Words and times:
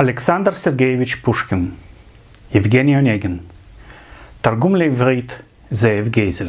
אלכסנדר 0.00 0.54
סרגייביץ' 0.54 1.14
פושקין, 1.22 1.70
יבגני 2.54 2.96
אונגן, 2.96 3.36
תרגום 4.40 4.76
לעברית 4.76 5.42
זאב 5.70 6.08
גייזל. 6.08 6.48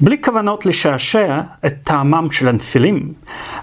בלי 0.00 0.22
כוונות 0.22 0.66
לשעשע 0.66 1.40
את 1.66 1.74
טעמם 1.84 2.30
של 2.30 2.48
הנפילים, 2.48 3.12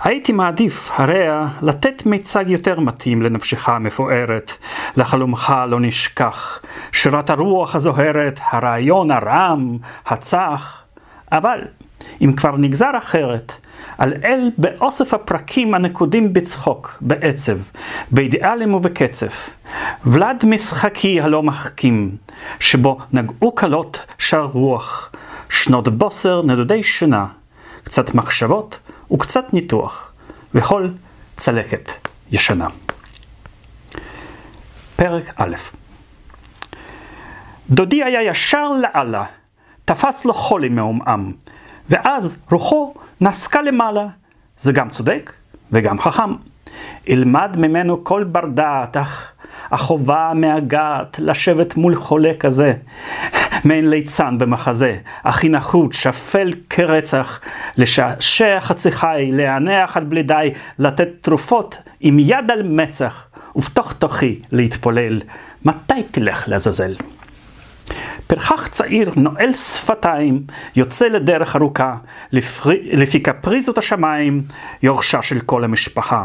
הייתי 0.04 0.32
מעדיף, 0.32 0.90
הרע, 0.94 1.48
לתת 1.62 2.06
מיצג 2.06 2.46
יותר 2.48 2.80
מתאים 2.80 3.22
לנפשך 3.22 3.70
המפוארת, 3.70 4.52
לחלומך 4.98 5.50
הלא 5.50 5.80
נשכח, 5.80 6.62
שירת 6.92 7.30
הרוח 7.30 7.76
הזוהרת, 7.76 8.40
הרעיון 8.52 9.12
הרם, 9.12 9.78
הצח, 10.06 10.84
אבל 11.32 11.60
אם 12.22 12.34
כבר 12.34 12.58
נגזר 12.58 12.92
אחרת, 12.98 13.54
על 13.98 14.14
אל 14.24 14.52
באוסף 14.58 15.14
הפרקים 15.14 15.74
הנקודים 15.74 16.34
בצחוק, 16.34 16.98
בעצב, 17.02 17.58
באידיאלים 18.12 18.74
ובקצף. 18.74 19.50
ולד 20.06 20.46
משחקי 20.46 21.22
הלא 21.22 21.44
מחכים, 21.44 22.12
שבו 22.60 22.98
נגעו 23.14 23.56
כלות 23.56 24.00
שר 24.18 24.44
רוח, 24.44 25.12
שנות 25.50 25.90
בוסר 25.90 26.42
נדודי 26.42 26.84
שינה, 26.84 27.26
קצת 27.84 28.16
מחשבות 28.16 28.80
וקצת 29.12 29.54
ניתוח, 29.54 30.12
וכל 30.56 30.88
צלקת 31.38 31.92
ישנה. 32.32 32.68
פרק 34.96 35.34
א' 35.36 35.56
דודי 37.70 38.04
היה 38.04 38.24
ישר 38.24 38.70
לאללה, 38.70 39.24
תפס 39.86 40.26
לו 40.26 40.34
חולי 40.34 40.70
מעומעם, 40.70 41.32
ואז 41.90 42.38
רוחו 42.52 42.94
נסקה 43.22 43.62
למעלה. 43.62 44.08
זה 44.58 44.74
גם 44.74 44.90
צודק 44.90 45.34
וגם 45.72 46.00
חכם. 46.00 46.34
ילמד 47.08 47.56
ממנו 47.58 48.04
כל 48.04 48.24
בר 48.24 48.46
דעת, 48.46 48.98
אך 48.98 49.32
החובה 49.72 50.32
מהגעת 50.36 51.20
לשבת 51.20 51.78
מול 51.78 51.96
חולה 51.96 52.32
כזה, 52.40 52.74
מעין 53.66 53.90
ליצן 53.90 54.38
במחזה, 54.38 54.98
הכי 55.24 55.50
נחות, 55.50 55.94
שפל 55.94 56.54
כרצח, 56.70 57.40
לשעשע 57.78 58.60
חצי 58.60 58.92
חי, 58.92 59.30
להניח 59.34 59.98
עד 59.98 60.10
בלי 60.10 60.24
די, 60.24 60.52
לתת 60.80 61.08
תרופות 61.22 61.78
עם 62.00 62.20
יד 62.20 62.52
על 62.52 62.64
מצח, 62.64 63.28
ובתוך 63.56 63.94
תוכי 63.94 64.40
להתפולל, 64.52 65.22
מתי 65.66 66.04
תלך 66.12 66.44
לעזאזל? 66.48 66.96
פרחח 68.28 68.68
צעיר 68.68 69.12
נועל 69.16 69.54
שפתיים, 69.54 70.44
יוצא 70.76 71.08
לדרך 71.08 71.56
ארוכה, 71.56 71.96
לפי 72.92 73.20
קפריזות 73.20 73.78
השמיים, 73.78 74.44
יורשה 74.84 75.22
של 75.22 75.40
כל 75.40 75.64
המשפחה. 75.64 76.24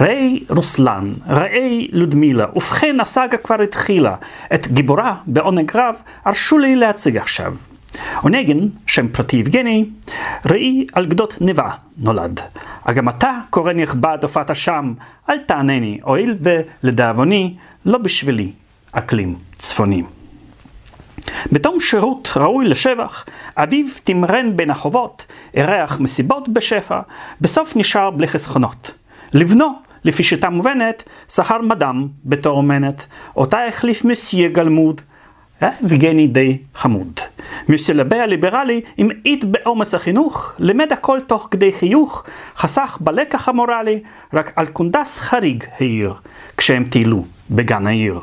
ראי 0.00 0.44
רוסלן, 0.48 1.12
ראי 1.26 1.88
לודמילה, 1.92 2.46
ובכן 2.56 3.00
הסאגה 3.00 3.36
כבר 3.36 3.62
התחילה. 3.62 4.14
את 4.54 4.68
גיבורה 4.68 5.16
בעונג 5.26 5.76
רב 5.76 5.94
הרשו 6.24 6.58
לי 6.58 6.76
להציג 6.76 7.16
עכשיו. 7.16 7.56
אונגן, 8.24 8.58
שם 8.86 9.08
פרטי 9.08 9.36
יבגני, 9.36 9.84
ראי 10.46 10.86
על 10.92 11.06
גדות 11.06 11.34
נבע 11.40 11.68
נולד. 11.98 12.40
אגם 12.84 13.08
אתה 13.08 13.38
קורא 13.50 13.72
נכבד 13.72 14.18
הופעת 14.22 14.56
שם, 14.56 14.92
אל 15.30 15.38
תענני, 15.38 15.98
הואיל 16.02 16.36
ולדאבוני, 16.40 17.54
לא 17.84 17.98
בשבילי 17.98 18.52
אקלים 18.92 19.34
צפוני. 19.58 20.02
בתום 21.52 21.80
שירות 21.80 22.32
ראוי 22.36 22.64
לשבח, 22.64 23.24
אביו 23.56 23.86
תמרן 24.04 24.56
בין 24.56 24.70
החובות, 24.70 25.26
אירח 25.54 26.00
מסיבות 26.00 26.48
בשפע, 26.48 27.00
בסוף 27.40 27.76
נשאר 27.76 28.10
בלי 28.10 28.28
חסכונות. 28.28 28.90
לבנו, 29.32 29.72
לפי 30.04 30.22
שיטה 30.22 30.50
מובנת, 30.50 31.02
שכר 31.30 31.62
מדם 31.62 32.08
בתור 32.24 32.56
אומנת, 32.56 33.06
אותה 33.36 33.66
החליף 33.66 34.04
מסיה 34.04 34.48
גלמוד, 34.48 35.00
אה? 35.62 35.70
ויגני 35.82 36.26
די 36.26 36.58
חמוד. 36.74 37.20
מסלבי 37.68 38.20
הליברלי 38.20 38.80
המעיט 38.98 39.44
בעומס 39.44 39.94
החינוך, 39.94 40.52
לימד 40.58 40.92
הכל 40.92 41.20
תוך 41.20 41.48
כדי 41.50 41.72
חיוך, 41.72 42.24
חסך 42.56 42.98
בלקח 43.00 43.48
המורלי, 43.48 44.00
רק 44.32 44.52
על 44.56 44.66
קונדס 44.66 45.20
חריג 45.20 45.64
העיר, 45.78 46.14
כשהם 46.56 46.84
טיילו 46.84 47.24
בגן 47.50 47.86
העיר. 47.86 48.20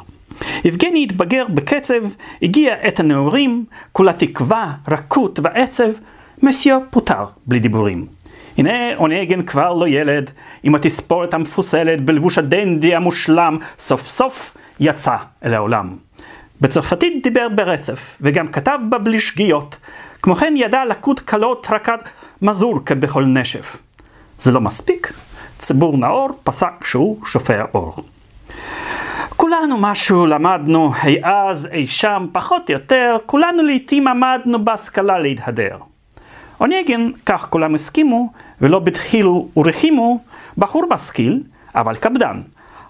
יבגני 0.66 1.04
התבגר 1.04 1.46
בקצב, 1.54 2.02
הגיע 2.42 2.74
עת 2.82 3.00
הנעורים, 3.00 3.66
כולה 3.92 4.14
תקווה, 4.14 4.74
רכות 4.88 5.40
ועצב, 5.44 5.90
מסיו 6.44 6.80
פוטר 6.90 7.26
בלי 7.46 7.60
דיבורים. 7.60 8.06
הנה 8.58 8.96
אונגן 8.96 9.42
כבר 9.42 9.74
לא 9.74 9.88
ילד, 9.88 10.32
עם 10.64 10.76
התספורת 10.76 11.34
המפוסלת 11.34 12.02
בלבוש 12.02 12.38
הדנדי 12.38 12.96
המושלם, 12.96 13.58
סוף 13.80 14.08
סוף 14.08 14.58
יצא 14.80 15.16
אל 15.46 15.54
העולם. 15.54 15.96
בצרפתית 16.62 17.24
דיבר 17.24 17.48
ברצף, 17.56 18.18
וגם 18.22 18.48
כתב 18.48 18.80
בה 18.90 18.98
בלי 18.98 19.20
שגיאות. 19.20 19.78
כמו 20.22 20.36
כן 20.36 20.54
ידע 20.58 20.86
לקוד 20.86 21.20
קלות 21.20 21.68
רקד 21.72 21.98
מזור 22.42 22.80
כבכל 22.86 23.26
נשף. 23.26 23.78
זה 24.40 24.52
לא 24.52 24.62
מספיק, 24.62 25.14
ציבור 25.58 25.98
נאור 25.98 26.30
פסק 26.44 26.84
שהוא 26.84 27.26
שופע 27.26 27.64
אור. 27.74 27.96
כולנו 29.42 29.78
משהו 29.78 30.26
למדנו 30.26 30.92
אי 31.04 31.18
אז, 31.24 31.70
אי 31.72 31.88
שם, 31.88 32.26
פחות 32.32 32.70
או 32.70 32.74
יותר, 32.74 33.18
כולנו 33.26 33.64
לעיתים 33.64 34.08
עמדנו 34.08 34.66
בהשכלה 34.66 35.20
להתהדר. 35.20 35.78
אוניגן, 36.60 37.12
כך 37.26 37.48
כולם 37.50 37.76
הסכימו, 37.76 38.32
ולא 38.62 38.80
בדחילו 38.80 39.48
ורחימו, 39.58 40.20
בחור 40.58 40.84
משכיל, 40.90 41.44
אבל 41.76 41.96
קפדן. 41.96 42.42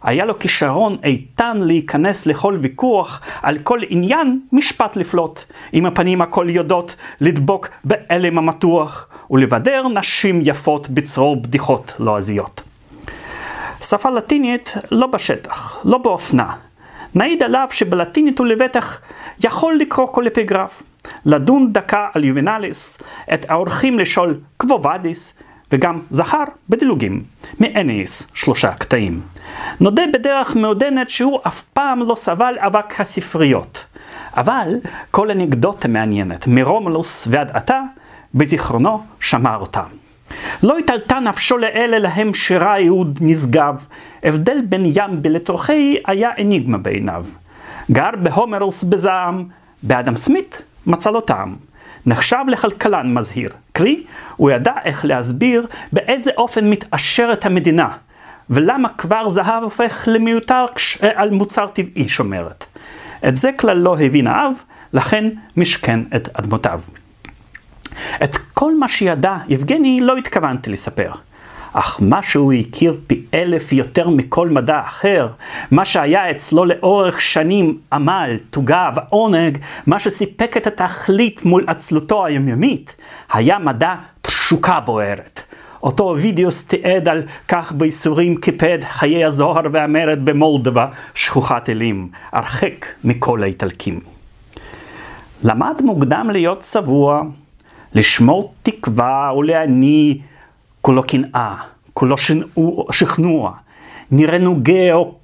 היה 0.03 0.25
לו 0.25 0.39
כישרון 0.39 0.97
איתן 1.03 1.57
להיכנס 1.57 2.25
לכל 2.25 2.57
ויכוח, 2.61 3.21
על 3.41 3.57
כל 3.57 3.79
עניין 3.89 4.39
משפט 4.51 4.95
לפלוט, 4.95 5.43
עם 5.71 5.85
הפנים 5.85 6.21
הכל 6.21 6.47
יודעות 6.49 6.95
לדבוק 7.21 7.69
באלם 7.83 8.37
המתוח, 8.37 9.07
ולבדר 9.31 9.87
נשים 9.87 10.39
יפות 10.43 10.89
בצרור 10.89 11.35
בדיחות 11.35 11.93
לועזיות. 11.99 12.69
שפה 13.81 14.09
לטינית 14.09 14.73
לא 14.91 15.07
בשטח, 15.07 15.78
לא 15.85 15.97
באופנה. 15.97 16.53
נעיד 17.16 17.44
עליו 17.44 17.67
שבלטינית 17.72 18.40
הוא 18.40 18.47
לבטח 18.47 19.01
יכול 19.44 19.78
לקרוא 19.78 20.07
כל 20.07 20.28
אפיגרף, 20.28 20.84
לדון 21.25 21.73
דקה 21.73 22.07
על 22.13 22.23
יובנליס, 22.23 23.01
את 23.34 23.50
האורחים 23.50 24.00
לשאול 24.00 24.40
קבובדיס, 24.57 25.40
וגם 25.72 26.00
זכר 26.09 26.44
בדילוגים, 26.69 27.23
מאניס 27.59 28.31
שלושה 28.34 28.73
קטעים. 28.73 29.22
נודה 29.79 30.03
בדרך 30.13 30.56
מעודנת 30.56 31.09
שהוא 31.09 31.40
אף 31.47 31.61
פעם 31.61 32.00
לא 32.00 32.16
סבל 32.16 32.56
אבק 32.59 33.01
הספריות. 33.01 33.85
אבל 34.38 34.75
כל 35.11 35.31
אנקדוטה 35.31 35.88
מעניינת, 35.88 36.47
מרומלוס 36.47 37.28
ועד 37.31 37.51
עתה, 37.53 37.81
בזיכרונו 38.35 39.01
שמר 39.19 39.57
אותה. 39.57 39.84
לא 40.63 40.78
התעלתה 40.78 41.19
נפשו 41.19 41.57
לאלה 41.57 42.00
להם 42.00 42.34
שירה 42.34 42.79
יהוד 42.79 43.19
נשגב, 43.22 43.85
הבדל 44.23 44.62
בין 44.69 44.84
ים 44.85 45.22
בלתוכי 45.22 45.97
היה 46.07 46.29
אניגמה 46.40 46.78
בעיניו. 46.78 47.25
גר 47.91 48.09
בהומרוס 48.23 48.84
בזעם, 48.84 49.45
באדם 49.84 50.16
סמית 50.16 50.62
מצא 50.88 51.12
לו 51.12 51.22
טעם. 51.22 51.56
נחשב 52.06 52.44
לכלכלן 52.47 53.13
מזהיר, 53.13 53.50
קרי, 53.72 54.03
הוא 54.35 54.51
ידע 54.51 54.73
איך 54.85 55.06
להסביר 55.06 55.67
באיזה 55.94 56.31
אופן 56.38 56.69
מתעשרת 56.69 57.46
המדינה, 57.46 57.90
ולמה 58.50 58.90
כבר 58.90 59.29
זהב 59.29 59.63
הופך 59.63 60.03
למיותר 60.07 60.66
על 61.16 61.29
מוצר 61.29 61.67
טבעי 61.67 62.09
שומרת. 62.09 62.66
את 63.28 63.38
זה 63.38 63.51
כלל 63.51 63.78
לא 63.78 63.97
הבין 64.00 64.28
האב, 64.28 64.53
לכן 64.94 65.29
משכן 65.57 66.00
את 66.16 66.29
אדמותיו. 66.34 66.81
את 68.23 68.37
כל 68.53 68.77
מה 68.77 68.87
שידע 68.87 69.35
יבגני 69.47 69.99
לא 70.01 70.17
התכוונתי 70.17 70.71
לספר. 70.71 71.11
אך 71.73 71.97
מה 72.01 72.23
שהוא 72.23 72.53
הכיר 72.53 72.97
פי 73.07 73.21
אלף 73.33 73.73
יותר 73.73 74.09
מכל 74.09 74.49
מדע 74.49 74.79
אחר, 74.79 75.28
מה 75.72 75.85
שהיה 75.85 76.31
אצלו 76.31 76.66
לאורך 76.66 77.22
שנים 77.22 77.78
עמל, 77.93 78.37
תוגה 78.49 78.90
ועונג, 78.96 79.57
מה 79.87 79.99
שסיפק 79.99 80.57
את 80.57 80.67
התכלית 80.67 81.46
מול 81.46 81.63
עצלותו 81.67 82.25
היומיומית, 82.25 82.96
היה 83.34 83.59
מדע 83.59 83.96
תשוקה 84.22 84.79
בוערת. 84.79 85.41
אותו 85.84 86.16
וידאוס 86.17 86.66
תיעד 86.66 87.07
על 87.07 87.22
כך 87.47 87.72
בייסורים 87.72 88.35
קיפד 88.35 88.79
חיי 88.84 89.25
הזוהר 89.25 89.63
והמרד 89.72 90.19
במולדובה, 90.23 90.87
שכוחת 91.16 91.69
אלים, 91.69 92.09
הרחק 92.31 92.85
מכל 93.03 93.43
האיטלקים. 93.43 93.99
למד 95.43 95.81
מוקדם 95.81 96.29
להיות 96.34 96.61
צבוע, 96.61 97.23
לשמור 97.94 98.53
תקווה 98.64 99.32
ולהניא 99.38 100.16
כולו 100.82 101.03
קנאה, 101.03 101.56
כולו 101.94 102.16
שכנוע, 102.91 103.52
נראה 104.12 104.38
נוגה 104.38 104.94
או 104.94 105.16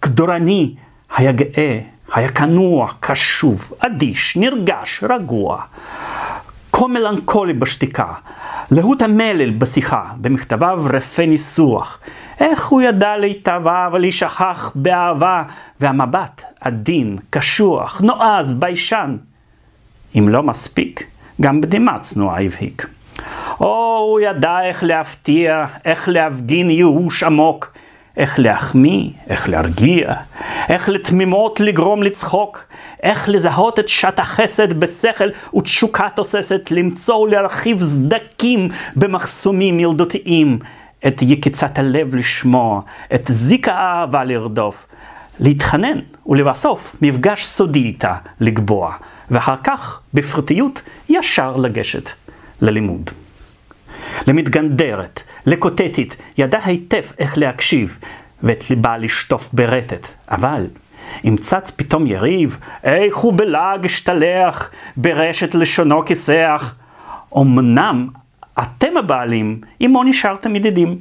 קדורני, 0.00 0.74
היה 1.16 1.32
גאה, 1.32 1.80
היה 2.14 2.28
כנוע, 2.28 2.92
קשוב, 3.00 3.72
אדיש, 3.78 4.36
נרגש, 4.36 5.04
רגוע. 5.08 5.62
כה 6.72 6.86
מלנכולי 6.86 7.52
בשתיקה, 7.52 8.12
להוט 8.70 9.02
המלל 9.02 9.50
בשיחה, 9.50 10.04
במכתביו 10.20 10.82
רפי 10.90 11.26
ניסוח. 11.26 11.98
איך 12.40 12.66
הוא 12.66 12.82
ידע 12.82 13.16
להתאווה 13.16 13.88
ולהישכח 13.92 14.72
באהבה, 14.74 15.42
והמבט 15.80 16.42
עדין, 16.60 17.18
קשוח, 17.30 18.00
נועז, 18.00 18.54
ביישן. 18.54 19.16
אם 20.18 20.28
לא 20.28 20.42
מספיק, 20.42 21.06
גם 21.40 21.60
בדמעה 21.60 21.98
צנועה 21.98 22.42
הבהיק. 22.42 22.86
או, 23.60 23.98
הוא 23.98 24.20
ידע 24.20 24.60
איך 24.62 24.84
להפתיע, 24.84 25.66
איך 25.84 26.08
להפגין 26.08 26.70
ייאוש 26.70 27.22
עמוק, 27.22 27.72
איך 28.16 28.38
להחמיא, 28.38 29.10
איך 29.28 29.48
להרגיע, 29.48 30.14
איך 30.68 30.88
לתמימות 30.88 31.60
לגרום 31.60 32.02
לצחוק, 32.02 32.64
איך 33.02 33.28
לזהות 33.28 33.78
את 33.78 33.88
שעת 33.88 34.18
החסד 34.18 34.72
בשכל 34.72 35.28
ותשוקה 35.56 36.08
תוססת, 36.14 36.70
למצוא 36.70 37.16
ולהרחיב 37.16 37.80
סדקים 37.80 38.68
במחסומים 38.96 39.80
ילדותיים, 39.80 40.58
את 41.06 41.22
יקיצת 41.22 41.78
הלב 41.78 42.14
לשמוע, 42.14 42.80
את 43.14 43.30
זיק 43.32 43.68
האהבה 43.68 44.24
לרדוף, 44.24 44.86
להתחנן 45.40 45.98
ולבסוף 46.26 46.96
מפגש 47.02 47.44
סודי 47.44 47.78
איתה 47.78 48.14
לקבוע, 48.40 48.94
ואחר 49.30 49.56
כך 49.64 50.00
בפרטיות 50.14 50.82
ישר 51.08 51.56
לגשת 51.56 52.10
ללימוד. 52.62 53.10
למתגנדרת, 54.26 55.22
לקוטטית, 55.46 56.16
ידע 56.38 56.58
היטב 56.64 57.02
איך 57.18 57.38
להקשיב, 57.38 57.98
ואת 58.42 58.70
ליבה 58.70 58.98
לשטוף 58.98 59.48
ברטט, 59.52 60.06
אבל 60.30 60.66
אם 61.24 61.36
צץ 61.40 61.70
פתאום 61.70 62.06
יריב, 62.06 62.58
איך 62.84 63.16
הוא 63.16 63.32
בלעג 63.36 63.84
השתלח, 63.84 64.70
ברשת 64.96 65.54
לשונו 65.54 66.04
כיסח. 66.04 66.74
אמנם 67.36 68.08
אתם 68.58 68.96
הבעלים, 68.96 69.60
עמו 69.80 70.04
נשארתם 70.04 70.56
ידידים. 70.56 70.98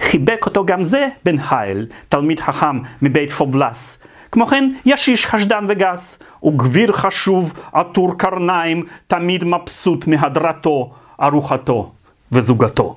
חיבק 0.00 0.46
אותו 0.46 0.66
גם 0.66 0.84
זה 0.84 1.08
בן 1.24 1.42
חיל, 1.42 1.86
תלמיד 2.08 2.40
חכם 2.40 2.78
מבית 3.02 3.30
פובלס. 3.30 4.04
כמו 4.32 4.46
כן, 4.46 4.72
ישיש 4.86 5.26
חשדן 5.26 5.66
וגס, 5.68 6.22
וגביר 6.44 6.92
חשוב, 6.92 7.52
עטור 7.72 8.18
קרניים, 8.18 8.86
תמיד 9.06 9.44
מבסוט 9.44 10.06
מהדרתו, 10.06 10.92
ארוחתו 11.20 11.92
וזוגתו. 12.32 12.96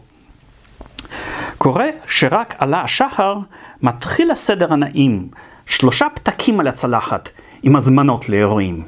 קורה 1.57 1.85
שרק 2.07 2.55
עלה 2.57 2.81
השחר, 2.81 3.35
מתחיל 3.81 4.31
הסדר 4.31 4.73
הנעים, 4.73 5.27
שלושה 5.65 6.07
פתקים 6.13 6.59
על 6.59 6.67
הצלחת, 6.67 7.29
עם 7.63 7.75
הזמנות 7.75 8.29
לאירועים. 8.29 8.83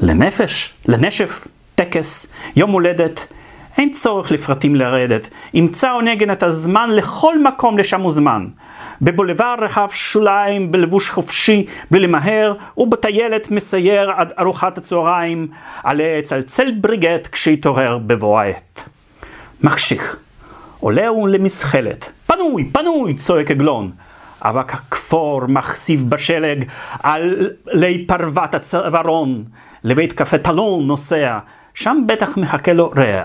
לנפש, 0.00 0.74
לנשף, 0.88 1.46
טקס, 1.74 2.32
יום 2.56 2.70
הולדת, 2.70 3.26
אין 3.78 3.92
צורך 3.92 4.30
לפרטים 4.30 4.74
לרדת, 4.74 5.28
ימצא 5.54 5.92
עונגן 5.92 6.30
את 6.30 6.42
הזמן 6.42 6.90
לכל 6.90 7.42
מקום 7.42 7.78
לשם 7.78 8.04
וזמן. 8.04 8.46
בבולבר 9.02 9.54
רחב 9.58 9.88
שוליים, 9.92 10.72
בלבוש 10.72 11.10
חופשי, 11.10 11.66
בלי 11.90 12.00
למהר, 12.00 12.54
ובטיילת 12.76 13.50
מסייר 13.50 14.10
עד 14.10 14.32
ארוחת 14.38 14.78
הצהריים, 14.78 15.48
עלה 15.82 16.04
יצלצל 16.04 16.70
בריגט 16.80 17.28
כשיתעורר 17.32 17.98
בבוא 17.98 18.40
העת. 18.40 18.88
מחשיך, 19.62 20.16
עולה 20.80 21.08
הוא 21.08 21.28
למזחלת, 21.28 22.12
פנוי, 22.26 22.64
פנוי, 22.72 23.14
צועק 23.14 23.50
עגלון. 23.50 23.90
אבק 24.42 24.74
הכפור 24.74 25.46
מחשיף 25.46 26.00
בשלג 26.00 26.64
על 27.02 27.50
לי 27.66 28.04
פרוות 28.06 28.54
הצווארון, 28.54 29.44
לבית 29.84 30.12
קפה 30.12 30.38
טלון 30.38 30.86
נוסע, 30.86 31.38
שם 31.74 32.02
בטח 32.06 32.36
מחכה 32.36 32.72
לו 32.72 32.90
רע. 32.96 33.24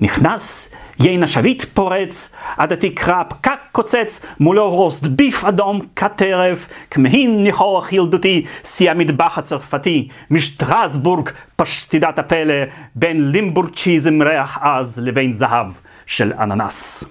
נכנס, 0.00 0.74
יין 1.00 1.22
השביט 1.22 1.64
פורץ, 1.64 2.34
עד 2.56 2.72
התקרה 2.72 3.24
פקק 3.24 3.58
קוצץ, 3.72 4.20
מולו 4.40 4.70
רוסט 4.70 5.06
ביף 5.06 5.44
אדום 5.44 5.80
כטרף, 5.96 6.68
כמהין 6.90 7.44
ניחוח 7.44 7.92
ילדותי, 7.92 8.44
שיא 8.64 8.90
המטבח 8.90 9.38
הצרפתי, 9.38 10.08
משטרסבורג 10.30 11.28
פשטידת 11.56 12.18
הפלא, 12.18 12.54
בין 12.94 13.30
לימבורג 13.30 13.74
צ'יז 13.74 14.06
עם 14.06 14.22
ריח 14.22 14.58
עז 14.58 14.98
לבין 14.98 15.32
זהב 15.32 15.66
של 16.06 16.32
אננס. 16.32 17.04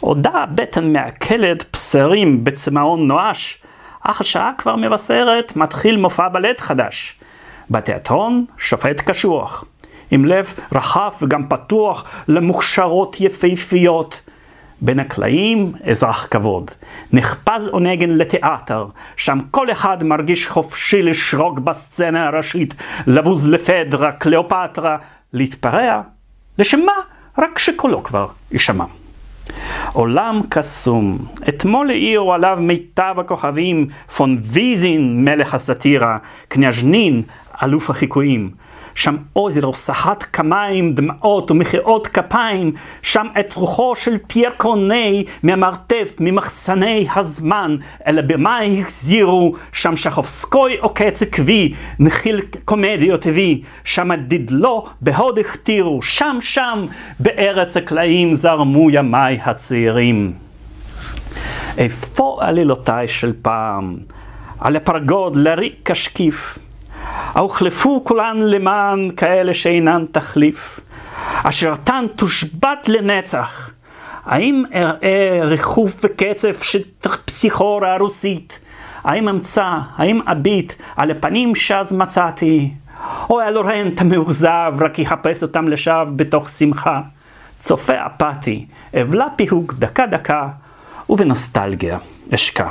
עודה 0.00 0.30
הבטן 0.30 0.92
מעכלת 0.92 1.64
בשרים 1.72 2.44
בצמאון 2.44 3.08
נואש, 3.08 3.58
אך 4.02 4.20
השעה 4.20 4.52
כבר 4.58 4.76
מבשרת, 4.76 5.56
מתחיל 5.56 5.96
מופע 5.96 6.28
בלט 6.28 6.60
חדש. 6.60 7.14
בתיאטרון 7.70 8.44
שופט 8.58 9.00
קשוח. 9.00 9.64
עם 10.10 10.24
לב 10.24 10.54
רחב 10.72 11.10
וגם 11.22 11.48
פתוח 11.48 12.04
למוכשרות 12.28 13.16
יפהפיות. 13.20 14.20
בין 14.82 15.00
הקלעים 15.00 15.72
אזרח 15.90 16.26
כבוד. 16.30 16.70
נחפז 17.12 17.68
עונגן 17.68 18.10
לתיאטר, 18.10 18.86
שם 19.16 19.38
כל 19.50 19.70
אחד 19.70 20.04
מרגיש 20.04 20.48
חופשי 20.48 21.02
לשרוק 21.02 21.58
בסצנה 21.58 22.26
הראשית, 22.26 22.74
לבוז 23.06 23.48
לפדרה, 23.48 24.12
קליאופטרה, 24.12 24.96
להתפרע. 25.32 26.00
לשם 26.58 26.80
מה? 26.86 26.92
רק 27.38 27.58
שקולו 27.58 28.02
כבר 28.02 28.26
יישמע. 28.52 28.84
עולם 29.92 30.40
קסום, 30.48 31.18
אתמול 31.48 31.90
העירו 31.90 32.34
עליו 32.34 32.58
מיטב 32.60 33.14
הכוכבים, 33.18 33.86
פון 34.16 34.38
ויזין 34.42 35.24
מלך 35.24 35.54
הסאטירה, 35.54 36.18
קניאז'נין 36.48 37.22
אלוף 37.62 37.90
החיקויים. 37.90 38.50
שם 38.94 39.16
אוזר 39.36 39.72
סחט 39.72 40.24
כמיים, 40.32 40.94
דמעות 40.94 41.50
ומחיאות 41.50 42.06
כפיים, 42.06 42.72
שם 43.02 43.26
את 43.40 43.52
רוחו 43.52 43.96
של 43.96 44.18
פייר 44.26 44.50
קורני 44.56 45.24
מהמרתף, 45.42 46.14
ממחסני 46.20 47.06
הזמן, 47.16 47.76
אל 48.06 48.18
הבמה 48.18 48.60
החזירו, 48.80 49.54
שם 49.72 49.96
שחובסקוי 49.96 50.76
עוקץ 50.76 51.22
עקבי, 51.22 51.74
נחיל 51.98 52.40
קומדיות 52.64 53.26
הביא, 53.26 53.58
שם 53.84 54.14
דידלו 54.14 54.86
בהוד 55.00 55.38
הכתירו, 55.38 56.02
שם 56.02 56.38
שם 56.40 56.86
בארץ 57.20 57.76
הקלעים 57.76 58.34
זרמו 58.34 58.90
ימיי 58.90 59.38
הצעירים. 59.42 60.32
איפה 61.78 62.38
עלילותיי 62.40 63.08
של 63.08 63.32
פעם? 63.42 63.96
על 64.60 64.76
הפרגוד 64.76 65.36
לריק 65.36 65.90
השקיף. 65.90 66.58
הוחלפו 67.32 68.04
כולן 68.04 68.36
למען 68.36 69.10
כאלה 69.16 69.54
שאינן 69.54 70.04
תחליף, 70.12 70.80
אשרתן 71.42 72.04
תושבת 72.16 72.88
לנצח. 72.88 73.70
האם 74.26 74.64
אראה 74.74 75.40
ריחוף 75.42 75.94
וקצף 76.04 76.62
של 76.62 76.82
פסיכורה 77.24 77.94
הרוסית? 77.94 78.60
האם 79.04 79.28
אמצא, 79.28 79.78
האם 79.96 80.20
אביט 80.26 80.72
על 80.96 81.10
הפנים 81.10 81.54
שאז 81.54 81.92
מצאתי? 81.92 82.70
או 83.30 83.40
הלורנט 83.40 84.00
המאוכזב 84.00 84.72
רק 84.80 84.98
יחפש 84.98 85.42
אותם 85.42 85.68
לשווא 85.68 86.04
בתוך 86.16 86.48
שמחה? 86.48 87.00
צופה 87.60 87.94
אפתי, 88.06 88.66
אבלה 89.00 89.26
פיהוק 89.36 89.74
דקה 89.74 90.06
דקה, 90.06 90.48
ובנוסטלגיה 91.10 91.98
אשקע. 92.34 92.68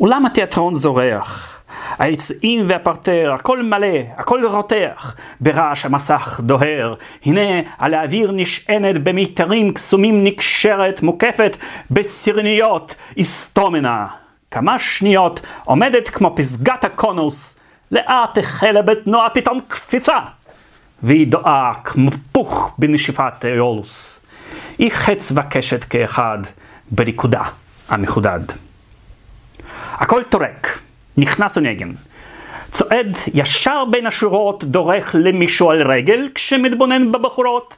אולם 0.00 0.26
התיאטרון 0.26 0.74
זורח, 0.74 1.49
העצים 1.98 2.66
והפרטר, 2.68 3.32
הכל 3.34 3.62
מלא, 3.62 3.98
הכל 4.16 4.46
רותח, 4.46 5.16
ברעש 5.40 5.86
המסך 5.86 6.40
דוהר. 6.42 6.94
הנה 7.24 7.60
על 7.78 7.94
האוויר 7.94 8.32
נשענת 8.32 9.02
במיתרים 9.02 9.74
קסומים 9.74 10.24
נקשרת, 10.24 11.02
מוקפת 11.02 11.56
בסרניות, 11.90 12.94
אסתומנה. 13.20 14.06
כמה 14.50 14.78
שניות 14.78 15.40
עומדת 15.64 16.08
כמו 16.08 16.32
פסגת 16.36 16.84
הקונוס, 16.84 17.58
לאט 17.90 18.38
החלה 18.38 18.82
בתנועה 18.82 19.30
פתאום 19.30 19.58
קפיצה, 19.68 20.16
והיא 21.02 21.26
דואה 21.26 21.72
כמו 21.84 22.10
פוך 22.32 22.74
בנשיפת 22.78 23.44
איולוס. 23.44 24.20
היא 24.78 24.90
חץ 24.90 25.32
וקשת 25.34 25.84
כאחד 25.84 26.38
בריקודה 26.90 27.42
המחודד. 27.88 28.40
הכל 29.92 30.22
טורק. 30.22 30.78
נכנס 31.20 31.56
ונגן. 31.56 31.92
צועד 32.70 33.16
ישר 33.34 33.84
בין 33.90 34.06
השורות, 34.06 34.64
דורך 34.64 35.14
למישהו 35.18 35.70
על 35.70 35.82
רגל, 35.82 36.28
כשמתבונן 36.34 37.12
בבחורות. 37.12 37.76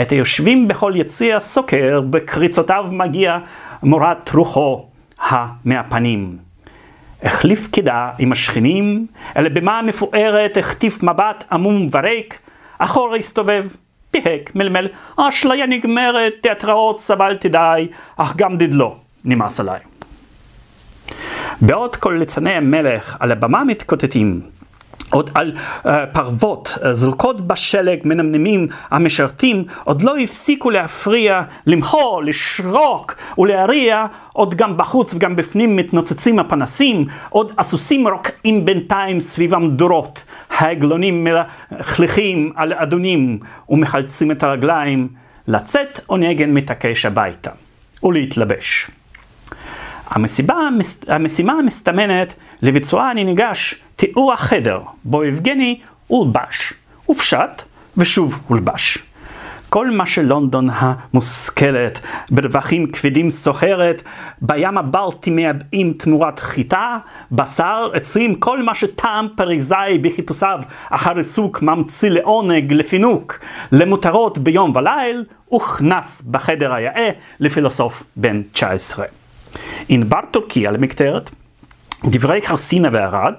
את 0.00 0.10
היושבים 0.10 0.68
בכל 0.68 0.92
יציע 0.96 1.40
סוקר, 1.40 2.00
בקריצותיו 2.10 2.86
מגיע 2.90 3.38
מורת 3.82 4.30
רוחו 4.34 4.86
המהפנים. 5.20 6.36
החליף 7.22 7.68
קידה 7.70 8.10
עם 8.18 8.32
השכנים, 8.32 9.06
אל 9.36 9.46
הבמה 9.46 9.78
המפוארת 9.78 10.56
החטיף 10.56 11.02
מבט 11.02 11.44
עמום 11.52 11.88
וריק, 11.92 12.38
אחורה 12.78 13.16
הסתובב, 13.16 13.68
פיהק, 14.10 14.54
מלמל, 14.54 14.88
האשליה 15.18 15.66
נגמרת, 15.66 16.32
תיאטראות 16.40 17.00
סבלתי 17.00 17.48
די, 17.48 17.88
אך 18.16 18.36
גם 18.36 18.56
דדלו, 18.56 18.96
נמאס 19.24 19.60
עליי. 19.60 19.95
בעוד 21.60 21.96
כל 21.96 22.16
ליצני 22.18 22.52
המלך 22.52 23.16
על 23.20 23.32
הבמה 23.32 23.64
מתקוטטים, 23.64 24.40
עוד 25.10 25.30
על 25.34 25.52
uh, 25.56 25.88
פרוות 26.12 26.68
uh, 26.68 26.92
זרוקות 26.92 27.40
בשלג 27.40 27.98
מנמנמים 28.04 28.68
המשרתים, 28.90 29.64
עוד 29.84 30.02
לא 30.02 30.16
הפסיקו 30.18 30.70
להפריע, 30.70 31.42
למחוא, 31.66 32.22
לשרוק 32.22 33.16
ולהריע, 33.38 34.06
עוד 34.32 34.54
גם 34.54 34.76
בחוץ 34.76 35.14
וגם 35.14 35.36
בפנים 35.36 35.76
מתנוצצים 35.76 36.38
הפנסים, 36.38 37.06
עוד 37.28 37.52
הסוסים 37.58 38.08
רוקעים 38.08 38.64
בינתיים 38.64 39.20
סביב 39.20 39.54
המדורות, 39.54 40.24
העגלונים 40.50 41.24
מלכלכים 41.24 42.52
על 42.56 42.72
אדונים 42.72 43.38
ומחלצים 43.68 44.30
את 44.30 44.42
הרגליים, 44.42 45.08
לצאת 45.48 46.00
עונגן 46.06 46.50
מתעקש 46.50 47.06
הביתה 47.06 47.50
ולהתלבש. 48.02 48.90
המסיבה, 50.06 50.54
המשימה 51.08 51.52
המסתמנת 51.52 52.34
לביצועה 52.62 53.10
אני 53.10 53.24
ניגש 53.24 53.82
תיאור 53.96 54.32
החדר 54.32 54.80
בו 55.04 55.24
יבגני 55.24 55.80
הולבש, 56.06 56.72
הופשט 57.06 57.62
ושוב 57.96 58.40
הולבש. 58.48 58.98
כל 59.68 59.90
מה 59.90 60.06
שלונדון 60.06 60.68
המושכלת 60.72 62.00
ברווחים 62.30 62.86
כבדים 62.92 63.30
סוחרת, 63.30 64.02
בים 64.40 64.78
הבלטי 64.78 65.30
מייבאים 65.30 65.92
תמורת 65.92 66.38
חיטה, 66.38 66.98
בשר, 67.32 67.90
עצים, 67.94 68.34
כל 68.34 68.62
מה 68.62 68.74
שטעם 68.74 69.28
פריזאי 69.36 69.98
בחיפושיו 69.98 70.60
אחר 70.90 71.16
עיסוק 71.16 71.62
ממציא 71.62 72.10
לעונג, 72.10 72.72
לפינוק, 72.72 73.38
למותרות 73.72 74.38
ביום 74.38 74.72
וליל, 74.76 75.24
הוכנס 75.46 76.22
בחדר 76.22 76.72
היאה 76.72 77.10
לפילוסוף 77.40 78.02
בן 78.16 78.42
19. 78.52 79.06
ענבר 79.88 80.20
טורקיה 80.30 80.70
למקטרת, 80.70 81.30
דברי 82.04 82.42
חרסינה 82.42 82.88
וערד, 82.92 83.34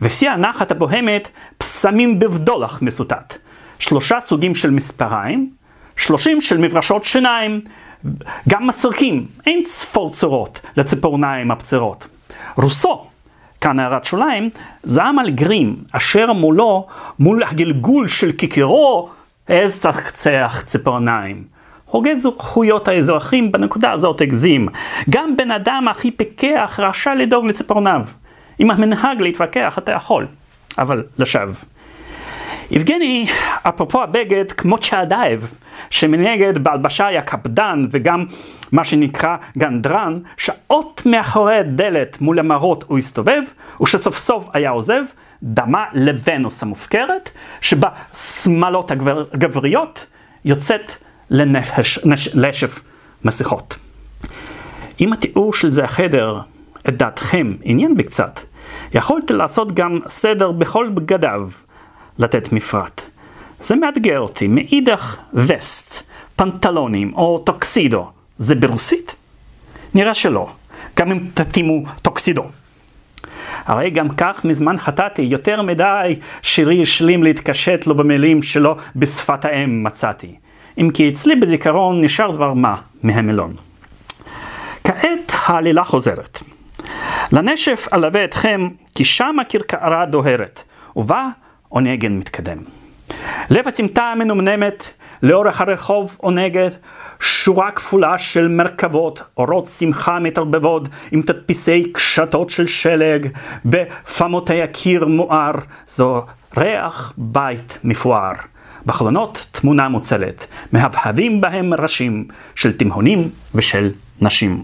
ושיא 0.00 0.30
הנחת 0.30 0.70
הבוהמת 0.70 1.28
פסמים 1.58 2.18
בבדולח 2.18 2.82
מסוטט. 2.82 3.36
שלושה 3.78 4.20
סוגים 4.20 4.54
של 4.54 4.70
מספריים, 4.70 5.50
שלושים 5.96 6.40
של 6.40 6.58
מברשות 6.58 7.04
שיניים, 7.04 7.60
גם 8.48 8.66
מסרקים, 8.66 9.26
אין 9.46 9.64
ספור 9.64 10.10
צורות 10.10 10.60
לציפורניים 10.76 11.50
הפצרות. 11.50 12.06
רוסו, 12.56 13.06
כאן 13.60 13.78
הערת 13.78 14.04
שוליים, 14.04 14.50
זעם 14.82 15.18
על 15.18 15.30
גרים, 15.30 15.76
אשר 15.92 16.32
מולו, 16.32 16.86
מול 17.18 17.42
הגלגול 17.42 18.08
של 18.08 18.32
כיכרו, 18.32 19.08
העז 19.48 19.80
צחצח 19.80 20.62
ציפורניים. 20.66 21.57
הוגה 21.90 22.14
זכויות 22.14 22.88
האזרחים 22.88 23.52
בנקודה 23.52 23.90
הזאת 23.90 24.20
הגזים. 24.20 24.68
גם 25.10 25.36
בן 25.36 25.50
אדם 25.50 25.88
הכי 25.90 26.10
פיקח 26.10 26.80
רשאי 26.82 27.16
לדאוג 27.16 27.46
לציפורניו. 27.46 28.00
אם 28.60 28.70
המנהג 28.70 29.20
להתווכח 29.20 29.78
אתה 29.78 29.92
יכול, 29.92 30.26
אבל 30.78 31.04
לשווא. 31.18 31.54
יבגני, 32.70 33.26
אפרופו 33.62 34.02
הבגד, 34.02 34.52
כמו 34.52 34.78
צ'אדייב, 34.78 35.54
שמנגד 35.90 36.58
בהלבשה 36.58 37.06
היה 37.06 37.22
קפדן 37.22 37.86
וגם 37.90 38.24
מה 38.72 38.84
שנקרא 38.84 39.36
גנדרן, 39.58 40.18
שעות 40.36 41.02
מאחורי 41.06 41.56
הדלת 41.56 42.20
מול 42.20 42.38
המראות 42.38 42.84
הוא 42.88 42.98
הסתובב, 42.98 43.42
ושסוף 43.82 44.18
סוף 44.18 44.48
היה 44.52 44.70
עוזב, 44.70 45.02
דמה 45.42 45.84
לוונוס 45.92 46.62
המופקרת, 46.62 47.30
שבה 47.60 47.88
שמלות 48.14 48.90
הגבריות 48.90 50.06
יוצאת 50.44 50.92
לנשף 52.34 52.80
מסכות. 53.24 53.76
אם 55.00 55.12
התיאור 55.12 55.54
של 55.54 55.70
זה 55.70 55.84
החדר 55.84 56.40
את 56.88 56.96
דעתכם 56.96 57.54
עניין 57.62 57.96
בקצת, 57.96 58.40
יכולת 58.94 59.30
לעשות 59.30 59.74
גם 59.74 59.98
סדר 60.08 60.52
בכל 60.52 60.88
בגדיו, 60.94 61.48
לתת 62.18 62.52
מפרט. 62.52 63.02
זה 63.60 63.76
מאתגר 63.76 64.20
אותי, 64.20 64.48
מאידך 64.48 65.16
וסט, 65.34 66.02
פנטלונים 66.36 67.14
או 67.14 67.38
טוקסידו, 67.38 68.10
זה 68.38 68.54
ברוסית? 68.54 69.14
נראה 69.94 70.14
שלא, 70.14 70.50
גם 70.96 71.10
אם 71.10 71.20
תתאימו 71.34 71.84
טוקסידו. 72.02 72.44
הרי 73.64 73.90
גם 73.90 74.08
כך 74.08 74.44
מזמן 74.44 74.78
חטאתי, 74.78 75.22
יותר 75.22 75.62
מדי 75.62 76.16
שירי 76.42 76.82
השלים 76.82 77.22
להתקשט 77.22 77.86
לו 77.86 77.94
במילים 77.94 78.42
שלו 78.42 78.76
בשפת 78.96 79.44
האם 79.44 79.84
מצאתי. 79.84 80.34
אם 80.78 80.90
כי 80.94 81.08
אצלי 81.08 81.36
בזיכרון 81.36 82.04
נשאר 82.04 82.30
דבר 82.30 82.54
מה 82.54 82.76
מהמילון. 83.02 83.54
כעת 84.84 85.32
העלילה 85.32 85.84
חוזרת. 85.84 86.40
לנשף 87.32 87.88
אלווה 87.92 88.24
אתכם, 88.24 88.68
כי 88.94 89.04
שם 89.04 89.36
הכרכרה 89.40 90.06
דוהרת, 90.06 90.62
ובה 90.96 91.28
עונגן 91.68 92.12
מתקדם. 92.12 92.58
לב 93.50 93.68
הסמטה 93.68 94.02
המנומנמת, 94.02 94.86
לאורך 95.22 95.60
הרחוב 95.60 96.16
עונגת, 96.20 96.72
שורה 97.20 97.70
כפולה 97.70 98.18
של 98.18 98.48
מרכבות, 98.48 99.22
אורות 99.36 99.68
שמחה 99.68 100.18
מתערבבות 100.18 100.82
עם 101.12 101.22
תדפיסי 101.22 101.92
קשתות 101.92 102.50
של 102.50 102.66
שלג, 102.66 103.28
בפמותי 103.64 104.62
הקיר 104.62 105.06
מואר, 105.06 105.52
זו 105.86 106.22
ריח 106.56 107.12
בית 107.16 107.78
מפואר. 107.84 108.32
בחלונות 108.88 109.46
תמונה 109.52 109.88
מוצלת, 109.88 110.46
מהבהבים 110.72 111.40
בהם 111.40 111.74
ראשים 111.74 112.28
של 112.54 112.76
תימהונים 112.76 113.30
ושל 113.54 113.92
נשים. 114.20 114.62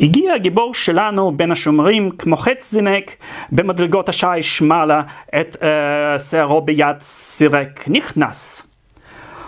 הגיע 0.00 0.34
הגיבור 0.34 0.74
שלנו 0.74 1.32
בין 1.36 1.52
השומרים 1.52 2.10
כמו 2.10 2.36
חץ 2.36 2.70
זינק 2.70 3.16
במדרגות 3.52 4.08
השיש 4.08 4.62
מעלה 4.62 5.02
את 5.40 5.56
uh, 5.56 6.22
שערו 6.30 6.60
ביד 6.60 6.96
סירק 7.00 7.84
נכנס. 7.88 8.66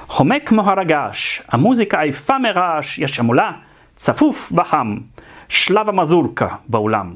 חומק 0.09 0.49
כמו 0.49 0.63
הרגש, 0.63 1.43
המוזיקה 1.49 2.01
עייפה 2.01 2.39
מרעש, 2.39 2.99
יש 2.99 3.21
המולה, 3.21 3.53
צפוף 3.97 4.53
וחם, 4.57 4.97
שלב 5.49 5.89
המזורקה 5.89 6.49
באולם. 6.69 7.13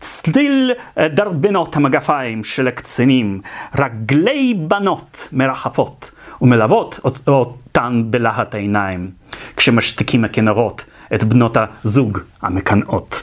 צליל 0.00 0.72
אה, 0.98 1.08
דרבנות 1.08 1.76
המגפיים 1.76 2.44
של 2.44 2.68
הקצינים, 2.68 3.40
רגלי 3.78 4.54
בנות 4.54 5.28
מרחפות 5.32 6.10
ומלוות 6.40 7.00
אותן 7.28 8.02
בלהט 8.10 8.54
העיניים, 8.54 9.10
כשמשתיקים 9.56 10.24
הכנרות 10.24 10.84
את 11.14 11.24
בנות 11.24 11.56
הזוג 11.56 12.18
המקנאות. 12.42 13.22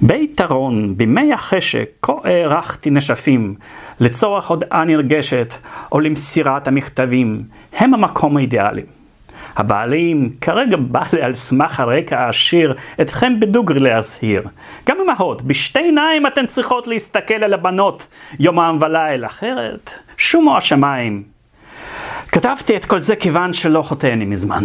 ביתרון, 0.00 0.96
בימי 0.96 1.32
החשק, 1.32 1.88
כה 2.02 2.12
הערכתי 2.24 2.90
נשפים, 2.90 3.54
לצורך 4.00 4.48
הודעה 4.48 4.84
נרגשת 4.84 5.54
או 5.92 6.00
למסירת 6.00 6.68
המכתבים, 6.68 7.42
הם 7.72 7.94
המקום 7.94 8.36
האידיאלי. 8.36 8.82
הבעלים 9.58 10.30
כרגע 10.40 10.76
בא 10.76 11.02
לי 11.12 11.22
על 11.22 11.34
סמך 11.34 11.80
הרקע 11.80 12.18
העשיר 12.18 12.74
אתכם 13.00 13.40
בדוגרי 13.40 13.78
להזהיר. 13.78 14.42
גם 14.88 14.96
אמהות, 15.04 15.42
בשתי 15.42 15.78
עיניים 15.78 16.26
אתן 16.26 16.46
צריכות 16.46 16.86
להסתכל 16.86 17.34
על 17.34 17.54
הבנות 17.54 18.06
יומם 18.40 18.78
וליל, 18.80 19.26
אחרת 19.26 19.90
שומו 20.16 20.56
השמיים. 20.56 21.22
כתבתי 22.28 22.76
את 22.76 22.84
כל 22.84 22.98
זה 22.98 23.16
כיוון 23.16 23.52
שלא 23.52 23.82
חוטאני 23.82 24.24
מזמן. 24.24 24.64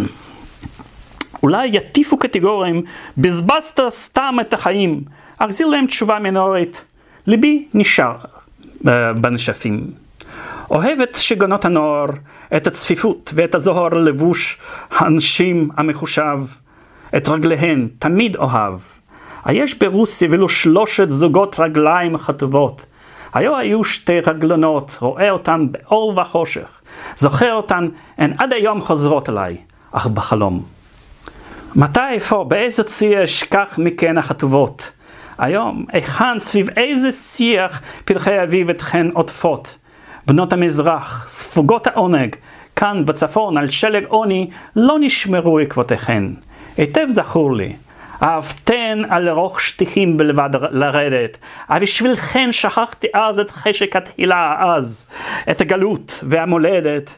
אולי 1.44 1.68
יטיפו 1.68 2.18
קטגוריים, 2.18 2.84
בזבזת 3.18 3.80
סתם 3.90 4.36
את 4.42 4.54
החיים, 4.54 5.02
אחזיר 5.38 5.68
להם 5.68 5.86
תשובה 5.86 6.20
מינורית. 6.20 6.84
ליבי 7.28 7.68
נשאר 7.74 8.16
uh, 8.18 8.88
בנשפים. 9.22 10.03
אוהב 10.74 11.00
את 11.02 11.16
שגונות 11.16 11.66
הנוער, 11.66 12.06
את 12.56 12.68
הצפיפות 12.68 13.32
ואת 13.36 13.56
הזוהר 13.56 13.88
לבוש 13.88 14.58
האנשים 14.92 15.70
המחושב, 15.78 16.38
את 17.18 17.30
רגליהן 17.30 17.88
תמיד 18.00 18.36
אוהב. 18.36 18.80
היש 19.46 19.74
ברוסיה 19.74 20.28
ולו 20.32 20.50
שלושת 20.50 21.10
זוגות 21.10 21.60
רגליים 21.60 22.18
חטובות. 22.18 22.86
היו 23.34 23.58
היו 23.58 23.84
שתי 23.84 24.20
רגלונות, 24.20 24.98
רואה 25.00 25.30
אותן 25.30 25.68
באור 25.72 26.20
וחושך. 26.20 26.82
זוכר 27.16 27.54
אותן, 27.54 27.88
הן 28.18 28.34
עד 28.38 28.54
היום 28.54 28.82
חוזרות 28.82 29.30
אליי, 29.30 29.58
אך 29.92 30.08
בחלום. 30.08 30.64
מתי, 31.76 32.00
איפה, 32.12 32.46
באיזה 32.48 32.84
צי 32.84 33.24
אשכח 33.24 33.76
מכן 33.78 34.18
החטובות? 34.18 34.92
היום, 35.38 35.86
היכן, 35.92 36.40
סביב 36.40 36.70
איזה 36.78 37.12
שיח 37.12 37.82
פרחי 38.06 38.44
אביב 38.44 38.70
אתכן 38.70 39.08
עוטפות? 39.14 39.83
בנות 40.28 40.54
המזרח, 40.54 41.26
ספוגות 41.28 41.88
העונג, 41.88 42.36
כאן 42.76 43.06
בצפון 43.06 43.58
על 43.58 43.70
שלג 43.70 44.06
עוני, 44.08 44.50
לא 44.76 44.98
נשמרו 45.00 45.60
עקבותיכן. 45.60 46.24
היטב 46.78 47.06
זכור 47.10 47.56
לי. 47.56 47.74
אהבתן 48.24 49.02
על 49.10 49.30
רוך 49.30 49.62
שטיחים 49.62 50.18
בלבד 50.18 50.50
לרדת, 50.72 51.38
אבל 51.70 51.80
בשבילכן 51.80 52.52
שכחתי 52.52 53.08
אז 53.14 53.40
את 53.40 53.52
חשק 53.52 53.96
התהילה 53.96 54.36
העז, 54.36 55.10
את 55.52 55.62
הגלות 55.62 56.20
והמולדת. 56.24 57.10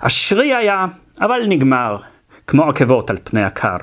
אשרי 0.00 0.54
היה, 0.54 0.86
אבל 1.20 1.42
נגמר, 1.48 1.96
כמו 2.46 2.68
עקבות 2.68 3.10
על 3.10 3.18
פני 3.24 3.42
הקר. 3.42 3.76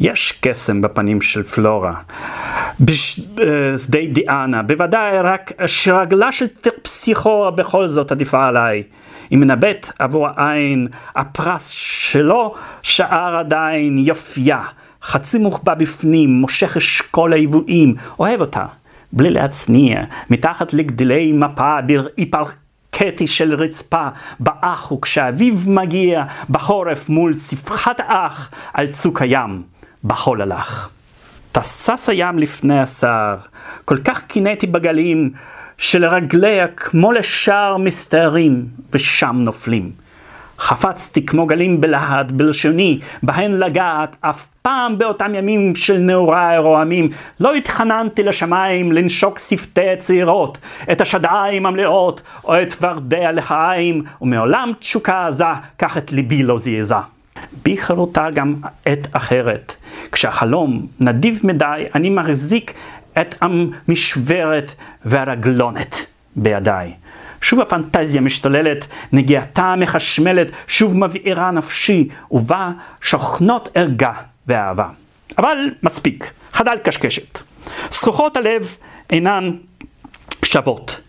יש 0.00 0.38
קסם 0.40 0.80
בפנים 0.80 1.22
של 1.22 1.42
פלורה, 1.42 1.94
בשדה 2.80 3.98
דיאנה, 4.12 4.62
בוודאי 4.62 5.20
רק 5.20 5.52
שרגלה 5.66 6.32
של 6.32 6.46
פסיכורה 6.82 7.50
בכל 7.50 7.88
זאת 7.88 8.12
עדיפה 8.12 8.46
עליי. 8.46 8.82
היא 9.30 9.38
מנבאת 9.38 9.86
עבור 9.98 10.28
העין 10.36 10.88
הפרס 11.16 11.68
שלו 11.70 12.54
שער 12.82 13.36
עדיין 13.36 13.98
יופייה, 13.98 14.62
חצי 15.02 15.38
מוחבא 15.38 15.74
בפנים, 15.74 16.30
מושך 16.30 16.76
אשכול 16.76 17.32
היבואים, 17.32 17.94
אוהב 18.18 18.40
אותה, 18.40 18.66
בלי 19.12 19.30
להצניע, 19.30 20.02
מתחת 20.30 20.72
לגדלי 20.72 21.32
מפה 21.32 21.80
בראי 21.86 22.26
פרקטי 22.26 23.26
של 23.26 23.54
רצפה, 23.54 24.08
באח 24.40 24.92
וכשאביב 24.92 25.64
מגיע 25.70 26.24
בחורף 26.50 27.08
מול 27.08 27.34
צפחת 27.34 28.00
האח 28.00 28.50
על 28.74 28.86
צוק 28.86 29.22
הים, 29.22 29.62
בחול 30.08 30.42
הלך. 30.42 30.88
תסס 31.52 32.08
הים 32.08 32.38
לפני 32.38 32.80
השר, 32.80 33.36
כל 33.84 33.96
כך 34.04 34.22
קינאתי 34.22 34.66
בגלים, 34.66 35.30
שלרגליה 35.78 36.68
כמו 36.68 37.12
לשער 37.12 37.76
מסתערים, 37.76 38.66
ושם 38.92 39.36
נופלים. 39.38 39.90
חפצתי 40.58 41.26
כמו 41.26 41.46
גלים 41.46 41.80
בלהט, 41.80 42.32
בלשוני, 42.32 43.00
בהן 43.22 43.52
לגעת, 43.52 44.16
אף 44.20 44.48
פעם 44.62 44.98
באותם 44.98 45.34
ימים 45.34 45.76
של 45.76 45.98
נעוריי 45.98 46.58
רועמים, 46.58 47.10
לא 47.40 47.54
התחננתי 47.54 48.22
לשמיים 48.22 48.92
לנשוק 48.92 49.38
שפתי 49.38 49.90
הצעירות, 49.90 50.58
את 50.92 51.00
השדיים 51.00 51.66
המלאות, 51.66 52.22
או 52.44 52.62
את 52.62 52.74
ורדי 52.80 53.24
הלחיים, 53.24 54.04
ומעולם 54.20 54.72
תשוקה 54.78 55.26
עזה, 55.26 55.44
קח 55.76 55.98
את 55.98 56.12
ליבי 56.12 56.42
לא 56.42 56.58
זעזע. 56.58 57.00
בי 57.62 57.78
חרוטה 57.78 58.30
גם 58.30 58.54
עת 58.84 59.06
אחרת. 59.12 59.76
כשהחלום 60.12 60.86
נדיב 61.00 61.40
מדי, 61.44 61.84
אני 61.94 62.10
מחזיק 62.10 62.74
את 63.20 63.34
המשברת 63.40 64.74
והרגלונת 65.04 66.06
בידיי. 66.36 66.92
שוב 67.40 67.60
הפנטזיה 67.60 68.20
משתוללת, 68.20 68.86
נגיעתה 69.12 69.74
מחשמלת, 69.76 70.46
שוב 70.66 70.96
מבעירה 70.96 71.50
נפשי, 71.50 72.08
ובה 72.30 72.70
שוכנות 73.00 73.68
ערגה 73.74 74.12
ואהבה. 74.46 74.88
אבל 75.38 75.58
מספיק, 75.82 76.30
חדל 76.52 76.76
קשקשת. 76.84 77.38
זכוכות 77.90 78.36
הלב 78.36 78.76
אינן 79.10 79.50
שוות. 80.44 81.00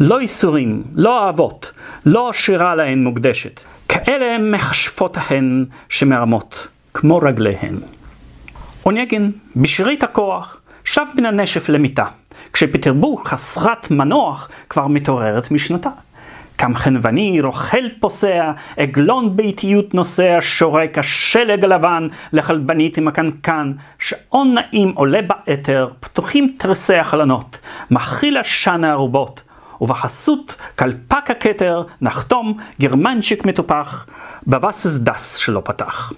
לא 0.00 0.20
ייסורים, 0.20 0.82
לא 0.94 1.26
אהבות, 1.26 1.72
לא 2.06 2.30
שירה 2.32 2.74
להן 2.74 3.04
מוקדשת. 3.04 3.60
כאלה 3.88 4.38
מכשפות 4.38 5.16
ההן 5.16 5.64
שמרמות, 5.88 6.68
כמו 6.94 7.18
רגליהן. 7.18 7.74
אונייגן, 8.86 9.30
בשארית 9.56 10.02
הכוח, 10.02 10.60
שב 10.84 11.04
מן 11.16 11.26
הנשף 11.26 11.68
למיטה, 11.68 12.04
כשפטרבורג 12.52 13.26
חסרת 13.26 13.90
מנוח 13.90 14.48
כבר 14.68 14.86
מתעוררת 14.86 15.50
משנתה. 15.50 15.90
קם 16.56 16.74
חנווני, 16.74 17.40
רוכל 17.40 17.88
פוסע, 18.00 18.52
עגלון 18.76 19.36
באיטיות 19.36 19.94
נוסע, 19.94 20.36
שורק 20.40 20.98
השלג 20.98 21.64
הלבן 21.64 22.08
לחלבנית 22.32 22.98
עם 22.98 23.08
הקנקן, 23.08 23.72
שעון 23.98 24.54
נעים 24.54 24.92
עולה 24.94 25.20
באתר, 25.22 25.88
פתוחים 26.00 26.54
תרסי 26.58 26.94
החלונות, 26.94 27.58
מכיל 27.90 28.36
עשן 28.36 28.84
הערובות, 28.84 29.42
ובחסות 29.80 30.56
כלפק 30.78 31.30
הכתר 31.30 31.82
נחתום 32.00 32.58
גרמנצ'יק 32.80 33.46
מטופח, 33.46 34.06
בבסס 34.46 34.96
דס 34.96 35.36
שלא 35.36 35.62
פתח. 35.64 36.12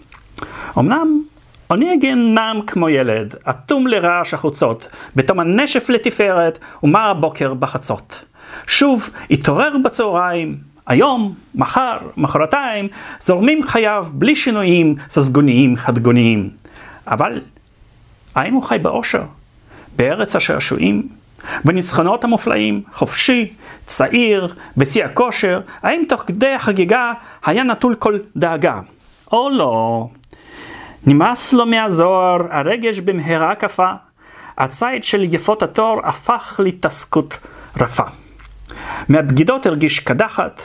אמנם 0.78 1.22
אוניגן 1.70 2.18
נם 2.18 2.60
כמו 2.66 2.88
ילד, 2.88 3.34
אטום 3.50 3.86
לרעש 3.86 4.34
החוצות, 4.34 4.88
בתום 5.16 5.40
הנשף 5.40 5.88
לתפארת, 5.88 6.58
ומר 6.82 7.10
הבוקר 7.10 7.54
בחצות. 7.54 8.24
שוב 8.66 9.10
התעורר 9.30 9.76
בצהריים, 9.84 10.56
היום, 10.86 11.34
מחר, 11.54 11.98
מחרתיים, 12.16 12.88
זורמים 13.20 13.62
חייו 13.66 14.06
בלי 14.12 14.36
שינויים 14.36 14.94
ססגוניים 15.10 15.76
חדגוניים. 15.76 16.50
אבל 17.06 17.40
האם 18.34 18.54
הוא 18.54 18.62
חי 18.62 18.78
באושר? 18.82 19.22
בארץ 19.96 20.36
השעשועים? 20.36 21.08
בניצחונות 21.64 22.24
המופלאים, 22.24 22.82
חופשי, 22.92 23.52
צעיר, 23.86 24.54
בשיא 24.76 25.04
הכושר, 25.04 25.60
האם 25.82 26.02
תוך 26.08 26.22
כדי 26.26 26.52
החגיגה 26.54 27.12
היה 27.44 27.64
נטול 27.64 27.94
כל 27.94 28.18
דאגה? 28.36 28.80
או 29.32 29.50
לא. 29.50 30.06
נמאס 31.06 31.52
לו 31.52 31.66
מהזוהר, 31.66 32.40
הרגש 32.50 32.98
במהרה 32.98 33.54
קפא, 33.54 33.92
הציד 34.58 35.04
של 35.04 35.34
יפות 35.34 35.62
התור 35.62 36.00
הפך 36.04 36.60
להתעסקות 36.64 37.38
רפה. 37.80 38.04
מהבגידות 39.08 39.66
הרגיש 39.66 40.00
קדחת, 40.00 40.62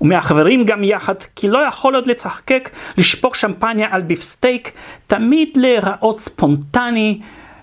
ומהחברים 0.00 0.64
גם 0.64 0.84
יחד, 0.84 1.14
כי 1.36 1.48
לא 1.48 1.58
יכול 1.58 1.94
עוד 1.94 2.06
לצחקק, 2.06 2.70
לשפוך 2.98 3.36
שמפניה 3.36 3.88
על 3.90 4.02
ביפסטייק, 4.02 4.72
תמיד 5.06 5.48
להיראות 5.56 6.20
ספונטני, 6.20 7.20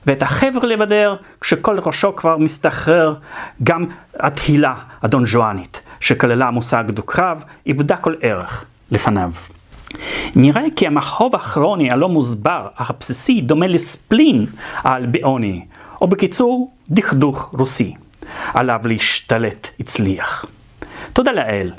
ואת 0.08 0.22
החבר 0.22 0.60
לבדר, 0.60 1.16
כשכל 1.42 1.80
ראשו 1.80 2.16
כבר 2.16 2.38
מסתחרר, 2.38 3.16
גם 3.64 3.86
התהילה 4.20 4.76
הדונג'ואנית, 5.02 5.82
שכללה 6.00 6.52
מושג 6.52 6.84
דו-קרב, 6.88 7.44
איבדה 7.66 7.98
כל 7.98 8.14
ערך 8.22 8.66
לפניו. 8.92 9.32
נראה 10.36 10.62
כי 10.76 10.88
המחוב 10.88 11.36
הכרוני 11.36 11.92
הלא 11.92 12.10
מוסבר, 12.10 12.68
אך 12.76 12.90
הבסיסי, 12.90 13.42
דומה 13.42 13.68
לספלין 13.68 14.46
האלביוני, 14.78 15.66
או 16.02 16.08
בקיצור, 16.08 16.72
דכדוך 16.90 17.50
רוסי. 17.58 17.94
עליו 18.54 18.82
להשתלט 18.84 19.70
הצליח. 19.80 20.46
תודה 21.14 21.32
לאל, 21.32 21.72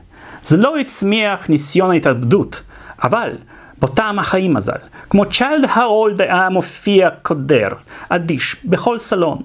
זה 0.42 0.56
לא 0.56 0.78
הצמיח 0.78 1.48
ניסיון 1.48 1.90
ההתאבדות, 1.90 2.62
אבל 3.02 3.32
בטעם 3.78 4.18
החיים 4.18 4.54
מזל, 4.54 4.78
כמו 5.10 5.26
צ'יילד 5.26 5.68
הרולד 5.70 6.22
היה 6.22 6.48
מופיע 6.48 7.10
קודר, 7.22 7.68
אדיש, 8.08 8.56
בכל 8.64 8.98
סלון. 8.98 9.42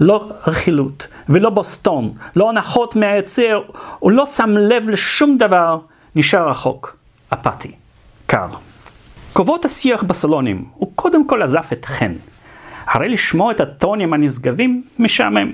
לא 0.00 0.32
רכילות, 0.46 1.06
ולא 1.28 1.50
בוסטון, 1.50 2.12
לא 2.36 2.50
הנחות 2.50 2.96
מהיצר, 2.96 3.62
הוא 3.98 4.12
לא 4.12 4.26
שם 4.26 4.50
לב 4.50 4.88
לשום 4.88 5.38
דבר, 5.38 5.78
נשאר 6.16 6.48
רחוק, 6.48 6.96
אפאתי. 7.32 7.72
קר. 8.26 8.48
קובעות 9.32 9.64
השיח 9.64 10.02
בסלונים, 10.02 10.64
הוא 10.74 10.92
קודם 10.94 11.26
כל 11.26 11.42
עזב 11.42 11.62
את 11.72 11.84
חן. 11.84 12.12
הרי 12.86 13.08
לשמוע 13.08 13.52
את 13.52 13.60
הטונים 13.60 14.12
הנשגבים 14.12 14.82
משעמם. 14.98 15.52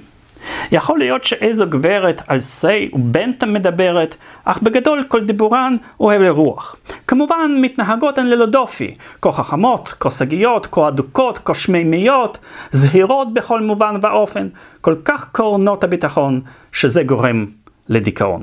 יכול 0.72 0.98
להיות 0.98 1.24
שאיזו 1.24 1.66
גברת 1.68 2.22
על 2.26 2.40
שי 2.40 2.90
ובנטה 2.92 3.46
מדברת, 3.46 4.16
אך 4.44 4.62
בגדול 4.62 5.04
כל 5.08 5.24
דיבורן 5.24 5.76
אוהב 6.00 6.20
לרוח. 6.20 6.76
כמובן 7.06 7.50
מתנהגות 7.60 8.18
הן 8.18 8.26
ללא 8.26 8.46
דופי, 8.46 8.94
כה 9.22 9.32
חכמות, 9.32 9.94
כה 10.00 10.10
שגיות, 10.10 10.66
כה 10.70 10.88
אדוקות, 10.88 11.38
כה 11.44 11.54
שמימיות, 11.54 12.38
זהירות 12.72 13.34
בכל 13.34 13.60
מובן 13.60 13.94
ואופן, 14.02 14.48
כל 14.80 14.94
כך 15.04 15.26
קורנות 15.32 15.84
הביטחון, 15.84 16.40
שזה 16.72 17.02
גורם 17.02 17.46
לדיכאון. 17.88 18.42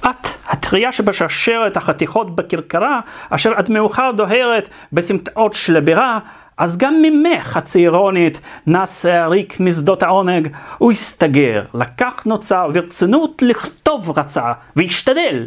את 0.00 0.28
הטריה 0.48 0.92
שבשרשרת 0.92 1.76
החתיכות 1.76 2.36
בכרכרה, 2.36 3.00
אשר 3.30 3.52
עד 3.54 3.70
מאוחר 3.70 4.10
דוהרת 4.16 4.68
בסמטאות 4.92 5.52
שלבירה, 5.52 6.18
אז 6.56 6.76
גם 6.76 7.02
ממך 7.02 7.56
הצעירונית 7.56 8.40
נס 8.66 9.06
העריק 9.06 9.60
משדות 9.60 10.02
העונג, 10.02 10.48
הוא 10.78 10.92
הסתגר, 10.92 11.64
לקח 11.74 12.22
נוצר 12.26 12.70
ברצינות 12.74 13.42
לכתוב 13.42 14.18
רצה, 14.18 14.52
והשתדל. 14.76 15.46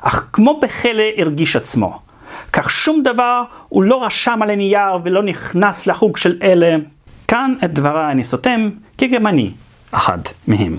אך 0.00 0.28
כמו 0.32 0.60
בכלא 0.60 1.02
הרגיש 1.16 1.56
עצמו. 1.56 2.00
כך 2.52 2.70
שום 2.70 3.02
דבר 3.02 3.42
הוא 3.68 3.82
לא 3.82 4.04
רשם 4.04 4.42
על 4.42 4.50
הנייר 4.50 4.98
ולא 5.04 5.22
נכנס 5.22 5.86
לחוג 5.86 6.16
של 6.16 6.38
אלה. 6.42 6.76
כאן 7.28 7.54
את 7.64 7.72
דבריי 7.72 8.12
אני 8.12 8.24
סותם, 8.24 8.70
כי 8.98 9.06
גם 9.06 9.26
אני 9.26 9.50
אחד 9.90 10.18
מהם. 10.48 10.78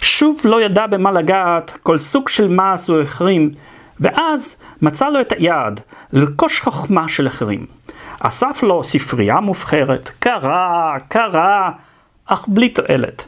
שוב 0.00 0.40
לא 0.44 0.62
ידע 0.62 0.86
במה 0.86 1.12
לגעת, 1.12 1.78
כל 1.82 1.98
סוג 1.98 2.28
של 2.28 2.48
מס 2.48 2.88
הוא 2.88 3.00
החרים, 3.00 3.50
ואז 4.00 4.56
מצא 4.82 5.08
לו 5.08 5.20
את 5.20 5.32
היעד, 5.32 5.80
לרכוש 6.12 6.60
חוכמה 6.60 7.08
של 7.08 7.26
אחרים. 7.26 7.66
אסף 8.20 8.62
לו 8.62 8.84
ספרייה 8.84 9.40
מובחרת, 9.40 10.10
קרא, 10.18 10.98
קרא, 11.08 11.70
אך 12.26 12.44
בלי 12.48 12.68
תועלת. 12.68 13.24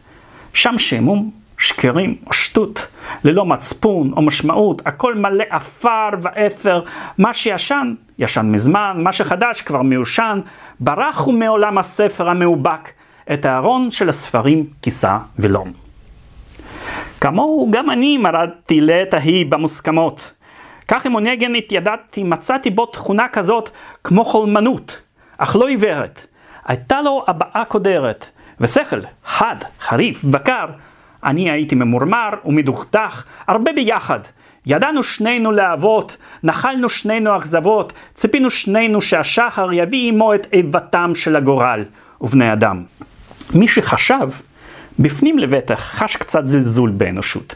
שם 0.55 0.79
שמום, 0.79 1.31
שקרים 1.59 2.17
או 2.27 2.33
שטות, 2.33 2.87
ללא 3.25 3.45
מצפון 3.45 4.13
או 4.13 4.23
משמעות, 4.23 4.83
הכל 4.87 5.15
מלא 5.15 5.45
עפר 5.51 6.09
ואפר, 6.23 6.83
מה 7.19 7.35
שישן, 7.35 7.95
ישן 8.19 8.47
מזמן, 8.47 8.97
מה 8.97 9.13
שחדש 9.13 9.63
כבר 9.63 9.83
מיושן, 9.83 10.41
ברח 10.81 11.21
הוא 11.21 11.35
מעולם 11.35 11.79
הספר 11.79 12.29
המאובק, 12.29 12.89
את 13.33 13.45
הארון 13.45 13.91
של 13.91 14.09
הספרים 14.09 14.67
כיסה 14.83 15.19
ולום. 15.39 15.73
כמוהו 17.21 17.69
גם 17.71 17.91
אני 17.91 18.19
מרדתי 18.19 18.81
לעת 18.81 19.15
ההיא 19.15 19.47
במוסכמות. 19.47 20.33
כך 20.89 21.07
עם 21.07 21.15
אונגן 21.15 21.55
התיידדתי, 21.55 22.23
מצאתי 22.23 22.71
בו 22.71 22.87
תכונה 22.87 23.29
כזאת 23.29 23.71
כמו 24.05 24.25
חולמנות, 24.25 25.01
אך 25.39 25.57
לא 25.57 25.69
עיוורת. 25.69 26.27
הייתה 26.67 27.03
לו 27.03 27.25
הבעה 27.27 27.65
קודרת, 27.65 28.29
ושכל 28.61 29.01
חד, 29.25 29.57
חריף, 29.81 30.25
בקר. 30.25 30.67
אני 31.25 31.51
הייתי 31.51 31.75
ממורמר 31.75 32.31
ומדוכדך, 32.45 33.25
הרבה 33.47 33.73
ביחד. 33.73 34.21
ידענו 34.67 35.03
שנינו 35.03 35.53
להבות, 35.53 36.17
נחלנו 36.43 36.89
שנינו 36.89 37.37
אכזבות, 37.37 37.93
ציפינו 38.15 38.51
שנינו 38.51 39.03
שהשחר 39.03 39.73
יביא 39.73 40.09
עמו 40.09 40.35
את 40.35 40.47
איבתם 40.53 41.13
של 41.15 41.37
הגורל 41.37 41.85
ובני 42.21 42.53
אדם. 42.53 42.83
מי 43.55 43.69
שחשב, 43.69 44.29
בפנים 44.99 45.39
לבטח 45.39 45.81
חש 45.81 46.17
קצת 46.17 46.47
זלזול 46.47 46.91
באנושות. 46.91 47.55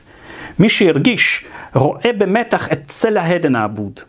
מי 0.58 0.68
שהרגיש, 0.68 1.44
רואה 1.74 2.10
במתח 2.18 2.72
את 2.72 2.80
צל 2.88 3.16
ההדן 3.16 3.56
האבוד. 3.56 4.00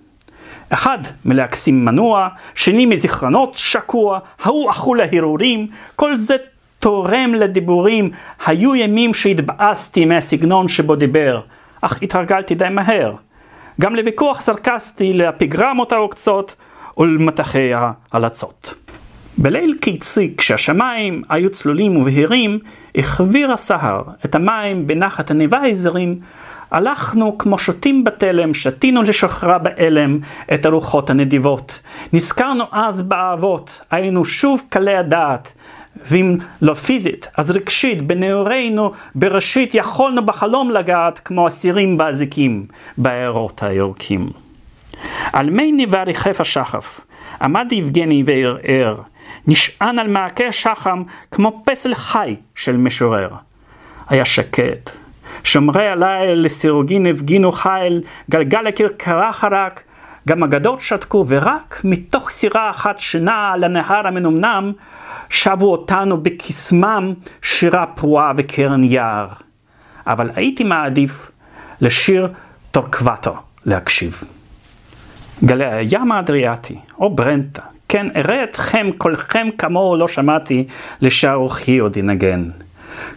אחד 0.69 0.97
מלהקסים 1.25 1.85
מנוע, 1.85 2.27
שני 2.55 2.85
מזיכרונות 2.85 3.53
שקוע, 3.55 4.19
ההוא 4.41 4.69
אכול 4.69 4.97
להרהורים, 4.97 5.67
כל 5.95 6.17
זה 6.17 6.35
תורם 6.79 7.33
לדיבורים, 7.33 8.11
היו 8.45 8.75
ימים 8.75 9.13
שהתבאסתי 9.13 10.05
מהסגנון 10.05 10.67
שבו 10.67 10.95
דיבר, 10.95 11.41
אך 11.81 11.99
התרגלתי 12.01 12.55
די 12.55 12.69
מהר. 12.71 13.13
גם 13.81 13.95
לוויכוח 13.95 14.41
סרקסטי, 14.41 15.13
לאפיגרמות 15.13 15.91
העוקצות 15.91 16.55
ולמטחי 16.97 17.71
ההלצות. 17.73 18.73
בליל 19.37 19.75
קיצי, 19.81 20.33
כשהשמיים 20.37 21.23
היו 21.29 21.49
צלולים 21.49 21.97
ובהירים, 21.97 22.59
החביר 22.95 23.51
הסהר 23.51 24.01
את 24.25 24.35
המים 24.35 24.87
בנחת 24.87 25.31
הניבייזרים, 25.31 26.19
הלכנו 26.71 27.37
כמו 27.37 27.57
שוטים 27.57 28.03
בתלם, 28.03 28.53
שתינו 28.53 29.03
לשחררה 29.03 29.57
באלם 29.57 30.19
את 30.53 30.65
הרוחות 30.65 31.09
הנדיבות. 31.09 31.79
נזכרנו 32.13 32.63
אז 32.71 33.01
באהבות, 33.01 33.81
היינו 33.91 34.25
שוב 34.25 34.61
קלי 34.69 34.97
הדעת. 34.97 35.51
ואם 36.07 36.37
לא 36.61 36.73
פיזית, 36.73 37.27
אז 37.37 37.51
רגשית, 37.51 38.01
בנעורינו, 38.01 38.91
בראשית 39.15 39.75
יכולנו 39.75 40.25
בחלום 40.25 40.71
לגעת 40.71 41.19
כמו 41.19 41.47
אסירים 41.47 41.97
באזיקים, 41.97 42.65
בעיירות 42.97 43.63
היורקים. 43.63 44.29
על 45.33 45.49
מי 45.49 45.71
ניבה 45.71 46.03
ריחף 46.03 46.41
השחף, 46.41 47.01
עמד 47.41 47.67
יבגני 47.71 48.23
וערער, 48.25 48.95
נשען 49.47 49.99
על 49.99 50.07
מעקה 50.07 50.51
שחם 50.51 51.03
כמו 51.31 51.61
פסל 51.65 51.95
חי 51.95 52.35
של 52.55 52.77
משורר. 52.77 53.29
היה 54.09 54.25
שקט. 54.25 54.89
שומרי 55.43 55.87
הליל 55.87 56.45
לסירוגין 56.45 57.05
הפגינו 57.05 57.51
חיל, 57.51 58.01
גלגל 58.31 58.67
הכרכרה 58.67 59.33
חרק, 59.33 59.83
גם 60.27 60.43
אגדות 60.43 60.81
שתקו, 60.81 61.25
ורק 61.27 61.81
מתוך 61.83 62.29
סירה 62.29 62.69
אחת 62.69 62.99
שנעה 62.99 63.53
על 63.53 63.63
הנהר 63.63 64.07
המנומנם, 64.07 64.71
שבו 65.29 65.71
אותנו 65.71 66.17
בקסמם 66.17 67.13
שירה 67.41 67.85
פרועה 67.85 68.31
וקרן 68.37 68.83
יער. 68.83 69.27
אבל 70.07 70.29
הייתי 70.35 70.63
מעדיף 70.63 71.31
לשיר 71.81 72.27
טורקווטו 72.71 73.35
להקשיב. 73.65 74.23
גלי 75.43 75.65
הים 75.65 76.11
האדריאטי, 76.11 76.75
או 76.99 77.15
ברנטה, 77.15 77.61
כן, 77.93 78.07
אראה 78.15 78.43
אתכם 78.43 78.89
כולכם 78.97 79.47
כמוהו 79.57 79.95
לא 79.95 80.07
שמעתי, 80.07 80.67
לשיר 81.01 81.43
רוחי 81.43 81.77
עוד 81.77 81.97
ינגן. 81.97 82.49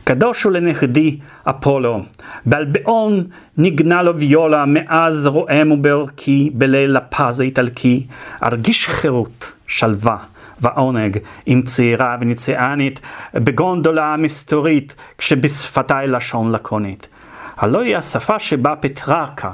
קדוש 0.04 0.42
הוא 0.42 0.52
לנכדי 0.52 1.18
אפולו, 1.44 2.02
באלביון 2.46 3.24
נגנה 3.58 4.02
לו 4.02 4.18
ויולה, 4.18 4.64
מאז 4.66 5.26
רועם 5.26 5.72
ובעורקי, 5.72 6.50
בליל 6.54 6.96
הפז 6.96 7.40
האיטלקי, 7.40 8.06
ארגיש 8.42 8.88
חירות, 8.88 9.52
שלווה. 9.68 10.16
ועונג 10.60 11.18
עם 11.46 11.62
צעירה 11.62 12.16
ונציאנית 12.20 13.00
בגונדולה 13.34 14.16
מסתורית 14.18 14.94
כשבשפתי 15.18 15.94
לשון 16.06 16.52
לקונית. 16.52 17.08
הלא 17.56 17.80
היא 17.80 17.96
השפה 17.96 18.38
שבה 18.38 18.74
פטררקה 18.76 19.50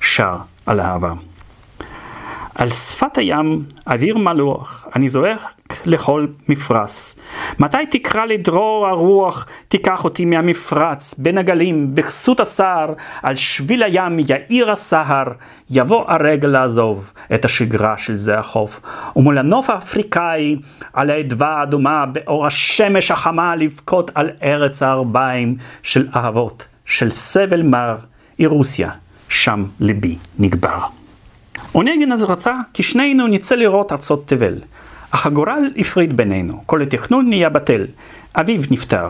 שר 0.00 0.36
על 0.66 0.80
אהבה. 0.80 1.12
על 2.60 2.70
שפת 2.70 3.18
הים, 3.18 3.64
אוויר 3.86 4.18
מלוח, 4.18 4.88
אני 4.96 5.08
זועק 5.08 5.40
לכל 5.84 6.26
מפרש. 6.48 7.14
מתי 7.58 7.86
תקרא 7.90 8.24
לדרור 8.24 8.86
הרוח, 8.86 9.46
תיקח 9.68 10.04
אותי 10.04 10.24
מהמפרץ, 10.24 11.14
בין 11.18 11.38
הגלים, 11.38 11.94
בכסות 11.94 12.40
הסער, 12.40 12.92
על 13.22 13.36
שביל 13.36 13.82
הים 13.82 14.18
יאיר 14.18 14.70
הסהר, 14.70 15.24
יבוא 15.70 16.04
הרגע 16.08 16.48
לעזוב 16.48 17.12
את 17.34 17.44
השגרה 17.44 17.98
של 17.98 18.16
זה 18.16 18.38
החוף. 18.38 18.80
ומול 19.16 19.38
הנוף 19.38 19.70
האפריקאי, 19.70 20.56
על 20.92 21.10
האדווה 21.10 21.48
האדומה, 21.48 22.06
באור 22.06 22.46
השמש 22.46 23.10
החמה, 23.10 23.56
לבכות 23.56 24.10
על 24.14 24.30
ארץ 24.42 24.82
הארבעים 24.82 25.56
של 25.82 26.08
אהבות, 26.16 26.64
של 26.84 27.10
סבל 27.10 27.62
מר, 27.62 27.96
היא 28.38 28.48
רוסיה, 28.48 28.90
שם 29.28 29.64
ליבי 29.80 30.16
נגבר. 30.38 30.99
אונגן 31.74 32.12
אז 32.12 32.22
רצה 32.22 32.54
כי 32.74 32.82
שנינו 32.82 33.26
נצא 33.26 33.54
לראות 33.54 33.92
ארצות 33.92 34.28
תבל. 34.28 34.54
אך 35.10 35.26
הגורל 35.26 35.70
הפריד 35.76 36.16
בינינו, 36.16 36.62
כל 36.66 36.82
התכנון 36.82 37.28
נהיה 37.28 37.48
בטל. 37.48 37.86
אביו 38.34 38.62
נפטר. 38.70 39.08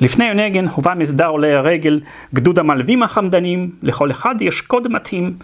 לפני 0.00 0.28
אונגן 0.28 0.68
הובא 0.68 0.94
מסדר 0.96 1.26
עולי 1.26 1.54
הרגל, 1.54 2.00
גדוד 2.34 2.58
המלווים 2.58 3.02
החמדנים, 3.02 3.70
לכל 3.82 4.10
אחד 4.10 4.34
יש 4.40 4.60
קוד 4.60 4.88
מתאים. 4.88 5.34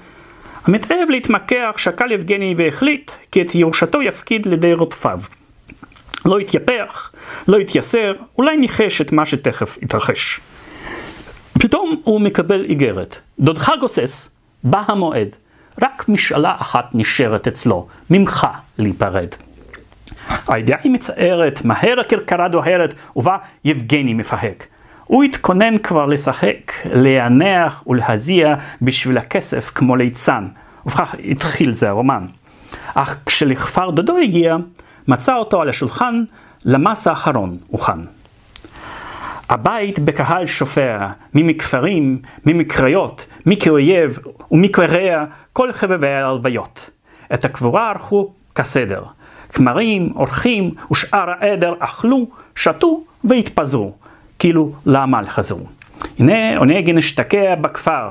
המתאהב 0.64 1.10
להתמקח 1.10 1.74
שקל 1.76 2.12
יבגני 2.12 2.54
והחליט 2.58 3.10
כי 3.32 3.42
את 3.42 3.54
ירושתו 3.54 4.02
יפקיד 4.02 4.46
לידי 4.46 4.72
רודפיו. 4.72 5.20
לא 6.26 6.38
התייפח, 6.38 7.12
לא 7.48 7.56
התייסר, 7.56 8.12
אולי 8.38 8.56
ניחש 8.56 9.00
את 9.00 9.12
מה 9.12 9.26
שתכף 9.26 9.78
יתרחש. 9.82 10.40
פתאום 11.60 12.00
הוא 12.04 12.20
מקבל 12.20 12.64
איגרת. 12.64 13.18
דודך 13.38 13.72
גוסס, 13.80 14.36
בא 14.64 14.82
המועד. 14.86 15.36
רק 15.82 16.04
משאלה 16.08 16.54
אחת 16.58 16.90
נשארת 16.94 17.46
אצלו, 17.46 17.86
ממך 18.10 18.46
להיפרד. 18.78 19.28
הידיעה 20.48 20.78
היא 20.82 20.92
מצערת, 20.92 21.64
מהר 21.64 22.00
הכרכרה 22.00 22.48
דוהרת, 22.48 22.94
ובה 23.16 23.36
יבגני 23.64 24.14
מפהק. 24.14 24.66
הוא 25.04 25.24
התכונן 25.24 25.78
כבר 25.78 26.06
לשחק, 26.06 26.72
להיענח 26.84 27.84
ולהזיע 27.86 28.54
בשביל 28.82 29.18
הכסף 29.18 29.70
כמו 29.74 29.96
ליצן, 29.96 30.46
ובכך 30.86 31.14
התחיל 31.30 31.72
זה 31.72 31.88
הרומן. 31.88 32.26
אך 32.94 33.16
כשלכפר 33.26 33.90
דודו 33.90 34.16
הגיע, 34.18 34.56
מצא 35.08 35.34
אותו 35.36 35.62
על 35.62 35.68
השולחן 35.68 36.24
למס 36.64 37.06
האחרון 37.06 37.56
הוכן. 37.68 37.98
הבית 39.48 39.98
בקהל 39.98 40.46
שופע, 40.46 41.08
ממכפרים, 41.34 42.18
ממקריות, 42.46 43.26
מכאויב 43.46 44.18
ומקרע 44.50 45.24
כל 45.58 45.72
חבבי 45.72 46.08
ההלוויות. 46.08 46.90
את 47.34 47.44
הקבורה 47.44 47.90
ערכו 47.90 48.32
כסדר. 48.54 49.02
כמרים, 49.48 50.12
אורחים 50.16 50.74
ושאר 50.90 51.30
העדר 51.30 51.74
אכלו, 51.78 52.26
שתו 52.56 53.00
והתפזרו, 53.24 53.92
כאילו 54.38 54.72
לעמל 54.86 55.24
חזרו. 55.28 55.66
הנה 56.18 56.56
אונגן 56.56 56.98
השתקע 56.98 57.54
בכפר, 57.54 58.10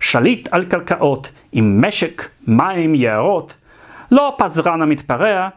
שליט 0.00 0.48
על 0.52 0.64
קרקעות, 0.64 1.30
עם 1.52 1.84
משק, 1.86 2.28
מים, 2.46 2.94
יערות. 2.94 3.54
לא 4.10 4.36
פזרן 4.38 4.82
המתפרע, 4.82 5.48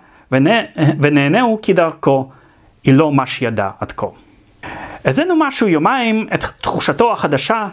ונהנהו 1.01 1.59
כדרכו, 1.61 2.29
היא 2.83 2.93
לא 2.93 3.11
מה 3.11 3.25
שידע 3.25 3.69
עד 3.79 3.91
כה. 3.91 4.07
הזינו 5.05 5.35
משהו 5.39 5.67
יומיים 5.67 6.27
את 6.33 6.43
תחושתו 6.61 7.13
החדשה, 7.13 7.67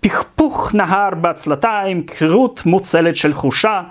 פכפוך 0.00 0.74
נהר 0.74 1.10
בעצלתיים, 1.14 2.02
קרירות 2.02 2.66
מוצלת 2.66 3.16
של 3.16 3.34
חושה, 3.34 3.82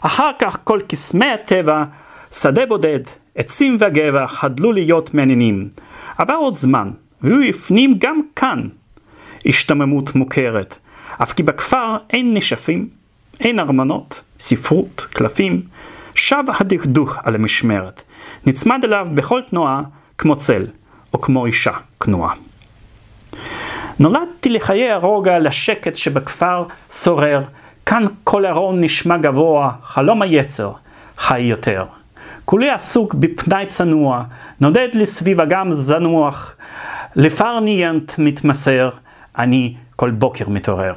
אחר 0.00 0.30
כך 0.38 0.58
כל 0.64 0.80
קסמי 0.88 1.26
הטבע, 1.26 1.84
שדה 2.32 2.66
בודד, 2.66 3.00
עצים 3.36 3.76
וגבע 3.80 4.26
חדלו 4.26 4.72
להיות 4.72 5.14
מעניינים. 5.14 5.68
עבר 6.18 6.34
עוד 6.34 6.56
זמן, 6.56 6.90
והוא 7.22 7.42
הפנים 7.42 7.94
גם 7.98 8.20
כאן 8.36 8.62
השתממות 9.46 10.14
מוכרת, 10.14 10.78
אף 11.22 11.32
כי 11.32 11.42
בכפר 11.42 11.96
אין 12.10 12.34
נשפים, 12.34 12.88
אין 13.40 13.60
ארמנות, 13.60 14.20
ספרות, 14.38 15.06
קלפים, 15.10 15.62
שב 16.14 16.44
הדכדוך 16.60 17.16
על 17.22 17.34
המשמרת, 17.34 18.02
נצמד 18.46 18.84
אליו 18.84 19.08
בכל 19.14 19.40
תנועה 19.50 19.82
כמו 20.18 20.36
צל. 20.36 20.66
או 21.14 21.20
כמו 21.20 21.46
אישה 21.46 21.72
כנועה. 22.00 22.34
נולדתי 23.98 24.48
לחיי 24.48 24.90
הרוגע 24.90 25.38
לשקט 25.38 25.96
שבכפר 25.96 26.64
שורר, 26.90 27.42
כאן 27.86 28.04
כל 28.24 28.46
ארון 28.46 28.84
נשמע 28.84 29.16
גבוה, 29.16 29.70
חלום 29.84 30.22
היצר 30.22 30.72
חי 31.18 31.40
יותר. 31.40 31.84
כולי 32.44 32.70
עסוק 32.70 33.14
בפנאי 33.14 33.66
צנוע, 33.66 34.22
נודד 34.60 34.88
לי 34.92 35.06
סביב 35.06 35.40
אגם 35.40 35.72
זנוח, 35.72 36.56
לפרניאנט 37.16 38.12
מתמסר, 38.18 38.90
אני 39.38 39.74
כל 39.96 40.10
בוקר 40.10 40.48
מתעורר. 40.48 40.94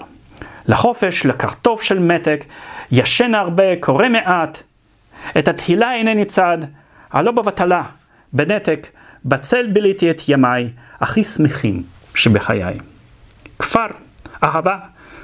לחופש, 0.67 1.25
לקרטוף 1.25 1.81
של 1.81 1.99
מתק, 1.99 2.43
ישן 2.91 3.35
הרבה, 3.35 3.63
קורא 3.79 4.09
מעט. 4.09 4.57
את 5.37 5.47
התהילה 5.47 5.93
אינני 5.93 6.25
צד, 6.25 6.57
הלא 7.11 7.31
בבטלה, 7.31 7.83
בנתק, 8.33 8.87
בצל 9.25 9.67
ביליתי 9.67 10.11
את 10.11 10.21
ימיי 10.29 10.69
הכי 11.01 11.23
שמחים 11.23 11.83
שבחיי. 12.15 12.77
כפר, 13.59 13.87
אהבה, 14.43 14.77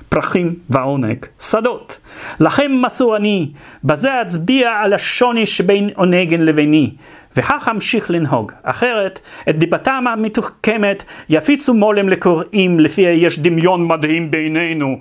פרחים 0.10 0.56
ועונג, 0.70 1.26
שדות. 1.42 1.98
לכם 2.40 2.72
מסור 2.86 3.18
אני, 3.18 3.52
בזה 3.84 4.22
אצביע 4.22 4.72
על 4.72 4.94
השוני 4.94 5.46
שבין 5.46 5.90
עונגן 5.96 6.42
לביני, 6.42 6.92
וכך 7.38 7.68
אמשיך 7.72 8.12
לנהוג, 8.12 8.52
אחרת 8.64 9.20
את 9.50 9.58
דיבתם 9.60 10.06
המתוחכמת 10.08 11.04
יפיצו 11.30 11.74
מולם 11.74 12.10
לקוראים 12.10 12.80
לפי 12.80 13.02
יש 13.02 13.40
דמיון 13.40 13.88
מדהים 13.88 14.32
בינינו, 14.32 15.00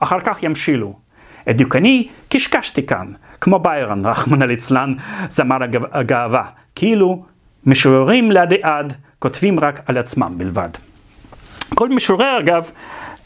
אחר 0.00 0.20
כך 0.20 0.42
ימשילו. 0.42 0.96
את 1.50 1.56
דיוקני 1.56 2.08
קשקשתי 2.28 2.86
כאן, 2.86 3.06
כמו 3.40 3.58
ביירן, 3.58 4.06
רחמנא 4.06 4.44
ליצלן, 4.44 4.94
זמר 5.30 5.58
הגאווה, 5.92 6.44
כאילו 6.74 7.24
משוררים 7.66 8.32
לעדי 8.32 8.58
עד 8.62 8.92
כותבים 9.18 9.60
רק 9.60 9.80
על 9.86 9.98
עצמם 9.98 10.34
בלבד. 10.36 10.68
כל 11.74 11.88
משורר 11.88 12.38
אגב 12.38 12.70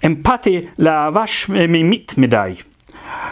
אמפתי 0.07 0.61
לאהבה 0.79 1.27
שמימית 1.27 2.15
מדי. 2.19 2.55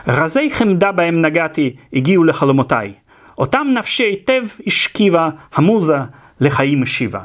רזי 0.08 0.50
חמדה 0.50 0.92
בהם 0.92 1.22
נגעתי 1.22 1.76
הגיעו 1.92 2.24
לחלומותיי. 2.24 2.92
אותם 3.38 3.66
נפשי 3.74 4.02
היטב 4.02 4.42
השכיבה 4.66 5.28
המוזה 5.54 5.98
לחיים 6.40 6.82
משיבה. 6.82 7.20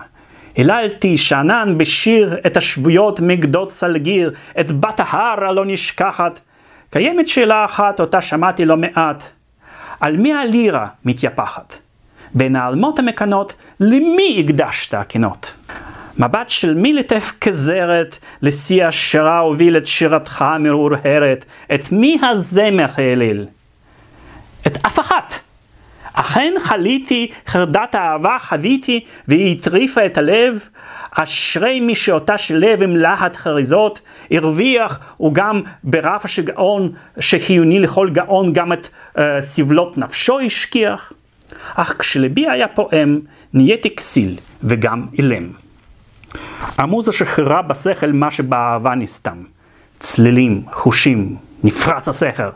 היללתי 0.56 1.18
שאנן 1.18 1.78
בשיר 1.78 2.38
את 2.46 2.58
השבויות 2.58 3.20
מגדות 3.20 3.72
סלגיר, 3.72 4.34
את 4.60 4.72
בת 4.72 5.00
ההר 5.00 5.46
הלא 5.46 5.66
נשכחת. 5.66 6.40
קיימת 6.90 7.28
שאלה 7.28 7.66
אחת 7.66 8.00
אותה 8.00 8.22
שמעתי 8.22 8.66
לא 8.66 8.78
מעט, 8.78 9.24
על 10.00 10.18
מי 10.18 10.34
הלירה 10.34 10.88
מתייפחת? 11.06 11.78
בין 12.34 12.56
העלמות 12.56 13.00
המקנות, 13.00 13.54
למי 13.80 14.44
הקדשת 14.46 14.94
הכנות? 14.94 15.54
מבט 16.18 16.50
של 16.50 16.74
מי 16.74 16.94
ליטף 16.94 17.32
כזרת, 17.42 18.18
לשיא 18.42 18.86
השירה 18.86 19.40
הוביל 19.40 19.78
את 19.78 19.88
שירתך 19.88 20.42
המרורהרת, 20.42 21.46
את 21.74 21.92
מי 21.92 22.18
הזמר 22.24 22.86
העליל? 22.98 23.46
את 24.68 24.78
אף 24.86 25.00
אחת. 25.00 25.34
אכן 26.14 26.54
חליתי, 26.64 27.32
חרדת 27.48 27.96
האהבה 27.96 28.38
חוויתי, 28.42 29.06
והיא 29.28 29.58
הטריפה 29.58 30.06
את 30.06 30.18
הלב. 30.18 30.70
אשרי 31.12 31.80
מי 31.80 31.96
שאותה 31.96 32.38
שלב 32.38 32.82
עם 32.82 32.96
להט 32.96 33.36
חריזות, 33.36 34.00
הרוויח, 34.32 35.00
וגם 35.22 35.62
ברף 35.84 36.26
השגעון, 36.26 36.92
שחיוני 37.20 37.80
לכל 37.80 38.10
גאון, 38.10 38.54
גם 38.54 38.74
את 38.74 38.88
uh, 39.16 39.20
סבלות 39.40 39.98
נפשו 39.98 40.40
השכיח. 40.40 41.14
אך 41.76 41.96
כשלבי 42.00 42.50
היה 42.50 42.68
פועם, 42.68 43.20
נהייתי 43.54 43.96
כסיל 43.96 44.38
וגם 44.64 45.06
אילם. 45.18 45.50
המוזה 46.78 47.12
שחררה 47.12 47.62
בשכל 47.62 48.12
מה 48.12 48.32
שבאהבה 48.32 48.96
נסתם. 48.96 49.38
צלילים, 50.00 50.64
חושים, 50.72 51.36
נפרץ 51.64 52.08
הסכר. 52.08 52.50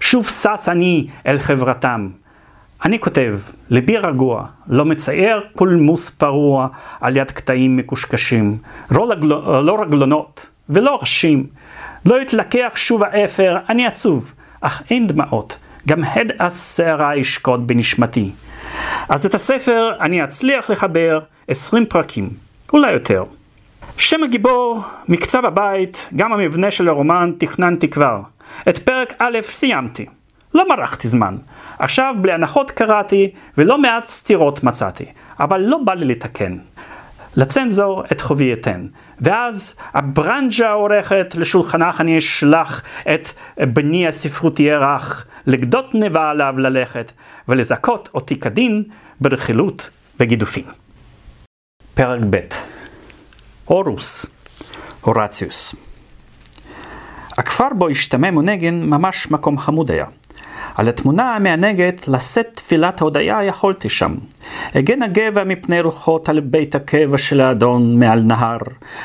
שוב 0.00 0.26
שש 0.26 0.68
אני 0.68 1.06
אל 1.26 1.38
חברתם. 1.38 2.08
אני 2.84 3.00
כותב, 3.00 3.38
ליבי 3.70 3.96
רגוע, 3.96 4.46
לא 4.68 4.84
מצייר 4.84 5.40
פולמוס 5.56 6.10
פרוע 6.10 6.68
על 7.00 7.16
יד 7.16 7.30
קטעים 7.30 7.76
מקושקשים, 7.76 8.58
לא. 8.90 9.14
לא 9.64 9.80
רגלונות 9.82 10.46
ולא 10.68 10.98
ראשים, 11.00 11.46
לא 12.06 12.20
יתלקח 12.22 12.72
שוב 12.74 13.02
האפר, 13.02 13.56
אני 13.68 13.86
עצוב, 13.86 14.32
אך 14.60 14.82
אין 14.90 15.06
דמעות, 15.06 15.56
גם 15.88 16.04
הד 16.04 16.32
הסערה 16.38 17.16
ישקוט 17.16 17.60
בנשמתי. 17.60 18.30
אז 19.08 19.26
את 19.26 19.34
הספר 19.34 19.92
אני 20.00 20.24
אצליח 20.24 20.70
לחבר 20.70 21.20
עשרים 21.48 21.86
פרקים, 21.86 22.30
אולי 22.74 22.92
יותר. 22.92 23.24
שם 23.96 24.24
הגיבור, 24.24 24.82
מקצב 25.08 25.44
הבית, 25.44 26.08
גם 26.16 26.32
המבנה 26.32 26.70
של 26.70 26.88
הרומן 26.88 27.32
תכננתי 27.38 27.88
כבר. 27.88 28.20
את 28.68 28.78
פרק 28.78 29.14
א' 29.18 29.38
סיימתי. 29.48 30.06
לא 30.54 30.68
מרחתי 30.68 31.08
זמן. 31.08 31.36
עכשיו 31.78 32.14
בלי 32.20 32.32
הנחות 32.32 32.70
קראתי 32.70 33.30
ולא 33.58 33.78
מעט 33.78 34.08
סתירות 34.08 34.64
מצאתי, 34.64 35.04
אבל 35.40 35.60
לא 35.60 35.78
בא 35.78 35.94
לי 35.94 36.04
לתקן. 36.04 36.56
לצנזור 37.36 38.04
את 38.12 38.20
חובי 38.20 38.52
אתן. 38.52 38.86
ואז 39.20 39.76
הברנג'ה 39.92 40.68
העורכת 40.68 41.34
לשולחנך 41.34 42.00
אני 42.00 42.18
אשלח 42.18 42.82
את 43.14 43.28
בני 43.60 44.08
הספרות 44.08 44.60
ירח, 44.60 45.26
לגדות 45.46 45.94
נבה 45.94 46.30
עליו 46.30 46.54
ללכת, 46.58 47.12
ולזכות 47.48 48.08
אותי 48.14 48.40
כדין 48.40 48.82
ברכילות 49.20 49.90
וגידופים. 50.20 50.83
פרק 51.94 52.20
ב' 52.30 52.38
אורוס, 53.70 54.26
הורציוס. 55.00 55.74
הכפר 57.38 57.68
בו 57.78 57.88
השתמם 57.88 58.36
ונגן 58.36 58.82
ממש 58.82 59.30
מקום 59.30 59.58
חמוד 59.58 59.90
היה. 59.90 60.06
על 60.74 60.88
התמונה 60.88 61.36
המענגת 61.36 62.08
לשאת 62.08 62.50
תפילת 62.54 63.00
ההודיה 63.00 63.44
יכולתי 63.44 63.90
שם. 63.90 64.14
הגן 64.74 65.02
הגבע 65.02 65.44
מפני 65.44 65.80
רוחות 65.80 66.28
על 66.28 66.40
בית 66.40 66.74
הקבע 66.74 67.18
של 67.18 67.40
האדון 67.40 67.98
מעל 67.98 68.20
נהר. 68.20 68.58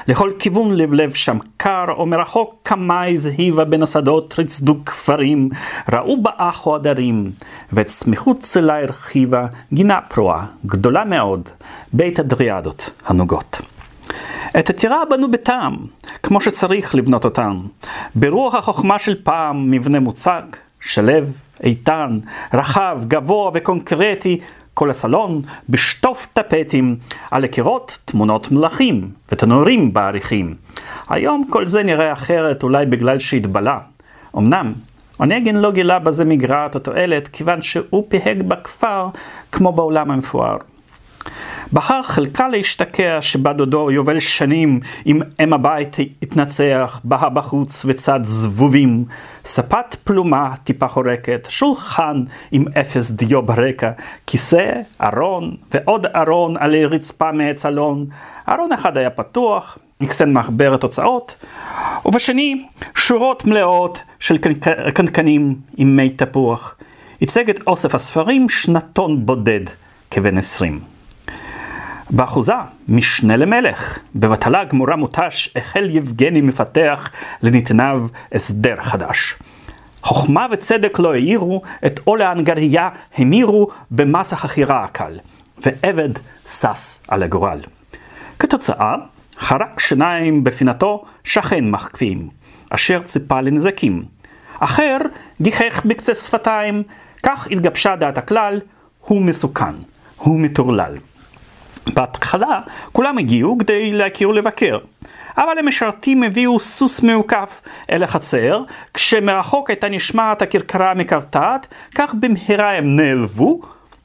לכל 0.08 0.32
כיוון 0.40 0.76
לבלב 0.76 1.14
שם 1.14 1.38
קר, 1.58 1.86
או 1.92 2.06
מרחוק 2.06 2.56
קמאי 2.64 3.18
זהיבה 3.18 3.66
בין 3.66 3.84
השדות 3.84 4.40
רצדו 4.40 4.76
כפרים, 4.86 5.50
ראו 5.94 6.22
באחו 6.22 6.76
הדרים, 6.76 7.32
ואת 7.74 7.90
סמיכות 7.90 8.40
צלה 8.40 8.82
הרחיבה 8.82 9.46
גינה 9.74 10.02
פרועה, 10.02 10.46
גדולה 10.66 11.06
מאוד, 11.06 11.50
בית 11.94 12.20
הדריאדות 12.20 12.90
הנוגות. 13.06 13.62
את 14.60 14.70
הטירה 14.70 15.06
בנו 15.10 15.32
בטעם, 15.32 15.78
כמו 16.24 16.42
שצריך 16.42 16.96
לבנות 16.96 17.26
אותם. 17.26 17.62
ברוח 18.16 18.56
החוכמה 18.56 19.00
של 19.00 19.16
פעם, 19.24 19.72
מבנה 19.72 20.00
מוצק, 20.00 20.58
שלב, 20.82 21.32
איתן, 21.64 22.20
רחב, 22.54 23.02
גבוה 23.08 23.52
וקונקרטי, 23.54 24.40
כל 24.74 24.90
הסלון 24.90 25.42
בשטוף 25.70 26.28
טפטים, 26.34 26.96
על 27.32 27.44
הקירות 27.44 28.00
תמונות 28.06 28.52
מלכים 28.52 29.10
ותנורים 29.32 29.94
בעריכים. 29.94 30.56
היום 31.10 31.48
כל 31.50 31.68
זה 31.68 31.84
נראה 31.84 32.14
אחרת 32.14 32.64
אולי 32.64 32.86
בגלל 32.86 33.20
שהתבלה. 33.20 33.80
אמנם, 34.38 34.74
אונגן 35.20 35.56
לא 35.56 35.72
גילה 35.72 36.00
בזה 36.00 36.26
מגרעת 36.26 36.76
או 36.76 36.80
תועלת, 36.80 37.28
כיוון 37.28 37.62
שהוא 37.62 38.06
פיהג 38.10 38.42
בכפר 38.42 39.08
כמו 39.52 39.72
בעולם 39.72 40.12
המפואר. 40.12 40.58
בחר 41.74 42.04
חלקה 42.04 42.48
להשתקע 42.48 43.22
שבה 43.22 43.54
דודו 43.54 43.92
יובל 43.92 44.20
שנים 44.20 44.80
אם 45.06 45.22
אם 45.40 45.54
הבית 45.54 45.98
התנצח, 46.24 47.00
באה 47.04 47.30
בחוץ 47.30 47.86
וצד 47.86 48.20
זבובים, 48.24 49.06
ספת 49.46 49.96
פלומה 50.04 50.54
טיפה 50.64 50.88
חורקת, 50.88 51.48
שולחן 51.50 52.24
עם 52.52 52.66
אפס 52.80 53.12
דיו 53.12 53.42
ברקע, 53.42 53.92
כיסא, 54.28 54.72
ארון 55.04 55.56
ועוד 55.74 56.06
ארון 56.06 56.58
עלי 56.58 56.86
רצפה 56.86 57.32
מעץ 57.32 57.66
אלון. 57.66 58.06
ארון 58.50 58.72
אחד 58.72 58.98
היה 58.98 59.10
פתוח, 59.10 59.78
מקסן 60.02 60.34
מחברת 60.34 60.84
הוצאות, 60.84 61.36
ובשני 62.06 62.66
שורות 62.96 63.46
מלאות 63.46 64.02
של 64.20 64.38
קנקנים 64.94 65.56
עם 65.78 65.96
מי 65.96 66.10
תפוח. 66.10 66.76
ייצג 67.22 67.50
את 67.50 67.60
אוסף 67.68 67.96
הספרים 67.96 68.50
שנתון 68.50 69.26
בודד 69.26 69.62
כבן 70.12 70.38
עשרים. 70.38 70.99
באחוזה, 72.10 72.54
משנה 72.88 73.38
למלך. 73.38 74.00
בבטלה 74.16 74.64
גמורה 74.64 74.96
מותש, 74.96 75.54
החל 75.56 75.90
יבגני 75.90 76.42
מפתח 76.42 77.12
לנתניו 77.42 78.08
הסדר 78.32 78.76
חדש. 78.82 79.36
חוכמה 80.02 80.48
וצדק 80.52 81.00
לא 81.00 81.14
העירו, 81.14 81.62
את 81.86 82.00
עול 82.04 82.22
ההנגריה 82.22 82.90
המירו 83.18 83.68
במס 83.92 84.34
החכירה 84.34 84.84
הקל, 84.84 85.20
ועבד 85.58 86.10
שש 86.48 87.00
על 87.08 87.24
הגורל. 87.24 87.60
כתוצאה, 88.40 88.96
חרק 89.40 89.80
שיניים 89.80 90.44
בפינתו 90.44 91.06
שכן 91.24 91.72
מחכים, 91.72 92.30
אשר 92.70 93.02
ציפה 93.02 93.42
לנזקים. 93.42 94.04
אחר 94.60 94.98
גיחך 95.42 95.82
בקצה 95.86 96.16
שפתיים, 96.16 96.84
כך 97.24 97.48
התגבשה 97.52 97.96
דעת 97.96 98.18
הכלל, 98.18 98.62
הוא 99.06 99.22
מסוכן, 99.22 99.76
הוא 100.18 100.40
מטורלל. 100.40 100.98
בהתחלה 101.94 102.62
כולם 102.92 103.18
הגיעו 103.18 103.58
כדי 103.58 103.92
להכיר 103.92 104.30
ולבקר. 104.30 104.78
אבל 105.38 105.60
המשרתים 105.60 106.24
הביאו 106.24 106.60
סוס 106.60 107.02
מעוקף 107.02 107.62
אל 107.92 108.04
החצר, 108.04 108.64
כשמרחוק 108.94 109.70
הייתה 109.70 109.90
נשמעת 109.90 110.42
הכרכרה 110.42 110.92
המקרטעת, 110.92 111.68
כך 111.96 112.14
במהרה 112.20 112.78
הם 112.78 112.96
נעלבו, 112.96 113.60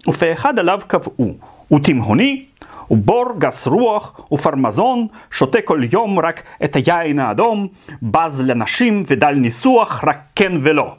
ופה 0.09 0.33
אחד 0.33 0.59
עליו 0.59 0.81
קבעו, 0.87 1.35
הוא 1.69 1.81
תימהוני, 1.81 2.45
הוא 2.87 2.99
בור 2.99 3.27
גס 3.39 3.67
רוח, 3.67 4.21
ופרמזון, 4.33 5.07
שותה 5.31 5.59
כל 5.65 5.81
יום 5.93 6.19
רק 6.19 6.43
את 6.65 6.77
היין 6.77 7.19
האדום, 7.19 7.69
בז 8.03 8.43
לנשים 8.47 9.05
ודל 9.07 9.31
ניסוח, 9.31 10.05
רק 10.05 10.19
כן 10.37 10.53
ולא. 10.63 10.95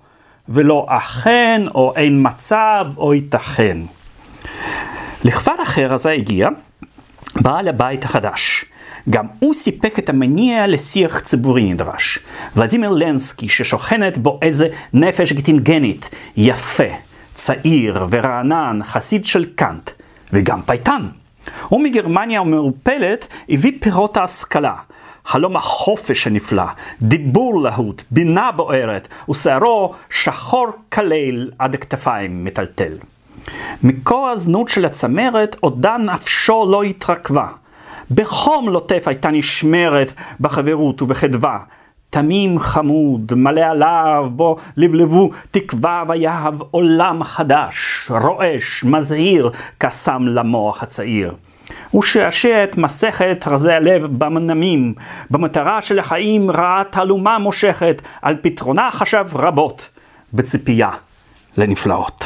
ולא 0.49 0.85
אכן, 0.89 1.61
או 1.75 1.93
אין 1.95 2.27
מצב, 2.27 2.85
או 2.97 3.13
ייתכן. 3.13 3.77
לכפר 5.23 5.63
אחר 5.63 5.93
הזה 5.93 6.11
הגיע 6.11 6.49
בעל 7.41 7.67
הבית 7.67 8.05
החדש. 8.05 8.65
גם 9.09 9.25
הוא 9.39 9.53
סיפק 9.53 9.99
את 9.99 10.09
המניע 10.09 10.67
לשיח 10.67 11.19
ציבורי 11.19 11.73
נדרש. 11.73 12.19
ולדימיר 12.55 12.89
לנסקי, 12.89 13.49
ששוכנת 13.49 14.17
בו 14.17 14.39
איזה 14.41 14.67
נפש 14.93 15.33
גטינגנית, 15.33 16.09
יפה, 16.37 16.83
צעיר 17.35 18.05
ורענן, 18.09 18.79
חסיד 18.83 19.25
של 19.25 19.45
קאנט, 19.55 19.89
וגם 20.33 20.61
פייטן. 20.61 21.07
הוא 21.69 21.83
מגרמניה 21.83 22.39
המעורפלת 22.39 23.27
הביא 23.49 23.71
פירות 23.79 24.17
ההשכלה. 24.17 24.75
חלום 25.25 25.55
החופש 25.55 26.27
הנפלא, 26.27 26.65
דיבור 27.01 27.61
להוט, 27.61 28.01
בינה 28.11 28.51
בוערת, 28.51 29.07
ושערו 29.29 29.93
שחור 30.09 30.67
כליל 30.93 31.51
עד 31.59 31.73
הכתפיים 31.73 32.45
מטלטל. 32.45 32.97
מקור 33.83 34.29
הזנות 34.29 34.69
של 34.69 34.85
הצמרת 34.85 35.55
עודה 35.59 35.97
נפשו 35.97 36.67
לא 36.71 36.83
התרכבה. 36.83 37.47
בחום 38.11 38.69
לוטף 38.69 39.03
הייתה 39.05 39.31
נשמרת 39.31 40.13
בחברות 40.39 41.01
ובחדווה. 41.01 41.59
תמים 42.09 42.59
חמוד, 42.59 43.33
מלא 43.35 43.61
עליו, 43.61 44.27
בו 44.31 44.57
לבלבו 44.77 45.31
תקווה 45.51 46.03
ויהב 46.07 46.61
עולם 46.71 47.23
חדש, 47.23 48.07
רועש, 48.09 48.83
מזהיר, 48.83 49.51
קסם 49.77 50.23
למוח 50.27 50.83
הצעיר. 50.83 51.33
הוא 51.91 52.03
שעשע 52.03 52.63
את 52.63 52.77
מסכת 52.77 53.45
רזי 53.47 53.73
הלב 53.73 54.05
במנמים, 54.05 54.93
במטרה 55.31 55.81
של 55.81 55.99
החיים 55.99 56.51
ראה 56.51 56.83
תעלומה 56.89 57.39
מושכת, 57.39 58.01
על 58.21 58.35
פתרונה 58.41 58.89
חשב 58.91 59.25
רבות, 59.33 59.89
בציפייה 60.33 60.89
לנפלאות. 61.57 62.25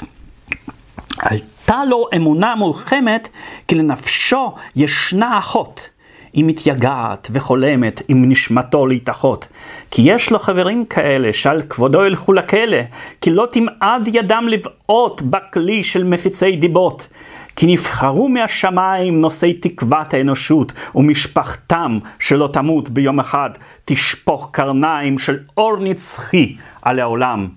הייתה 1.22 1.86
לו 1.86 2.06
אמונה 2.16 2.56
מולחמת, 2.56 3.30
כי 3.68 3.76
לנפשו 3.76 4.54
ישנה 4.76 5.40
אחות. 5.40 5.90
היא 6.34 6.46
מתייגעת 6.46 7.28
וחולמת 7.32 8.02
עם 8.08 8.30
נשמתו 8.30 8.88
להתאחות. 8.88 9.48
כי 9.92 10.02
יש 10.06 10.32
לו 10.32 10.40
חברים 10.40 10.86
כאלה 10.86 11.34
שעל 11.34 11.62
כבודו 11.70 12.06
ילכו 12.06 12.34
לכלא, 12.34 12.78
כי 13.22 13.30
לא 13.30 13.48
תמעד 13.52 14.08
ידם 14.08 14.46
לבעוט 14.50 15.22
בכלי 15.22 15.84
של 15.84 16.04
מפיצי 16.04 16.56
דיבות. 16.56 17.08
כי 17.56 17.66
נבחרו 17.66 18.30
מהשמיים 18.30 19.22
נושאי 19.22 19.54
תקוות 19.54 20.14
האנושות, 20.14 20.74
ומשפחתם 20.96 22.00
שלא 22.20 22.50
תמות 22.54 22.90
ביום 22.90 23.20
אחד, 23.20 23.50
תשפוך 23.86 24.50
קרניים 24.52 25.20
של 25.20 25.40
אור 25.58 25.78
נצחי 25.80 26.56
על 26.82 27.00
העולם, 27.00 27.48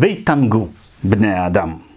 ויתענגו 0.00 0.68
בני 1.04 1.32
האדם. 1.32 1.89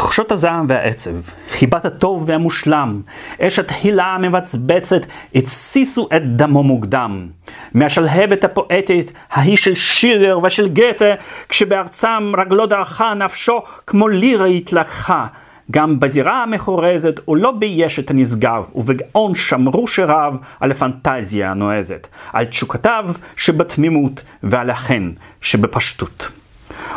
תחושות 0.00 0.32
הזעם 0.32 0.66
והעצב, 0.68 1.10
חיבת 1.50 1.84
הטוב 1.84 2.24
והמושלם, 2.26 3.02
אש 3.40 3.58
התהילה 3.58 4.04
המבצבצת, 4.04 5.00
התסיסו 5.34 6.08
את 6.16 6.36
דמו 6.36 6.62
מוקדם. 6.62 7.28
מהשלהבת 7.74 8.44
הפואטית, 8.44 9.12
ההיא 9.30 9.56
של 9.56 9.74
שילר 9.74 10.38
ושל 10.42 10.68
גתה, 10.68 11.14
כשבארצם 11.48 12.32
רגלו 12.38 12.66
דרכה 12.66 13.14
נפשו 13.14 13.62
כמו 13.86 14.08
לירה 14.08 14.46
התלקחה. 14.46 15.26
גם 15.70 16.00
בזירה 16.00 16.42
המחורזת 16.42 17.20
הוא 17.24 17.36
לא 17.36 17.50
בייש 17.50 17.98
את 17.98 18.10
הנשגב, 18.10 18.64
ובגאון 18.74 19.34
שמרו 19.34 19.88
שיריו 19.88 20.34
על 20.60 20.70
הפנטזיה 20.70 21.50
הנועזת, 21.50 22.08
על 22.32 22.44
תשוקותיו 22.44 23.10
שבתמימות 23.36 24.22
ועל 24.42 24.70
החן 24.70 25.10
שבפשטות. 25.40 26.39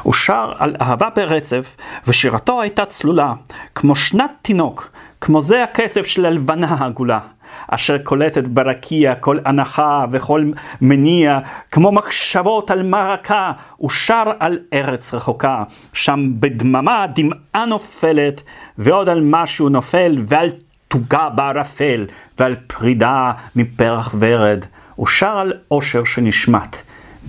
הוא 0.04 0.14
שר 0.14 0.52
על 0.58 0.76
אהבה 0.82 1.10
ברצף, 1.16 1.76
ושירתו 2.08 2.62
הייתה 2.62 2.86
צלולה, 2.86 3.34
כמו 3.76 3.96
שנת 3.96 4.32
תינוק, 4.42 4.92
כמו 5.22 5.42
זה 5.42 5.64
הכסף 5.64 6.06
של 6.06 6.26
הלבנה 6.26 6.68
העגולה, 6.70 7.20
אשר 7.68 7.98
קולטת 7.98 8.44
ברקיע 8.44 9.16
כל 9.16 9.38
הנחה 9.46 10.06
וכל 10.12 10.52
מניע, 10.82 11.40
כמו 11.72 11.92
מחשבות 11.92 12.72
על 12.72 12.84
מרקה, 12.84 13.52
הוא 13.78 13.90
שר 13.90 14.32
על 14.40 14.60
ארץ 14.74 15.14
רחוקה, 15.14 15.64
שם 15.94 16.32
בדממה 16.40 17.06
דמעה 17.16 17.66
נופלת, 17.66 18.42
ועוד 18.78 19.10
על 19.10 19.22
משהו 19.24 19.70
נופל, 19.70 20.18
ועל 20.26 20.50
תוגה 20.88 21.30
בערפל, 21.30 22.06
ועל 22.40 22.56
פרידה 22.68 23.32
מפרח 23.56 24.16
ורד. 24.20 24.66
הוא 24.96 25.08
שר 25.08 25.38
על 25.38 25.54
אושר 25.72 26.04
שנשמט, 26.04 26.78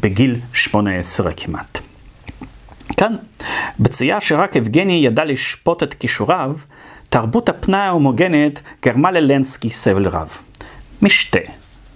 בגיל 0.01 0.37
שמונה 0.53 0.99
עשרה 0.99 1.33
כמעט. 1.37 1.94
כאן, 2.95 3.17
בצייה 3.81 4.21
שרק 4.21 4.57
אבגני 4.57 4.93
ידע 4.93 5.25
לשפוט 5.25 5.83
את 5.83 5.95
כישוריו, 5.95 6.53
תרבות 7.09 7.49
הפנאי 7.49 7.81
ההומוגנית 7.81 8.63
גרמה 8.85 9.11
ללנסקי 9.11 9.71
סבל 9.71 10.09
רב. 10.09 10.39
משתה, 11.03 11.39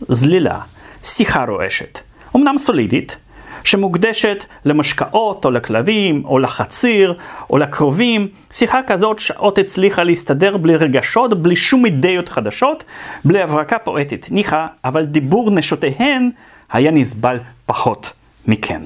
זלילה, 0.09 0.61
שיחה 1.05 1.45
רועשת, 1.45 1.99
אמנם 2.37 2.59
סולידית, 2.59 3.17
שמוקדשת 3.65 4.45
למשקאות 4.65 5.45
או 5.45 5.51
לכלבים 5.51 6.25
או 6.25 6.39
לחציר 6.39 7.19
או 7.51 7.59
לקרובים, 7.59 8.29
שיחה 8.51 8.81
כזאת 8.87 9.19
שעות 9.19 9.59
הצליחה 9.59 10.03
להסתדר 10.03 10.57
בלי 10.57 10.77
רגשות, 10.77 11.43
בלי 11.43 11.57
שום 11.57 11.87
אידאות 11.87 12.29
חדשות, 12.29 12.85
בלי 13.25 13.43
הברקה 13.43 13.79
פואטית. 13.79 14.31
ניחא, 14.31 14.67
אבל 14.85 15.05
דיבור 15.05 15.51
נשותיהן 15.51 16.31
היה 16.73 16.91
נסבל 16.91 17.39
פחות 17.67 18.13
מכן. 18.47 18.83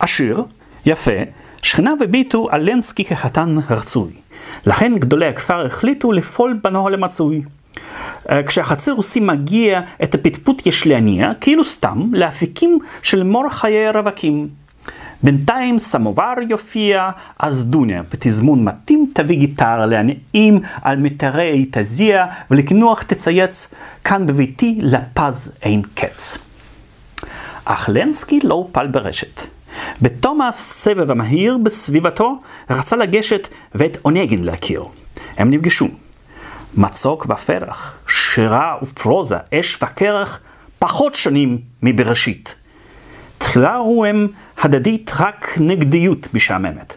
עשיר, 0.00 0.44
יפה, 0.86 1.10
שכניו 1.62 1.96
הביטו 2.04 2.48
על 2.50 2.70
לנסקי 2.70 3.04
כחתן 3.04 3.56
הרצוי. 3.66 4.12
לכן 4.66 4.98
גדולי 4.98 5.26
הכפר 5.26 5.66
החליטו 5.66 6.12
לפעול 6.12 6.58
בנוהל 6.62 6.94
המצוי. 6.94 7.42
אה, 8.30 8.42
כשהחצר 8.42 8.92
רוסי 8.92 9.20
מגיע 9.20 9.80
את 10.02 10.14
הפטפוט 10.14 10.66
יש 10.66 10.86
להניע, 10.86 11.32
כאילו 11.40 11.64
סתם, 11.64 12.02
לאפיקים 12.12 12.78
של 13.02 13.22
מור 13.22 13.48
חיי 13.50 13.90
רווקים. 13.90 14.48
בינתיים 15.22 15.78
סמובר 15.78 16.34
יופיע, 16.48 17.10
אז 17.38 17.66
דוניה, 17.66 18.02
בתזמון 18.12 18.64
מתאים 18.64 19.04
תביא 19.14 19.38
גיטרה 19.38 19.86
להנעים 19.86 20.60
על 20.82 20.96
מיתרי 20.96 21.66
תזיע, 21.70 22.26
ולקנוח 22.50 23.02
תצייץ, 23.02 23.74
כאן 24.04 24.26
בביתי 24.26 24.78
לפז 24.80 25.56
אין 25.62 25.82
קץ. 25.94 26.38
אך 27.64 27.88
לנסקי 27.92 28.40
לא 28.42 28.54
הופל 28.54 28.86
ברשת. 28.86 29.51
בתום 30.02 30.42
הסבב 30.42 31.10
המהיר 31.10 31.58
בסביבתו, 31.62 32.40
רצה 32.70 32.96
לגשת 32.96 33.48
ואת 33.74 33.96
אונגין 34.04 34.44
להכיר. 34.44 34.84
הם 35.36 35.50
נפגשו. 35.50 35.88
מצוק 36.76 37.26
ופרח, 37.30 37.94
שירה 38.08 38.76
ופרוזה, 38.82 39.36
אש 39.54 39.82
וקרח, 39.82 40.40
פחות 40.78 41.14
שנים 41.14 41.58
מבראשית. 41.82 42.54
תחילה 43.38 43.76
ראו 43.76 44.04
הם 44.04 44.28
הדדית 44.58 45.10
רק 45.20 45.58
נגדיות 45.60 46.34
משעממת. 46.34 46.96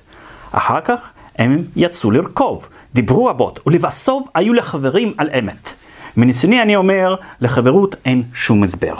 אחר 0.51 0.81
כך 0.81 0.99
הם 1.38 1.63
יצאו 1.75 2.11
לרכוב, 2.11 2.67
דיברו 2.93 3.25
רבות, 3.25 3.59
ולבסוף 3.67 4.27
היו 4.35 4.53
לחברים 4.53 5.13
על 5.17 5.29
אמת. 5.39 5.69
מניסיוני 6.17 6.61
אני 6.61 6.75
אומר, 6.75 7.15
לחברות 7.41 7.95
אין 8.05 8.23
שום 8.33 8.63
הסבר. 8.63 8.95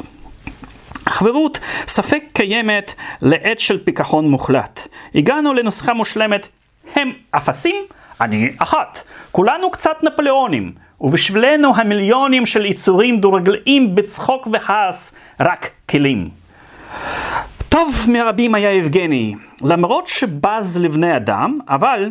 החברות 1.07 1.59
ספק 1.87 2.23
קיימת 2.33 2.93
לעת 3.21 3.59
של 3.59 3.83
פיכחון 3.83 4.29
מוחלט. 4.29 4.87
הגענו 5.15 5.53
לנוסחה 5.53 5.93
מושלמת, 5.93 6.47
הם 6.95 7.11
אפסים, 7.31 7.75
אני 8.21 8.51
אחת. 8.57 9.03
כולנו 9.31 9.71
קצת 9.71 9.97
נפוליאונים, 10.03 10.71
ובשבילנו 11.01 11.75
המיליונים 11.75 12.45
של 12.45 12.65
יצורים 12.65 13.19
דורגלאים 13.19 13.95
בצחוק 13.95 14.47
וכעס, 14.53 15.15
רק 15.39 15.69
כלים. 15.89 16.29
טוב 17.69 17.95
מרבים 18.07 18.55
היה 18.55 18.73
יבגני, 18.73 19.35
למרות 19.61 20.07
שבז 20.07 20.77
לבני 20.77 21.15
אדם, 21.15 21.59
אבל 21.67 22.09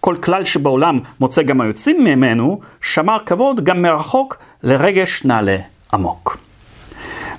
כל 0.00 0.16
כלל 0.22 0.44
שבעולם 0.44 1.00
מוצא 1.20 1.42
גם 1.42 1.60
היוצאים 1.60 2.04
ממנו, 2.04 2.60
שמר 2.82 3.18
כבוד 3.26 3.64
גם 3.64 3.82
מרחוק 3.82 4.38
לרגש 4.62 5.24
נעלה 5.24 5.56
עמוק. 5.92 6.38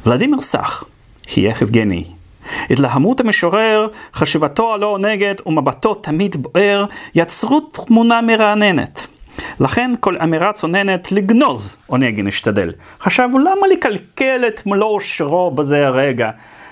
ולדימיר 0.05 0.41
סח, 0.41 0.83
חייך 1.27 1.61
יבגני. 1.61 2.03
התלהמות 2.69 3.19
המשורר, 3.19 3.87
חשיבתו 4.13 4.73
הלא 4.73 4.97
נגד 4.99 5.35
ומבטו 5.45 5.93
תמיד 5.93 6.35
בוער, 6.35 6.85
יצרו 7.15 7.59
תמונה 7.59 8.21
מרעננת. 8.21 9.07
לכן 9.59 9.91
כל 9.99 10.15
אמירה 10.23 10.53
צוננת 10.53 11.11
לגנוז 11.11 11.77
עונגן 11.87 12.27
השתדל. 12.27 12.71
חשבו 13.01 13.39
למה 13.39 13.67
לקלקל 13.71 14.43
את 14.47 14.65
מלוא 14.65 14.87
אושרו 14.87 15.51
בזה 15.51 15.87
הרגע. 15.87 16.29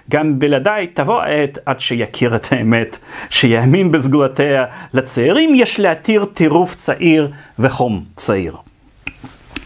גם 0.10 0.39
בלעדיי 0.39 0.88
תבוא 0.88 1.22
העת 1.22 1.58
עד 1.66 1.80
שיכיר 1.80 2.36
את 2.36 2.51
האמת, 2.51 2.97
שיאמין 3.30 3.91
בסגולותיה. 3.91 4.66
לצעירים 4.93 5.56
יש 5.56 5.80
להתיר 5.80 6.26
טירוף 6.34 6.76
צעיר 6.76 7.32
וחום 7.60 8.03
צעיר. 8.16 8.58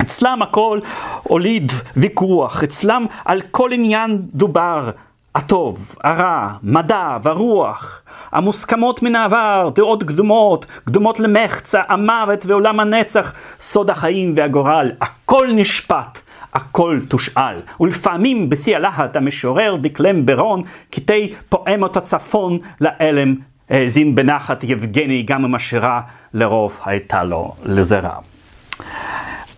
אצלם 0.02 0.42
הכל 0.42 0.80
הוליד 1.24 1.72
ויכוח, 1.98 2.64
אצלם 2.64 3.06
על 3.26 3.42
כל 3.52 3.72
עניין 3.72 4.22
דובר, 4.34 4.90
הטוב, 5.36 5.96
הרע, 6.04 6.50
מדע 6.64 7.18
והרוח, 7.22 8.02
המוסכמות 8.32 9.04
מן 9.04 9.16
העבר, 9.16 9.70
דעות 9.76 10.04
קדומות, 10.04 10.66
קדומות 10.66 11.20
למחצה, 11.20 11.82
המוות 11.88 12.46
ועולם 12.46 12.80
הנצח, 12.80 13.34
סוד 13.60 13.90
החיים 13.90 14.34
והגורל, 14.38 14.92
הכל 15.02 15.48
נשפט. 15.54 16.20
הכל 16.54 17.00
תושאל, 17.08 17.60
ולפעמים 17.80 18.50
בשיא 18.50 18.76
הלהט 18.76 19.16
המשורר 19.16 19.76
דקלם 19.82 20.26
ברון 20.26 20.64
קטעי 20.90 21.34
פואמות 21.50 21.98
הצפון 21.98 22.58
לאלם 22.82 23.36
האזין 23.70 24.16
בנחת 24.16 24.64
יבגני 24.64 25.24
גם 25.24 25.46
אם 25.46 25.56
השירה 25.56 26.02
לרוב 26.34 26.80
הייתה 26.86 27.24
לו 27.24 27.54
לזרע. 27.66 28.20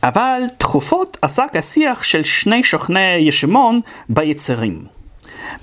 אבל 0.07 0.41
תכופות 0.57 1.17
עסק 1.21 1.55
השיח 1.55 2.03
של 2.03 2.23
שני 2.23 2.63
שוכני 2.63 3.15
ישמון 3.15 3.79
ביצרים. 4.09 4.85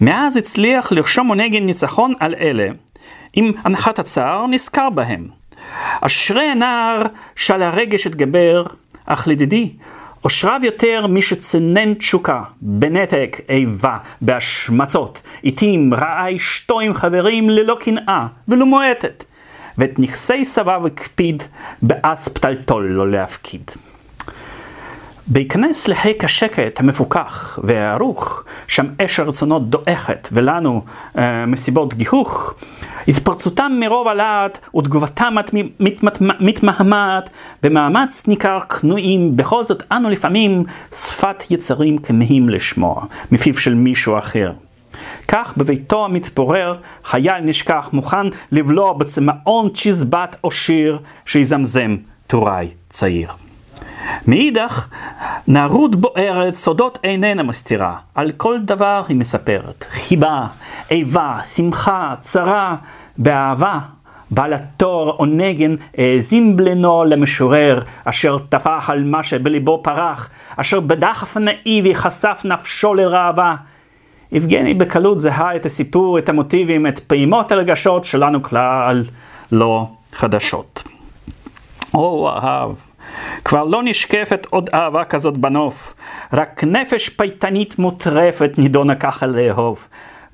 מאז 0.01 0.37
הצליח 0.37 0.93
לרשום 0.93 1.27
מונגן 1.27 1.67
ניצחון 1.67 2.13
על 2.21 2.35
אלה. 2.41 2.69
עם 3.33 3.53
הנחת 3.65 3.99
הצער 3.99 4.47
נזכר 4.47 4.91
בהם. 4.91 5.29
אשרי 6.01 6.45
הנער 6.45 7.03
שעל 7.37 7.63
הרגש 7.63 8.07
אתגבר, 8.07 8.65
אך 9.07 9.29
לדידי, 9.29 9.73
אושריו 10.25 10.61
יותר 10.65 11.07
מי 11.07 11.23
שצנן 11.23 11.95
תשוקה, 11.95 12.43
בנתק 12.61 13.41
איבה, 13.49 13.99
בהשמצות, 14.21 15.23
עתים 15.45 15.95
רעה 15.95 16.37
אשתו 16.37 16.81
עם 16.81 16.95
חברים 16.95 17.51
ללא 17.51 17.77
קנאה 17.81 18.27
ולא 18.49 18.67
מועטת, 18.67 19.25
ואת 19.79 19.99
נכסי 19.99 20.45
סביו 20.45 20.87
הקפיד, 20.87 21.43
באס 21.83 22.29
פתלתול 22.29 22.85
לא 22.85 23.11
להפקיד. 23.11 23.71
בהיכנס 25.27 25.89
לחיק 25.89 26.25
השקט 26.25 26.81
המפוכח 26.81 27.59
והערוך, 27.62 28.43
שם 28.68 28.87
אש 29.05 29.20
הרצונות 29.20 29.70
דועכת 29.70 30.29
ולנו 30.33 30.83
אה, 31.18 31.47
מסיבות 31.47 31.95
גיחוך, 31.95 32.55
התפרצותם 33.09 33.72
מרוב 33.81 34.09
הלהט 34.09 34.59
ותגובתם 34.77 35.35
מתמהמהת, 36.41 37.31
במאמץ 37.62 38.27
ניכר 38.29 38.61
כנועים, 38.61 39.37
בכל 39.37 39.64
זאת 39.64 39.83
אנו 39.93 40.11
לפעמים 40.11 40.64
שפת 40.93 41.45
יצרים 41.51 41.99
כמהים 41.99 42.49
לשמוע, 42.49 43.05
מפיו 43.33 43.59
של 43.59 43.75
מישהו 43.75 44.18
אחר. 44.18 44.53
כך 45.29 45.55
בביתו 45.57 46.05
המתפורר, 46.05 46.75
חייל 47.05 47.41
נשכח 47.43 47.89
מוכן 47.93 48.27
לבלוע 48.53 48.93
בצמאון 48.93 49.68
צ'יזבט 49.75 50.37
או 50.45 50.51
שיר 50.51 50.99
שיזמזם 51.27 51.97
טוראי 52.27 52.68
צעיר. 52.89 53.44
מאידך, 54.27 54.89
נערות 55.49 55.97
בוערת 55.97 56.55
סודות 56.55 56.99
איננה 57.05 57.43
מסתירה, 57.43 57.97
על 58.15 58.33
כל 58.37 58.59
דבר 58.61 59.03
היא 59.09 59.17
מספרת. 59.17 59.85
חיבה, 59.91 60.47
איבה, 60.91 61.39
שמחה, 61.45 62.15
צרה, 62.21 62.77
באהבה. 63.19 63.79
בעל 64.31 64.53
התואר 64.53 65.11
או 65.11 65.27
נגן 65.27 65.75
האזין 65.99 66.57
בלנו 66.57 67.05
למשורר, 67.05 67.81
אשר 68.05 68.39
טפח 68.39 68.91
על 68.91 69.05
מה 69.05 69.23
שבליבו 69.23 69.81
פרח, 69.83 70.31
אשר 70.57 70.81
בדחף 70.81 71.37
נאיבי 71.37 71.95
חשף 71.95 72.41
נפשו 72.45 72.95
לראווה. 72.95 73.57
יבגני 74.33 74.75
בקלות 74.75 75.21
זהה 75.21 75.57
את 75.57 75.67
הסיפור, 75.67 76.19
את 76.19 76.29
המוטיבים, 76.29 76.87
את 76.87 76.99
פעימות 76.99 77.53
הרגשות 77.53 78.05
שלנו 78.05 78.43
כלל 78.43 79.05
לא 79.53 79.89
חדשות. 80.13 80.83
או 81.95 82.31
אהב. 82.31 82.75
כבר 83.45 83.64
לא 83.64 83.83
נשקפת 83.83 84.47
עוד 84.51 84.70
אהבה 84.75 85.05
כזאת 85.05 85.37
בנוף, 85.39 85.95
רק 86.33 86.64
נפש 86.64 87.09
פייטנית 87.09 87.79
מוטרפת 87.79 88.51
נידונה 88.59 88.95
ככה 88.95 89.27
לאהוב. 89.27 89.79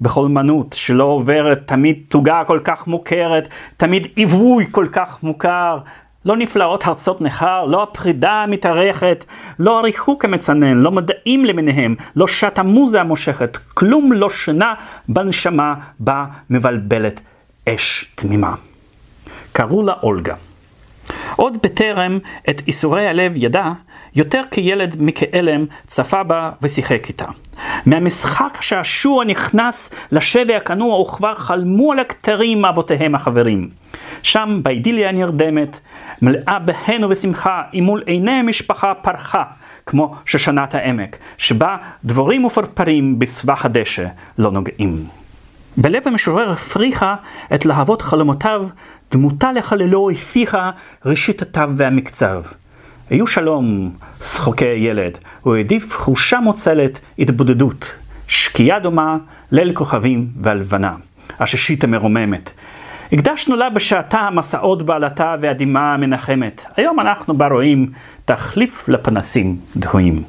בחולמנות 0.01 0.73
שלא 0.79 1.05
עוברת, 1.05 1.63
תמיד 1.67 1.99
תוגה 2.09 2.45
כל 2.45 2.61
כך 2.65 2.87
מוכרת, 2.87 3.49
תמיד 3.77 4.07
עיווי 4.17 4.67
כל 4.71 4.87
כך 4.93 5.23
מוכר. 5.23 5.79
לא 6.25 6.37
נפלאות 6.37 6.87
ארצות 6.89 7.21
נכר, 7.21 7.65
לא 7.65 7.83
הפרידה 7.83 8.33
המתארכת, 8.33 9.25
לא 9.59 9.79
הריחוק 9.79 10.25
המצנן, 10.25 10.79
לא 10.79 10.91
מדעים 10.91 11.45
למיניהם, 11.45 11.95
לא 12.17 12.27
שעת 12.27 12.59
המוזה 12.59 13.01
המושכת, 13.01 13.57
כלום 13.75 14.13
לא 14.13 14.31
שינה 14.31 14.75
בנשמה 15.09 15.75
בה 15.99 16.25
מבלבלת 16.51 17.21
אש 17.69 18.13
תמימה. 18.15 18.55
קראו 19.53 19.83
לה 19.83 19.93
אולגה. 20.03 20.35
עוד 21.37 21.57
בטרם 21.63 22.19
את 22.51 22.63
איסורי 22.69 23.07
הלב 23.07 23.33
ידע, 23.37 23.73
יותר 24.15 24.43
כילד 24.51 24.97
מכאלם 24.99 25.67
צפה 25.87 26.23
בה 26.23 26.51
ושיחק 26.63 27.09
איתה. 27.09 27.27
מהמשחק 27.87 28.57
השעשוע 28.59 29.25
נכנס 29.25 29.95
לשבי 30.13 30.55
הכנוע 30.55 31.01
וכבר 31.01 31.35
חלמו 31.35 31.93
על 31.93 31.99
הכתרים 31.99 32.65
אבותיהם 32.65 33.15
החברים. 33.15 33.69
שם 34.23 34.61
באידיליה 34.63 35.09
הנרדמת, 35.09 35.81
מלאה 36.23 36.59
בהן 36.59 37.05
ובשמחה, 37.05 37.63
היא 37.73 37.83
מול 37.83 38.03
עיני 38.07 38.31
המשפחה 38.31 38.95
פרחה, 38.95 39.43
כמו 39.87 40.15
שושנת 40.27 40.75
העמק, 40.75 41.19
שבה 41.39 41.77
דבורים 42.05 42.45
ופרפרים 42.45 43.19
בסבך 43.19 43.65
הדשא 43.65 44.07
לא 44.39 44.51
נוגעים. 44.51 45.05
בלב 45.77 46.03
המשורר 46.07 46.51
הפריחה 46.51 47.15
את 47.55 47.67
להבות 47.67 48.03
חלומותיו 48.03 48.67
דמותה 49.11 49.53
לחללו 49.53 50.11
הפיחה 50.11 50.71
ראשית 51.07 51.43
התו 51.43 51.61
והמקצב. 51.77 52.43
היו 53.11 53.27
שלום, 53.27 53.91
שחוקי 54.23 54.65
ילד, 54.65 55.19
הוא 55.41 55.57
העדיף 55.57 55.97
חושה 55.97 56.41
מוצלת, 56.41 57.01
התבודדות, 57.19 57.93
שקיעה 58.29 58.79
דומה, 58.79 59.17
ליל 59.53 59.75
כוכבים 59.75 60.29
והלבנה, 60.41 60.95
הששית 61.41 61.85
המרוממת. 61.85 62.51
הקדשנו 63.13 63.57
לה 63.57 63.71
בשעתה 63.71 64.19
המסעות 64.19 64.83
בעלתה 64.83 65.37
והדמעה 65.41 65.95
המנחמת. 65.95 66.65
היום 66.77 67.01
אנחנו 67.01 67.39
בה 67.39 67.49
רואים 67.49 67.91
תחליף 68.25 68.89
לפנסים 68.89 69.57
דהויים. 69.77 70.23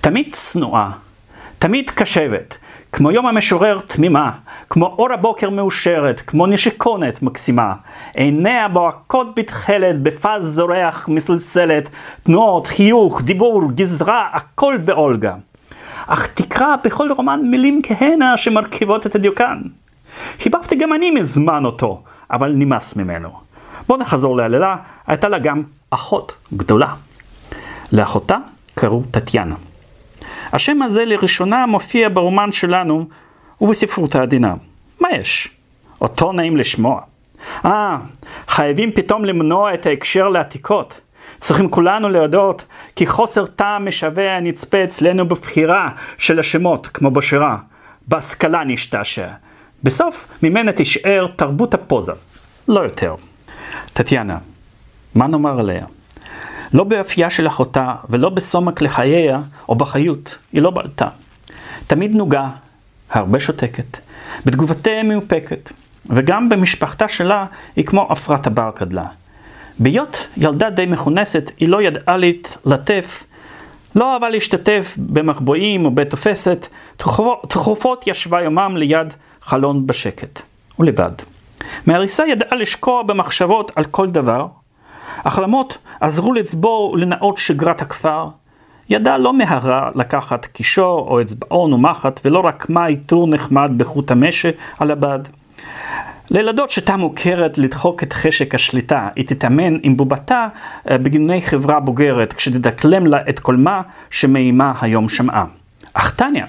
תמיד 0.00 0.28
צנועה, 0.32 0.90
תמיד 1.58 1.90
קשבת, 1.90 2.56
כמו 2.92 3.10
יום 3.10 3.26
המשורר 3.26 3.80
תמימה, 3.86 4.30
כמו 4.70 4.86
אור 4.86 5.12
הבוקר 5.12 5.50
מאושרת, 5.50 6.20
כמו 6.20 6.46
נשיקונת 6.46 7.22
מקסימה. 7.22 7.74
עיניה 8.14 8.68
בוהקות 8.68 9.34
בתכלת, 9.36 10.02
בפז 10.02 10.42
זורח 10.42 11.08
מסלסלת, 11.08 11.88
תנועות, 12.22 12.66
חיוך, 12.66 13.22
דיבור, 13.22 13.62
גזרה, 13.74 14.28
הכל 14.32 14.76
באולגה. 14.76 15.34
אך 16.06 16.26
תקרא 16.26 16.76
בכל 16.84 17.12
רומן 17.12 17.40
מילים 17.42 17.80
כהנה 17.82 18.36
שמרכיבות 18.36 19.06
את 19.06 19.14
הדיוקן. 19.14 19.62
חיבבתי 20.40 20.76
גם 20.76 20.92
אני 20.92 21.10
מזמן 21.10 21.64
אותו, 21.64 22.02
אבל 22.30 22.52
נמאס 22.52 22.96
ממנו. 22.96 23.30
בוא 23.88 23.98
נחזור 23.98 24.36
להללה, 24.36 24.76
הייתה 25.06 25.28
לה 25.28 25.38
גם 25.38 25.62
אחות 25.90 26.34
גדולה. 26.54 26.94
לאחותה 27.92 28.36
קראו 28.74 29.02
טטיאנה. 29.10 29.54
השם 30.52 30.82
הזה 30.82 31.04
לראשונה 31.04 31.66
מופיע 31.66 32.08
ברומן 32.08 32.52
שלנו 32.52 33.08
ובספרות 33.60 34.14
העדינה. 34.14 34.54
מה 35.00 35.08
יש? 35.12 35.48
אותו 36.00 36.32
נעים 36.32 36.56
לשמוע. 36.56 37.00
אה, 37.64 37.98
חייבים 38.48 38.92
פתאום 38.92 39.24
למנוע 39.24 39.74
את 39.74 39.86
ההקשר 39.86 40.28
לעתיקות. 40.28 41.00
צריכים 41.38 41.70
כולנו 41.70 42.08
להודות 42.08 42.64
כי 42.96 43.06
חוסר 43.06 43.46
טעם 43.46 43.88
משווע 43.88 44.40
נצפה 44.40 44.84
אצלנו 44.84 45.28
בבחירה 45.28 45.90
של 46.18 46.38
השמות, 46.38 46.86
כמו 46.86 47.10
בשירה. 47.10 47.56
בהשכלה 48.08 48.64
נשתעשע. 48.64 49.28
בסוף 49.82 50.26
ממנה 50.42 50.72
תישאר 50.72 51.26
תרבות 51.36 51.74
הפוזה, 51.74 52.12
לא 52.68 52.80
יותר. 52.80 53.14
טטיאנה, 53.92 54.38
מה 55.14 55.26
נאמר 55.26 55.58
עליה? 55.60 55.84
לא 56.72 56.84
באפייה 56.84 57.30
של 57.30 57.46
אחותה 57.46 57.94
ולא 58.10 58.28
בסומק 58.28 58.82
לחייה 58.82 59.40
או 59.68 59.74
בחיות, 59.74 60.38
היא 60.52 60.62
לא 60.62 60.70
בלטה. 60.70 61.08
תמיד 61.86 62.14
נוגה, 62.14 62.48
הרבה 63.10 63.40
שותקת, 63.40 63.98
בתגובתיה 64.46 65.02
מאופקת, 65.02 65.70
וגם 66.06 66.48
במשפחתה 66.48 67.08
שלה 67.08 67.46
היא 67.76 67.84
כמו 67.84 68.06
עפרת 68.10 68.46
הבר 68.46 68.70
גדלה. 68.80 69.06
בהיות 69.78 70.26
ילדה 70.36 70.70
די 70.70 70.86
מכונסת, 70.86 71.50
היא 71.58 71.68
לא 71.68 71.82
ידעה 71.82 72.16
להתלטף, 72.16 73.24
לא 73.94 74.14
אהבה 74.14 74.28
להשתתף 74.28 74.94
במחבואים 74.98 75.84
או 75.84 75.90
בתופסת, 75.90 76.66
תכופות 77.48 78.06
ישבה 78.06 78.42
יומם 78.42 78.76
ליד 78.76 79.14
חלון 79.42 79.86
בשקט, 79.86 80.40
ולבד. 80.78 81.12
מהריסה 81.86 82.26
ידעה 82.26 82.56
לשקוע 82.58 83.02
במחשבות 83.02 83.70
על 83.76 83.84
כל 83.84 84.10
דבר, 84.10 84.46
החלמות 85.18 85.78
עזרו 86.00 86.32
לצבור 86.32 86.90
ולנאות 86.92 87.38
שגרת 87.38 87.82
הכפר. 87.82 88.28
ידע 88.88 89.18
לא 89.18 89.32
מהרה 89.32 89.90
לקחת 89.94 90.46
קישור 90.46 91.06
או 91.08 91.20
אצבעון 91.20 91.72
ומחט, 91.72 92.20
ולא 92.24 92.38
רק 92.38 92.70
מה 92.70 92.84
עיטור 92.84 93.26
נחמד 93.26 93.70
בחוט 93.76 94.10
המשי 94.10 94.48
על 94.78 94.90
הבד. 94.90 95.18
לילדות 96.30 96.70
שיטה 96.70 96.96
מוכרת 96.96 97.58
לדחוק 97.58 98.02
את 98.02 98.12
חשק 98.12 98.54
השליטה, 98.54 99.08
היא 99.16 99.26
תתאמן 99.26 99.76
עם 99.82 99.96
בובתה 99.96 100.46
אה, 100.90 100.98
בגינוני 100.98 101.42
חברה 101.42 101.80
בוגרת, 101.80 102.32
כשתדקלם 102.32 103.06
לה 103.06 103.18
את 103.28 103.38
כל 103.38 103.56
מה 103.56 103.82
שמאימה 104.10 104.72
היום 104.80 105.08
שמעה. 105.08 105.44
אך 105.94 106.14
טניה 106.14 106.46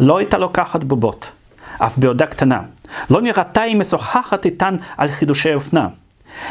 לא 0.00 0.18
הייתה 0.18 0.38
לוקחת 0.38 0.84
בובות. 0.84 1.30
אף 1.78 1.98
בעודה 1.98 2.26
קטנה. 2.26 2.60
לא 3.10 3.22
נראתה 3.22 3.60
היא 3.60 3.76
משוחחת 3.76 4.44
איתן 4.44 4.76
על 4.96 5.08
חידושי 5.08 5.54
אופנה. 5.54 5.88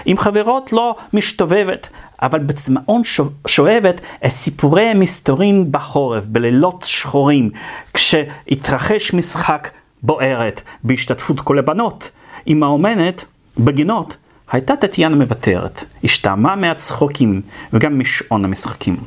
עם 0.05 0.17
חברות 0.17 0.73
לא 0.73 0.95
משתובבת, 1.13 1.87
אבל 2.21 2.39
בצמאון 2.39 3.01
שואבת 3.47 4.01
את 4.25 4.29
סיפורי 4.29 4.83
המסתורין 4.83 5.71
בחורף, 5.71 6.25
בלילות 6.25 6.83
שחורים, 6.87 7.49
כשהתרחש 7.93 9.13
משחק 9.13 9.69
בוערת 10.03 10.61
בהשתתפות 10.83 11.41
כל 11.41 11.59
הבנות. 11.59 12.09
עם 12.45 12.63
האומנת, 12.63 13.25
בגינות, 13.57 14.15
הייתה 14.51 14.75
טטיאנה 14.75 15.15
מוותרת, 15.15 15.83
השתעמה 16.03 16.55
מהצחוקים 16.55 17.41
וגם 17.73 17.99
משעון 17.99 18.45
המשחקים. 18.45 18.97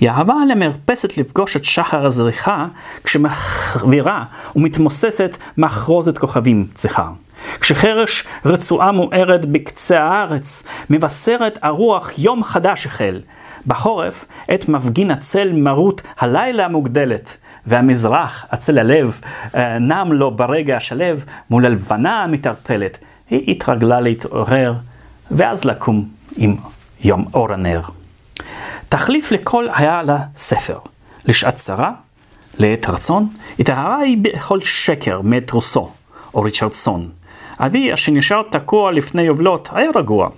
היא 0.00 0.10
אהבה 0.10 0.34
למרפסת 0.48 1.18
לפגוש 1.18 1.56
את 1.56 1.64
שחר 1.64 2.06
הזריחה 2.06 2.66
כשמחבירה 3.04 4.24
ומתמוססת 4.56 5.36
מחרוזת 5.58 6.18
כוכבים 6.18 6.66
צריכה. 6.74 7.08
כשחרש 7.60 8.24
רצועה 8.44 8.92
מוארת 8.92 9.44
בקצה 9.44 10.04
הארץ, 10.04 10.66
מבשרת 10.90 11.58
הרוח 11.62 12.10
יום 12.18 12.44
חדש 12.44 12.86
החל. 12.86 13.20
בחורף, 13.66 14.24
עת 14.48 14.68
מפגין 14.68 15.10
הצל 15.10 15.52
מרות 15.52 16.02
הלילה 16.18 16.64
המוגדלת, 16.64 17.36
והמזרח, 17.66 18.46
הצל 18.50 18.78
הלב, 18.78 19.20
אה, 19.54 19.78
נם 19.78 20.12
לו 20.12 20.30
ברגע 20.30 20.76
השלב, 20.76 21.24
מול 21.50 21.66
הלבנה 21.66 22.22
המתערפלת. 22.22 22.98
היא 23.30 23.52
התרגלה 23.52 24.00
להתעורר, 24.00 24.74
ואז 25.30 25.64
לקום 25.64 26.08
עם 26.36 26.56
יום 27.04 27.24
אור 27.34 27.52
הנר. 27.52 27.80
תחליף 28.88 29.32
לכל 29.32 29.66
היה 29.74 30.02
לה 30.02 30.18
ספר, 30.36 30.78
לשעת 31.24 31.54
צרה, 31.54 31.92
לעת 32.58 32.88
רצון, 32.88 33.28
התאהרה 33.58 33.98
היא 33.98 34.18
בכל 34.22 34.60
שקר 34.60 35.20
מאת 35.20 35.50
רוסו, 35.50 35.90
או 36.34 36.42
ריצ'רדסון. 36.42 37.08
אבי, 37.60 37.94
אשר 37.94 38.12
נשאר 38.12 38.42
תקוע 38.50 38.92
לפני 38.92 39.22
יובלות, 39.22 39.68
היה 39.72 39.90
רגוע. 39.94 40.28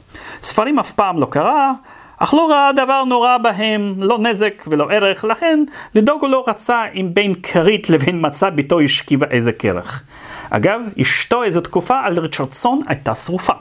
ספרים 0.43 0.79
אף 0.79 0.93
פעם 0.93 1.21
לא 1.21 1.27
קרא, 1.31 1.73
אך 2.19 2.35
לא 2.35 2.51
ראה 2.51 2.73
דבר 2.73 3.05
נורא 3.05 3.39
בהם, 3.39 3.95
לא 3.99 4.19
נזק 4.19 4.65
ולא 4.67 4.91
ערך, 4.91 5.25
לכן 5.25 5.65
לדאוג 5.95 6.23
הוא 6.23 6.31
לא 6.31 6.45
רצה 6.49 6.85
אם 6.95 7.09
בין 7.13 7.35
כרית 7.43 7.91
לבין 7.91 8.27
מצה 8.27 8.51
ביתו 8.51 8.81
השכיבה 8.81 9.27
איזה 9.31 9.53
כרך. 9.53 10.03
אגב, 10.51 10.81
אשתו 11.01 11.43
איזו 11.43 11.61
תקופה 11.61 12.01
על 12.01 12.19
ריצ'רדסון 12.19 12.83
הייתה 12.89 13.15
שרופה. 13.15 13.53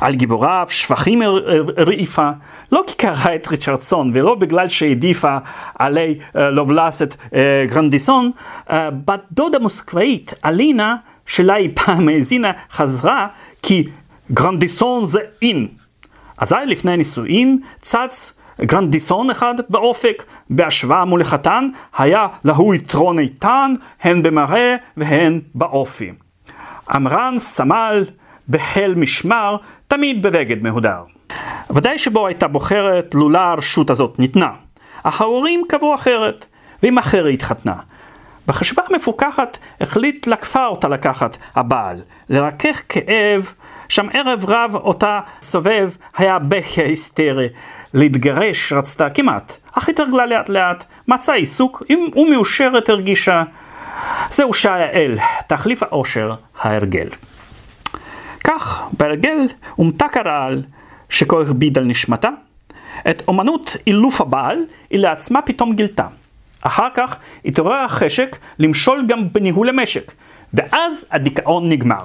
על 0.00 0.14
גיבוריו 0.14 0.66
שבחים 0.70 1.22
רעיפה, 1.78 2.30
לא 2.72 2.82
כי 2.86 2.94
קראה 2.94 3.34
את 3.34 3.48
ריצ'רדסון 3.48 4.10
ולא 4.14 4.34
בגלל 4.34 4.68
שהעדיפה 4.68 5.36
עלי 5.78 6.18
אה, 6.36 6.50
לובלס 6.50 7.02
את 7.02 7.16
אה, 7.34 7.64
גרנדיסון, 7.68 8.30
אה, 8.70 8.90
בת 8.90 9.20
דודה 9.32 9.58
מוסקבאית, 9.58 10.34
אלינה, 10.44 10.96
שלה 11.26 11.54
היא 11.54 11.70
פעם 11.74 12.08
האזינה, 12.08 12.52
חזרה 12.72 13.26
כי 13.62 13.88
גרנדיסון 14.32 15.06
זה 15.06 15.20
אין. 15.42 15.68
אזי 16.38 16.54
לפני 16.66 16.92
הנישואין 16.92 17.58
צץ 17.80 18.40
גרנדיסון 18.60 19.30
אחד 19.30 19.54
באופק, 19.68 20.24
בהשוואה 20.50 21.04
מול 21.04 21.20
החתן, 21.20 21.68
היה 21.98 22.26
להוא 22.44 22.74
יתרון 22.74 23.18
איתן, 23.18 23.74
הן 24.02 24.22
במראה 24.22 24.76
והן 24.96 25.40
באופי. 25.54 26.12
עמרן 26.90 27.34
סמל 27.38 28.04
בחיל 28.48 28.94
משמר, 28.94 29.56
תמיד 29.88 30.22
בבגד 30.22 30.62
מהודר. 30.62 31.02
ודאי 31.70 31.98
שבו 31.98 32.26
הייתה 32.26 32.48
בוחרת 32.48 33.14
לולא 33.14 33.38
הרשות 33.38 33.90
הזאת 33.90 34.18
ניתנה, 34.18 34.50
אך 35.02 35.20
ההורים 35.20 35.62
קבעו 35.68 35.94
אחרת, 35.94 36.46
ועם 36.82 36.98
אחר 36.98 37.26
התחתנה. 37.26 37.74
בחשבה 38.46 38.82
המפוכחת 38.90 39.58
החליט 39.80 40.26
לכפר 40.26 40.66
אותה 40.66 40.88
לקחת 40.88 41.36
הבעל, 41.54 42.02
לרכך 42.28 42.82
כאב, 42.88 43.52
שם 43.88 44.06
ערב 44.12 44.44
רב 44.48 44.74
אותה 44.74 45.20
סובב 45.42 45.90
היה 46.16 46.38
בכי 46.38 46.82
היסטרי. 46.82 47.48
להתגרש 47.94 48.72
רצתה 48.72 49.10
כמעט, 49.10 49.56
אך 49.72 49.88
התרגלה 49.88 50.26
לאט 50.26 50.48
לאט, 50.48 50.84
מצאה 51.08 51.34
עיסוק 51.34 51.82
ומאושרת 52.16 52.88
הרגישה. 52.88 53.42
זהו 54.30 54.54
שי 54.54 54.68
האל, 54.68 55.18
תחליף 55.46 55.82
האושר, 55.82 56.34
ההרגל. 56.60 57.08
כך, 58.44 58.82
בהרגל 58.98 59.38
הומתק 59.74 60.16
הרעל 60.16 60.62
שכה 61.08 61.40
הכביד 61.42 61.78
על 61.78 61.84
נשמתה, 61.84 62.28
את 63.10 63.22
אומנות 63.28 63.76
אילוף 63.86 64.20
הבעל 64.20 64.64
היא 64.90 65.00
לעצמה 65.00 65.42
פתאום 65.42 65.74
גילתה. 65.74 66.06
אחר 66.62 66.88
כך 66.94 67.16
התעורר 67.44 67.74
החשק 67.84 68.36
למשול 68.58 69.04
גם 69.08 69.32
בניהול 69.32 69.68
המשק, 69.68 70.12
ואז 70.54 71.08
הדיכאון 71.10 71.68
נגמר. 71.68 72.02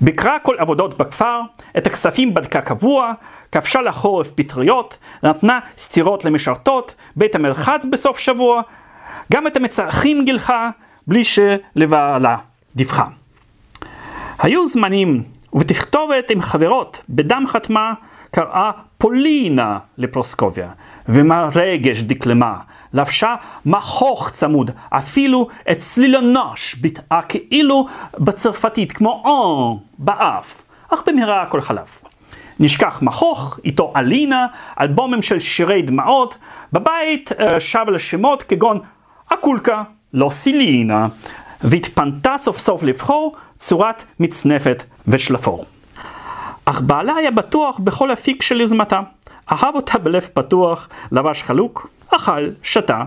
ביקרה 0.00 0.38
כל 0.38 0.54
עבודות 0.58 0.98
בכפר, 0.98 1.40
את 1.78 1.86
הכספים 1.86 2.34
בדקה 2.34 2.60
קבוע, 2.60 3.12
כבשה 3.52 3.82
לחורף 3.82 4.30
פטריות, 4.34 4.98
נתנה 5.22 5.58
סטירות 5.78 6.24
למשרתות, 6.24 6.94
בית 7.16 7.34
המרחץ 7.34 7.84
בסוף 7.90 8.18
שבוע, 8.18 8.62
גם 9.32 9.46
את 9.46 9.56
המצרכים 9.56 10.24
גילחה, 10.24 10.70
בלי 11.06 11.22
שלבעלה 11.24 12.36
דיווחה. 12.76 13.06
היו 14.38 14.66
זמנים, 14.66 15.22
ובתכתובת 15.52 16.30
עם 16.30 16.42
חברות, 16.42 17.00
בדם 17.08 17.44
חתמה, 17.48 17.92
קראה 18.30 18.70
פולינה 18.98 19.78
לפרוסקוביה, 19.98 20.70
ומהרגש 21.08 22.02
דקלמה, 22.02 22.54
לבשה 22.92 23.34
מכוך 23.66 24.30
צמוד, 24.30 24.70
אפילו 24.90 25.48
את 25.70 25.78
צליל 25.78 26.16
הנוש 26.16 26.74
ביטאה 26.74 27.22
כאילו 27.22 27.86
בצרפתית, 28.18 28.92
כמו 28.92 29.22
או 29.24 29.78
באף, 29.98 30.62
אך 30.90 31.02
במהרה 31.06 31.42
הכל 31.42 31.60
חלף. 31.60 32.02
נשכח 32.60 33.02
מכוך, 33.02 33.58
איתו 33.64 33.92
אלינה, 33.96 34.46
אלבומים 34.80 35.22
של 35.22 35.38
שירי 35.38 35.82
דמעות, 35.82 36.36
בבית 36.72 37.32
אה, 37.32 37.60
שב 37.60 37.84
לשמות 37.88 38.42
כגון 38.42 38.80
אקולקה, 39.28 39.82
לא 40.14 40.30
סילינה, 40.30 41.08
והתפנתה 41.60 42.34
סוף 42.38 42.58
סוף 42.58 42.82
לבחור 42.82 43.36
צורת 43.56 44.04
מצנפת 44.20 44.84
ושלפור. 45.08 45.64
אך 46.64 46.80
בעלה 46.80 47.14
היה 47.14 47.30
בטוח 47.30 47.78
בכל 47.78 48.12
אפיק 48.12 48.42
של 48.42 48.60
יוזמתה. 48.60 49.00
אהב 49.52 49.74
אותה 49.74 49.98
בלב 49.98 50.28
פתוח, 50.34 50.88
לבש 51.12 51.42
חלוק, 51.42 51.90
אכל, 52.10 52.48
שתה. 52.62 53.02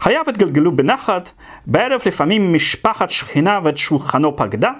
חייו 0.00 0.22
התגלגלו 0.26 0.76
בנחת, 0.76 1.30
בערב 1.66 2.00
לפעמים 2.06 2.54
משפחת 2.54 3.10
שכינה 3.10 3.60
ואת 3.62 3.78
שולחנו 3.78 4.36
פקדה, 4.36 4.70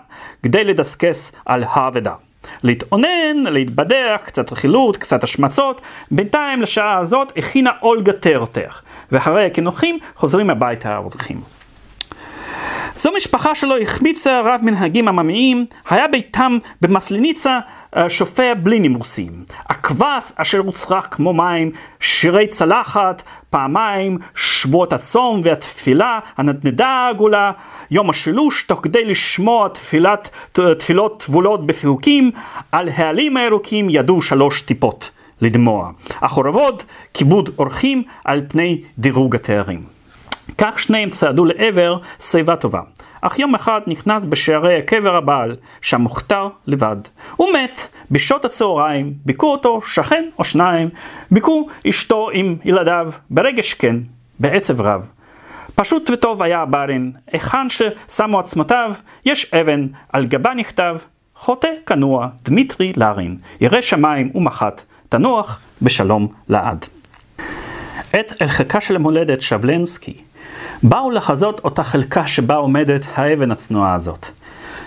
כדי 0.43 0.65
לדסקס 0.65 1.37
על 1.47 1.65
האבדה. 1.69 2.15
להתאונן, 2.63 3.45
להתבדח, 3.45 4.21
קצת 4.25 4.53
רכילות, 4.53 4.97
קצת 4.97 5.25
השמצות, 5.25 5.81
בינתיים 6.11 6.63
לשעה 6.63 6.99
הזאת 6.99 7.33
הכינה 7.37 7.71
אולגה 7.83 8.13
תרותך, 8.13 8.81
ואחרי 9.13 9.47
הקינוחים 9.47 9.99
חוזרים 10.17 10.51
הביתה 10.51 10.95
האורחים. 10.95 11.41
זו 12.97 13.11
משפחה 13.17 13.55
שלא 13.55 13.79
החמיצה 13.79 14.41
רב 14.41 14.61
מנהגים 14.63 15.09
עממיים, 15.09 15.67
היה 15.91 16.09
ביתם 16.09 16.59
במסליניצה 16.81 17.59
שופע 18.09 18.55
בלי 18.63 18.79
נימוסים. 18.79 19.45
הכבש 19.69 20.33
אשר 20.37 20.59
הוצרך 20.59 21.07
כמו 21.11 21.33
מים, 21.33 21.71
שירי 22.01 22.47
צלחת, 22.47 23.23
פעמיים, 23.51 24.19
שבועות 24.35 24.93
הצום 24.93 25.41
והתפילה, 25.45 26.19
הנדנדה 26.37 26.89
העגולה, 26.89 27.53
יום 27.91 28.11
השילוש, 28.11 28.63
תוך 28.63 28.81
כדי 28.83 29.05
לשמוע 29.05 29.69
תפילת, 29.69 30.31
תפילות 30.79 31.23
טבולות 31.27 31.67
בפירוקים, 31.67 32.31
על 32.73 32.89
העלים 32.89 33.37
הירוקים 33.37 33.91
ידעו 33.91 34.23
שלוש 34.23 34.61
טיפות 34.61 35.11
לדמוע. 35.41 35.91
החורבות, 36.11 36.85
כיבוד 37.15 37.51
אורחים 37.59 38.03
על 38.25 38.43
פני 38.49 38.83
דירוג 38.99 39.35
התארים. 39.35 39.83
כך 40.59 40.79
שניהם 40.79 41.11
צעדו 41.11 41.45
לעבר 41.45 41.99
שיבה 42.21 42.57
טובה. 42.57 42.81
אך 43.21 43.39
יום 43.39 43.55
אחד 43.55 43.81
נכנס 43.87 44.25
בשערי 44.25 44.83
קבר 44.83 45.17
הבעל, 45.17 45.57
שם 45.81 46.01
מוכתר 46.01 46.49
לבד. 46.67 46.97
הוא 47.37 47.49
מת 47.53 47.81
בשעות 48.11 48.45
הצהריים, 48.45 49.13
ביכו 49.25 49.53
אותו 49.53 49.83
שכן 49.83 50.25
או 50.39 50.45
שניים, 50.45 50.89
ביכו 51.31 51.69
אשתו 51.89 52.31
עם 52.33 52.57
ילדיו, 52.65 53.13
ברגש 53.31 53.75
כן, 53.75 53.97
בעצב 54.39 54.81
רב. 54.81 55.07
פשוט 55.75 56.11
וטוב 56.11 56.43
היה 56.43 56.63
הברין, 56.63 57.13
היכן 57.33 57.67
ששמו 57.69 58.39
עצמותיו, 58.39 58.93
יש 59.25 59.55
אבן, 59.55 59.87
על 60.13 60.27
גבה 60.27 60.55
נכתב, 60.55 60.97
חוטא 61.37 61.69
כנוע, 61.87 62.29
דמיטרי 62.45 62.93
לארין, 62.97 63.37
ירא 63.61 63.81
שמיים 63.81 64.31
ומחת, 64.35 64.83
תנוח 65.09 65.61
בשלום 65.83 66.29
לעד. 66.49 66.87
את 68.21 68.43
אל 68.43 68.49
חלקה 68.49 68.81
של 68.81 68.97
המולדת 68.97 69.43
שבלנסקי 69.43 70.15
באו 70.83 71.11
לחזות 71.11 71.61
אותה 71.65 71.85
חלקה 71.85 72.27
שבה 72.27 72.55
עומדת 72.55 73.07
האבן 73.15 73.51
הצנועה 73.51 73.95
הזאת. 73.95 74.27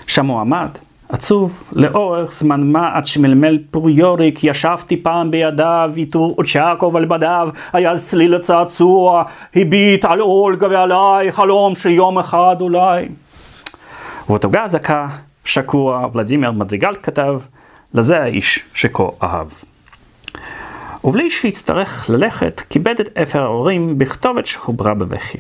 שם 0.08 0.26
הוא 0.26 0.40
עמד, 0.40 0.70
עצוב, 1.10 1.70
לאורך 1.72 2.34
זמן 2.34 2.72
מה 2.72 2.92
עד 2.94 3.08
שמלמל 3.08 3.60
פוריוריק, 3.72 4.44
ישבתי 4.44 4.98
פעם 4.98 5.32
בידיו, 5.32 5.92
ויתור 5.94 6.36
צ'קוב 6.48 6.96
על 6.96 7.06
בדיו, 7.06 7.50
היה 7.74 7.92
על 7.92 8.00
צליל 8.00 8.36
הצעצוע, 8.36 9.24
הביט 9.56 10.06
על 10.06 10.22
אולגה 10.22 10.68
ועליי, 10.68 11.32
חלום 11.32 11.76
שיום 11.76 12.20
אחד 12.20 12.56
אולי. 12.62 13.08
ובאותו 14.26 14.50
גזקה 14.50 15.08
שקוע 15.46 16.08
ולדימיר 16.14 16.52
מדריגל 16.52 16.96
כתב, 17.04 17.40
לזה 17.94 18.22
האיש 18.22 18.64
שכה 18.74 19.04
אהב. 19.24 19.48
ובלי 21.04 21.30
שיצטרך 21.30 22.10
ללכת, 22.10 22.62
כיבד 22.70 23.00
את 23.00 23.18
אפר 23.18 23.44
ההורים 23.44 23.98
בכתובת 23.98 24.46
שחוברה 24.46 24.94
בבכי. 24.94 25.38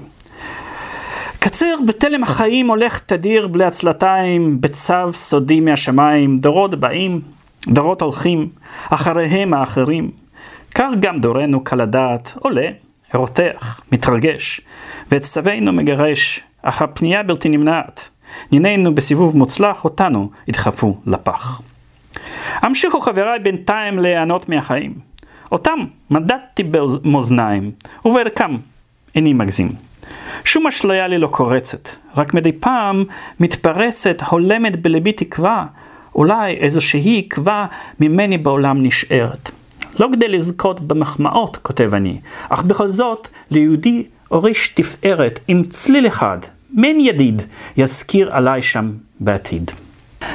קציר 1.44 1.80
בתלם 1.88 2.24
החיים 2.24 2.68
הולך 2.68 3.00
תדיר 3.00 3.48
בלי 3.48 3.66
עצלתיים, 3.66 4.62
בצו 4.62 5.14
סודי 5.14 5.60
מהשמיים, 5.60 6.38
דורות 6.38 6.76
באים, 6.76 7.22
דורות 7.68 8.02
הולכים, 8.02 8.50
אחריהם 8.90 9.54
האחרים. 9.54 10.12
כך 10.76 10.88
גם 11.00 11.20
דורנו 11.20 11.64
קל 11.64 11.82
הדעת, 11.82 12.34
עולה, 12.40 12.68
רותח, 13.14 13.82
מתרגש, 13.92 14.62
ואת 15.12 15.24
סבינו 15.24 15.74
מגרש, 15.74 16.40
אך 16.62 16.82
הפנייה 16.82 17.24
בלתי 17.24 17.50
נמנעת. 17.50 18.10
נינינו 18.52 18.96
בסיבוב 18.96 19.38
מוצלח, 19.38 19.84
אותנו 19.84 20.30
ידחפו 20.48 20.98
לפח. 21.06 21.62
המשיכו 22.62 23.02
חבריי 23.02 23.40
בינתיים 23.40 24.00
ליהנות 24.00 24.50
מהחיים. 24.50 24.94
אותם 25.52 25.80
מדדתי 26.10 26.64
במאזניים, 26.64 27.72
ובערכם 28.06 28.58
איני 29.16 29.34
מגזים. 29.34 29.93
שום 30.46 30.68
אשליה 30.68 31.08
לי 31.08 31.18
לא 31.18 31.28
קורצת, 31.28 31.90
רק 32.18 32.34
מדי 32.34 32.52
פעם 32.52 33.04
מתפרצת, 33.40 34.22
הולמת 34.30 34.82
בלבי 34.82 35.12
תקווה, 35.12 35.66
אולי 36.16 36.54
איזושהי 36.54 37.24
עקבה 37.26 37.66
ממני 38.00 38.38
בעולם 38.38 38.84
נשארת. 38.84 39.50
לא 40.00 40.10
כדי 40.14 40.28
לזכות 40.28 40.80
במחמאות, 40.80 41.58
כותב 41.58 41.94
אני, 41.94 42.20
אך 42.50 42.64
בכל 42.64 42.88
זאת, 42.88 43.28
ליהודי 43.52 44.04
הוריש 44.28 44.68
תפארת 44.68 45.40
עם 45.48 45.64
צליל 45.64 46.08
אחד, 46.08 46.38
מעין 46.74 47.00
ידיד, 47.00 47.42
יזכיר 47.78 48.36
עליי 48.36 48.62
שם 48.62 48.92
בעתיד. 49.20 49.72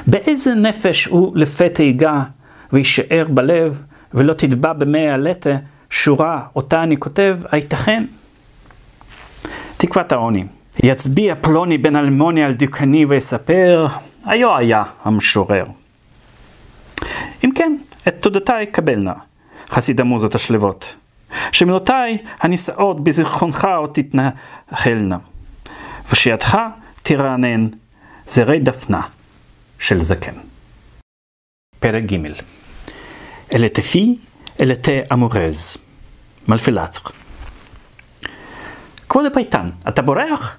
באיזה 0.07 0.55
נפש 0.55 1.05
הוא 1.05 1.37
לפתע 1.37 1.83
ייגע 1.83 2.21
ויישאר 2.73 3.27
בלב, 3.31 3.83
ולא 4.15 4.33
תטבע 4.33 4.73
במי 4.73 5.09
הלטה 5.09 5.57
שורה 5.91 6.43
אותה 6.57 6.83
אני 6.83 6.97
כותב, 6.97 7.39
הייתכן? 7.51 8.05
תקוות 9.79 10.13
העוני. 10.13 10.45
יצביע 10.83 11.35
פלוני 11.41 11.79
בן 11.79 11.97
אלמוני 11.97 12.45
על 12.45 12.53
דיוקני 12.53 13.05
ויספר, 13.05 13.87
היו 14.25 14.57
היה 14.57 14.83
המשורר. 15.05 15.65
אם 17.45 17.51
כן, 17.55 17.77
את 18.09 18.15
תודותיי 18.21 18.67
קבלנה, 18.67 19.13
חסיד 19.69 20.01
המוזות 20.01 20.35
השלוות. 20.35 20.95
שמילותיי 21.53 22.19
הנישאות 22.41 23.05
בזיכרונך 23.05 23.69
עוד 23.77 23.91
תתנחלנה. 23.95 25.19
ושידך 26.13 26.59
תרענן 27.03 27.69
זרי 28.27 28.61
דפנה 28.61 29.01
של 29.79 30.03
זקן. 30.03 30.35
פרק 31.81 32.03
ג' 32.03 32.17
אלה 33.55 33.69
תפי, 33.69 34.19
אלה 34.61 34.75
תה 34.75 34.93
אמורז. 35.13 35.77
מלפילצר. 36.49 37.01
כבוד 39.09 39.27
הפייטן, 39.27 39.71
אתה 39.89 40.03
בורח? 40.03 40.57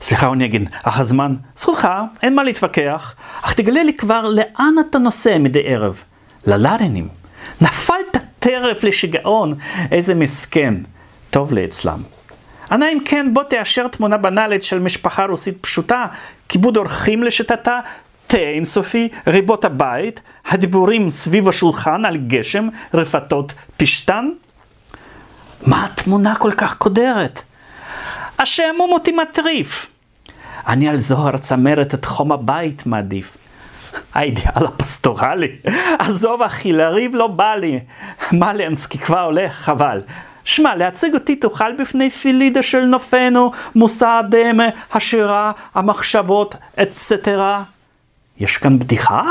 סליחה 0.00 0.26
עונגן, 0.26 0.64
אך 0.82 1.00
הזמן, 1.00 1.34
זכותך, 1.56 1.88
אין 2.22 2.34
מה 2.34 2.42
להתווכח, 2.42 3.14
אך 3.42 3.54
תגלה 3.54 3.82
לי 3.82 3.94
כבר 3.94 4.22
לאן 4.22 4.74
אתה 4.80 4.98
נוסע 4.98 5.38
מדי 5.38 5.62
ערב. 5.64 6.02
ללארנים. 6.46 7.08
נפלת 7.60 8.16
טרף 8.38 8.84
לשיגעון, 8.84 9.54
איזה 9.90 10.14
מסכן. 10.14 10.74
טוב 11.30 11.52
לי 11.52 11.64
אצלם. 11.64 12.02
אנא 12.72 12.84
אם 12.92 12.98
כן 13.04 13.34
בוא 13.34 13.42
תאשר 13.42 13.88
תמונה 13.88 14.16
בנאלית 14.16 14.62
של 14.62 14.78
משפחה 14.78 15.24
רוסית 15.24 15.58
פשוטה, 15.60 16.06
כיבוד 16.48 16.76
אורחים 16.76 17.22
לשיטתה, 17.22 17.80
תה 18.26 18.36
אינסופי, 18.36 19.08
ריבות 19.26 19.64
הבית, 19.64 20.20
הדיבורים 20.46 21.10
סביב 21.10 21.48
השולחן 21.48 22.04
על 22.04 22.16
גשם, 22.16 22.68
רפתות 22.94 23.52
פשטן? 23.76 24.28
מה 25.66 25.84
התמונה 25.84 26.34
כל 26.34 26.52
כך 26.52 26.76
קודרת? 26.76 27.42
השעמום 28.38 28.92
אותי 28.92 29.12
מטריף. 29.12 29.86
אני 30.66 30.88
על 30.88 30.96
זוהר 30.96 31.36
צמרת 31.36 31.94
את 31.94 32.04
חום 32.04 32.32
הבית 32.32 32.86
מעדיף. 32.86 33.36
האידיאל 34.14 34.66
הפסטורלי, 34.66 35.56
עזוב 35.98 36.42
אחי, 36.42 36.72
לריב 36.72 37.14
לא 37.14 37.26
בא 37.26 37.54
לי. 37.54 37.80
מלנסקי 38.32 38.98
כבר 38.98 39.20
הולך, 39.20 39.52
חבל. 39.52 40.00
שמע, 40.44 40.74
להציג 40.74 41.14
אותי 41.14 41.36
תוכל 41.36 41.72
בפני 41.76 42.10
פילידה 42.10 42.62
של 42.62 42.84
נופנו, 42.84 43.52
מושא 43.74 44.06
הדמה, 44.06 44.64
השירה, 44.92 45.52
המחשבות, 45.74 46.54
אצטרה. 46.82 47.62
יש 48.40 48.56
כאן 48.56 48.78
בדיחה? 48.78 49.22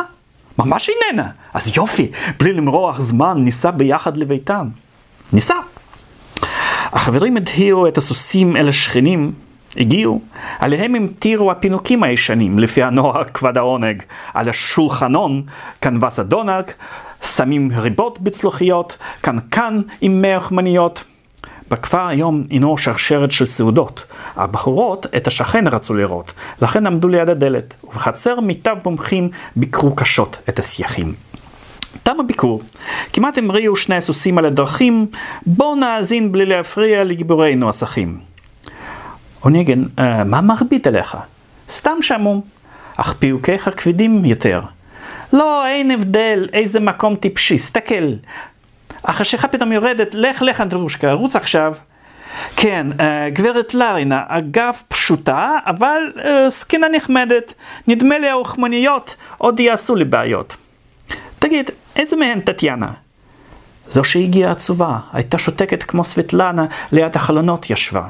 ממש 0.60 0.90
איננה. 0.90 1.30
אז 1.54 1.78
יופי, 1.78 2.12
בלי 2.40 2.54
למרוח 2.54 3.02
זמן, 3.02 3.38
ניסע 3.38 3.72
ביחד 3.72 4.18
לביתם. 4.18 4.68
ניסע. 5.34 5.56
החברים 6.94 7.38
הדהירו 7.38 7.88
את 7.88 7.98
הסוסים 7.98 8.58
אל 8.58 8.70
השכנים, 8.70 9.32
הגיעו, 9.78 10.22
עליהם 10.60 10.96
המטירו 10.96 11.52
הפינוקים 11.52 12.04
הישנים, 12.04 12.60
לפי 12.60 12.84
הנוהג 12.84 13.26
כבד 13.34 13.58
העונג. 13.58 14.04
על 14.34 14.50
השולחנון, 14.50 15.44
כנבס 15.82 16.20
הדונג, 16.20 16.64
שמים 17.24 17.72
ריבות 17.78 18.22
בצלוחיות, 18.22 18.98
קנקן 19.22 19.82
עם 20.02 20.22
מח 20.22 20.52
מניות. 20.52 21.04
בכפר 21.72 22.08
היום 22.08 22.44
הינו 22.50 22.78
שרשרת 22.78 23.32
של 23.32 23.48
סעודות. 23.48 24.06
הבחורות 24.36 25.06
את 25.18 25.28
השכן 25.28 25.68
רצו 25.68 25.94
לראות, 25.94 26.34
לכן 26.62 26.88
עמדו 26.88 27.08
ליד 27.08 27.30
הדלת, 27.30 27.74
ובחצר 27.84 28.40
מיטב 28.40 28.76
מומחים 28.86 29.30
ביקרו 29.56 29.96
קשות 29.96 30.38
את 30.50 30.60
הסייחים. 30.60 31.14
תם 32.04 32.20
הביקור, 32.20 32.62
כמעט 33.14 33.38
המריאו 33.38 33.76
שני 33.76 33.96
הסוסים 33.96 34.38
על 34.38 34.46
הדרכים, 34.46 35.08
בואו 35.46 35.76
נאזין 35.76 36.32
בלי 36.32 36.46
להפריע 36.46 37.04
לגיבורינו 37.04 37.70
הסכים. 37.70 38.20
אוניגן, 39.44 39.84
אה, 40.00 40.24
מה 40.24 40.42
מרביט 40.42 40.88
עליך? 40.88 41.18
סתם 41.70 41.98
שעמום, 42.02 42.42
אך 42.98 43.14
פיוקיך 43.14 43.70
כבדים 43.78 44.26
יותר. 44.26 44.62
לא, 45.34 45.68
אין 45.68 45.92
הבדל, 45.92 46.48
איזה 46.54 46.80
מקום 46.80 47.16
טיפשי, 47.16 47.60
סתכל. 47.60 48.14
החשיכה 49.04 49.48
פתאום 49.48 49.72
יורדת, 49.72 50.16
לך 50.16 50.42
לך 50.42 50.62
אנדרושקה, 50.62 51.12
רוץ 51.12 51.36
עכשיו. 51.36 51.74
כן, 52.56 52.88
uh, 52.92 53.02
גברת 53.34 53.74
לרינה, 53.74 54.24
אגב 54.28 54.74
פשוטה, 54.88 55.58
אבל 55.66 56.02
uh, 56.16 56.22
סקינה 56.50 56.88
נחמדת. 56.90 57.54
נדמה 57.88 58.18
לי 58.18 58.30
האוכמניות 58.30 59.16
עוד 59.38 59.60
יעשו 59.60 59.96
לי 59.96 60.06
בעיות. 60.06 60.56
תגיד, 61.40 61.70
איזה 61.96 62.16
מהן 62.16 62.40
טטיאנה? 62.40 62.92
זו 63.90 64.04
שהגיעה 64.04 64.52
עצובה, 64.52 65.00
הייתה 65.14 65.38
שותקת 65.38 65.84
כמו 65.84 66.04
סבטלנה, 66.04 66.66
ליד 66.92 67.16
החלונות 67.16 67.70
ישבה. 67.70 68.08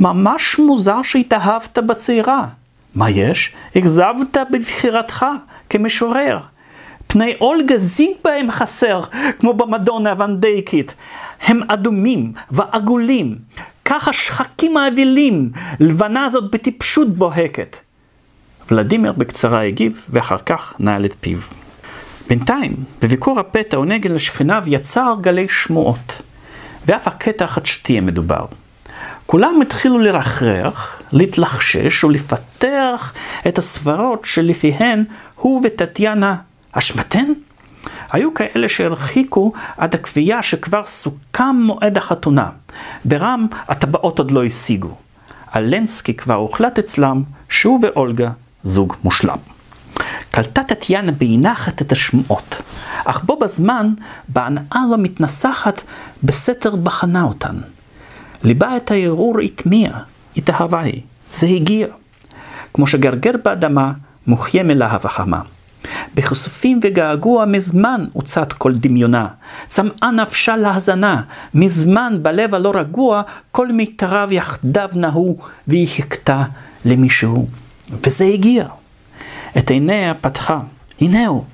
ממש 0.00 0.58
מוזר 0.58 1.02
שהתאהבת 1.02 1.78
בצעירה. 1.78 2.46
מה 2.94 3.10
יש? 3.10 3.54
אכזבת 3.78 4.36
בבחירתך 4.50 5.26
כמשורר. 5.68 6.38
פני 7.06 7.34
אולגה 7.40 7.78
זיג 7.78 8.10
בהם 8.24 8.50
חסר, 8.50 9.02
כמו 9.38 9.54
במדונה 9.54 10.10
הוונדייקית. 10.10 10.94
הם 11.42 11.60
אדומים 11.68 12.32
ועגולים, 12.50 13.36
ככה 13.84 14.12
שחקים 14.12 14.76
האבילים, 14.76 15.50
לבנה 15.80 16.30
זאת 16.30 16.50
בטיפשות 16.50 17.08
בוהקת. 17.08 17.76
ולדימיר 18.70 19.12
בקצרה 19.12 19.62
הגיב, 19.62 20.06
ואחר 20.10 20.38
כך 20.38 20.74
נעל 20.78 21.04
את 21.04 21.14
פיו. 21.20 21.38
בינתיים, 22.30 22.76
בביקור 23.02 23.40
הפתע 23.40 23.78
ונגד 23.78 24.10
לשכניו 24.10 24.62
יצר 24.66 25.14
גלי 25.20 25.46
שמועות, 25.48 26.22
ואף 26.86 27.08
הקטע 27.08 27.44
החדשותי 27.44 27.98
המדובר. 27.98 28.44
כולם 29.26 29.60
התחילו 29.62 29.98
לרחרח, 29.98 31.02
להתלחשש 31.12 32.04
ולפתח 32.04 33.12
את 33.48 33.58
הסברות 33.58 34.24
שלפיהן 34.24 35.04
הוא 35.36 35.62
וטטיאנה 35.64 36.36
אשמתן? 36.72 37.32
היו 38.12 38.34
כאלה 38.34 38.68
שהרחיקו 38.68 39.52
עד 39.76 39.94
הקביעה 39.94 40.42
שכבר 40.42 40.86
סוכם 40.86 41.56
מועד 41.56 41.96
החתונה. 41.96 42.48
ברם 43.04 43.46
הטבעות 43.68 44.18
עוד 44.18 44.30
לא 44.30 44.44
השיגו. 44.44 44.94
על 45.50 45.74
לנסקי 45.74 46.14
כבר 46.14 46.34
הוחלט 46.34 46.78
אצלם 46.78 47.22
שהוא 47.48 47.80
ואולגה 47.82 48.30
זוג 48.64 48.94
מושלם. 49.04 49.59
קלטה 50.30 50.62
טטיאנה 50.62 51.12
באי-נחת 51.12 51.82
את 51.82 51.92
השמועות, 51.92 52.62
אך 53.04 53.24
בו 53.24 53.38
בזמן 53.38 53.92
בהנאה 54.28 54.80
לא 54.90 54.98
מתנסחת 54.98 55.82
בסתר 56.22 56.76
בחנה 56.76 57.22
אותן. 57.22 57.56
ליבה 58.42 58.76
את 58.76 58.90
הערעור 58.90 59.40
הטמיע, 59.40 59.90
התאהבה 60.36 60.80
היא, 60.80 61.00
זה 61.30 61.46
הגיע. 61.46 61.86
כמו 62.74 62.86
שגרגר 62.86 63.32
באדמה, 63.44 63.92
מוחיה 64.26 64.62
מלהב 64.62 65.06
החמה. 65.06 65.40
בכסופים 66.14 66.80
וגעגוע 66.82 67.44
מזמן 67.44 68.04
הוצת 68.12 68.52
כל 68.52 68.72
דמיונה. 68.74 69.28
צמאה 69.66 70.10
נפשה 70.10 70.56
להזנה, 70.56 71.22
מזמן 71.54 72.18
בלב 72.22 72.54
הלא 72.54 72.72
רגוע, 72.74 73.22
כל 73.52 73.72
מיתריו 73.72 74.28
יחדיו 74.30 74.88
נהו, 74.94 75.38
והיא 75.68 75.88
חיכתה 75.88 76.42
למישהו. 76.84 77.48
וזה 78.06 78.24
הגיע. 78.24 78.64
את 79.58 79.70
עיניה 79.70 80.14
פתחה. 80.14 80.60
הנה 81.00 81.26
הוא, 81.26 81.44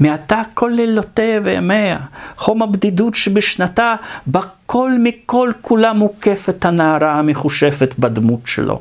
מעתה 0.00 0.42
כל 0.54 0.72
לילותיה 0.74 1.40
וימיה, 1.44 1.98
חום 2.36 2.62
הבדידות 2.62 3.14
שבשנתה, 3.14 3.94
בכל 4.26 4.90
מכל 4.98 5.52
כולה 5.60 5.92
מוקפת 5.92 6.64
הנערה 6.64 7.18
המחושפת 7.18 7.94
בדמות 7.98 8.40
שלו. 8.44 8.80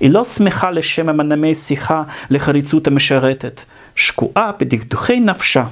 היא 0.00 0.10
לא 0.10 0.24
שמחה 0.24 0.70
לשם 0.70 1.08
המנמי 1.08 1.54
שיחה 1.54 2.02
לחריצות 2.30 2.86
המשרתת, 2.86 3.60
שקועה 3.94 4.50
בדכדוכי 4.60 5.20
נפשה. 5.20 5.64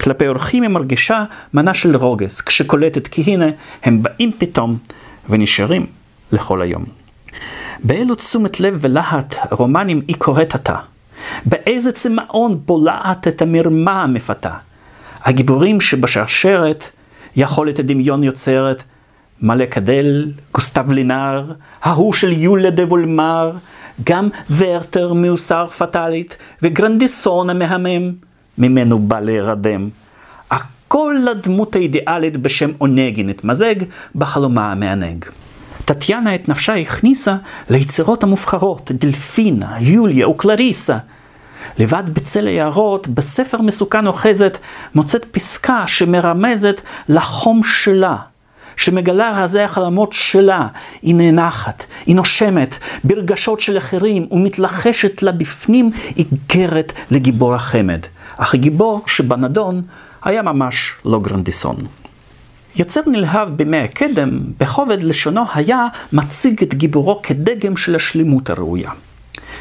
כלפי 0.00 0.28
אורחים 0.28 0.62
היא 0.62 0.70
מרגישה 0.70 1.24
מנה 1.54 1.74
של 1.74 1.96
רוגז, 1.96 2.40
כשקולטת 2.40 3.06
כי 3.06 3.22
הנה 3.22 3.46
הם 3.84 4.02
באים 4.02 4.32
פתאום 4.38 4.78
ונשארים 5.28 5.86
לכל 6.32 6.62
היום. 6.62 6.84
באילו 7.84 8.14
תשומת 8.14 8.60
לב 8.60 8.78
ולהט 8.80 9.34
רומנים 9.50 10.02
היא 10.08 10.16
קוראת 10.16 10.54
עתה? 10.54 10.76
באיזה 11.46 11.92
צמאון 11.92 12.60
בולעת 12.66 13.28
את 13.28 13.42
המרמה 13.42 14.02
המפתה? 14.02 14.50
הגיבורים 15.24 15.80
שבשרשרת 15.80 16.90
יכולת 17.36 17.78
הדמיון 17.78 18.24
יוצרת 18.24 18.82
מלא 19.42 19.64
קדל, 19.64 20.32
גוסטב 20.54 20.92
לינאר, 20.92 21.52
ההוא 21.82 22.12
של 22.12 22.32
יוליה 22.32 22.70
דה 22.70 22.84
וולמר, 22.84 23.52
גם 24.04 24.28
ורטר 24.56 25.12
מיוסר 25.12 25.66
פטאלית, 25.66 26.36
וגרנדיסון 26.62 27.50
המהמם, 27.50 28.12
ממנו 28.58 28.98
בא 28.98 29.20
להירדם. 29.20 29.88
הכל 30.50 31.16
לדמות 31.24 31.76
האידיאלית 31.76 32.36
בשם 32.36 32.70
עונגי 32.78 33.22
נתמזג 33.22 33.74
בחלומה 34.14 34.72
המענג. 34.72 35.24
טטיאנה 35.84 36.34
את 36.34 36.48
נפשה 36.48 36.74
הכניסה 36.74 37.36
ליצירות 37.70 38.22
המובחרות, 38.22 38.90
דלפינה, 38.94 39.80
יוליה 39.80 40.28
וקלריסה. 40.28 40.98
לבד 41.78 42.04
בצל 42.12 42.46
היערות, 42.46 43.08
בספר 43.08 43.60
מסוכן 43.60 44.06
אוחזת, 44.06 44.58
מוצאת 44.94 45.24
פסקה 45.24 45.84
שמרמזת 45.86 46.80
לחום 47.08 47.62
שלה, 47.64 48.16
שמגלה 48.76 49.42
רזי 49.42 49.60
החלומות 49.60 50.12
שלה, 50.12 50.66
היא 51.02 51.14
נאנחת, 51.14 51.84
היא 52.06 52.16
נושמת 52.16 52.74
ברגשות 53.04 53.60
של 53.60 53.78
אחרים 53.78 54.26
ומתלחשת 54.30 55.22
לה 55.22 55.32
בפנים 55.32 55.90
איגרת 56.16 56.92
לגיבור 57.10 57.54
החמד. 57.54 58.00
אך 58.36 58.54
הגיבור 58.54 59.02
שבנדון 59.06 59.82
היה 60.22 60.42
ממש 60.42 60.92
לא 61.04 61.20
גרנדיסון. 61.20 61.76
יוצר 62.76 63.00
נלהב 63.06 63.48
בימי 63.48 63.78
הקדם, 63.78 64.40
בכובד 64.60 65.02
לשונו 65.02 65.42
היה 65.54 65.86
מציג 66.12 66.62
את 66.62 66.74
גיבורו 66.74 67.20
כדגם 67.22 67.76
של 67.76 67.96
השלימות 67.96 68.50
הראויה. 68.50 68.90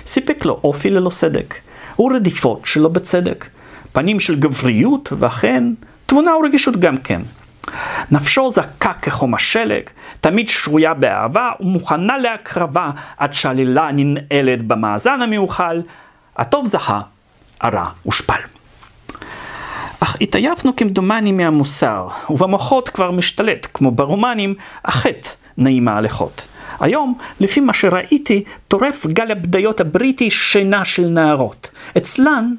סיפק 0.05 0.45
לו 0.45 0.59
אופי 0.63 0.89
ללא 0.89 1.09
סדק, 1.09 1.55
ורדיפות 1.99 2.65
שלא 2.65 2.89
בצדק, 2.89 3.47
פנים 3.91 4.19
של 4.19 4.39
גבריות, 4.39 5.13
ואכן 5.17 5.63
תבונה 6.05 6.37
ורגישות 6.37 6.77
גם 6.77 6.97
כן. 6.97 7.21
נפשו 8.11 8.51
זכה 8.51 8.93
כחום 8.93 9.33
השלג, 9.33 9.83
תמיד 10.21 10.49
שרויה 10.49 10.93
באהבה 10.93 11.51
ומוכנה 11.59 12.17
להקרבה 12.17 12.91
עד 13.17 13.33
שהעלילה 13.33 13.89
ננעלת 13.93 14.63
במאזן 14.67 15.21
המיוחל, 15.21 15.81
הטוב 16.37 16.65
זכה, 16.65 17.01
הרע 17.61 17.89
הושפל. 18.03 18.39
אך 19.99 20.17
התעייפנו 20.21 20.75
כמדומני 20.75 21.31
מהמוסר, 21.31 22.07
ובמוחות 22.29 22.89
כבר 22.89 23.11
משתלט, 23.11 23.67
כמו 23.73 23.91
ברומנים, 23.91 24.55
החטא 24.85 25.29
נעים 25.57 25.87
ההלכות. 25.87 26.47
היום, 26.79 27.17
לפי 27.39 27.59
מה 27.59 27.73
שראיתי, 27.73 28.43
טורף 28.67 29.05
גל 29.05 29.31
הבדיות 29.31 29.81
הבריטי 29.81 30.31
שינה 30.31 30.85
של 30.85 31.07
נערות. 31.07 31.69
אצלן, 31.97 32.53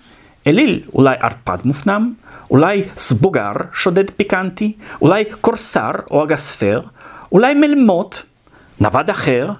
אליל 0.46 0.80
אולי 0.94 1.16
ערפד 1.20 1.58
מופנם, 1.64 2.12
אולי 2.50 2.82
סבוגר 2.96 3.52
שודד 3.72 4.10
פיקנטי, 4.10 4.72
אולי 5.02 5.24
קורסר 5.40 5.90
או 6.10 6.24
אגספר, 6.24 6.80
אולי 7.32 7.54
מלמות, 7.54 8.22
נווד 8.80 9.10
אחר. 9.10 9.50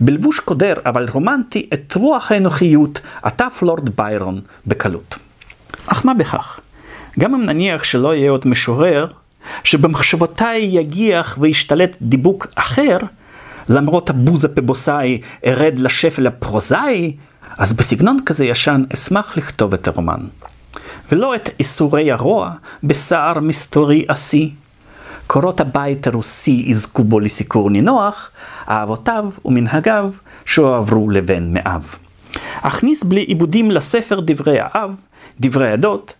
בלבוש 0.00 0.40
קודר 0.40 0.74
אבל 0.86 1.08
רומנטי 1.12 1.68
את 1.72 1.94
רוח 1.94 2.32
האנוכיות 2.32 3.00
עטף 3.22 3.62
לורד 3.62 3.96
ביירון 3.96 4.40
בקלות. 4.66 5.14
אך 5.86 6.06
מה 6.06 6.14
בכך? 6.14 6.60
גם 7.18 7.34
אם 7.34 7.42
נניח 7.42 7.84
שלא 7.84 8.14
יהיה 8.14 8.30
עוד 8.30 8.48
משורר, 8.48 9.06
שבמחשבותיי 9.64 10.60
יגיח 10.62 11.38
וישתלט 11.40 11.96
דיבוק 12.02 12.46
אחר, 12.54 12.96
למרות 13.68 14.10
הבוז 14.10 14.44
הפבוסאי 14.44 15.20
ארד 15.46 15.78
לשפל 15.78 16.26
הפרוזאי, 16.26 17.16
אז 17.58 17.72
בסגנון 17.72 18.18
כזה 18.26 18.44
ישן 18.44 18.82
אשמח 18.92 19.36
לכתוב 19.36 19.74
את 19.74 19.88
הרומן. 19.88 20.20
ולא 21.12 21.34
את 21.34 21.48
איסורי 21.58 22.12
הרוע 22.12 22.52
בסער 22.82 23.40
מסתורי 23.40 24.04
עשי. 24.08 24.52
קורות 25.26 25.60
הבית 25.60 26.06
הרוסי 26.06 26.64
יזכו 26.66 27.04
בו 27.04 27.20
לסיקור 27.20 27.70
נינוח, 27.70 28.30
אהבותיו 28.68 29.24
ומנהגיו 29.44 30.10
שהועברו 30.44 31.10
לבן 31.10 31.52
מאב. 31.52 31.94
אכניס 32.62 33.04
בלי 33.04 33.20
עיבודים 33.20 33.70
לספר 33.70 34.20
דברי 34.20 34.58
האב, 34.60 34.94
דברי 35.40 35.72
עדות, 35.72 36.14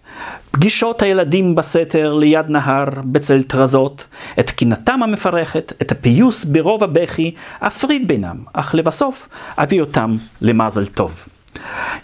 פגישות 0.50 1.02
הילדים 1.02 1.54
בסתר 1.54 2.14
ליד 2.14 2.48
נהר 2.48 2.88
בצל 3.04 3.42
טרזות, 3.42 4.06
את 4.40 4.50
קינתם 4.50 5.02
המפרכת, 5.02 5.72
את 5.82 5.92
הפיוס 5.92 6.44
ברוב 6.44 6.84
הבכי, 6.84 7.34
אפריד 7.60 8.08
בינם, 8.08 8.36
אך 8.52 8.74
לבסוף 8.74 9.28
אביא 9.58 9.80
אותם 9.80 10.16
למזל 10.40 10.86
טוב. 10.86 11.22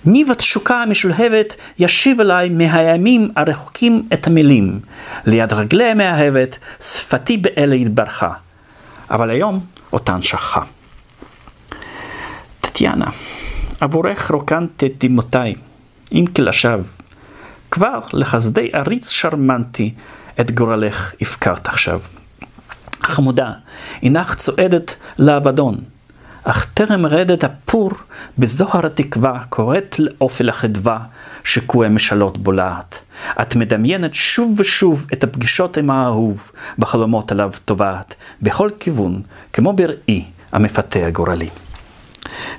ניב 0.04 0.30
התשוקה 0.30 0.82
המשולהבת 0.82 1.56
ישיב 1.78 2.20
אליי 2.20 2.48
מהימים 2.48 3.30
הרחוקים 3.36 4.08
את 4.12 4.26
המילים, 4.26 4.80
ליד 5.26 5.52
רגלי 5.52 5.84
המאהבת, 5.84 6.58
שפתי 6.80 7.36
באלה 7.36 7.74
התברכה. 7.74 8.32
אבל 9.10 9.30
היום 9.30 9.60
אותן 9.92 10.22
שכחה. 10.22 10.60
טטיאנה, 12.60 13.06
עבורך 13.80 14.30
רוקנת 14.30 14.84
את 14.84 14.92
דמעותיי, 15.04 15.54
אם 16.12 16.24
כי 16.34 16.42
לשווא. 16.42 16.97
כבר 17.70 18.00
לחסדי 18.12 18.70
עריץ 18.72 19.10
שרמנטי 19.10 19.94
את 20.40 20.50
גורלך 20.50 21.12
הפקרת 21.20 21.68
עכשיו. 21.68 22.00
חמודה, 23.02 23.52
הנך 24.02 24.34
צועדת 24.34 24.96
לאבדון, 25.18 25.78
אך 26.44 26.66
טרם 26.74 27.06
רדת 27.06 27.44
הפור 27.44 27.90
בזוהר 28.38 28.86
התקווה 28.86 29.42
קוראת 29.48 29.98
לאופל 29.98 30.48
החדווה 30.48 30.98
שקוע 31.44 31.88
משאלות 31.88 32.38
בולעת. 32.38 33.00
את 33.42 33.56
מדמיינת 33.56 34.14
שוב 34.14 34.54
ושוב 34.56 35.06
את 35.12 35.24
הפגישות 35.24 35.76
עם 35.76 35.90
האהוב 35.90 36.50
בחלומות 36.78 37.32
עליו 37.32 37.50
טובעת, 37.64 38.14
בכל 38.42 38.70
כיוון, 38.80 39.22
כמו 39.52 39.72
בראי 39.72 40.24
המפתה 40.52 41.06
הגורלי. 41.06 41.48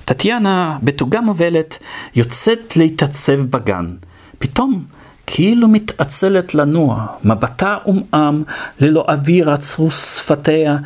טטיאנה, 0.05 0.77
בתוגה 0.83 1.21
מובלת, 1.21 1.77
יוצאת 2.15 2.77
להתעצב 2.77 3.39
בגן. 3.41 3.95
פתאום 4.39 4.85
כאילו 5.31 5.67
מתעצלת 5.67 6.55
לנוע, 6.55 7.05
מבטה 7.23 7.77
עומעם, 7.83 8.43
ללא 8.79 9.05
אוויר 9.09 9.51
עצרו 9.51 9.91
שפתיה, 9.91 10.77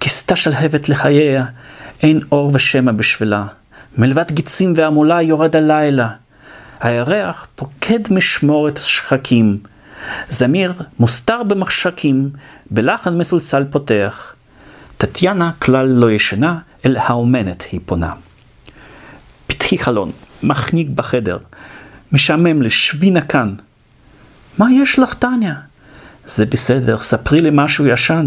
כיסתה 0.00 0.36
שלהבת 0.36 0.88
לחייה, 0.88 1.44
אין 2.02 2.20
אור 2.32 2.50
ושמע 2.54 2.92
בשבילה. 2.92 3.46
מלבד 3.98 4.32
גיצים 4.32 4.72
והמולה 4.76 5.22
יורד 5.22 5.56
הלילה. 5.56 6.08
הירח 6.80 7.46
פוקד 7.54 7.98
משמורת 8.10 8.78
השחקים. 8.78 9.58
זמיר 10.30 10.72
מוסתר 10.98 11.42
במחשקים, 11.42 12.30
בלחן 12.70 13.18
מסולסל 13.18 13.64
פותח. 13.70 14.34
טטיאנה 14.98 15.50
כלל 15.58 15.86
לא 15.86 16.10
ישנה, 16.10 16.58
אל 16.84 16.96
האומנת 16.96 17.64
היא 17.72 17.80
פונה. 17.86 18.12
פתחי 19.46 19.78
חלון, 19.78 20.10
מחניק 20.42 20.88
בחדר. 20.88 21.38
משעמם 22.12 22.62
לשבי 22.62 23.12
כאן. 23.28 23.54
מה 24.58 24.72
יש 24.72 24.98
לך, 24.98 25.14
טניה? 25.14 25.54
זה 26.26 26.46
בסדר, 26.46 26.98
ספרי 26.98 27.40
לי 27.40 27.50
משהו 27.52 27.86
ישן. 27.86 28.26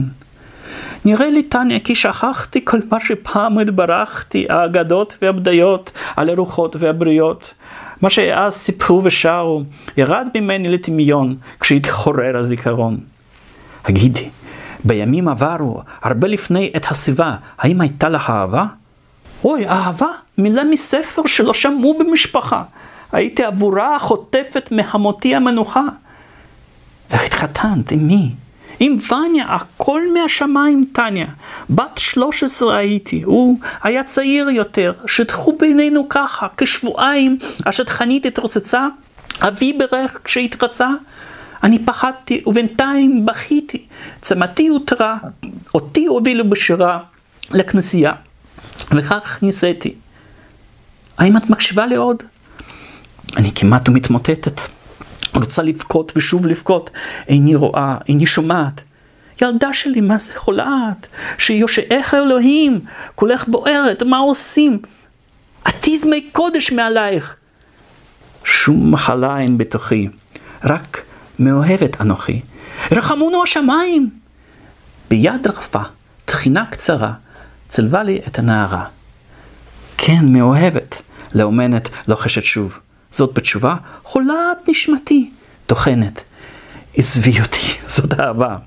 נראה 1.05 1.30
לי, 1.30 1.43
טניה, 1.43 1.80
כי 1.80 1.95
שכחתי 1.95 2.65
כל 2.65 2.80
מה 2.91 2.99
שפעם 2.99 3.57
התברכתי, 3.57 4.45
האגדות 4.49 5.17
והבדיות 5.21 5.91
על 6.15 6.30
הרוחות 6.30 6.75
והבריות. 6.80 7.53
מה 8.01 8.09
שאז 8.09 8.53
סיפרו 8.53 9.01
ושרו, 9.03 9.63
ירד 9.97 10.27
ממני 10.36 10.69
לטמיון 10.69 11.36
כשהתחורר 11.59 12.38
הזיכרון. 12.38 12.97
הגידי, 13.86 14.30
בימים 14.84 15.27
עברו, 15.27 15.82
הרבה 16.01 16.27
לפני 16.27 16.71
עת 16.73 16.91
הסיבה, 16.91 17.36
האם 17.57 17.82
הייתה 17.82 18.09
לך 18.09 18.30
אהבה? 18.30 18.65
אוי, 19.43 19.67
אהבה? 19.67 20.07
מילה 20.38 20.63
מספר 20.63 21.21
שלא 21.25 21.53
שמעו 21.53 21.99
במשפחה. 21.99 22.63
הייתי 23.11 23.43
עבורה 23.43 23.99
חוטפת 23.99 24.69
מהמותי 24.71 25.36
המנוחה. 25.36 25.84
איך 27.12 27.24
התחתנת? 27.24 27.91
עם 27.91 28.07
מי? 28.07 28.32
עם 28.80 28.97
וניה, 29.12 29.45
הכל 29.49 30.01
מהשמיים, 30.14 30.86
טניה. 30.93 31.28
בת 31.70 31.97
13 31.97 32.78
הייתי, 32.78 33.22
הוא 33.22 33.60
היה 33.84 34.03
צעיר 34.03 34.49
יותר, 34.49 34.93
שטחו 35.05 35.57
בינינו 35.60 36.10
ככה, 36.10 36.47
כשבועיים, 36.57 37.38
השטחנית 37.66 38.26
התרוצצה, 38.26 38.88
אבי 39.41 39.74
ברך 39.74 40.20
כשהתרצה. 40.24 40.89
אני 41.64 41.80
פחדתי, 41.86 42.43
ובינתיים 42.45 43.26
בכיתי. 43.26 43.86
צמתי 44.22 44.68
הותרה, 44.68 45.18
אותי 45.74 46.05
הובילו 46.05 46.49
בשירה 46.49 46.99
לכנסייה, 47.51 48.14
וכך 48.91 49.39
נישאתי. 49.41 49.93
האם 51.18 51.38
את 51.38 51.49
מקשיבה 51.49 51.86
לי 51.86 51.95
עוד? 51.95 52.24
אני 53.38 53.51
כמעט 53.55 53.89
ומתמוטטת. 53.89 54.62
רוצה 55.34 55.61
לבכות 55.63 56.11
ושוב 56.15 56.47
לבכות. 56.47 56.89
איני 57.27 57.55
רואה, 57.55 57.97
איני 58.07 58.25
שומעת. 58.25 58.82
ילדה 59.41 59.73
שלי, 59.73 60.01
מה 60.01 60.17
זה 60.17 60.34
חולעת? 60.36 61.07
שיושעך 61.38 62.13
אלוהים, 62.13 62.80
כולך 63.15 63.47
בוערת, 63.47 64.03
מה 64.03 64.17
עושים? 64.17 64.80
עתיזמי 65.65 66.30
קודש 66.32 66.71
מעלייך. 66.71 67.36
שום 68.43 68.91
מחלה 68.93 69.39
אין 69.39 69.57
בתוכי, 69.57 70.07
רק 70.63 71.03
מאוהבת 71.39 72.01
אנוכי. 72.01 72.41
רחמונו 72.91 73.43
השמיים! 73.43 74.09
ביד 75.09 75.47
רפה, 75.47 75.82
תחינה 76.25 76.65
קצרה, 76.65 77.13
צלבה 77.67 78.03
לי 78.03 78.19
את 78.27 78.39
הנערה. 78.39 78.86
כן, 79.97 80.25
מאוהבת, 80.25 80.95
לאומנת 81.34 81.89
לוחשת 82.07 82.43
שוב. 82.43 82.80
זאת 83.12 83.34
בתשובה, 83.34 83.76
חולת 84.03 84.57
נשמתי, 84.68 85.30
טוחנת. 85.68 86.24
עזבי 86.95 87.39
אותי, 87.41 87.68
זאת 87.95 88.20
אהבה. 88.20 88.57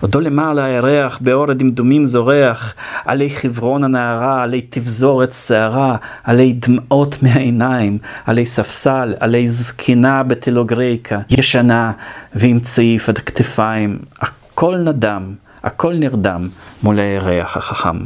עודו 0.00 0.20
למעלה 0.20 0.64
הירח, 0.64 1.18
באור 1.20 1.50
הדמדומים 1.50 2.04
זורח, 2.06 2.74
עלי 3.04 3.30
חברון 3.30 3.84
הנערה, 3.84 4.42
עלי 4.42 4.60
תבזורת 4.60 5.32
שערה, 5.32 5.96
עלי 6.24 6.52
דמעות 6.52 7.22
מהעיניים, 7.22 7.98
עלי 8.26 8.46
ספסל, 8.46 9.14
עלי 9.20 9.48
זקנה 9.48 10.22
בטלוגרייקה, 10.22 11.18
ישנה 11.30 11.92
ועם 12.34 12.60
צעיף 12.60 13.08
עד 13.08 13.18
כתפיים, 13.18 13.98
הכל 14.20 14.76
נדם, 14.76 15.34
הכל 15.62 15.94
נרדם 15.94 16.48
מול 16.82 16.98
הירח 16.98 17.56
החכם. 17.56 17.98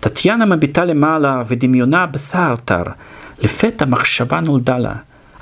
טטיאנה 0.00 0.44
מביטה 0.44 0.84
למעלה 0.84 1.42
ודמיונה 1.48 2.06
בשר 2.06 2.54
תר, 2.64 2.82
לפתע 3.44 3.84
מחשבה 3.84 4.40
נולדה 4.40 4.78
לה. 4.78 4.94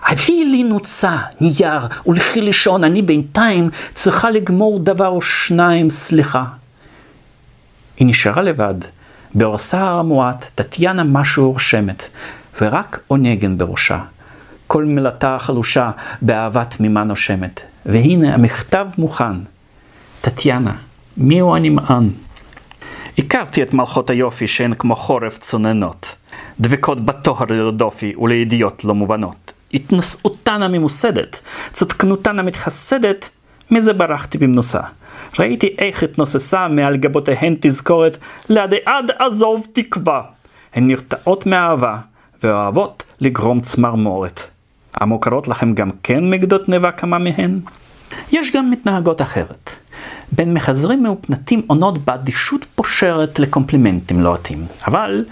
הביא 0.07 0.47
לי 0.47 0.63
נוצה, 0.63 1.17
נייר, 1.41 1.87
ולכי 2.07 2.41
לישון, 2.41 2.85
אני 2.85 3.03
בינתיים 3.03 3.71
צריכה 3.95 4.31
לגמור 4.31 4.81
דבר 4.81 5.09
או 5.09 5.23
שניים, 5.23 5.91
סליחה. 5.91 6.45
היא 7.97 8.07
נשארה 8.07 8.43
לבד, 8.43 8.75
באורסה 9.35 9.91
המועט, 9.91 10.51
טטיאנה 10.55 11.05
משהו 11.05 11.53
רושמת, 11.53 12.09
ורק 12.61 12.99
עונגן 13.09 13.59
בראשה. 13.59 13.99
כל 14.67 14.85
מילתה 14.85 15.37
חלושה 15.41 15.91
באהבה 16.23 16.65
תמימה 16.65 17.05
נושמת. 17.05 17.61
והנה 17.87 18.35
המכתב 18.35 18.87
מוכן. 18.99 19.33
טטיאנה, 20.21 20.73
מיהו 21.17 21.57
הנמען? 21.57 22.09
הכרתי 23.19 23.63
את 23.63 23.75
מלכות 23.75 24.11
היופי 24.11 24.47
שהן 24.49 24.75
כמו 24.75 24.97
חורף 24.97 25.39
צוננות. 25.39 26.15
דבקות 26.61 27.01
בטוהר 27.01 27.45
לרדופי 27.51 28.15
ולידיעות 28.17 28.85
לא 28.85 28.95
מובנות. 28.95 29.53
התנשאותן 29.75 30.63
הממוסדת, 30.63 31.41
צדקנותן 31.73 32.39
המתחסדת, 32.39 33.29
מזה 33.71 33.93
ברחתי 33.93 34.39
במנוסה. 34.39 34.81
ראיתי 35.39 35.75
איך 35.79 36.03
התנוססה 36.03 36.69
מעל 36.69 36.97
גבותיהן 36.97 37.57
תזכורת, 37.61 38.17
לעדי 38.49 38.77
עד 38.87 39.11
עזוב 39.19 39.67
תקווה. 39.73 40.23
הן 40.75 40.87
נרתעות 40.87 41.47
מאהבה, 41.47 41.99
ואוהבות 42.43 43.03
לגרום 43.21 43.61
צמרמורת. 43.61 44.43
המוכרות 44.95 45.49
לכם 45.49 45.75
גם 45.75 45.91
כן 46.03 46.31
מגדות 46.31 46.69
נבה 46.69 46.93
כמה 46.93 47.19
מהן? 47.19 47.61
יש 48.33 48.53
גם 48.53 48.71
מתנהגות 48.71 49.23
אחרת. 49.23 49.71
בין 50.33 50.55
מחזרים 50.55 51.03
מאופנתים 51.03 51.63
עונות 51.67 51.99
באדישות 51.99 52.67
פושרת 52.75 53.39
לקומפלימנטים 53.39 54.21
לוהטים. 54.21 54.67
אבל 54.87 55.25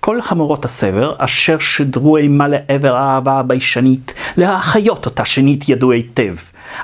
כל 0.00 0.22
חמורות 0.22 0.64
הסבר, 0.64 1.14
אשר 1.18 1.58
שידרו 1.58 2.16
אימה 2.16 2.48
לעבר 2.48 2.94
האהבה 2.94 3.38
הביישנית, 3.38 4.12
להחיות 4.36 5.06
אותה 5.06 5.24
שנית 5.24 5.68
ידעו 5.68 5.92
היטב. 5.92 6.34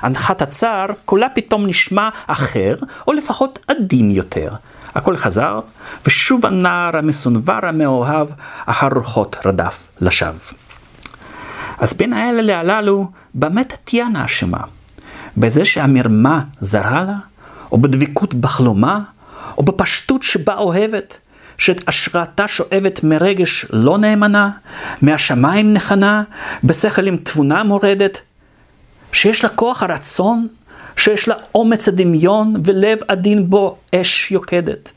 הנחת 0.01 0.41
הצער, 0.41 0.85
קולה 1.05 1.29
פתאום 1.29 1.67
נשמע 1.67 2.09
אחר, 2.27 2.75
או 3.07 3.13
לפחות 3.13 3.59
עדין 3.67 4.11
יותר. 4.11 4.49
הכל 4.95 5.17
חזר, 5.17 5.59
ושוב 6.05 6.45
הנער 6.45 6.97
המסונבר 6.97 7.59
המאוהב, 7.63 8.27
אחר 8.65 8.87
רוחות 8.95 9.37
רדף 9.45 9.77
לשווא. 10.01 10.53
אז 11.77 11.93
בין 11.93 12.13
האלה 12.13 12.59
הללו, 12.59 13.07
במה 13.35 13.63
טטיאנה 13.63 14.25
אשמה? 14.25 14.59
בזה 15.37 15.65
שהמרמה 15.65 16.41
זרה 16.61 17.03
לה? 17.03 17.32
או 17.73 17.77
בדבקות 17.77 18.33
בחלומה? 18.33 18.99
או 19.57 19.63
בפשטות 19.63 20.23
שבה 20.23 20.55
אוהבת? 20.55 21.17
שאת 21.57 21.87
השראתה 21.87 22.47
שואבת 22.47 23.03
מרגש 23.03 23.65
לא 23.69 23.97
נאמנה, 23.97 24.49
מהשמיים 25.01 25.73
נכנה, 25.73 26.23
בשכל 26.63 27.07
עם 27.07 27.17
תבונה 27.17 27.63
מורדת, 27.63 28.21
שיש 29.11 29.43
לה 29.43 29.49
כוח 29.49 29.83
הרצון, 29.83 30.47
שיש 30.97 31.27
לה 31.27 31.35
אומץ 31.55 31.87
הדמיון 31.87 32.53
ולב 32.63 32.97
עדין 33.07 33.49
בו 33.49 33.77
אש 33.95 34.31
יוקדת. 34.31 34.91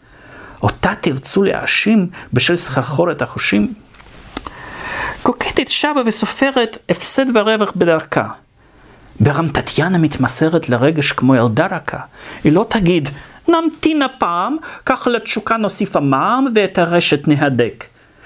אותה 0.62 0.92
תרצו 1.00 1.42
להאשים 1.42 2.08
בשל 2.32 2.56
סחרחורת 2.56 3.22
החושים? 3.22 3.72
קוקטת 5.22 5.68
שבה 5.68 6.02
וסופרת 6.06 6.76
הפסד 6.88 7.36
ורווח 7.36 7.72
בדרכה. 7.76 8.28
ברמתתיאנה 9.20 9.98
מתמסרת 9.98 10.68
לרגש 10.68 11.12
כמו 11.12 11.34
ילדה 11.34 11.66
רכה. 11.66 11.98
היא 12.44 12.52
לא 12.52 12.66
תגיד, 12.68 13.08
נמתין 13.48 14.02
הפעם, 14.02 14.56
כך 14.86 15.06
לתשוקה 15.06 15.56
נוסיף 15.56 15.96
המע"מ 15.96 16.46
ואת 16.54 16.78
הרשת 16.78 17.28
נהדק. 17.28 17.84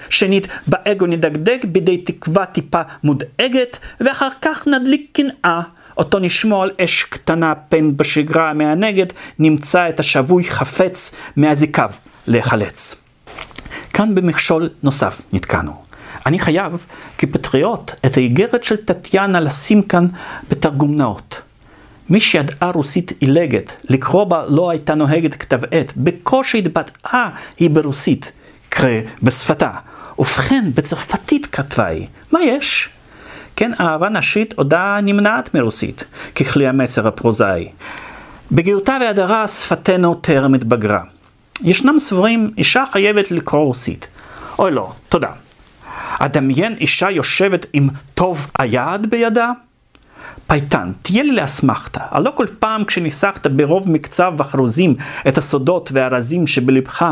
שנית, 0.09 0.47
באגו 0.67 1.05
נדקדק 1.05 1.65
בידי 1.65 1.97
תקווה 1.97 2.45
טיפה 2.45 2.81
מודאגת, 3.03 3.77
ואחר 3.99 4.29
כך 4.41 4.67
נדליק 4.67 5.09
קנאה. 5.13 5.61
אותו 5.97 6.19
נשמור 6.19 6.63
על 6.63 6.71
אש 6.83 7.03
קטנה 7.03 7.55
פן 7.55 7.97
בשגרה 7.97 8.49
המענגת, 8.49 9.13
נמצא 9.39 9.89
את 9.89 9.99
השבוי 9.99 10.43
חפץ 10.43 11.15
מאזיקיו 11.37 11.89
להיחלץ. 12.27 12.95
כאן 13.93 14.15
במכשול 14.15 14.69
נוסף 14.83 15.21
נתקענו. 15.33 15.80
אני 16.25 16.39
חייב, 16.39 16.85
כפטריוט, 17.17 17.91
את 18.05 18.17
האיגרת 18.17 18.63
של 18.63 18.75
טטיאנה 18.75 19.39
לשים 19.39 19.81
כאן 19.81 20.07
בתרגום 20.49 20.95
נאות. 20.95 21.41
מי 22.09 22.19
שידעה 22.19 22.71
רוסית 22.71 23.13
עילגת, 23.19 23.81
לקרוא 23.89 24.23
בה 24.23 24.45
לא 24.47 24.69
הייתה 24.69 24.95
נוהגת 24.95 25.35
כתב 25.35 25.59
עת, 25.71 25.93
בקושי 25.97 26.57
התבטאה 26.57 27.29
היא 27.57 27.69
ברוסית, 27.69 28.31
קרא 28.69 28.99
בשפתה. 29.23 29.71
ובכן, 30.19 30.63
בצרפתית 30.75 31.45
כתבה 31.45 31.85
היא, 31.85 32.07
מה 32.31 32.41
יש? 32.41 32.89
כן, 33.55 33.71
אהבה 33.79 34.09
נשית 34.09 34.53
עודה 34.53 34.99
נמנעת 35.03 35.55
מרוסית, 35.55 36.03
ככלי 36.35 36.67
המסר 36.67 37.07
הפרוזאי. 37.07 37.69
בגאותה 38.51 38.97
והדרה 39.01 39.47
שפתנו 39.47 40.15
טרם 40.15 40.53
התבגרה. 40.53 41.01
ישנם 41.63 41.99
סבורים, 41.99 42.51
אישה 42.57 42.83
חייבת 42.91 43.31
לקרוא 43.31 43.65
רוסית. 43.65 44.07
אוי 44.59 44.71
לא, 44.71 44.91
תודה. 45.09 45.31
אדמיין 46.19 46.75
אישה 46.79 47.11
יושבת 47.11 47.65
עם 47.73 47.89
טוב 48.13 48.47
היד 48.59 49.09
בידה? 49.09 49.51
פייטן, 50.47 50.91
תהיה 51.01 51.23
לי 51.23 51.31
לאסמכתה, 51.31 51.99
הלא 52.11 52.31
כל 52.35 52.45
פעם 52.59 52.83
כשניסחת 52.83 53.47
ברוב 53.47 53.91
מקצב 53.91 54.33
וחרוזים 54.37 54.95
את 55.27 55.37
הסודות 55.37 55.89
והרזים 55.93 56.47
שבלבך, 56.47 57.05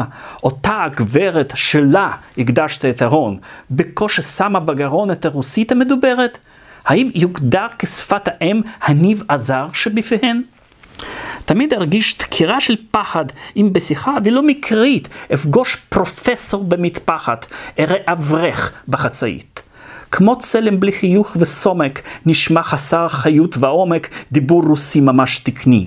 אותה 0.43 0.83
הגברת 0.83 1.53
שלה 1.55 2.11
הקדשת 2.37 2.85
את 2.85 3.01
הרון, 3.01 3.37
בקושי 3.71 4.21
שמה 4.21 4.59
בגרון 4.59 5.11
את 5.11 5.25
הרוסית 5.25 5.71
המדוברת? 5.71 6.37
האם 6.85 7.11
יוגדר 7.15 7.67
כשפת 7.79 8.27
האם 8.27 8.61
הניב 8.81 9.23
עזר 9.27 9.67
שבפיהן? 9.73 10.41
תמיד 11.49 11.73
ארגיש 11.73 12.17
דקירה 12.17 12.61
של 12.61 12.75
פחד 12.91 13.25
אם 13.57 13.69
בשיחה, 13.71 14.17
ולא 14.23 14.43
מקרית, 14.43 15.07
אפגוש 15.33 15.75
פרופסור 15.75 16.63
במטפחת, 16.63 17.45
אראה 17.79 17.97
אברך 18.07 18.71
בחצאית. 18.87 19.61
כמו 20.11 20.39
צלם 20.39 20.79
בלי 20.79 20.91
חיוך 20.91 21.37
וסומק, 21.39 22.01
נשמע 22.25 22.63
חסר 22.63 23.09
חיות 23.09 23.57
ועומק, 23.57 24.09
דיבור 24.31 24.63
רוסי 24.63 25.01
ממש 25.01 25.39
תקני. 25.39 25.85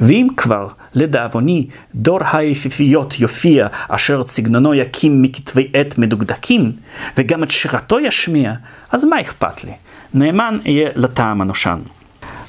ואם 0.00 0.28
כבר, 0.36 0.68
לדאבוני, 0.94 1.66
דור 1.94 2.20
היפיפיות 2.32 3.20
יופיע, 3.20 3.66
אשר 3.88 4.22
סגנונו 4.26 4.74
יקים 4.74 5.22
מכתבי 5.22 5.68
עת 5.74 5.98
מדוקדקים, 5.98 6.72
וגם 7.18 7.42
את 7.42 7.50
שירתו 7.50 8.00
ישמיע, 8.00 8.52
אז 8.90 9.04
מה 9.04 9.20
אכפת 9.20 9.64
לי? 9.64 9.72
נאמן 10.14 10.58
אהיה 10.66 10.88
לטעם 10.94 11.40
הנושן. 11.40 11.78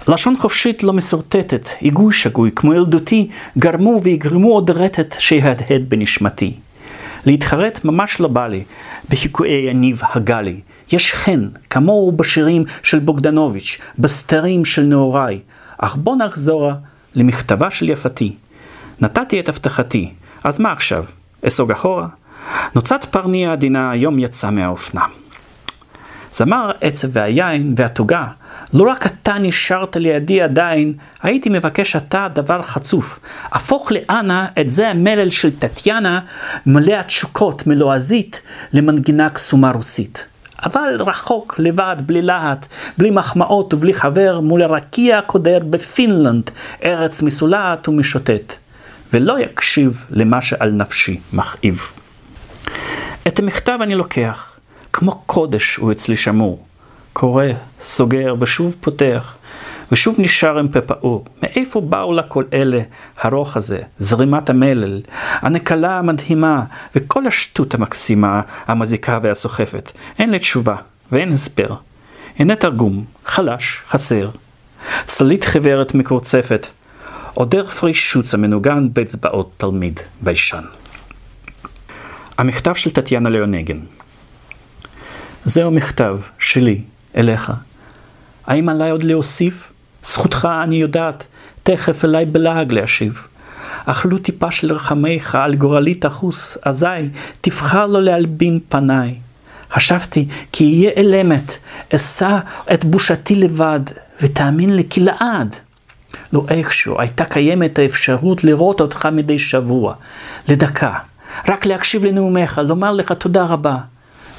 לשון 0.07 0.37
חופשית 0.37 0.83
לא 0.83 0.93
מסורטטת, 0.93 1.69
היגוי 1.79 2.13
שגוי, 2.13 2.51
כמו 2.55 2.73
ילדותי, 2.73 3.29
גרמו 3.57 3.99
ויגרמו 4.03 4.53
עוד 4.53 4.69
רטט 4.69 5.15
שיהדהד 5.19 5.89
בנשמתי. 5.89 6.53
להתחרט 7.25 7.85
ממש 7.85 8.19
לא 8.19 8.27
בא 8.27 8.47
לי 8.47 8.63
בחיקויי 9.09 9.69
יניב 9.69 10.01
הגלי. 10.13 10.59
יש 10.91 11.13
חן, 11.13 11.47
כמוהו 11.69 12.11
בשירים 12.11 12.63
של 12.83 12.99
בוגדנוביץ', 12.99 13.79
בסתרים 13.99 14.65
של 14.65 14.81
נעוריי. 14.81 15.39
אך 15.77 15.95
בוא 15.95 16.15
נחזורה 16.15 16.75
למכתבה 17.15 17.71
של 17.71 17.89
יפתי. 17.89 18.35
נתתי 19.01 19.39
את 19.39 19.49
הבטחתי, 19.49 20.09
אז 20.43 20.59
מה 20.59 20.71
עכשיו? 20.71 21.05
אסוג 21.47 21.71
אחורה? 21.71 22.07
נוצת 22.75 23.05
פרני 23.05 23.47
העדינה 23.47 23.91
היום 23.91 24.19
יצא 24.19 24.49
מהאופנה. 24.49 25.05
זמר 26.33 26.71
עצב 26.81 27.07
והיין 27.11 27.73
והתוגה, 27.77 28.27
לא 28.73 28.89
רק 28.89 29.05
אתה 29.05 29.33
נשארת 29.39 29.95
לידי 29.95 30.41
עדיין, 30.41 30.93
הייתי 31.21 31.49
מבקש 31.49 31.95
אתה 31.95 32.27
דבר 32.33 32.61
חצוף. 32.61 33.19
הפוך 33.51 33.91
לאנה 33.91 34.47
את 34.61 34.69
זה 34.69 34.89
המלל 34.89 35.29
של 35.29 35.59
טטיאנה, 35.59 36.19
מלא 36.65 36.93
התשוקות, 36.93 37.67
מלועזית, 37.67 38.41
למנגינה 38.73 39.29
קסומה 39.29 39.71
רוסית. 39.71 40.25
אבל 40.63 40.97
רחוק, 40.99 41.55
לבד, 41.59 41.95
בלי 42.05 42.21
להט, 42.21 42.65
בלי 42.97 43.11
מחמאות 43.11 43.73
ובלי 43.73 43.93
חבר, 43.93 44.39
מול 44.39 44.61
הרקיע 44.61 45.17
הקודר 45.17 45.59
בפינלנד, 45.69 46.51
ארץ 46.85 47.21
מסולעת 47.21 47.87
ומשוטט. 47.87 48.55
ולא 49.13 49.39
יקשיב 49.39 50.05
למה 50.09 50.41
שעל 50.41 50.71
נפשי 50.71 51.19
מכאיב. 51.33 51.81
את 53.27 53.39
המכתב 53.39 53.79
אני 53.81 53.95
לוקח, 53.95 54.59
כמו 54.93 55.11
קודש 55.11 55.75
הוא 55.75 55.91
אצלי 55.91 56.17
שמור. 56.17 56.63
קורא, 57.13 57.45
סוגר 57.81 58.35
ושוב 58.39 58.75
פותח, 58.81 59.35
ושוב 59.91 60.15
נשאר 60.19 60.59
עם 60.59 60.67
פה 60.67 60.81
פעור. 60.81 61.25
מאיפה 61.43 61.81
באו 61.81 62.13
לה 62.13 62.23
כל 62.23 62.43
אלה, 62.53 62.81
הרוח 63.17 63.57
הזה, 63.57 63.81
זרימת 63.99 64.49
המלל, 64.49 65.01
הנקלה 65.41 65.99
המדהימה, 65.99 66.63
וכל 66.95 67.27
השטות 67.27 67.73
המקסימה, 67.73 68.41
המזיקה 68.67 69.19
והסוחפת? 69.23 69.91
אין 70.19 70.29
לי 70.29 70.39
תשובה, 70.39 70.75
ואין 71.11 71.33
הסבר. 71.33 71.75
הנה 72.39 72.55
תרגום, 72.55 73.05
חלש, 73.25 73.81
חסר. 73.89 74.29
צללית 75.05 75.43
חיוורת 75.43 75.95
מקורצפת, 75.95 76.67
עודר 77.33 77.67
פרישוץ 77.67 78.33
המנוגן 78.33 78.87
באצבעות 78.93 79.53
תלמיד 79.57 79.99
ביישן. 80.21 80.63
המכתב 82.37 82.73
של 82.75 82.89
טטיאנה 82.89 83.29
ליונגן 83.29 83.79
זהו 85.45 85.71
מכתב 85.71 86.17
שלי 86.39 86.81
אליך. 87.17 87.51
האם 88.47 88.69
עליי 88.69 88.89
עוד 88.89 89.03
להוסיף? 89.03 89.71
זכותך, 90.03 90.47
אני 90.63 90.75
יודעת, 90.75 91.25
תכף 91.63 92.05
אליי 92.05 92.25
בלעג 92.25 92.73
להשיב. 92.73 93.27
אכלו 93.85 94.17
טיפה 94.17 94.51
של 94.51 94.73
רחמיך 94.73 95.35
על 95.35 95.55
גורלי 95.55 95.95
תחוס, 95.95 96.57
אזי 96.63 97.09
תבחר 97.41 97.87
לו 97.87 97.99
להלבין 97.99 98.59
פניי. 98.69 99.15
חשבתי 99.71 100.27
כי 100.51 100.63
יהיה 100.63 100.91
אלמת, 100.97 101.57
אשא 101.95 102.37
את 102.73 102.85
בושתי 102.85 103.35
לבד, 103.35 103.79
ותאמין 104.21 104.75
לי 104.75 104.83
כי 104.89 105.01
לעד. 105.01 105.55
לא 106.33 106.45
איכשהו 106.49 107.01
הייתה 107.01 107.25
קיימת 107.25 107.79
האפשרות 107.79 108.43
לראות 108.43 108.81
אותך 108.81 109.05
מדי 109.11 109.39
שבוע, 109.39 109.95
לדקה, 110.47 110.93
רק 111.47 111.65
להקשיב 111.65 112.05
לנאומיך, 112.05 112.57
לומר 112.57 112.91
לך 112.91 113.11
תודה 113.11 113.43
רבה, 113.43 113.77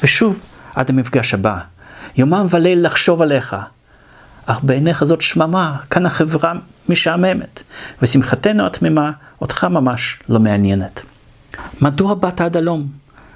ושוב 0.02 0.38
עד 0.74 0.90
המפגש 0.90 1.34
הבא. 1.34 1.58
יומם 2.16 2.46
וליל 2.50 2.86
לחשוב 2.86 3.22
עליך. 3.22 3.56
אך 4.46 4.60
בעיניך 4.62 5.04
זאת 5.04 5.22
שממה, 5.22 5.76
כאן 5.90 6.06
החברה 6.06 6.52
משעממת, 6.88 7.62
ושמחתנו 8.02 8.66
התמימה 8.66 9.10
אותך 9.40 9.64
ממש 9.64 10.18
לא 10.28 10.40
מעניינת. 10.40 11.00
מדוע 11.80 12.14
באת 12.14 12.40
עד 12.40 12.56
הלום? 12.56 12.86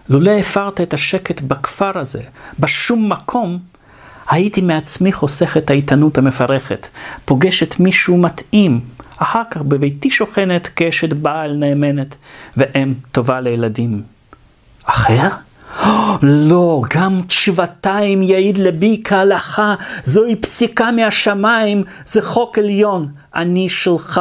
לולא 0.08 0.30
הפרת 0.30 0.80
את 0.80 0.94
השקט 0.94 1.40
בכפר 1.40 1.98
הזה, 1.98 2.22
בשום 2.60 3.12
מקום, 3.12 3.58
הייתי 4.30 4.60
מעצמי 4.60 5.12
חוסך 5.12 5.56
את 5.56 5.70
האיתנות 5.70 6.18
המפרכת, 6.18 6.88
פוגשת 7.24 7.80
מישהו 7.80 8.16
מתאים, 8.16 8.80
אחר 9.16 9.42
כך 9.50 9.62
בביתי 9.62 10.10
שוכנת 10.10 10.66
כאשת 10.66 11.12
בעל 11.12 11.56
נאמנת, 11.56 12.14
ואם 12.56 12.94
טובה 13.12 13.40
לילדים. 13.40 14.02
אחר? 14.84 15.28
לא, 16.22 16.82
גם 16.94 17.20
שבעתיים 17.28 18.22
יעיד 18.22 18.58
לבי 18.58 19.00
כהלכה, 19.04 19.74
זוהי 20.04 20.36
פסיקה 20.36 20.90
מהשמיים, 20.90 21.84
זה 22.06 22.22
חוק 22.22 22.58
עליון, 22.58 23.08
אני 23.34 23.68
שלך. 23.68 24.20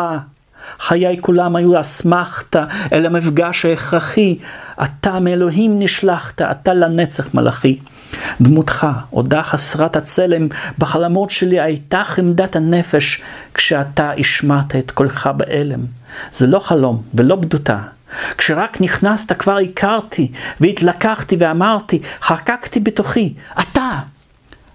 חיי 0.80 1.18
כולם 1.22 1.55
היו 1.55 1.80
אסמכתה 1.80 2.66
אל 2.93 3.05
המפגש 3.05 3.66
ההכרחי, 3.66 4.38
אתה 4.84 5.20
מאלוהים 5.20 5.80
נשלחת, 5.80 6.41
אתה 6.41 6.74
לנצח 6.74 7.34
מלאכי. 7.34 7.80
דמותך, 8.41 8.88
עודה 9.10 9.43
חסרת 9.43 9.95
הצלם, 9.95 10.47
בחלומות 10.78 11.30
שלי 11.30 11.60
הייתה 11.60 12.01
חמדת 12.05 12.55
הנפש, 12.55 13.22
כשאתה 13.53 14.12
השמעת 14.20 14.76
את 14.76 14.91
קולך 14.91 15.30
בהלם. 15.38 15.80
זה 16.32 16.47
לא 16.47 16.60
חלום 16.60 17.01
ולא 17.14 17.36
בדותה, 17.36 17.80
כשרק 18.38 18.82
נכנסת 18.82 19.34
כבר 19.34 19.58
הכרתי, 19.58 20.32
והתלקחתי 20.62 21.36
ואמרתי, 21.39 22.01
חקקתי 22.22 22.80
בתוכי, 22.80 23.34
אתה. 23.60 23.99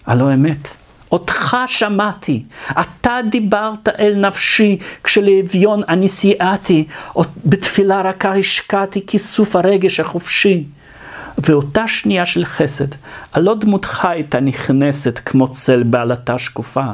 הלא 0.06 0.34
אמת, 0.34 0.68
אותך 1.12 1.56
שמעתי, 1.66 2.42
אתה 2.70 3.18
דיברת 3.30 3.88
אל 3.88 4.14
נפשי, 4.16 4.78
כשלאביון 5.04 5.82
אני 5.88 6.08
סייעתי, 6.08 6.84
בתפילה 7.44 8.02
רכה 8.02 8.34
השקעתי 8.34 9.06
כיסוף 9.06 9.56
הרגש 9.56 10.00
החופשי. 10.00 10.64
ואותה 11.38 11.88
שנייה 11.88 12.26
של 12.26 12.44
חסד, 12.44 12.88
הלא 13.32 13.54
דמותך 13.54 14.04
הייתה 14.04 14.40
נכנסת 14.40 15.20
כמו 15.24 15.48
צל 15.48 15.82
בעלתה 15.82 16.38
שקופה. 16.38 16.86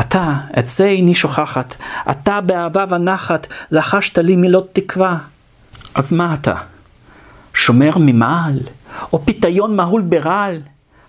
אתה, 0.00 0.34
את 0.58 0.66
זה 0.66 0.84
איני 0.84 1.14
שוכחת, 1.14 1.76
אתה 2.10 2.40
באהבה 2.40 2.84
ונחת 2.90 3.46
לחשת 3.70 4.18
לי 4.18 4.36
מילות 4.36 4.68
תקווה. 4.72 5.18
אז 5.94 6.12
מה 6.12 6.34
אתה? 6.34 6.54
שומר 7.54 7.90
ממעל? 7.96 8.58
או 9.12 9.24
פיתיון 9.24 9.76
מהול 9.76 10.02
ברעל? 10.02 10.60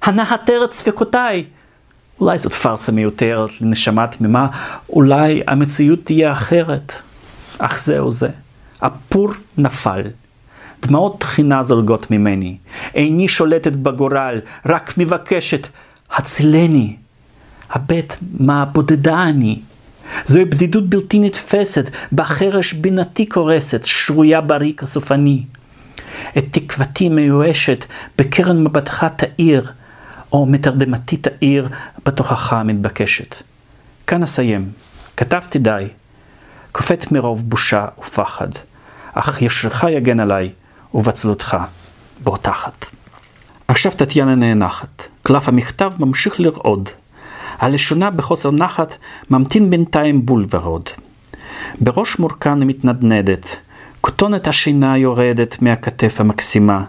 הנהתר 0.02 0.62
את 0.64 0.72
ספקותיי? 0.72 1.44
אולי 2.20 2.38
זאת 2.38 2.54
פארסה 2.54 2.92
מיותרת 2.92 3.62
לנשמה 3.62 4.08
תמימה, 4.08 4.48
אולי 4.90 5.44
המציאות 5.48 6.00
תהיה 6.04 6.32
אחרת. 6.32 6.94
אך 7.60 7.80
זהו 7.80 8.12
זה, 8.12 8.30
הפור 8.82 9.30
נפל. 9.58 10.02
דמעות 10.82 11.20
תחינה 11.20 11.64
זולגות 11.64 12.12
ממני. 12.12 12.58
איני 12.96 13.28
שולטת 13.28 13.72
בגורל, 13.72 14.40
רק 14.66 14.98
מבקשת, 14.98 15.68
הצילני. 16.12 16.96
הבט 17.74 18.16
מה 18.40 18.66
בודדה 18.66 19.24
אני. 19.24 19.60
זוהי 20.26 20.46
בדידות 20.46 20.90
בלתי 20.90 21.20
נתפסת, 21.20 21.90
בחרש 22.14 22.74
בינתי 22.74 23.26
קורסת, 23.26 23.86
שרויה 23.86 24.42
בריק 24.42 24.84
הסופני. 24.84 25.44
את 26.38 26.46
תקוותי 26.52 27.10
מיואשת, 27.10 27.86
בקרן 28.18 28.64
מבטך 28.64 29.06
תאיר, 29.16 29.72
או 30.32 30.46
מתרדמתי 30.46 31.18
תאיר 31.18 31.70
בתוכחה 32.06 32.60
המתבקשת. 32.60 33.36
כאן 34.08 34.24
אסיים. 34.24 34.72
כתבתי 35.18 35.60
די. 35.60 35.88
קופאת 36.72 37.12
מרוב 37.12 37.50
בושה 37.50 37.86
ופחד, 38.00 38.48
אך 39.14 39.42
ישרך 39.42 39.84
יגן 39.90 40.20
עליי, 40.20 40.50
ובצלותך 40.94 41.58
בוטחת. 42.24 42.86
עכשיו 43.68 43.92
טטיאנה 43.92 44.36
נאנחת. 44.36 45.08
קלף 45.24 45.48
המכתב 45.48 45.92
ממשיך 46.00 46.40
לרעוד. 46.40 46.90
הלשונה 47.60 48.10
בחוסר 48.10 48.52
נחת 48.52 48.96
ממתין 49.30 49.70
בינתיים 49.70 50.26
בול 50.26 50.46
ורוד. 50.50 50.90
בראש 51.82 52.20
מורכן 52.20 52.60
מתנדנדת, 52.60 53.56
כותונת 54.02 54.48
השינה 54.48 54.98
יורדת 54.98 55.62
מהכתף 55.62 56.16
המקסימה. 56.20 56.84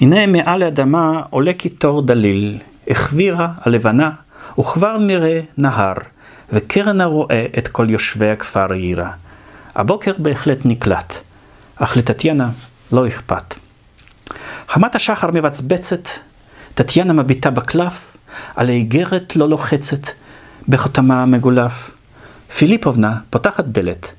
הנה 0.00 0.26
מעל 0.26 0.62
האדמה 0.62 1.22
עולה 1.30 1.52
קיטור 1.52 2.02
דליל, 2.02 2.58
החבירה 2.88 3.48
הלבנה, 3.60 4.10
וכבר 4.58 4.98
נראה 4.98 5.40
נהר, 5.58 5.94
וקרן 6.52 7.00
הרואה 7.00 7.46
את 7.58 7.68
כל 7.68 7.90
יושבי 7.90 8.30
הכפר 8.30 8.72
העירה. 8.72 9.10
הבוקר 9.74 10.12
בהחלט 10.18 10.58
נקלט, 10.64 11.14
אך 11.76 11.96
לטטיאנה 11.96 12.48
לא 12.92 13.08
אכפת. 13.08 13.54
חמת 14.68 14.94
השחר 14.94 15.30
מבצבצת, 15.30 16.08
טטיאנה 16.74 17.12
מביטה 17.12 17.50
בקלף, 17.50 18.16
על 18.56 18.68
האיגרת 18.68 19.36
לא 19.36 19.48
לוחצת 19.48 20.08
בחותמה 20.68 21.22
המגולף. 21.22 21.90
פיליפובנה 22.56 23.18
פותחת 23.30 23.64
דלת, 23.64 24.12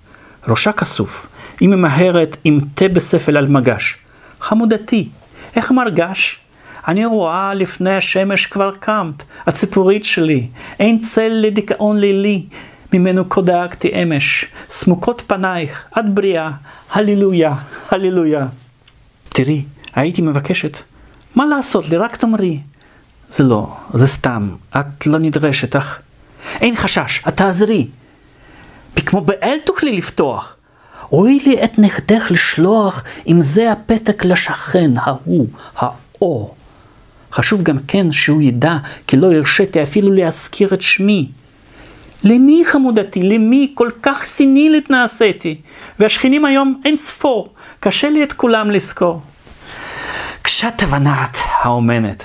ראשה 0.47 0.71
כסוף, 0.71 1.27
היא 1.59 1.69
ממהרת 1.69 2.37
עם 2.43 2.59
תה 2.75 2.87
בספל 2.87 3.37
על 3.37 3.47
מגש. 3.47 3.97
חמודתי, 4.41 5.09
איך 5.55 5.71
מרגש? 5.71 6.39
אני 6.87 7.05
רואה 7.05 7.53
לפני 7.53 7.95
השמש 7.95 8.45
כבר 8.45 8.71
קמת, 8.79 9.23
הציפורית 9.47 10.05
שלי, 10.05 10.47
אין 10.79 10.99
צל 10.99 11.29
לדיכאון 11.29 11.97
לילי, 11.97 12.45
ממנו 12.93 13.23
דאגתי 13.43 14.03
אמש, 14.03 14.45
סמוקות 14.69 15.21
פנייך, 15.27 15.87
את 15.99 16.09
בריאה, 16.09 16.51
הללויה, 16.91 17.53
הללויה. 17.91 18.47
תראי, 19.29 19.63
הייתי 19.95 20.21
מבקשת, 20.21 20.77
מה 21.35 21.45
לעשות 21.45 21.89
לי, 21.89 21.97
רק 21.97 22.15
תאמרי. 22.15 22.59
זה 23.29 23.43
לא, 23.43 23.75
זה 23.93 24.07
סתם, 24.07 24.49
את 24.79 25.07
לא 25.07 25.19
נדרשת, 25.19 25.75
אך... 25.75 25.99
אין 26.61 26.75
חשש, 26.75 27.21
את 27.27 27.37
תעזרי. 27.37 27.87
וכמו 28.97 29.21
באל 29.21 29.57
תוכלי 29.65 29.97
לפתוח. 29.97 30.55
אוי 31.11 31.39
לי 31.45 31.63
את 31.63 31.79
נכדך 31.79 32.27
לשלוח 32.29 33.03
עם 33.25 33.41
זה 33.41 33.71
הפתק 33.71 34.25
לשכן 34.25 34.91
ההוא, 34.95 35.47
האו. 35.75 36.53
חשוב 37.31 37.63
גם 37.63 37.77
כן 37.87 38.11
שהוא 38.11 38.41
ידע, 38.41 38.77
כי 39.07 39.17
לא 39.17 39.33
הרשיתי 39.33 39.83
אפילו 39.83 40.11
להזכיר 40.11 40.73
את 40.73 40.81
שמי. 40.81 41.29
למי 42.23 42.63
חמודתי, 42.65 43.23
למי 43.23 43.71
כל 43.75 43.89
כך 44.01 44.23
סינילית 44.25 44.89
נעשיתי? 44.89 45.55
והשכנים 45.99 46.45
היום 46.45 46.81
אין 46.85 46.95
ספור, 46.95 47.53
קשה 47.79 48.09
לי 48.09 48.23
את 48.23 48.33
כולם 48.33 48.71
לזכור. 48.71 49.21
קשת 50.41 50.73
הבנת 50.81 51.37
האומנת. 51.61 52.23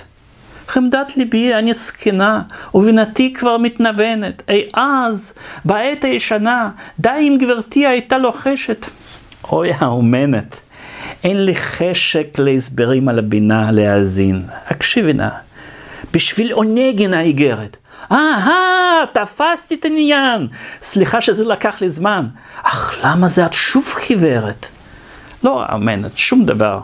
חמדת 0.69 1.17
ליבי 1.17 1.55
אני 1.55 1.75
זקנה, 1.75 2.43
ובינתי 2.75 3.33
כבר 3.33 3.57
מתנוונת. 3.57 4.43
אי 4.49 4.63
אז, 4.75 5.35
בעת 5.65 6.05
הישנה, 6.05 6.71
די 6.99 7.09
אם 7.21 7.39
גברתי 7.41 7.87
הייתה 7.87 8.19
לוחשת. 8.19 8.87
אוי 9.45 9.73
האומנת, 9.79 10.61
אין 11.25 11.45
לי 11.45 11.55
חשק 11.55 12.39
להסברים 12.39 13.09
על 13.09 13.19
הבינה 13.19 13.73
להאזין. 13.73 14.43
הקשיבי 14.67 15.13
נא, 15.13 15.29
בשביל 16.13 16.53
עונגן 16.53 17.15
האיגרת. 17.15 17.77
אהה, 18.13 19.05
תפסתי 19.13 19.75
את 19.75 19.85
העניין. 19.85 20.49
סליחה 20.83 21.21
שזה 21.21 21.45
לקח 21.45 21.81
לי 21.81 21.91
זמן. 21.91 22.27
אך 22.63 22.95
למה 23.05 23.29
זה 23.29 23.47
את 23.47 23.53
שוב 23.53 23.85
חיוורת? 23.95 24.67
לא 25.45 25.65
האומנת, 25.65 26.19
שום 26.19 26.45
דבר. 26.45 26.81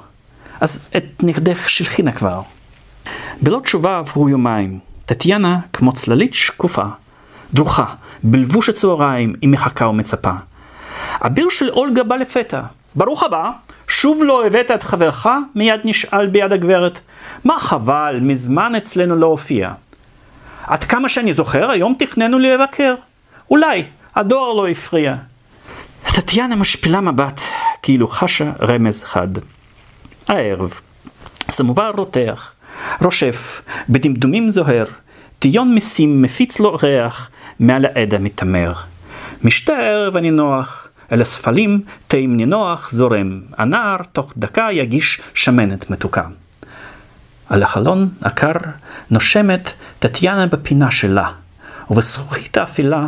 אז 0.61 0.81
את 0.97 1.05
נכדך 1.23 1.71
שלחינה 1.71 2.13
כבר. 2.13 2.41
בלא 3.43 3.61
תשובה 3.65 3.99
עברו 3.99 4.29
יומיים. 4.29 4.79
טטיאנה, 5.07 5.59
כמו 5.73 5.93
צללית 5.93 6.35
שקופה, 6.35 6.85
דרוכה, 7.55 7.85
בלבוש 8.23 8.69
הצהריים, 8.69 9.35
היא 9.41 9.49
מחכה 9.49 9.87
ומצפה. 9.87 10.33
אביר 11.27 11.49
של 11.49 11.71
אולגה 11.71 12.03
בא 12.03 12.17
לפתע. 12.17 12.61
ברוך 12.95 13.23
הבא, 13.23 13.51
שוב 13.89 14.25
לא 14.25 14.47
הבאת 14.47 14.71
את 14.71 14.83
חברך? 14.83 15.27
מיד 15.55 15.81
נשאל 15.85 16.27
ביד 16.27 16.53
הגברת. 16.53 17.01
מה 17.45 17.59
חבל, 17.59 18.19
מזמן 18.21 18.75
אצלנו 18.75 19.17
לא 19.17 19.27
הופיע. 19.27 19.73
עד 20.67 20.85
כמה 20.85 21.09
שאני 21.09 21.33
זוכר, 21.33 21.71
היום 21.71 21.95
תכננו 21.99 22.39
לבקר. 22.39 22.95
אולי, 23.51 23.85
הדואר 24.15 24.53
לא 24.53 24.69
הפריע. 24.69 25.15
טטיאנה 26.15 26.57
משפילה 26.57 27.01
מבט, 27.01 27.41
כאילו 27.83 28.09
חשה 28.09 28.53
רמז 28.61 29.05
חד. 29.05 29.29
הערב, 30.29 30.81
סמובר 31.51 31.93
רותח, 31.97 32.53
רושף, 33.03 33.63
בדמדומים 33.89 34.51
זוהר, 34.51 34.85
טיון 35.39 35.75
משים 35.75 36.23
מפיץ 36.23 36.61
לו 36.61 36.79
ריח, 36.83 37.31
מעל 37.61 37.85
העד 37.85 38.15
המתעמר. 38.15 38.73
משתה 39.45 39.73
הערב 39.73 40.17
הנינוח, 40.17 40.89
אל 41.13 41.21
הספלים 41.21 41.83
תה 42.09 42.17
נינוח 42.17 42.91
זורם, 42.93 43.41
הנער 43.59 43.97
תוך 44.13 44.33
דקה 44.37 44.69
יגיש 44.73 45.21
שמנת 45.35 45.91
מתוקה. 45.91 46.25
על 47.49 47.63
החלון 47.63 48.09
הקר 48.23 48.53
נושמת 49.11 49.73
טטיאנה 49.99 50.47
בפינה 50.47 50.91
שלה, 50.91 51.31
ובזכוכית 51.91 52.57
האפילה, 52.57 53.07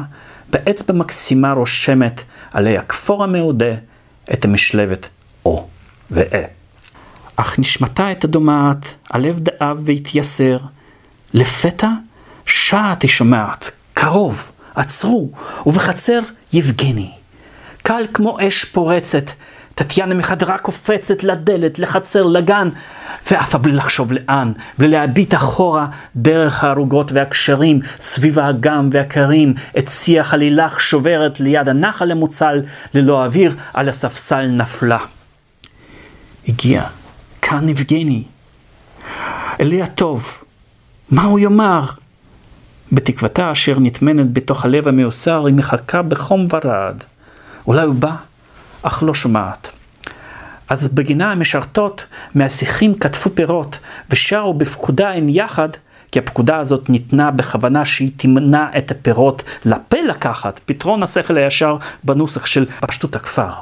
באצבע 0.51 0.95
מקסימה 0.95 1.53
רושמת 1.53 2.23
עלי 2.53 2.79
הכפור 2.79 3.25
המעודה 3.25 3.75
את 4.33 4.45
המשלבת 4.45 5.09
או 5.45 5.68
ואה. 6.11 6.45
אך 7.37 7.59
נשמתה 7.59 8.12
את 8.12 8.24
הדומעת, 8.24 8.95
הלב 9.11 9.39
דאב 9.39 9.78
והתייסר. 9.85 10.59
לפתע 11.35 11.89
שעט 12.47 13.03
היא 13.03 13.11
שומעת, 13.11 13.70
קרוב, 13.95 14.51
עצרו, 14.74 15.30
ובחצר 15.66 16.18
יבגני. 16.53 17.11
קל 17.83 18.07
כמו 18.14 18.39
אש 18.41 18.64
פורצת, 18.64 19.30
טטיאנה 19.74 20.14
מחדרה 20.14 20.59
קופצת 20.59 21.24
לדלת, 21.24 21.78
לחצר, 21.78 22.22
לגן, 22.22 22.68
ואף 23.30 23.55
בלי 23.55 23.72
לחשוב 23.72 24.12
לאן, 24.12 24.53
בלי 24.78 24.89
להביט 24.89 25.35
אחורה 25.35 25.87
דרך 26.16 26.64
הערוגות 26.64 27.12
והקשרים, 27.12 27.80
סביב 28.01 28.39
האגם 28.39 28.89
והקרים, 28.93 29.55
את 29.78 29.89
שיח 29.89 30.35
הלילך 30.35 30.80
שוברת 30.80 31.41
ליד 31.41 31.68
הנחל 31.68 32.11
המוצל, 32.11 32.62
ללא 32.95 33.24
אוויר, 33.24 33.57
על 33.74 33.89
הספסל 33.89 34.47
נפלה. 34.47 34.99
הגיע. 36.49 36.83
כאן 37.43 37.68
יבגני. 37.68 38.22
אלי 39.61 39.82
הטוב, 39.82 40.38
מה 41.11 41.22
הוא 41.22 41.38
יאמר? 41.38 41.84
בתקוותה 42.93 43.53
אשר 43.53 43.78
נטמנת 43.80 44.32
בתוך 44.32 44.64
הלב 44.64 44.88
המאוסר, 44.88 45.47
היא 45.47 45.55
מחכה 45.55 46.03
בחום 46.03 46.49
ורעד. 46.51 47.05
אולי 47.66 47.82
הוא 47.82 47.95
בא, 47.95 48.14
אך 48.82 49.03
לא 49.03 49.14
שומעת. 49.14 49.68
אז 50.68 50.88
בגינה 50.88 51.32
המשרתות 51.32 52.07
מהשיחים 52.34 52.95
קטפו 52.95 53.30
פירות, 53.34 53.78
ושרו 54.11 54.55
בפקודה 54.55 55.11
הן 55.11 55.28
יחד, 55.28 55.68
כי 56.12 56.18
הפקודה 56.18 56.57
הזאת 56.57 56.90
ניתנה 56.90 57.30
בכוונה 57.30 57.84
שהיא 57.84 58.11
תמנע 58.16 58.66
את 58.78 58.90
הפירות 58.90 59.43
לפה 59.64 60.01
לקחת, 60.09 60.61
פתרון 60.66 61.03
השכל 61.03 61.36
הישר 61.36 61.76
בנוסח 62.05 62.47
של 62.47 62.66
פשטות 62.80 63.16
הכפר. 63.16 63.53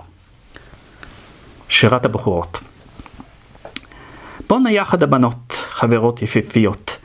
שירת 1.69 2.05
הבחורות 2.05 2.61
בואנה 4.51 4.73
יחד 4.73 5.03
הבנות, 5.03 5.67
חברות 5.71 6.23
יפיפיות. 6.23 6.97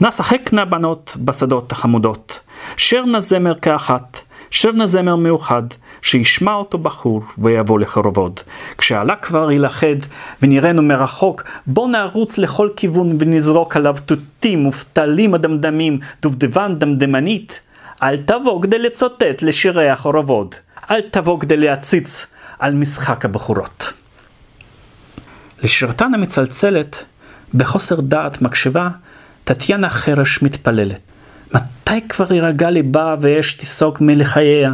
נא 0.00 0.10
שחקנה 0.10 0.64
בנות 0.64 1.16
בשדות 1.16 1.72
החמודות. 1.72 2.40
שר 2.76 3.04
נא 3.04 3.20
זמר 3.20 3.54
כאחת, 3.58 4.18
שר 4.50 4.72
נא 4.72 4.86
זמר 4.86 5.16
מאוחד, 5.16 5.62
שישמע 6.02 6.54
אותו 6.54 6.78
בחור 6.78 7.22
ויבוא 7.38 7.80
לכרובוד. 7.80 8.40
כשעלה 8.78 9.16
כבר 9.16 9.50
ילכד 9.50 9.96
ונראינו 10.42 10.82
מרחוק, 10.82 11.42
בוא 11.66 11.88
נרוץ 11.88 12.38
לכל 12.38 12.68
כיוון 12.76 13.16
ונזרוק 13.18 13.76
עליו 13.76 13.96
תותים 14.06 14.66
ופתלים 14.66 15.34
הדמדמים, 15.34 15.98
דובדבן 16.22 16.78
דמדמנית. 16.78 17.60
אל 18.02 18.16
תבוא 18.16 18.62
כדי 18.62 18.78
לצוטט 18.78 19.42
לשירי 19.42 19.90
החורבות, 19.90 20.60
אל 20.90 21.00
תבוא 21.00 21.40
כדי 21.40 21.56
להציץ 21.56 22.26
על 22.58 22.74
משחק 22.74 23.24
הבחורות. 23.24 24.01
לשירתן 25.62 26.14
המצלצלת, 26.14 27.04
בחוסר 27.54 28.00
דעת 28.00 28.42
מקשיבה, 28.42 28.88
טטיאנה 29.44 29.90
חרש 29.90 30.42
מתפללת. 30.42 31.00
מתי 31.54 32.08
כבר 32.08 32.32
יירגע 32.32 32.70
ליבה 32.70 33.16
ואש 33.20 33.54
תיסוג 33.54 33.98
מלחייה? 34.00 34.72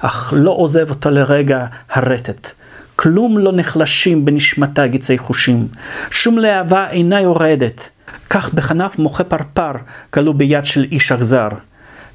אך 0.00 0.32
לא 0.36 0.50
עוזב 0.50 0.90
אותה 0.90 1.10
לרגע 1.10 1.66
הרטט. 1.90 2.50
כלום 2.96 3.38
לא 3.38 3.52
נחלשים 3.52 4.24
בנשמתה 4.24 4.86
גצי 4.86 5.18
חושים. 5.18 5.68
שום 6.10 6.38
להבה 6.38 6.90
אינה 6.90 7.20
יורדת. 7.20 7.88
כך 8.30 8.54
בכנף 8.54 8.98
מוחה 8.98 9.24
פרפר 9.24 9.72
כלוא 10.10 10.34
ביד 10.34 10.64
של 10.64 10.86
איש 10.92 11.12
אכזר. 11.12 11.48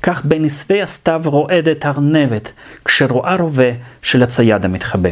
כך 0.01 0.25
בנסבי 0.25 0.81
הסתיו 0.81 1.21
רועדת 1.25 1.85
ארנבת, 1.85 2.51
כשרואה 2.85 3.35
רובה 3.35 3.71
של 4.01 4.23
הצייד 4.23 4.65
המתחבא. 4.65 5.09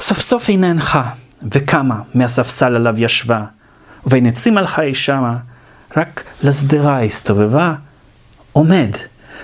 סוף 0.00 0.20
סוף 0.20 0.44
היא 0.48 0.58
נאנחה, 0.58 1.02
וקמה 1.50 2.00
מהספסל 2.14 2.76
עליו 2.76 2.94
ישבה, 2.98 3.44
ונצים 4.06 4.58
הלכה 4.58 4.82
היא 4.82 4.94
שמה, 4.94 5.36
רק 5.96 6.24
לשדרה 6.42 7.02
הסתובבה, 7.02 7.74
עומד, 8.52 8.90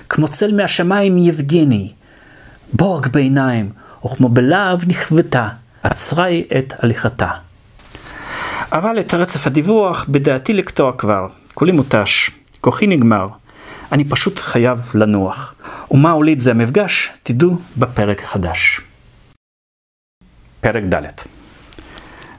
כמו 0.09 0.27
צל 0.27 0.55
מהשמיים 0.55 1.17
יבגני, 1.17 1.93
בורג 2.73 3.07
בעיניים, 3.07 3.69
וכמו 4.05 4.29
בלהב 4.29 4.79
נכוותה, 4.87 5.49
עצרה 5.83 6.23
היא 6.23 6.43
את 6.59 6.73
הליכתה. 6.79 7.31
אבל 8.71 8.99
את 8.99 9.13
רצף 9.13 9.47
הדיווח 9.47 10.05
בדעתי 10.09 10.53
לקטוע 10.53 10.91
כבר, 10.97 11.27
כולי 11.53 11.71
מותש, 11.71 12.31
כוחי 12.61 12.87
נגמר, 12.87 13.27
אני 13.91 14.05
פשוט 14.05 14.39
חייב 14.39 14.91
לנוח. 14.93 15.55
ומה 15.91 16.11
הוליד 16.11 16.39
זה 16.39 16.51
המפגש, 16.51 17.11
תדעו 17.23 17.57
בפרק 17.77 18.23
החדש. 18.23 18.81
פרק 20.61 20.83
ד' 20.83 21.38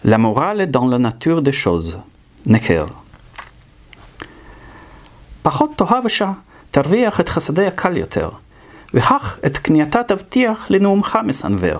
La 0.05 0.17
morale 0.17 0.71
dans 0.71 0.87
la 0.87 0.99
nature 0.99 1.43
des 1.43 1.53
choses. 1.53 1.97
נקר. 2.47 2.87
פחות 5.43 5.71
תאהב 5.77 6.05
אישה, 6.05 6.33
תרוויח 6.71 7.21
את 7.21 7.29
חסדי 7.29 7.67
הקל 7.67 7.97
יותר, 7.97 8.31
וכך 8.95 9.39
את 9.47 9.59
כניעתה 9.59 10.03
תבטיח 10.03 10.67
לנאומך 10.71 11.19
מסנוור. 11.25 11.79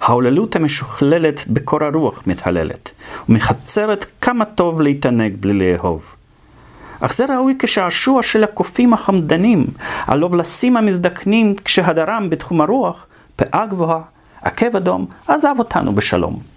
ההוללות 0.00 0.56
המשוכללת 0.56 1.48
בקור 1.48 1.84
הרוח 1.84 2.22
מתהללת, 2.26 2.90
ומחצרת 3.28 4.06
כמה 4.20 4.44
טוב 4.44 4.80
להתענג 4.80 5.36
בלי 5.40 5.76
לאהוב. 5.76 6.02
אך 7.00 7.14
זה 7.14 7.24
ראוי 7.36 7.56
כשעשוע 7.58 8.22
של 8.22 8.44
הקופים 8.44 8.92
החמדנים, 8.92 9.66
עלוב 10.06 10.34
לשים 10.34 10.76
המזדקנים 10.76 11.54
כשהדרם 11.64 12.30
בתחום 12.30 12.60
הרוח, 12.60 13.06
פאה 13.36 13.66
גבוהה, 13.66 14.00
עקב 14.42 14.76
אדום, 14.76 15.06
עזב 15.28 15.54
אותנו 15.58 15.92
בשלום. 15.92 16.53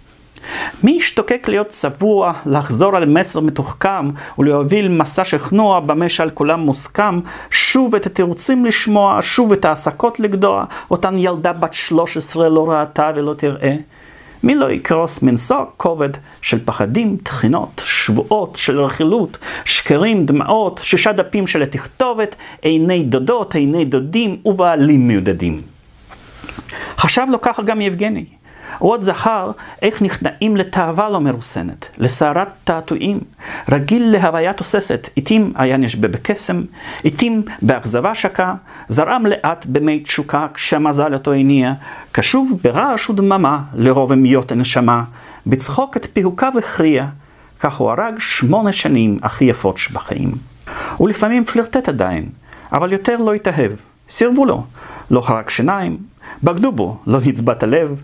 מי 0.82 0.90
ישתוקק 0.90 1.48
להיות 1.48 1.68
צבוע, 1.68 2.32
לחזור 2.46 2.96
על 2.96 3.04
מסר 3.04 3.40
מתוחכם 3.40 4.10
ולהוביל 4.38 4.88
מסע 4.88 5.24
שכנוע 5.24 5.80
במה 5.80 6.08
שעל 6.08 6.30
כולם 6.30 6.60
מוסכם, 6.60 7.20
שוב 7.50 7.94
את 7.94 8.06
התירוצים 8.06 8.64
לשמוע, 8.64 9.18
שוב 9.22 9.52
את 9.52 9.64
העסקות 9.64 10.20
לגדוע, 10.20 10.64
אותן 10.90 11.14
ילדה 11.18 11.52
בת 11.52 11.74
13 11.74 12.48
לא 12.48 12.70
ראתה 12.70 13.10
ולא 13.16 13.34
תראה. 13.34 13.76
מי 14.42 14.54
לא 14.54 14.70
יקרוס 14.70 15.22
מנשוא 15.22 15.64
כובד 15.76 16.08
של 16.42 16.58
פחדים, 16.64 17.16
תחינות, 17.22 17.82
שבועות 17.84 18.56
של 18.56 18.80
רכילות, 18.80 19.38
שקרים, 19.64 20.26
דמעות, 20.26 20.80
שישה 20.84 21.12
דפים 21.12 21.46
של 21.46 21.62
התכתובת, 21.62 22.36
עיני 22.62 23.02
דודות, 23.02 23.54
עיני 23.54 23.84
דודים 23.84 24.36
ובעלים 24.44 25.08
מיודדים. 25.08 25.62
חשב 26.96 27.26
לו 27.30 27.40
ככה 27.40 27.62
גם 27.62 27.80
יבגני. 27.80 28.24
הוא 28.78 28.90
עוד 28.90 29.02
זכר 29.02 29.50
איך 29.82 30.02
נכנעים 30.02 30.56
לתאווה 30.56 31.08
לא 31.08 31.20
מרוסנת, 31.20 31.96
לסערת 31.98 32.48
תעתועים, 32.64 33.20
רגיל 33.70 34.12
להוויה 34.12 34.52
תוססת, 34.52 35.08
עתים 35.16 35.52
היה 35.56 35.76
נשבה 35.76 36.08
בקסם, 36.08 36.62
עתים 37.04 37.42
באכזבה 37.62 38.14
שקה, 38.14 38.54
זרם 38.88 39.26
לאט 39.26 39.66
במי 39.66 40.00
תשוקה 40.00 40.46
כשהמזל 40.54 41.14
אותו 41.14 41.32
הניע, 41.32 41.72
קשוב 42.12 42.60
ברעש 42.62 43.10
ודממה 43.10 43.60
לרוב 43.74 44.12
המיות 44.12 44.52
הנשמה, 44.52 45.04
בצחוק 45.46 45.96
את 45.96 46.06
פיהוקיו 46.12 46.52
הכריע, 46.58 47.06
כך 47.60 47.76
הוא 47.76 47.90
הרג 47.90 48.14
שמונה 48.18 48.72
שנים 48.72 49.18
הכי 49.22 49.44
יפות 49.44 49.78
שבחיים. 49.78 50.32
ולפעמים 51.00 51.44
פלירטט 51.44 51.88
עדיין, 51.88 52.28
אבל 52.72 52.92
יותר 52.92 53.16
לא 53.16 53.34
התאהב, 53.34 53.72
סירבו 54.08 54.44
לו, 54.44 54.64
לא 55.10 55.20
חרק 55.20 55.50
שיניים, 55.50 55.98
בגדו 56.44 56.72
בו, 56.72 56.96
לא 57.06 57.18
נצבט 57.26 57.62
הלב, 57.62 58.02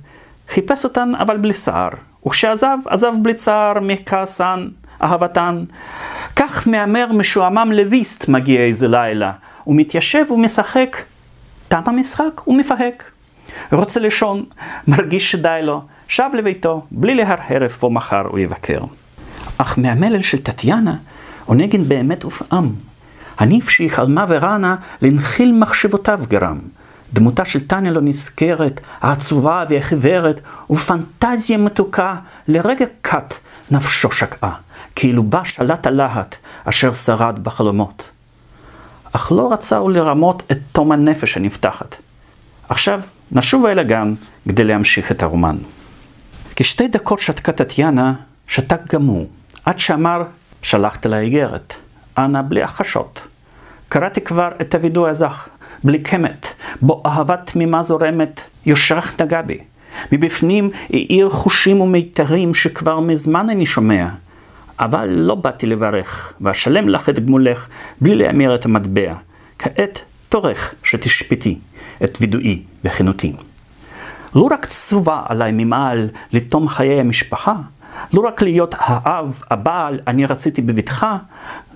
חיפש 0.49 0.85
אותן 0.85 1.13
אבל 1.19 1.37
בלי 1.37 1.53
צער, 1.53 1.89
וכשעזב, 2.27 2.79
עזב 2.87 3.13
בלי 3.23 3.35
צער 3.35 3.81
מכעסן, 3.81 4.69
אהבתן. 5.03 5.65
כך 6.37 6.69
מהמר 6.69 7.13
משועמם 7.13 7.73
לביסט 7.73 8.29
מגיע 8.29 8.61
איזה 8.61 8.89
לילה, 8.89 9.33
הוא 9.65 9.77
מתיישב 9.77 10.25
ומשחק, 10.31 10.97
תם 11.69 11.81
המשחק 11.87 12.49
ומפהק. 12.49 13.11
רוצה 13.73 14.01
לישון, 14.01 14.45
מרגיש 14.89 15.31
שדי 15.31 15.61
לו, 15.63 15.83
שב 16.09 16.31
לביתו, 16.35 16.87
בלי 16.91 17.15
להרהר 17.15 17.65
איפה 17.65 17.91
מחר 17.91 18.27
הוא 18.27 18.39
יבקר. 18.39 18.81
אך 19.59 19.79
מהמלל 19.79 20.23
של 20.23 20.43
טטיאנה, 20.43 20.97
אונגן 21.49 21.89
באמת 21.89 22.23
הופעם. 22.23 22.73
הניף 23.39 23.69
שהיא 23.69 23.91
חלמה 23.91 24.25
ורנה, 24.29 24.77
לנחיל 25.03 25.53
מחשבותיו 25.53 26.21
גרם. 26.29 26.59
דמותה 27.15 27.45
של 27.45 27.67
טניה 27.67 27.93
לא 27.93 28.01
נזכרת, 28.01 28.81
העצובה 29.01 29.65
והחיוורת, 29.69 30.41
ופנטזיה 30.71 31.59
מתוקה, 31.59 32.17
לרגע 32.49 32.85
קט 33.03 33.35
נפשו 33.71 34.11
שקעה, 34.11 34.55
כאילו 34.95 35.23
בה 35.23 35.45
שלט 35.45 35.87
הלהט 35.87 36.37
אשר 36.65 36.95
שרד 36.95 37.39
בחלומות. 37.45 38.11
אך 39.13 39.33
לא 39.33 39.53
רצה 39.53 39.77
הוא 39.77 39.91
לרמות 39.91 40.43
את 40.51 40.59
תום 40.73 40.93
הנפש 40.93 41.37
הנפתחת. 41.37 41.97
עכשיו 42.69 43.01
נשוב 43.33 43.67
אל 43.67 43.79
הגן 43.79 44.15
כדי 44.49 44.65
להמשיך 44.65 45.13
את 45.13 45.23
הרומן. 45.23 45.57
כשתי 46.57 46.89
דקות 46.89 47.21
שתקה 47.21 47.53
טטיאנה, 47.53 48.15
שתק 48.49 48.95
גם 48.95 49.03
הוא, 49.03 49.27
עד 49.65 49.79
שאמר, 49.79 50.23
שלחת 50.63 51.07
לאיגרת. 51.07 51.75
אנא 52.19 52.43
בלי 52.49 52.63
החשות. 52.63 53.27
קראתי 53.89 54.21
כבר 54.21 54.49
את 54.61 54.75
הווידוי 54.75 55.11
הזך. 55.11 55.49
בלי 55.85 55.99
קמת, 55.99 56.47
בו 56.81 57.03
אהבה 57.07 57.37
תמימה 57.37 57.83
זורמת, 57.83 58.41
יושרך 58.67 59.21
נגע 59.21 59.43
בי. 59.43 59.59
מבפנים 60.13 60.71
האיר 60.91 61.31
חושים 61.31 61.81
ומיתרים 61.81 62.55
שכבר 62.55 63.01
מזמן 63.01 63.51
אני 63.51 63.67
שומע. 63.67 64.09
אבל 64.81 65.09
לא 65.09 65.35
באתי 65.35 65.67
לברך, 65.67 66.33
ואשלם 66.41 66.89
לך 66.89 67.09
את 67.09 67.19
גמולך 67.27 67.69
בלי 68.01 68.15
להמיר 68.15 68.55
את 68.55 68.65
המטבע. 68.65 69.15
כעת 69.59 70.01
תורך 70.29 70.75
שתשפטי 70.83 71.59
את 72.05 72.19
וידואי 72.21 72.63
וכנותי. 72.85 73.33
לא 74.35 74.49
רק 74.51 74.67
צובה 74.67 75.23
עליי 75.29 75.53
ממעל 75.53 76.09
לתום 76.33 76.69
חיי 76.69 77.01
המשפחה, 77.01 77.55
לא 78.13 78.21
רק 78.21 78.43
להיות 78.43 78.75
האב, 78.79 79.43
הבעל, 79.51 80.01
אני 80.07 80.27
רציתי 80.27 80.63
בבטחה, 80.63 81.17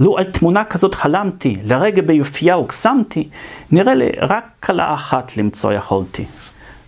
לו 0.01 0.19
על 0.19 0.25
תמונה 0.25 0.65
כזאת 0.65 0.95
חלמתי, 0.95 1.57
לרגע 1.65 2.03
ביופייה 2.03 2.55
הוקסמתי, 2.55 3.29
נראה 3.73 3.95
לי 3.95 4.09
רק 4.21 4.45
כלה 4.61 4.95
אחת 4.95 5.37
למצוא 5.37 5.73
יכולתי. 5.73 6.25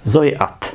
זוהי 0.05 0.33
את. 0.35 0.67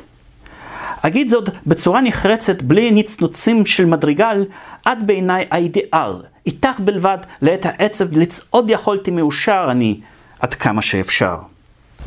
אגיד 1.02 1.28
זאת 1.28 1.48
בצורה 1.66 2.00
נחרצת, 2.00 2.62
בלי 2.62 2.90
נצנוצים 2.90 3.66
של 3.66 3.84
מדרגל, 3.84 4.44
את 4.88 5.02
בעיניי 5.06 5.46
האידיאל. 5.50 6.12
איתך 6.46 6.80
בלבד, 6.80 7.18
לעת 7.42 7.66
העצב, 7.66 8.16
לצעוד 8.16 8.70
יכולתי 8.70 9.10
מאושר 9.10 9.68
אני, 9.70 10.00
עד 10.40 10.54
כמה 10.54 10.82
שאפשר. 10.82 11.36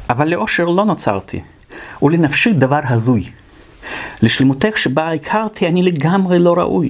אבל 0.09 0.27
לאושר 0.27 0.65
לא 0.65 0.85
נוצרתי, 0.85 1.41
ולנפשי 2.01 2.53
דבר 2.53 2.79
הזוי. 2.83 3.23
לשלמותך 4.21 4.77
שבה 4.77 5.11
הכרתי 5.11 5.67
אני 5.67 5.81
לגמרי 5.81 6.39
לא 6.39 6.53
ראוי. 6.53 6.89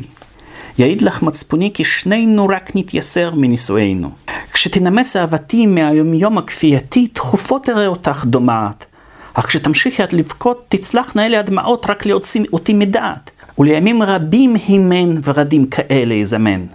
יעיד 0.78 1.02
לך 1.02 1.22
מצפוני 1.24 1.72
כי 1.74 1.84
שנינו 1.86 2.48
רק 2.48 2.72
נתייסר 2.76 3.32
מנישואינו. 3.36 4.10
כשתנמס 4.54 5.16
אהבתי 5.16 5.66
מהיומיום 5.66 6.38
הכפייתי, 6.38 7.08
תכופות 7.08 7.70
אראה 7.70 7.88
אותך 7.88 8.26
דומעת. 8.26 8.86
אך 9.34 9.48
כשתמשיכי 9.48 10.04
עד 10.04 10.14
לבכות, 10.14 10.66
תצלחנה 10.70 11.26
אלה 11.26 11.40
הדמעות 11.40 11.86
רק 11.90 12.06
להוציא 12.06 12.44
אותי 12.54 12.74
מדעת. 12.74 13.32
ולימים 13.60 14.04
רבים 14.04 14.56
הימן 14.68 15.16
ורדים 15.24 15.66
כאלה 15.66 16.14
יזמן. 16.14 16.66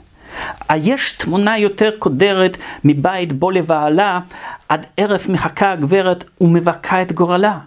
היש 0.68 1.12
תמונה 1.12 1.58
יותר 1.58 1.90
קודרת 1.98 2.56
מבית 2.84 3.32
בו 3.32 3.50
לבעלה, 3.50 4.20
עד 4.68 4.86
ערב 4.96 5.20
מחכה 5.28 5.72
הגברת 5.72 6.24
ומבכה 6.40 7.02
את 7.02 7.12
גורלה. 7.12 7.58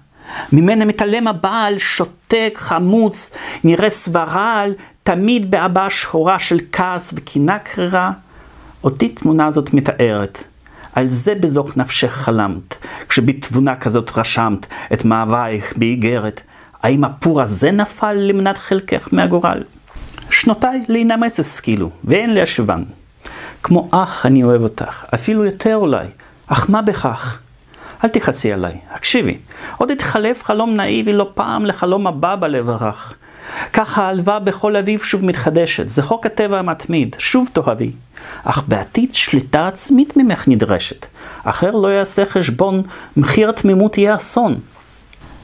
ממנה 0.52 0.86
מתעלם 0.86 1.28
הבעל, 1.28 1.78
שותק, 1.78 2.54
חמוץ, 2.56 3.38
נראה 3.64 3.90
סברל, 3.90 4.74
תמיד 5.04 5.52
בהבעה 5.52 5.90
שחורה 5.90 6.40
של 6.40 6.60
כעס 6.72 7.14
וקינה 7.16 7.60
קרירה. 7.60 8.12
אותי 8.84 9.10
תמונה 9.10 9.52
זאת 9.52 9.74
מתארת. 9.74 10.44
על 10.94 11.10
זה 11.10 11.36
בזוך 11.36 11.78
נפשך 11.78 12.12
חלמת, 12.12 12.76
כשבתבונה 13.10 13.76
כזאת 13.76 14.12
רשמת 14.18 14.66
את 14.94 15.06
מאווייך 15.06 15.74
באיגרת. 15.78 16.42
האם 16.84 17.04
הפור 17.04 17.42
הזה 17.42 17.72
נפל 17.72 18.14
למנת 18.14 18.58
חלקך 18.58 19.08
מהגורל? 19.12 19.64
שנותיי 20.32 20.82
להינמס 20.88 21.40
השכילו, 21.40 21.90
ואין 22.04 22.34
להשובן. 22.34 22.84
כמו 23.64 23.88
אח 23.92 24.26
אני 24.26 24.44
אוהב 24.44 24.62
אותך, 24.62 25.06
אפילו 25.14 25.46
יותר 25.46 25.76
אולי, 25.76 26.06
אך 26.48 26.70
מה 26.70 26.82
בכך? 26.82 27.38
אל 28.04 28.10
תכעסי 28.10 28.54
עליי, 28.54 28.78
הקשיבי. 28.92 29.38
עוד 29.78 29.92
התחלף 29.92 30.44
חלום 30.44 30.74
נאיבי 30.74 31.14
לא 31.14 31.30
פעם 31.34 31.66
לחלום 31.66 32.08
הבא 32.08 32.36
בלב 32.36 32.70
הרך. 32.70 33.14
ככה 33.74 34.04
ההלוואה 34.04 34.40
בכל 34.40 34.76
אביב 34.76 35.04
שוב 35.04 35.26
מתחדשת, 35.26 35.90
זה 35.90 36.04
חוק 36.04 36.26
הטבע 36.26 36.60
המתמיד, 36.60 37.16
שוב 37.20 37.50
תאהבי. 37.54 37.92
אך 38.44 38.64
בעתיד 38.68 39.16
שליטה 39.16 39.68
עצמית 39.68 40.18
ממך 40.18 40.48
נדרשת, 40.48 41.06
אחר 41.44 41.72
לא 41.72 41.88
יעשה 41.88 42.26
חשבון, 42.26 42.82
מחיר 43.18 43.50
התמימות 43.50 43.98
יהיה 43.98 44.16
אסון. 44.16 44.56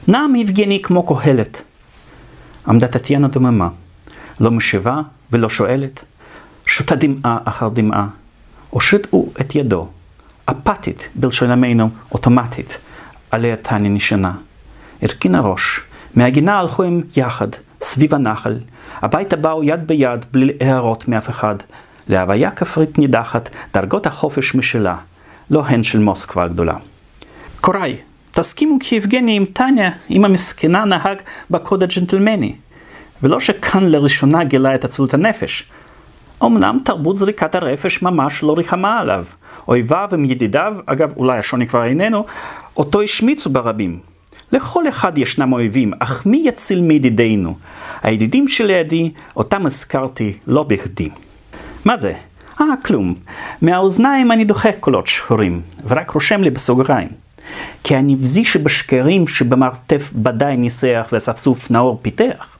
נעם 0.08 0.36
יבגני 0.36 0.82
כמו 0.82 1.06
קהלת. 1.06 1.62
עמדה 2.68 2.88
טטיאנה 2.88 3.28
דוממה, 3.28 3.68
לא 4.40 4.50
משיבה 4.50 5.00
ולא 5.32 5.50
שואלת, 5.50 6.00
שותה 6.66 6.94
דמעה 6.96 7.38
אחר 7.44 7.68
דמעה, 7.68 8.06
הושיטו 8.70 9.26
את 9.40 9.54
ידו, 9.54 9.88
אפתית, 10.46 11.08
בלשון 11.14 11.50
עמנו, 11.50 11.90
אוטומטית, 12.12 12.78
עליה 13.30 13.56
טניה 13.56 13.90
נשענה. 13.90 14.32
הרכינה 15.02 15.40
ראש, 15.40 15.80
מהגינה 16.14 16.58
הלכו 16.58 16.82
הם 16.82 17.02
יחד, 17.16 17.48
סביב 17.82 18.14
הנחל. 18.14 18.58
הביתה 19.02 19.36
באו 19.36 19.64
יד 19.64 19.86
ביד, 19.86 20.24
בלי 20.32 20.52
הערות 20.60 21.08
מאף 21.08 21.30
אחד. 21.30 21.54
להוויה 22.08 22.50
כפרית 22.50 22.98
נידחת, 22.98 23.48
דרגות 23.74 24.06
החופש 24.06 24.54
משלה, 24.54 24.96
לא 25.50 25.66
הן 25.66 25.82
של 25.82 25.98
מוסקבה 25.98 26.44
הגדולה. 26.44 26.76
קוראי, 27.60 27.96
תסכימו 28.32 28.76
כי 28.80 28.94
יבגני 28.94 29.36
עם 29.36 29.44
טניה, 29.44 29.90
עם 30.08 30.24
המסכנה 30.24 30.84
נהג 30.84 31.18
בקוד 31.50 31.82
הג'נטלמני. 31.82 32.54
ולא 33.22 33.40
שכאן 33.40 33.84
לראשונה 33.84 34.44
גילה 34.44 34.74
את 34.74 34.84
עצלות 34.84 35.14
הנפש. 35.14 35.64
אמנם 36.44 36.78
תרבות 36.84 37.16
זריקת 37.16 37.54
הרפש 37.54 38.02
ממש 38.02 38.42
לא 38.42 38.54
ריחמה 38.56 38.98
עליו. 38.98 39.24
אויביו 39.68 40.08
הם 40.12 40.24
ידידיו, 40.24 40.74
אגב, 40.86 41.12
אולי 41.16 41.38
השוני 41.38 41.66
כבר 41.66 41.84
איננו, 41.84 42.24
אותו 42.76 43.02
השמיצו 43.02 43.50
ברבים. 43.50 43.98
לכל 44.52 44.88
אחד 44.88 45.18
ישנם 45.18 45.52
אויבים, 45.52 45.92
אך 45.98 46.26
מי 46.26 46.42
יציל 46.44 46.80
מידידינו? 46.82 47.56
הידידים 48.02 48.48
שלידי, 48.48 49.10
אותם 49.36 49.66
הזכרתי 49.66 50.32
לא 50.46 50.62
בכדי. 50.62 51.08
מה 51.84 51.98
זה? 51.98 52.12
אה, 52.60 52.66
כלום. 52.84 53.14
מהאוזניים 53.62 54.32
אני 54.32 54.44
דוחק 54.44 54.76
קולות 54.80 55.06
שחורים, 55.06 55.60
ורק 55.88 56.10
רושם 56.10 56.42
לי 56.42 56.50
בסוגריים. 56.50 57.08
כי 57.84 57.96
הנבזי 57.96 58.44
שבשקרים 58.44 59.28
שבמרתף 59.28 60.10
בדי 60.14 60.54
ניסח 60.58 61.08
ואספסוף 61.12 61.70
נאור 61.70 61.98
פיתח. 62.02 62.53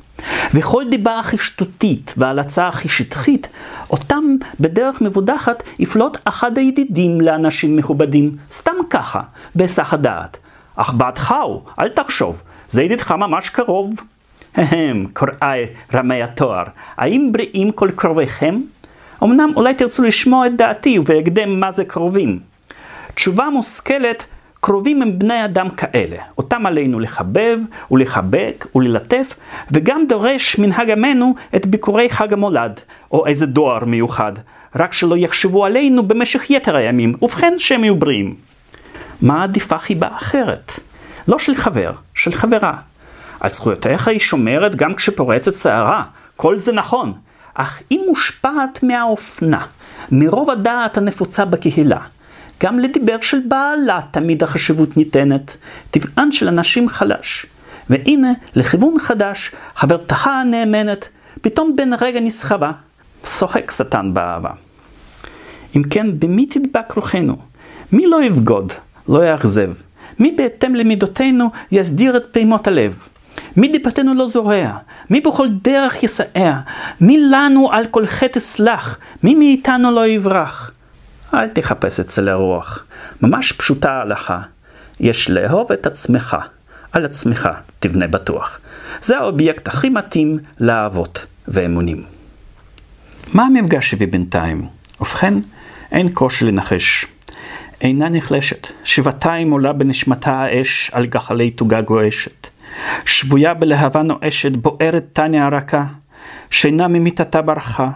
וכל 0.54 0.84
דיבה 0.90 1.18
הכי 1.18 1.38
שטותית 1.38 2.14
והלצה 2.16 2.68
הכי 2.68 2.88
שטחית, 2.88 3.48
אותם 3.90 4.24
בדרך 4.60 5.00
מבודחת 5.00 5.62
יפלוט 5.78 6.16
אחד 6.24 6.58
הידידים 6.58 7.20
לאנשים 7.20 7.76
מכובדים, 7.76 8.36
סתם 8.52 8.76
ככה, 8.90 9.20
בהיסח 9.54 9.94
הדעת. 9.94 10.36
אך 10.76 10.92
בעדך 10.92 11.34
הוא, 11.44 11.60
אל 11.80 11.88
תחשוב, 11.88 12.42
זה 12.70 12.82
ידידך 12.82 13.12
ממש 13.12 13.48
קרוב. 13.48 13.94
הם, 14.54 15.06
קוראי 15.12 15.66
רמי 15.94 16.22
התואר, 16.22 16.64
האם 16.96 17.28
בריאים 17.32 17.72
כל 17.72 17.90
קרוביכם? 17.96 18.60
אמנם 19.22 19.52
אולי 19.56 19.74
תרצו 19.74 20.02
לשמוע 20.02 20.46
את 20.46 20.56
דעתי 20.56 20.98
ובהקדם 20.98 21.60
מה 21.60 21.72
זה 21.72 21.84
קרובים. 21.84 22.38
תשובה 23.14 23.50
מושכלת, 23.50 24.24
קרובים 24.66 25.02
הם 25.02 25.18
בני 25.18 25.44
אדם 25.44 25.70
כאלה, 25.70 26.16
אותם 26.38 26.66
עלינו 26.66 27.00
לחבב 27.00 27.58
ולחבק 27.90 28.66
וללטף, 28.74 29.34
וגם 29.70 30.06
דורש 30.08 30.58
מנהג 30.58 30.90
עמנו 30.90 31.34
את 31.56 31.66
ביקורי 31.66 32.10
חג 32.10 32.32
המולד, 32.32 32.80
או 33.12 33.26
איזה 33.26 33.46
דואר 33.46 33.84
מיוחד, 33.84 34.32
רק 34.76 34.92
שלא 34.92 35.16
יחשבו 35.16 35.64
עלינו 35.64 36.02
במשך 36.02 36.50
יתר 36.50 36.76
הימים, 36.76 37.14
ובכן 37.22 37.54
שהם 37.58 37.84
יהיו 37.84 37.96
בריאים. 37.96 38.34
מה 39.22 39.42
עדיפה 39.42 39.78
חיבה 39.78 40.08
אחרת? 40.18 40.72
לא 41.28 41.38
של 41.38 41.54
חבר, 41.54 41.92
של 42.14 42.32
חברה. 42.32 42.74
על 43.40 43.50
זכויותיך 43.50 44.08
היא 44.08 44.20
שומרת 44.20 44.76
גם 44.76 44.94
כשפורצת 44.94 45.54
סערה, 45.54 46.02
כל 46.36 46.58
זה 46.58 46.72
נכון, 46.72 47.12
אך 47.54 47.80
היא 47.90 48.00
מושפעת 48.06 48.82
מהאופנה, 48.82 49.66
מרוב 50.10 50.50
הדעת 50.50 50.98
הנפוצה 50.98 51.44
בקהילה. 51.44 52.00
גם 52.62 52.78
לדיבר 52.78 53.16
של 53.22 53.38
בעלה 53.48 54.00
תמיד 54.10 54.42
החשיבות 54.42 54.96
ניתנת, 54.96 55.56
טבען 55.90 56.32
של 56.32 56.48
אנשים 56.48 56.88
חלש. 56.88 57.46
והנה, 57.90 58.32
לכיוון 58.56 58.98
חדש, 58.98 59.52
חברתך 59.76 60.26
הנאמנת, 60.26 61.08
פתאום 61.40 61.76
בן 61.76 61.90
רגע 62.00 62.20
נסחבה. 62.20 62.72
שוחק 63.26 63.70
שטן 63.70 64.14
באהבה. 64.14 64.50
אם 65.76 65.82
כן, 65.82 66.18
במי 66.18 66.46
תדבק 66.46 66.92
רוחנו? 66.92 67.36
מי 67.92 68.06
לא 68.06 68.22
יבגוד, 68.22 68.72
לא 69.08 69.26
יאכזב? 69.26 69.72
מי 70.18 70.34
בהתאם 70.36 70.74
למידותינו 70.74 71.50
יסדיר 71.72 72.16
את 72.16 72.26
פעימות 72.26 72.66
הלב? 72.66 73.08
מי 73.56 73.68
דיבתנו 73.68 74.14
לא 74.14 74.28
זורע? 74.28 74.76
מי 75.10 75.20
בכל 75.20 75.48
דרך 75.48 76.02
יסעע? 76.02 76.60
מי 77.00 77.18
לנו 77.18 77.72
על 77.72 77.86
כל 77.86 78.06
חטא 78.06 78.38
אסלח? 78.38 78.98
מי 79.22 79.34
מאיתנו 79.34 79.90
לא 79.90 80.06
יברח? 80.06 80.70
אל 81.42 81.48
תחפש 81.48 82.00
אצל 82.00 82.28
הרוח. 82.28 82.86
ממש 83.22 83.52
פשוטה 83.52 83.92
ההלכה. 83.92 84.40
יש 85.00 85.30
לאהוב 85.30 85.72
את 85.72 85.86
עצמך. 85.86 86.36
על 86.92 87.04
עצמך 87.04 87.48
תבנה 87.80 88.06
בטוח. 88.06 88.60
זה 89.02 89.18
האובייקט 89.18 89.68
הכי 89.68 89.88
מתאים 89.88 90.38
לאהבות 90.60 91.26
ואמונים. 91.48 92.04
מה 93.34 93.42
המפגש 93.42 93.94
הביא 93.94 94.06
בינתיים? 94.06 94.66
ובכן, 95.00 95.34
אין 95.92 96.08
קושי 96.08 96.44
לנחש. 96.44 97.06
אינה 97.80 98.08
נחלשת, 98.08 98.66
שבעתיים 98.84 99.50
עולה 99.50 99.72
בנשמתה 99.72 100.32
האש 100.32 100.90
על 100.94 101.06
גחלי 101.06 101.50
תוגה 101.50 101.80
גועשת. 101.80 102.48
שבויה 103.06 103.54
בלהבה 103.54 104.02
נואשת, 104.02 104.52
בוערת 104.52 105.04
טניה 105.12 105.46
הרכה, 105.46 105.84
שינה 106.50 106.88
ממיטתה 106.88 107.42
ברחה, 107.42 107.90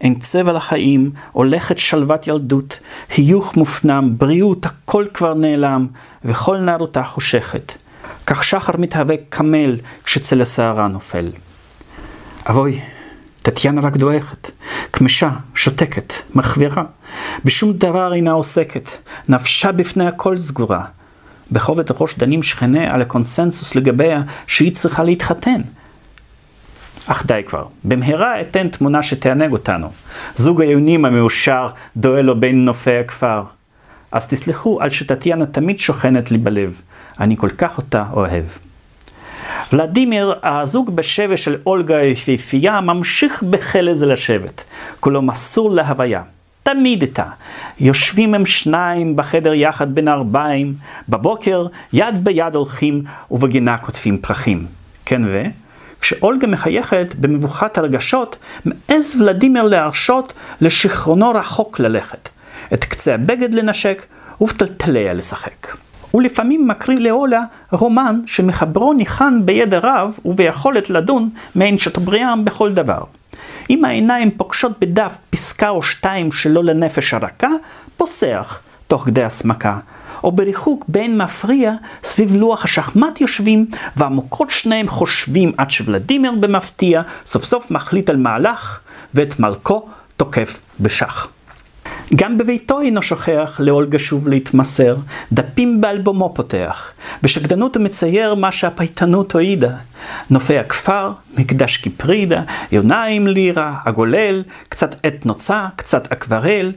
אין 0.00 0.18
צבע 0.18 0.52
לחיים, 0.52 1.10
הולכת 1.32 1.78
שלוות 1.78 2.26
ילדות, 2.26 2.78
היוך 3.16 3.56
מופנם, 3.56 4.14
בריאות, 4.18 4.66
הכל 4.66 5.06
כבר 5.14 5.34
נעלם, 5.34 5.86
וכל 6.24 6.58
נערותה 6.58 7.02
חושכת. 7.02 7.72
כך 8.26 8.44
שחר 8.44 8.72
מתהווה 8.78 9.14
קמל 9.28 9.76
כשצל 10.04 10.42
הסערה 10.42 10.88
נופל. 10.88 11.30
אבוי, 12.46 12.80
טטיאנה 13.42 13.80
רק 13.80 13.96
דועכת, 13.96 14.50
כמשה, 14.92 15.30
שותקת, 15.54 16.12
מחווירה, 16.34 16.84
בשום 17.44 17.72
דבר 17.72 18.14
אינה 18.14 18.30
עוסקת, 18.30 18.88
נפשה 19.28 19.72
בפני 19.72 20.06
הכל 20.06 20.38
סגורה. 20.38 20.84
בכובד 21.52 21.84
ראש 22.00 22.18
דנים 22.18 22.42
שכניה 22.42 22.94
על 22.94 23.02
הקונסנזוס 23.02 23.74
לגביה 23.74 24.22
שהיא 24.46 24.72
צריכה 24.72 25.02
להתחתן. 25.02 25.60
אך 27.10 27.26
די 27.26 27.42
כבר, 27.46 27.64
במהרה 27.84 28.40
אתן 28.40 28.68
תמונה 28.68 29.02
שתענג 29.02 29.52
אותנו. 29.52 29.88
זוג 30.36 30.62
היונים 30.62 31.04
המאושר 31.04 31.68
דואל 31.96 32.24
לו 32.24 32.40
בין 32.40 32.64
נופי 32.64 32.96
הכפר. 32.96 33.42
אז 34.12 34.28
תסלחו 34.28 34.78
על 34.80 34.90
שטטיאנה 34.90 35.46
תמיד 35.46 35.80
שוכנת 35.80 36.30
לי 36.30 36.38
בלב, 36.38 36.72
אני 37.20 37.36
כל 37.36 37.50
כך 37.50 37.78
אותה 37.78 38.04
אוהב. 38.12 38.44
ולדימיר, 39.72 40.34
הזוג 40.42 40.96
בשבט 40.96 41.38
של 41.38 41.56
אולגה 41.66 41.96
היפיפייה, 41.96 42.80
ממשיך 42.80 43.42
בחלז 43.42 44.02
לשבת, 44.02 44.64
כולו 45.00 45.22
מסור 45.22 45.70
להוויה. 45.70 46.22
תמיד 46.62 47.02
איתה. 47.02 47.26
יושבים 47.80 48.34
הם 48.34 48.46
שניים 48.46 49.16
בחדר 49.16 49.54
יחד 49.54 49.94
בין 49.94 50.08
ארבעים, 50.08 50.74
בבוקר 51.08 51.66
יד 51.92 52.24
ביד 52.24 52.54
הולכים 52.54 53.02
ובגינה 53.30 53.78
כותבים 53.78 54.18
פרחים. 54.18 54.66
כן 55.06 55.22
ו? 55.24 55.42
כשאולגה 56.00 56.46
מחייכת 56.46 57.14
במבוכת 57.20 57.78
הרגשות, 57.78 58.36
מעז 58.64 59.16
ולדימיר 59.20 59.62
להרשות 59.62 60.32
לשכרונו 60.60 61.30
רחוק 61.30 61.80
ללכת, 61.80 62.28
את 62.74 62.84
קצה 62.84 63.14
הבגד 63.14 63.54
לנשק 63.54 64.06
ובטלטליה 64.40 65.12
לשחק. 65.12 65.76
ולפעמים 66.14 66.68
מקריא 66.68 66.98
לאולה 66.98 67.42
רומן 67.72 68.20
שמחברו 68.26 68.92
ניחן 68.92 69.40
בידע 69.44 69.78
רב 69.82 70.18
וביכולת 70.24 70.90
לדון 70.90 71.30
מעין 71.54 71.78
שטבריאם 71.78 72.44
בכל 72.44 72.72
דבר. 72.72 73.02
אם 73.70 73.84
העיניים 73.84 74.30
פוגשות 74.30 74.80
בדף 74.80 75.12
פסקה 75.30 75.68
או 75.68 75.82
שתיים 75.82 76.32
שלא 76.32 76.64
לנפש 76.64 77.14
הרכה, 77.14 77.48
פוסח 77.96 78.60
תוך 78.86 79.04
כדי 79.04 79.22
הסמקה. 79.22 79.78
או 80.24 80.32
בריחוק 80.32 80.84
בין 80.88 81.18
מפריע 81.18 81.72
סביב 82.04 82.36
לוח 82.36 82.64
השחמט 82.64 83.20
יושבים, 83.20 83.66
ועמוקות 83.96 84.50
שניהם 84.50 84.88
חושבים 84.88 85.52
עד 85.56 85.70
שוולדימיר 85.70 86.32
במפתיע 86.32 87.02
סוף 87.26 87.44
סוף 87.44 87.70
מחליט 87.70 88.10
על 88.10 88.16
מהלך, 88.16 88.80
ואת 89.14 89.40
מלכו 89.40 89.88
תוקף 90.16 90.60
בשח. 90.80 91.28
גם 92.16 92.38
בביתו 92.38 92.80
אינו 92.80 93.02
שוכח 93.02 93.56
לאולגה 93.58 93.98
שוב 93.98 94.28
להתמסר, 94.28 94.96
דפים 95.32 95.80
באלבומו 95.80 96.32
פותח. 96.34 96.90
בשקדנות 97.22 97.76
הוא 97.76 97.84
מצייר 97.84 98.34
מה 98.34 98.52
שהפייטנות 98.52 99.32
הועידה. 99.32 99.70
נופי 100.30 100.58
הכפר, 100.58 101.12
מקדש 101.38 101.76
קיפרידה, 101.76 102.42
יוניים 102.72 103.26
לירה, 103.26 103.74
הגולל, 103.84 104.42
קצת 104.68 104.94
עת 105.02 105.26
נוצה, 105.26 105.66
קצת 105.76 106.12
אקוורל, 106.12 106.72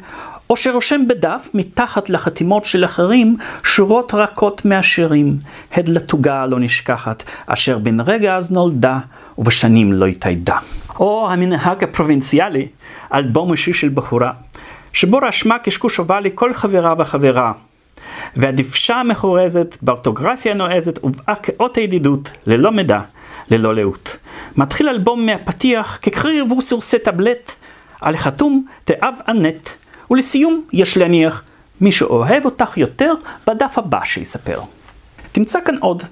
או 0.50 0.58
שרושם 0.58 1.08
בדף, 1.08 1.50
מתחת 1.54 2.10
לחתימות 2.10 2.66
של 2.66 2.86
אחרים, 2.86 3.38
שורות 3.64 4.14
רכות 4.14 4.66
מהשירים, 4.66 5.38
הד 5.72 5.90
לתוגה 5.90 6.46
לא 6.46 6.60
נשכחת, 6.60 7.24
אשר 7.48 7.78
בן 7.78 8.00
רגע 8.00 8.36
אז 8.36 8.52
נולדה, 8.52 9.00
ובשנים 9.38 9.94
לא 9.94 10.06
התאיידה. 10.06 10.58
או 11.00 11.32
המנהג 11.32 11.84
הפרובינציאלי, 11.84 12.68
אלבום 13.14 13.52
אישי 13.52 13.74
של 13.74 13.90
בחורה, 13.90 14.32
שבו 14.94 15.18
רשמה 15.18 15.60
קשקוש 15.60 16.00
אובלי 16.00 16.30
כל 16.36 16.54
חברה 16.54 16.94
וחברה. 16.98 17.52
והדבשה 18.36 18.96
המחורזת, 18.96 19.78
באורטוגרפיה 19.82 20.52
הנועזת, 20.52 20.98
הובאה 20.98 21.36
כאות 21.36 21.78
הידידות, 21.78 22.32
ללא 22.48 22.72
מידע, 22.72 23.00
ללא 23.52 23.76
לאות. 23.76 24.18
מתחיל 24.58 24.90
אלבום 24.90 25.26
מהפתיח, 25.26 26.00
כקריר 26.02 26.34
ירבו 26.34 26.62
סורסי 26.62 27.00
טבלט, 27.00 27.52
על 28.02 28.16
החתום 28.16 28.66
תאב 28.86 29.14
אנט, 29.28 29.70
ולסיום, 30.12 30.64
יש 30.74 30.98
להניח, 30.98 31.44
מי 31.82 31.92
שאוהב 31.92 32.46
אותך 32.46 32.78
יותר, 32.78 33.14
בדף 33.48 33.78
הבא 33.78 34.00
שיספר. 34.04 34.60
תמצא 35.32 35.60
כאן 35.66 35.78
עוד, 35.78 36.04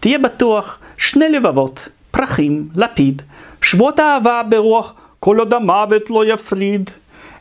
תהיה 0.00 0.18
בטוח, 0.18 0.78
שני 0.96 1.28
לבבות, 1.28 1.88
פרחים, 2.10 2.68
לפיד, 2.74 3.22
שבועות 3.62 4.00
אהבה 4.00 4.42
ברוח, 4.48 4.94
כל 5.20 5.38
עוד 5.38 5.54
המוות 5.54 6.10
לא 6.10 6.24
יפריד. 6.26 6.90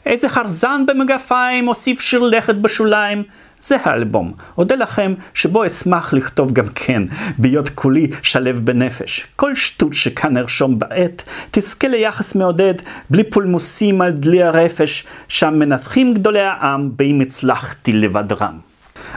איזה 0.06 0.30
חרזן 0.30 0.86
במגפיים, 0.86 1.66
הוסיף 1.66 2.02
שיר 2.02 2.24
לכת 2.24 2.56
בשוליים. 2.56 3.24
זה 3.62 3.78
האלבום. 3.84 4.34
אודה 4.58 4.76
לכם 4.76 5.14
שבו 5.34 5.66
אשמח 5.66 6.14
לכתוב 6.14 6.54
גם 6.54 6.68
כן, 6.76 7.04
בהיות 7.38 7.70
כולי 7.70 8.08
שלב 8.22 8.60
בנפש. 8.60 9.26
כל 9.36 9.56
שטות 9.56 9.94
שכאן 9.94 10.38
ארשום 10.38 10.80
בעת, 10.80 11.24
תזכה 11.52 11.88
ליחס 11.88 12.36
מעודד, 12.36 12.74
בלי 13.10 13.24
פולמוסים 13.24 14.02
על 14.02 14.12
דלי 14.12 14.44
הרפש, 14.44 15.06
שם 15.28 15.60
מנתחים 15.60 16.14
גדולי 16.14 16.42
העם, 16.42 16.92
באם 16.96 17.22
הצלחתי 17.22 17.92
לבד 17.92 18.32
רם. 18.32 18.58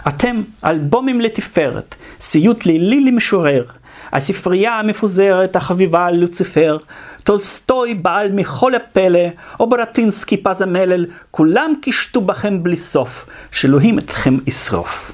אתם 0.09 0.43
אלבומים 0.65 1.21
לתפארת, 1.21 1.95
סיוט 2.21 2.67
לילי 2.67 3.01
למשורר, 3.01 3.65
הספרייה 4.13 4.79
המפוזרת 4.79 5.57
החביבה 5.57 6.07
על 6.07 6.17
לוציפר, 6.17 6.79
טולסטוי 7.25 7.95
בעל 7.95 8.33
מכחול 8.33 8.75
הפלא, 8.75 9.29
או 9.61 9.71
ברטינסקי 9.71 10.37
פז 10.37 10.63
המלל, 10.63 11.07
כולם 11.31 11.75
קישטו 11.83 12.21
בכם 12.21 12.63
בלי 12.63 12.77
סוף, 12.77 13.27
שאלוהים 13.53 13.99
אתכם 13.99 14.39
ישרוף. 14.47 15.13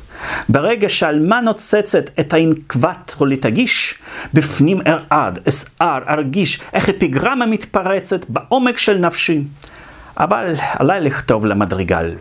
ברגע 0.48 0.88
שעלמה 0.88 1.40
נוצצת 1.40 2.04
את 2.20 2.32
האין 2.32 2.67
קווארטו 2.67 3.26
לתגיש, 3.26 3.94
בפנים 4.34 4.80
ארעד, 4.86 5.38
אסער, 5.48 6.02
ארגיש, 6.08 6.60
איך 6.72 6.88
אפיגרמה 6.88 7.46
מתפרצת 7.46 8.20
בעומק 8.28 8.78
של 8.78 8.98
נפשי. 8.98 9.42
אבל 10.16 10.54
עליי 10.78 11.00
לכתוב 11.00 11.46
למדריגל. 11.46 12.14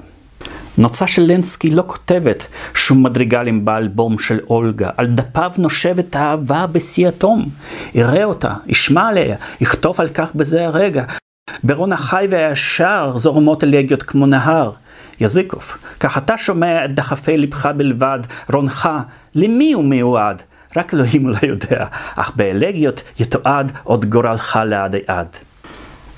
נוצה 0.77 1.07
של 1.07 1.21
לנסקי 1.21 1.69
לא 1.69 1.83
כותבת 1.87 2.47
שום 2.73 3.03
מדריגלים 3.03 3.65
באלבום 3.65 4.19
של 4.19 4.39
אולגה, 4.49 4.89
על 4.97 5.05
דפיו 5.05 5.51
נושבת 5.57 6.15
האהבה 6.15 6.65
בשיא 6.71 7.07
התום. 7.07 7.45
יראה 7.93 8.23
אותה, 8.23 8.53
ישמע 8.67 9.07
עליה, 9.07 9.35
יכתוב 9.61 10.01
על 10.01 10.07
כך 10.07 10.35
בזה 10.35 10.65
הרגע. 10.65 11.03
ברון 11.63 11.93
החי 11.93 12.27
והישר 12.29 13.13
זורמות 13.15 13.63
אלגיות 13.63 14.03
כמו 14.03 14.25
נהר. 14.25 14.71
יזיקוף, 15.19 15.77
כך 15.99 16.17
אתה 16.17 16.37
שומע 16.37 16.85
את 16.85 16.95
דחפי 16.95 17.37
לבך 17.37 17.65
בלבד, 17.65 18.19
רונך, 18.53 18.89
למי 19.35 19.73
הוא 19.73 19.83
מיועד? 19.83 20.41
רק 20.77 20.93
אלוהים 20.93 21.25
אולי 21.25 21.47
יודע, 21.47 21.85
אך 22.15 22.31
באלגיות 22.35 23.03
יתועד 23.19 23.71
עוד 23.83 24.05
גורלך 24.05 24.59
לעדי 24.65 24.99
עד. 25.07 25.27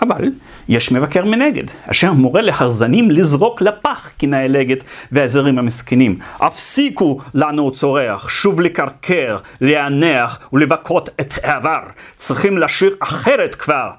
אבל 0.02 0.32
יש 0.70 0.92
מבקר 0.92 1.26
מנגד, 1.26 1.64
אשר 1.92 2.14
מורה 2.14 2.42
להרזנים 2.42 3.12
לזרוק 3.12 3.62
לפח 3.62 4.12
קינה 4.18 4.46
אלגת 4.46 4.78
והזרים 5.12 5.60
המסכנים. 5.60 6.20
הפסיקו 6.40 7.20
לנו 7.34 7.72
צורח, 7.72 8.30
שוב 8.30 8.62
לקרקר, 8.62 9.38
להנח 9.62 10.40
ולבכות 10.54 11.10
את 11.20 11.34
העבר. 11.44 11.82
צריכים 12.18 12.58
לשיר 12.58 12.96
אחרת 13.00 13.56
כבר. 13.56 13.90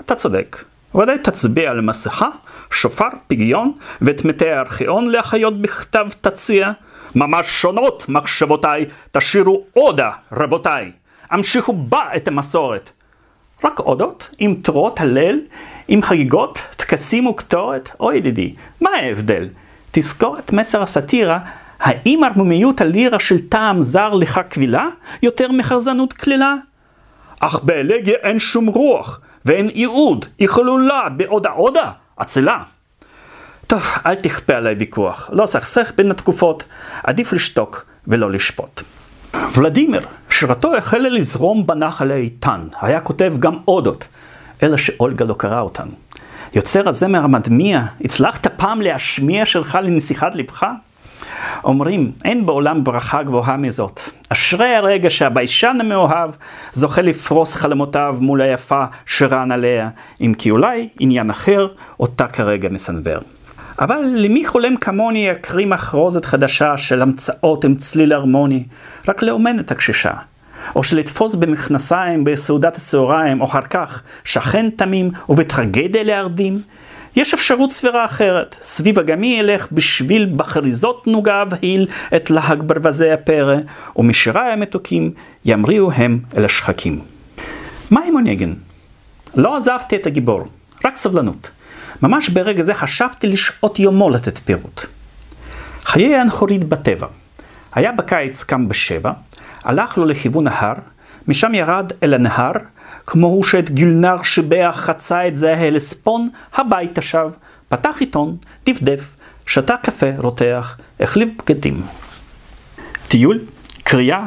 אתה 0.00 0.14
צודק. 0.14 0.64
ודאי 0.94 1.18
תצביע 1.18 1.70
על 1.70 1.80
מסכה, 1.80 2.28
שופר, 2.70 3.08
פגיון, 3.28 3.72
ואת 4.00 4.24
מתי 4.24 4.50
הארכיון 4.50 5.06
להחיות 5.10 5.60
בכתב 5.62 6.06
תציע. 6.20 6.72
ממש 7.14 7.46
שונות 7.46 8.04
מחשבותיי, 8.08 8.84
תשאירו 9.12 9.64
עודה, 9.72 10.10
רבותיי. 10.32 10.90
המשיכו 11.30 11.72
בה 11.72 12.02
את 12.16 12.28
המסורת. 12.28 12.90
רק 13.64 13.78
עודות, 13.78 14.30
עם 14.38 14.54
תרועות 14.62 15.00
הלל, 15.00 15.40
עם 15.88 16.02
חגיגות, 16.02 16.62
טקסים 16.76 17.26
וקטורת, 17.26 17.90
או 18.00 18.12
ידידי, 18.12 18.54
מה 18.80 18.90
ההבדל? 18.90 19.48
תזכור 19.90 20.38
את 20.38 20.52
מסר 20.52 20.82
הסאטירה, 20.82 21.38
האם 21.80 22.24
ערמומיות 22.24 22.80
הלירה 22.80 23.18
של 23.18 23.48
טעם 23.48 23.82
זר 23.82 24.14
לך 24.14 24.40
קבילה, 24.48 24.88
יותר 25.22 25.52
מחרזנות 25.52 26.12
קלילה? 26.12 26.54
אך 27.40 27.60
באלגיה 27.62 28.14
אין 28.14 28.38
שום 28.38 28.66
רוח, 28.66 29.20
ואין 29.44 29.70
ייעוד, 29.74 30.26
היא 30.38 30.48
חלולה 30.48 31.08
בעודה 31.16 31.50
עודה, 31.50 31.90
עצלה. 32.16 32.62
טוב, 33.66 33.82
אל 34.06 34.14
תכפה 34.14 34.54
עליי 34.54 34.74
ויכוח, 34.74 35.30
לא 35.32 35.46
סכסך 35.46 35.92
בין 35.96 36.10
התקופות, 36.10 36.64
עדיף 37.02 37.32
לשתוק 37.32 37.86
ולא 38.06 38.30
לשפוט. 38.30 38.82
ולדימיר, 39.54 40.06
שירתו 40.30 40.76
החלה 40.76 41.08
לזרום 41.08 41.66
בנחל 41.66 42.10
האיתן, 42.10 42.60
היה 42.80 43.00
כותב 43.00 43.34
גם 43.40 43.56
אודות, 43.68 44.08
אלא 44.62 44.76
שאולגה 44.76 45.24
לא 45.24 45.34
קרא 45.34 45.60
אותן. 45.60 45.88
יוצר 46.54 46.88
הזמר 46.88 47.24
המדמיע, 47.24 47.82
הצלחת 48.00 48.46
פעם 48.46 48.80
להשמיע 48.80 49.46
שלך 49.46 49.78
לנסיכת 49.82 50.30
לבך? 50.34 50.66
אומרים, 51.64 52.12
אין 52.24 52.46
בעולם 52.46 52.84
ברכה 52.84 53.22
גבוהה 53.22 53.56
מזאת. 53.56 54.00
אשרי 54.28 54.74
הרגע 54.74 55.10
שהביישן 55.10 55.76
המאוהב 55.80 56.30
זוכה 56.72 57.02
לפרוס 57.02 57.54
חלומותיו 57.54 58.16
מול 58.20 58.40
היפה 58.40 58.84
שרן 59.06 59.52
עליה, 59.52 59.88
אם 60.20 60.34
כי 60.38 60.50
אולי 60.50 60.88
עניין 61.00 61.30
אחר, 61.30 61.68
אותה 62.00 62.28
כרגע 62.28 62.68
מסנוור. 62.68 63.18
אבל 63.78 64.00
למי 64.16 64.46
חולם 64.46 64.76
כמוני 64.76 65.28
יקריא 65.28 65.66
מחרוזת 65.66 66.24
חדשה 66.24 66.76
של 66.76 67.02
המצאות 67.02 67.64
עם 67.64 67.74
צליל 67.74 68.12
הרמוני, 68.12 68.64
רק 69.08 69.22
לאומן 69.22 69.60
את 69.60 69.70
הקשישה. 69.70 70.10
או 70.76 70.84
שלתפוס 70.84 71.34
במכנסיים 71.34 72.24
בסעודת 72.24 72.76
הצהריים, 72.76 73.40
או 73.40 73.46
אחר 73.46 73.62
כך 73.62 74.02
שכן 74.24 74.70
תמים 74.70 75.10
ובטרגדיה 75.28 76.02
להרדים, 76.02 76.60
יש 77.16 77.34
אפשרות 77.34 77.72
סבירה 77.72 78.04
אחרת. 78.04 78.56
סביב 78.62 78.98
אגמי 78.98 79.36
ילך 79.38 79.66
בשביל 79.72 80.32
בחריזות 80.36 81.06
נוגה 81.06 81.42
אבהיל 81.42 81.86
את 82.16 82.30
להג 82.30 82.62
ברווזי 82.62 83.10
הפרא, 83.10 83.56
ומשיריי 83.96 84.52
המתוקים 84.52 85.10
ימריאו 85.44 85.92
הם 85.92 86.18
אל 86.36 86.44
השחקים. 86.44 87.00
מה 87.90 88.00
עם 88.08 88.14
אונגן? 88.14 88.52
לא 89.36 89.56
עזבתי 89.56 89.96
את 89.96 90.06
הגיבור, 90.06 90.44
רק 90.84 90.96
סבלנות. 90.96 91.50
ממש 92.02 92.28
ברגע 92.28 92.62
זה 92.62 92.74
חשבתי 92.74 93.26
לשעות 93.26 93.78
יומו 93.78 94.10
לתת 94.10 94.38
פירוט. 94.38 94.80
חיי 95.84 96.16
הנחורית 96.16 96.64
בטבע. 96.64 97.06
היה 97.74 97.92
בקיץ 97.92 98.42
קם 98.42 98.68
בשבע, 98.68 99.12
הלך 99.64 99.98
לו 99.98 100.04
לכיוון 100.04 100.46
ההר, 100.46 100.74
משם 101.28 101.54
ירד 101.54 101.92
אל 102.02 102.14
הנהר, 102.14 102.52
כמו 103.06 103.26
הוא 103.26 103.44
שאת 103.44 103.70
גילנר 103.70 104.22
שיבח 104.22 104.74
חצה 104.76 105.28
את 105.28 105.36
זה 105.36 105.54
ההלספון, 105.56 106.28
הביתה 106.54 107.02
שב, 107.02 107.28
פתח 107.68 107.96
עיתון, 108.00 108.36
דפדף, 108.66 109.00
שתה 109.46 109.74
קפה 109.82 110.06
רותח, 110.18 110.76
החליף 111.00 111.30
בגדים. 111.38 111.82
טיול, 113.08 113.40
קריאה, 113.82 114.26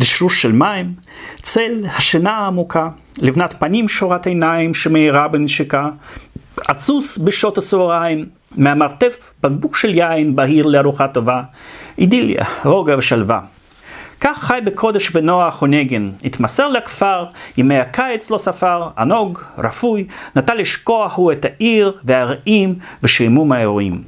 רשרוש 0.00 0.42
של 0.42 0.52
מים, 0.52 0.94
צל, 1.42 1.86
השינה 1.96 2.30
העמוקה, 2.30 2.88
לבנת 3.18 3.54
פנים 3.58 3.88
שורת 3.88 4.26
עיניים 4.26 4.74
שמאירה 4.74 5.28
בנשיקה, 5.28 5.88
הסוס 6.68 7.18
בשעות 7.18 7.58
הצהריים, 7.58 8.26
מהמרתף 8.56 9.32
בקבוק 9.42 9.76
של 9.76 9.94
יין 9.94 10.36
בהיר 10.36 10.66
לארוחה 10.66 11.08
טובה, 11.08 11.42
אידיליה, 11.98 12.44
רוגע 12.64 12.98
ושלווה. 12.98 13.40
כך 14.20 14.38
חי 14.38 14.58
בקודש 14.64 15.16
ונוח 15.16 15.62
ונגן, 15.62 16.10
התמסר 16.24 16.68
לכפר, 16.68 17.24
ימי 17.56 17.78
הקיץ 17.78 18.30
לא 18.30 18.38
ספר, 18.38 18.88
ענוג, 18.98 19.38
רפוי, 19.58 20.06
נטה 20.36 20.54
לשכוח 20.54 21.16
הוא 21.16 21.32
את 21.32 21.44
העיר 21.44 21.92
והרעים 22.04 22.74
ושעמום 23.02 23.52
האירועים. 23.52 24.02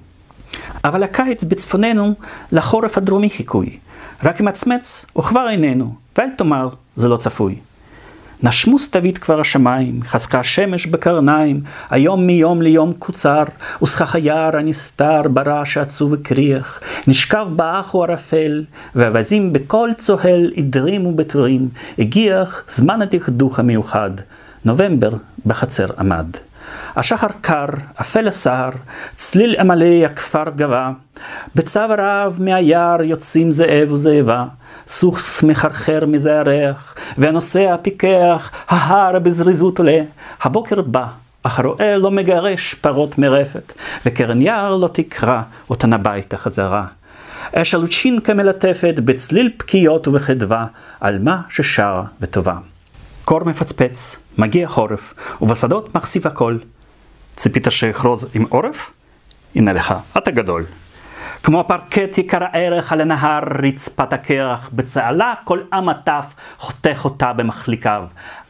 אבל 0.85 1.03
הקיץ 1.03 1.45
בצפוננו 1.45 2.15
לחורף 2.53 2.99
הדרומי 2.99 3.31
חיקוי, 3.31 3.79
רק 4.25 4.41
מצמץ 4.41 5.07
וכבר 5.19 5.49
איננו, 5.51 5.95
ואל 6.19 6.29
תאמר 6.37 6.69
זה 6.97 7.09
לא 7.09 7.17
צפוי. 7.17 7.57
נשמו 8.43 8.79
סתווית 8.79 9.19
כבר 9.19 9.41
השמיים, 9.41 10.01
חזקה 10.03 10.41
השמש 10.41 10.87
בקרניים, 10.87 11.61
היום 11.91 12.27
מיום 12.27 12.63
ליום 12.63 12.93
קוצר, 12.93 13.45
וסכך 13.83 14.15
היער 14.15 14.57
הנסתר 14.57 15.23
ברעש 15.23 15.77
עצוב 15.77 16.13
וקריח, 16.13 16.81
נשכב 17.07 17.47
באח 17.57 17.95
ערפל, 17.95 18.65
ואווזים 18.95 19.53
בקול 19.53 19.93
צוהל 19.99 20.53
עדרים 20.57 21.07
ובתורים, 21.07 21.69
הגיח 21.99 22.65
זמן 22.69 23.03
הדכדוך 23.03 23.59
המיוחד, 23.59 24.11
נובמבר 24.65 25.11
בחצר 25.47 25.87
עמד. 25.99 26.27
השחר 26.97 27.27
קר, 27.41 27.67
אפל 28.01 28.29
הסהר, 28.29 28.71
צליל 29.17 29.57
עמלי 29.59 30.05
הכפר 30.07 30.45
גבה, 30.57 30.91
בצו 31.55 31.81
רב 31.99 32.37
מהיער 32.41 33.03
יוצאים 33.03 33.53
זאב 33.53 33.93
וזאבה, 33.93 34.45
סוס 34.91 35.43
מחרחר 35.43 36.07
מזה 36.07 36.41
הריח, 36.41 36.95
והנוסע 37.19 37.77
פיקח, 37.83 38.51
ההר 38.69 39.19
בזריזות 39.19 39.79
עולה. 39.79 40.01
הבוקר 40.43 40.83
בא, 40.83 41.07
אך 41.43 41.59
הרועה 41.59 41.97
לא 41.97 42.11
מגרש 42.11 42.75
פרות 42.75 43.19
מרפת, 43.19 43.73
וקרן 44.07 44.43
יער 44.43 44.77
לא 44.77 44.89
תקרא 44.93 45.43
אותן 45.71 45.93
הביתה 45.93 46.37
חזרה. 46.37 46.87
אש 47.55 47.75
הלוצ'ינקה 47.75 48.35
מלטפת 48.35 48.95
בצליל 48.97 49.51
פקיעות 49.57 50.09
ובחדווה, 50.09 50.67
על 51.01 51.19
מה 51.19 51.41
ששרה 51.51 52.05
וטובה. 52.21 52.57
קור 53.25 53.45
מפצפץ, 53.45 54.17
מגיע 54.39 54.69
חורף, 54.69 55.15
ובשדות 55.41 55.95
מחשיף 55.95 56.27
הכל. 56.27 56.57
ציפית 57.37 57.67
שאכרוז 57.71 58.27
עם 58.35 58.47
עורף? 58.49 58.91
הנה 59.55 59.73
לך, 59.73 59.95
אתה 60.19 60.31
גדול. 60.31 60.65
כמו 61.43 61.65
פרקט 61.69 62.19
יקר 62.19 62.39
הערך 62.43 62.93
על 62.93 63.01
הנהר 63.01 63.43
רצפת 63.65 64.13
הקרח, 64.13 64.71
בצהלה 64.73 65.35
כל 65.45 65.61
עם 65.73 65.89
הטף 65.89 66.25
חותך 66.59 67.01
אותה 67.05 67.33
במחליקיו. 67.33 68.05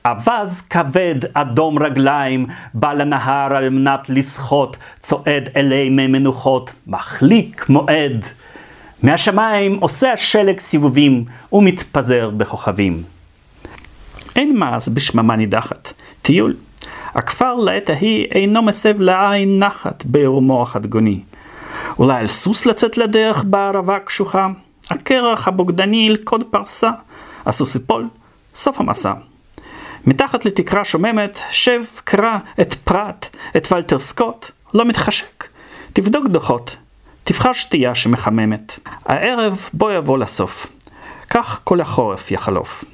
אווז 0.04 0.60
כבד 0.60 1.14
אדום 1.34 1.82
רגליים 1.82 2.46
בא 2.74 2.92
לנהר 2.92 3.54
על 3.54 3.68
מנת 3.68 4.10
לשחות, 4.10 4.76
צועד 5.00 5.48
אלי 5.56 5.88
מי 5.88 6.06
מנוחות, 6.06 6.70
מחליק 6.86 7.68
מועד. 7.68 8.24
מהשמיים 9.02 9.78
עושה 9.80 10.12
השלג 10.12 10.58
סיבובים 10.60 11.24
ומתפזר 11.52 12.30
בכוכבים. 12.30 13.02
אין 14.36 14.56
מעש 14.56 14.88
בשממה 14.88 15.36
נידחת, 15.36 15.92
טיול. 16.22 16.54
הכפר 17.14 17.54
לעת 17.54 17.90
ההיא 17.90 18.26
אינו 18.30 18.62
מסב 18.62 19.00
לעין 19.00 19.58
נחת 19.58 20.04
בעירומו 20.04 20.62
החדגוני. 20.62 21.20
אולי 22.00 22.18
על 22.18 22.28
סוס 22.28 22.66
לצאת 22.66 22.96
לדרך 22.98 23.44
בערבה 23.44 23.98
קשוחה? 23.98 24.48
הקרח 24.90 25.48
הבוגדני 25.48 26.06
ילכוד 26.06 26.44
פרסה, 26.50 26.90
הסוס 27.46 27.74
יפול, 27.74 28.08
סוף 28.54 28.80
המסע. 28.80 29.12
מתחת 30.06 30.44
לתקרה 30.44 30.84
שוממת, 30.84 31.38
שב, 31.50 31.82
קרא 32.04 32.38
את 32.60 32.74
פרט, 32.74 33.36
את 33.56 33.72
ולטר 33.72 33.98
סקוט, 33.98 34.50
לא 34.74 34.84
מתחשק. 34.84 35.48
תבדוק 35.92 36.26
דוחות, 36.26 36.76
תבחר 37.24 37.52
שתייה 37.52 37.94
שמחממת. 37.94 38.78
הערב 39.04 39.68
בוא 39.72 39.92
יבוא 39.92 40.18
לסוף. 40.18 40.66
כך 41.30 41.60
כל 41.64 41.80
החורף 41.80 42.30
יחלוף. 42.30 42.84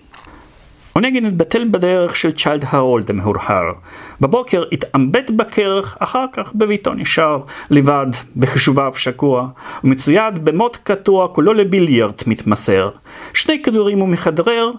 אונגין 0.96 1.26
התבטל 1.26 1.68
בדרך 1.70 2.16
של 2.16 2.32
צ'יילד 2.32 2.64
הרולד 2.68 3.10
המהורהר. 3.10 3.72
בבוקר 4.20 4.64
התעמבט 4.72 5.30
בקרח, 5.30 5.96
אחר 6.00 6.24
כך 6.32 6.54
בביתו 6.54 6.94
נשאר, 6.94 7.40
לבד, 7.70 8.06
בחישוביו 8.36 8.92
שקוע, 8.96 9.48
ומצויד 9.84 10.44
במוט 10.44 10.78
קטוע 10.84 11.28
כולו 11.28 11.52
לביליארט 11.52 12.26
מתמסר. 12.26 12.90
שני 13.34 13.62
כדורים 13.62 13.98
הוא 13.98 14.08
מכדרר, 14.08 14.70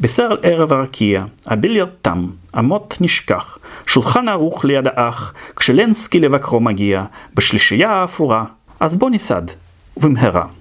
בסר 0.00 0.24
על 0.30 0.38
ערב 0.42 0.72
הרקיע, 0.72 1.24
הביליארד 1.46 1.90
תם, 2.02 2.26
המוט 2.54 2.94
נשכח, 3.00 3.58
שולחן 3.86 4.28
ערוך 4.28 4.64
ליד 4.64 4.86
האח, 4.86 5.34
כשלנסקי 5.56 6.20
לבקרו 6.20 6.60
מגיע, 6.60 7.04
בשלישייה 7.34 7.90
האפורה, 7.90 8.44
אז 8.80 8.96
בוא 8.96 9.10
ניסד, 9.10 9.42
ובמהרה. 9.96 10.59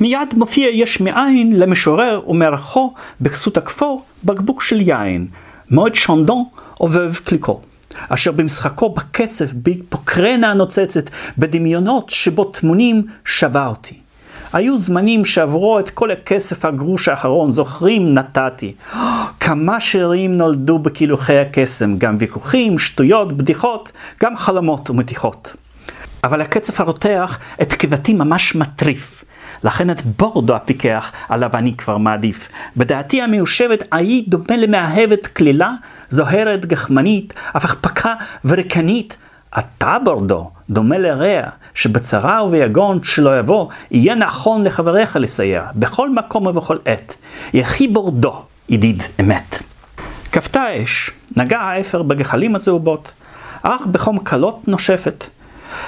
מיד 0.00 0.34
מופיע 0.36 0.68
יש 0.68 1.00
מאין 1.00 1.58
למשורר 1.58 2.20
ומערכו 2.28 2.94
בכסות 3.20 3.56
הכפור 3.56 4.04
בקבוק 4.24 4.62
של 4.62 4.80
יין, 4.80 5.26
מועד 5.70 5.94
שונדון 5.94 6.44
עובב 6.78 7.14
קליקו. 7.24 7.60
אשר 8.08 8.32
במשחקו 8.32 8.88
בקצב, 8.88 9.44
בפוקרנה 9.62 10.50
הנוצצת, 10.50 11.10
בדמיונות 11.38 12.10
שבו 12.10 12.44
טמונים, 12.44 13.02
שבה 13.24 13.66
אותי. 13.66 13.94
היו 14.52 14.78
זמנים 14.78 15.24
שעברו 15.24 15.78
את 15.78 15.90
כל 15.90 16.10
הכסף 16.10 16.64
הגרוש 16.64 17.08
האחרון, 17.08 17.52
זוכרים 17.52 18.14
נתתי. 18.14 18.74
כמה 19.40 19.80
שירים 19.80 20.38
נולדו 20.38 20.78
בקילוחי 20.78 21.38
הקסם, 21.38 21.98
גם 21.98 22.16
ויכוחים, 22.20 22.78
שטויות, 22.78 23.32
בדיחות, 23.32 23.92
גם 24.22 24.36
חלומות 24.36 24.90
ומתיחות. 24.90 25.52
אבל 26.24 26.40
הקצף 26.40 26.80
הרותח 26.80 27.38
את 27.62 27.72
קיבתי 27.72 28.14
ממש 28.14 28.54
מטריף. 28.54 29.24
לכן 29.64 29.90
את 29.90 30.02
בורדו 30.02 30.54
הפיקח 30.54 31.12
עליו 31.28 31.50
אני 31.54 31.76
כבר 31.76 31.98
מעדיף. 31.98 32.48
בדעתי 32.76 33.22
המיושבת 33.22 33.82
ההיא 33.92 34.24
דומה 34.28 34.56
למאהבת 34.56 35.26
כלילה, 35.26 35.72
זוהרת 36.10 36.66
גחמנית, 36.66 37.34
הפכפכה 37.54 38.14
וריקנית. 38.44 39.16
אתה 39.58 39.96
בורדו, 40.04 40.50
דומה 40.70 40.98
לרע, 40.98 41.42
שבצרה 41.74 42.44
וביגון 42.44 43.04
שלא 43.04 43.38
יבוא, 43.38 43.68
יהיה 43.90 44.14
נכון 44.14 44.64
לחבריך 44.64 45.16
לסייע, 45.16 45.66
בכל 45.74 46.10
מקום 46.10 46.46
ובכל 46.46 46.76
עת. 46.84 47.14
יחי 47.54 47.88
בורדו, 47.88 48.42
ידיד 48.68 49.02
אמת. 49.20 49.62
כפתה 50.32 50.62
האש, 50.62 51.10
נגע 51.36 51.60
האפר 51.60 52.02
בגחלים 52.02 52.56
הצהובות, 52.56 53.12
אך 53.62 53.86
בחום 53.86 54.18
קלות 54.18 54.68
נושפת. 54.68 55.24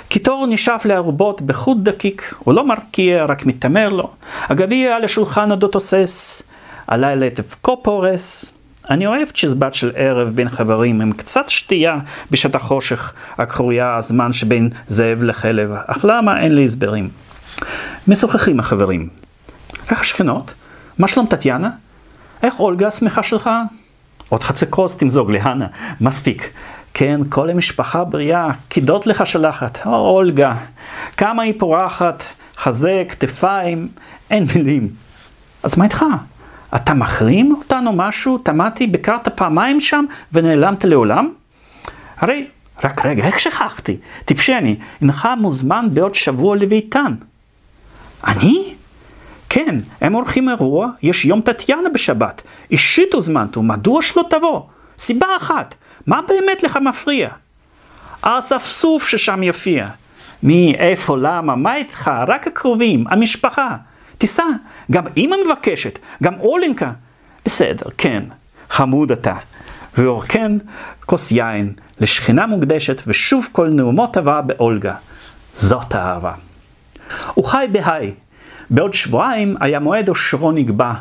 קיטור 0.08 0.46
נשאף 0.46 0.84
לארובות 0.84 1.42
בחוט 1.42 1.78
דקיק, 1.82 2.34
הוא 2.38 2.54
לא 2.54 2.66
מרקיע, 2.66 3.24
רק 3.24 3.46
מתעמר 3.46 3.88
לו. 3.88 4.10
הגביע 4.48 4.96
על 4.96 5.04
השולחן 5.04 5.50
עודו 5.50 5.68
תוסס, 5.68 6.42
הלילה 6.88 7.26
את 7.26 7.40
אבקו 7.40 7.80
פורס. 7.82 8.52
אני 8.90 9.06
אוהב 9.06 9.28
צ'יזבט 9.28 9.74
של 9.74 9.92
ערב 9.94 10.28
בין 10.28 10.50
חברים, 10.50 11.00
עם 11.00 11.12
קצת 11.12 11.48
שתייה 11.48 11.98
בשעת 12.30 12.54
החושך 12.54 13.12
הקרויה 13.38 13.96
הזמן 13.96 14.32
שבין 14.32 14.70
זאב 14.88 15.22
לחלב, 15.22 15.70
אך 15.86 16.04
למה 16.04 16.40
אין 16.40 16.54
לי 16.54 16.64
הסברים? 16.64 17.08
משוחחים 18.08 18.60
החברים. 18.60 19.08
איך 19.90 20.00
השכנות? 20.00 20.54
מה 20.98 21.08
שלום 21.08 21.26
טטיאנה? 21.26 21.70
איך 22.42 22.60
אולגה 22.60 22.88
השמחה 22.88 23.22
שלך? 23.22 23.50
עוד 24.28 24.42
חצי 24.42 24.66
כוס 24.70 24.96
תמזוג 24.96 25.30
להנה, 25.30 25.66
מספיק. 26.00 26.50
כן, 26.94 27.20
כל 27.28 27.50
המשפחה 27.50 28.04
בריאה, 28.04 28.50
קידות 28.68 29.06
לך 29.06 29.26
שלחת, 29.26 29.78
או 29.86 29.94
אולגה, 29.94 30.54
כמה 31.16 31.42
היא 31.42 31.54
פורחת, 31.58 32.24
חזה, 32.56 33.04
כתפיים, 33.08 33.88
אין 34.30 34.46
מילים. 34.54 34.88
אז 35.62 35.78
מה 35.78 35.84
איתך? 35.84 36.04
אתה 36.74 36.94
מחרים 36.94 37.54
אותנו 37.60 37.92
משהו? 37.92 38.38
תמדתי, 38.38 38.86
ביקרת 38.86 39.28
פעמיים 39.28 39.80
שם 39.80 40.04
ונעלמת 40.32 40.84
לעולם? 40.84 41.32
הרי, 42.16 42.46
רק 42.84 43.06
רגע, 43.06 43.26
איך 43.26 43.40
שכחתי? 43.40 43.96
טיפשי 44.24 44.54
אני, 44.58 44.76
הנך 45.00 45.28
מוזמן 45.38 45.88
בעוד 45.92 46.14
שבוע 46.14 46.56
לביתן. 46.56 47.14
אני? 48.26 48.74
כן, 49.48 49.78
הם 50.00 50.12
עורכים 50.12 50.48
אירוע, 50.48 50.88
יש 51.02 51.24
יום 51.24 51.40
טטיאנה 51.40 51.88
בשבת. 51.88 52.42
אישית 52.70 53.14
הוזמנת, 53.14 53.56
ומדוע 53.56 54.02
שלא 54.02 54.24
תבוא? 54.30 54.60
סיבה 54.98 55.26
אחת, 55.36 55.74
מה 56.06 56.20
באמת 56.28 56.62
לך 56.62 56.76
מפריע? 56.76 57.28
האספסוף 58.22 59.08
ששם 59.08 59.42
יפיע. 59.42 59.88
מי, 60.42 60.74
איפה, 60.78 61.16
למה, 61.16 61.56
מה 61.56 61.76
איתך? 61.76 62.10
רק 62.26 62.46
הקרובים, 62.46 63.04
המשפחה. 63.08 63.76
תיסע, 64.18 64.44
גם 64.90 65.04
אמא 65.16 65.36
מבקשת, 65.46 65.98
גם 66.22 66.34
אולינקה. 66.40 66.92
בסדר, 67.44 67.86
כן, 67.98 68.22
חמוד 68.70 69.12
אתה. 69.12 69.34
ואורכן 69.98 70.52
כוס 71.06 71.32
יין 71.32 71.72
לשכינה 72.00 72.46
מוקדשת, 72.46 73.02
ושוב 73.06 73.48
כל 73.52 73.68
נאומות 73.68 74.16
הבאה 74.16 74.42
באולגה. 74.42 74.94
זאת 75.56 75.94
האהבה. 75.94 76.32
הוא 77.34 77.44
חי 77.44 77.66
בהיי. 77.72 78.12
בעוד 78.70 78.94
שבועיים 78.94 79.54
היה 79.60 79.78
מועד 79.78 80.08
אושרו 80.08 80.52
נקבע, 80.52 80.92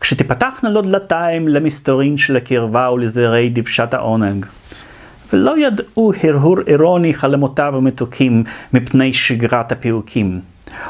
כשתפתחנה 0.00 0.70
לו 0.70 0.82
דלתיים 0.82 1.48
למסתורין 1.48 2.16
של 2.16 2.36
הקרבה 2.36 2.90
ולזרעי 2.90 3.50
דבשת 3.50 3.94
העונג. 3.94 4.46
ולא 5.32 5.58
ידעו 5.58 6.12
הרהור 6.22 6.56
אירוני 6.66 7.14
חלומותיו 7.14 7.76
המתוקים 7.76 8.44
מפני 8.72 9.12
שגרת 9.12 9.72
הפירוקים. 9.72 10.40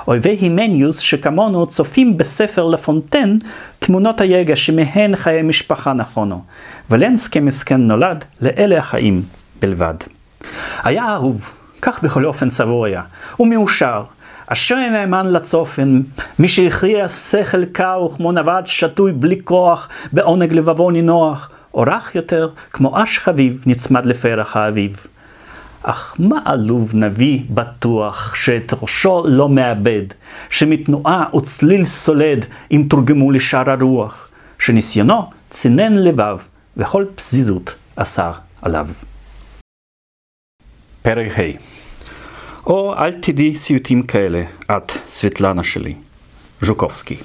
אויבי 0.09 0.37
הימניוס 0.41 0.99
שכמונו 0.99 1.67
צופים 1.67 2.17
בספר 2.17 2.67
לפונטן 2.67 3.39
תמונות 3.79 4.21
היגע 4.21 4.57
שמהן 4.57 5.17
חיי 5.17 5.43
משפחה 5.43 5.93
נכונו, 5.93 6.43
ולנסקי 6.91 7.41
מסכן 7.41 7.81
נולד 7.81 8.25
לאלה 8.41 8.79
החיים 8.79 9.23
בלבד. 9.61 9.95
היה 10.83 11.13
אהוב, 11.13 11.51
כך 11.83 12.03
בכל 12.03 12.25
אופן 12.27 12.51
סבור 12.51 12.87
היה, 12.87 13.03
ומאושר, 13.41 14.03
אשר 14.53 14.75
נאמן 14.75 15.27
לצופן, 15.27 16.01
מי 16.39 16.49
שהכריע 16.49 17.09
שכל 17.09 17.65
קר 17.65 18.03
וכמו 18.03 18.33
נווד 18.33 18.67
שתוי 18.67 19.13
בלי 19.13 19.41
כוח, 19.45 19.89
בעונג 20.13 20.53
לבבו 20.53 20.91
נינוח, 20.91 21.51
אורך 21.75 22.15
יותר, 22.15 22.51
כמו 22.71 23.03
אש 23.03 23.19
חביב 23.19 23.63
נצמד 23.67 24.07
לפרח 24.07 24.57
האביב. 24.57 25.07
אך 25.83 26.15
מה 26.19 26.39
עלוב 26.45 26.95
נביא 26.95 27.41
בטוח 27.51 28.35
שאת 28.35 28.73
ראשו 28.83 29.25
לא 29.27 29.49
מאבד, 29.49 30.03
שמתנועה 30.51 31.25
וצליל 31.37 31.85
סולד 31.85 32.47
אם 32.71 32.87
תורגמו 32.91 33.31
לשאר 33.31 33.71
הרוח, 33.71 34.29
שניסיונו 34.59 35.31
צינן 35.51 35.95
לבב 35.95 36.39
וכל 36.77 37.05
פזיזות 37.15 37.75
אסר 37.97 38.33
עליו. 38.63 38.89
פרק 41.03 41.39
ה' 41.39 41.78
או 42.69 42.95
אל 42.95 43.13
תדעי 43.13 43.55
סיוטים 43.55 44.03
כאלה, 44.03 44.43
את, 44.71 44.93
סבטלנה 45.09 45.65
שלי. 45.65 45.95
ז'וקובסקי. 46.63 47.17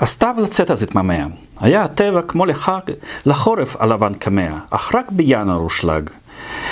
הסתיו 0.00 0.34
לצאת 0.38 0.70
אז 0.70 0.82
התמהמה. 0.82 1.26
היה 1.60 1.82
הטבע 1.82 2.22
כמו 2.22 2.46
לחג, 2.46 2.80
לחורף 3.26 3.76
הלבן 3.80 4.14
קמע, 4.14 4.58
אך 4.70 4.94
רק 4.94 5.06
בינואר 5.10 5.56
הושלג. 5.56 6.10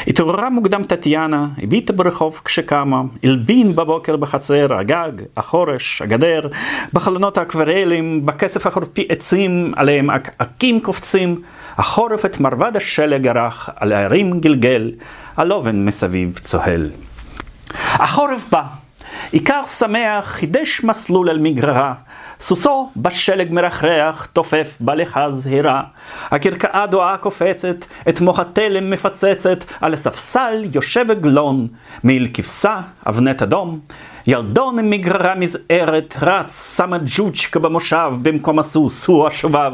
התעוררה 0.07 0.51
מוקדם 0.51 0.85
טטיאנה, 0.85 1.49
הביטה 1.63 1.93
ברחוב 1.93 2.41
כשקמה, 2.45 3.03
הלבין 3.25 3.77
בבוקר 3.77 4.17
בחצר, 4.17 4.75
הגג, 4.75 5.13
החורש, 5.37 6.03
הגדר, 6.03 6.49
בחלונות 6.93 7.39
האקוורלים, 7.39 8.27
בכסף 8.27 8.67
החורפי 8.67 9.07
עצים, 9.09 9.73
עליהם 9.77 10.11
עקים 10.39 10.81
קופצים, 10.81 11.43
החורף 11.79 12.25
את 12.25 12.41
מרבד 12.41 12.77
השלג 12.77 13.29
ערך, 13.29 13.71
על 13.77 13.93
הערים 13.93 14.41
גלגל, 14.41 14.93
הלובן 15.37 15.85
מסביב 15.85 16.39
צוהל. 16.43 16.91
החורף 17.75 18.47
בא, 18.51 18.63
עיקר 19.33 19.67
שמח 19.67 20.25
חידש 20.25 20.85
מסלול 20.85 21.31
אל 21.31 21.39
מגררה, 21.39 21.95
סוסו 22.41 22.91
בשלג 22.97 23.53
מרחרח, 23.53 24.27
תופף 24.33 24.77
בלכה 24.81 25.31
זהירה. 25.31 25.83
הקרקעה 26.31 26.87
דואה 26.87 27.17
קופצת, 27.17 27.77
את 28.09 28.21
מוח 28.21 28.39
התלם 28.39 28.91
מפצצת, 28.91 29.65
על 29.81 29.95
הספסל 29.95 30.65
יושב 30.75 31.11
עגלון, 31.11 31.69
מעיל 32.05 32.29
כבשה, 32.35 32.81
אבנת 33.09 33.43
אדום. 33.43 33.81
ילדון 34.27 34.91
מגררה 34.91 35.35
מזערת, 35.35 36.17
רץ, 36.23 36.77
שמה 36.77 36.99
ג'וצ'קה 37.17 37.59
במושב 37.59 38.11
במקום 38.23 38.59
הסוס, 38.59 39.07
הוא 39.07 39.27
השובב. 39.27 39.73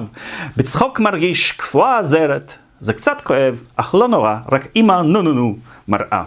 בצחוק 0.57 1.01
מרגיש, 1.01 1.53
קפואה 1.53 1.99
עזרת. 1.99 2.55
זה 2.81 2.93
קצת 2.93 3.21
כואב, 3.25 3.65
אך 3.77 3.95
לא 3.95 4.09
נורא, 4.09 4.37
רק 4.53 4.67
אמא 4.77 5.03
נו 5.03 5.23
נו 5.23 5.33
נו 5.33 5.57
מראה. 5.89 6.25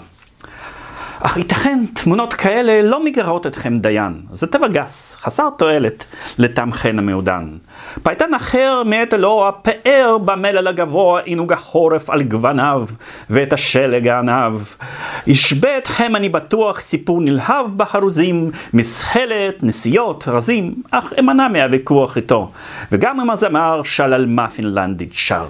אך 1.19 1.37
ייתכן 1.37 1.85
תמונות 1.93 2.33
כאלה 2.33 2.81
לא 2.81 3.05
מגרות 3.05 3.47
אתכם 3.47 3.75
דיין. 3.75 4.21
זה 4.31 4.47
טבע 4.47 4.67
גס, 4.67 5.15
חסר 5.21 5.49
תועלת 5.57 6.05
לטעם 6.37 6.73
חן 6.73 6.99
המעודן. 6.99 7.57
פייטן 8.03 8.33
אחר 8.33 8.83
מאת 8.85 9.13
אלוה 9.13 9.51
פאר 9.51 10.17
במלל 10.17 10.67
הגבוה 10.67 11.21
עינוג 11.21 11.53
החורף 11.53 12.09
על 12.09 12.23
גווניו, 12.23 12.85
ואת 13.29 13.53
השלג 13.53 14.07
העניו. 14.07 14.61
ישבה 15.27 15.77
אתכם 15.77 16.15
אני 16.15 16.29
בטוח 16.29 16.79
סיפור 16.79 17.21
נלהב 17.21 17.77
בחרוזים, 17.77 18.51
מסחלת, 18.73 19.63
נסיעות, 19.63 20.27
רזים, 20.27 20.73
אך 20.91 21.13
אמנע 21.19 21.47
מהוויכוח 21.47 22.17
איתו. 22.17 22.51
וגם 22.91 23.19
אם 23.19 23.29
הזמר 23.29 23.81
של 23.83 24.13
על 24.13 24.25
מה 24.25 24.47
שר. 25.11 25.45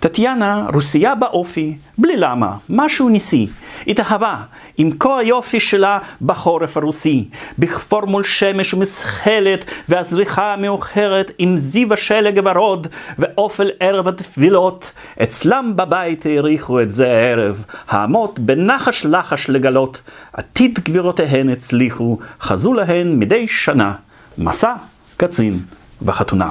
טטיאנה 0.00 0.66
רוסייה 0.74 1.14
באופי, 1.14 1.76
בלי 1.98 2.16
למה, 2.16 2.56
משהו 2.68 3.08
ניסי. 3.08 3.48
התאהבה 3.86 4.36
עם 4.78 4.90
כל 4.90 5.20
היופי 5.20 5.60
שלה 5.60 5.98
בחורף 6.22 6.76
הרוסי, 6.76 7.28
בכפור 7.58 8.04
מול 8.06 8.22
שמש 8.22 8.74
ומסחלת, 8.74 9.64
והזריחה 9.88 10.52
המאוחרת 10.52 11.30
עם 11.38 11.56
זיו 11.56 11.92
השלג 11.92 12.38
הוורוד, 12.38 12.86
ואופל 13.18 13.70
ערב 13.80 14.08
התפילות. 14.08 14.92
אצלם 15.22 15.72
בבית 15.76 16.26
העריכו 16.26 16.80
את 16.80 16.92
זה 16.92 17.08
הערב, 17.10 17.64
האמות 17.88 18.38
בנחש 18.38 19.06
לחש 19.06 19.50
לגלות, 19.50 20.00
עתיד 20.32 20.78
גבירותיהן 20.78 21.48
הצליחו, 21.48 22.18
חזו 22.40 22.72
להן 22.72 23.18
מדי 23.18 23.48
שנה, 23.48 23.94
מסע, 24.38 24.74
קצין 25.16 25.58
וחתונה. 26.02 26.50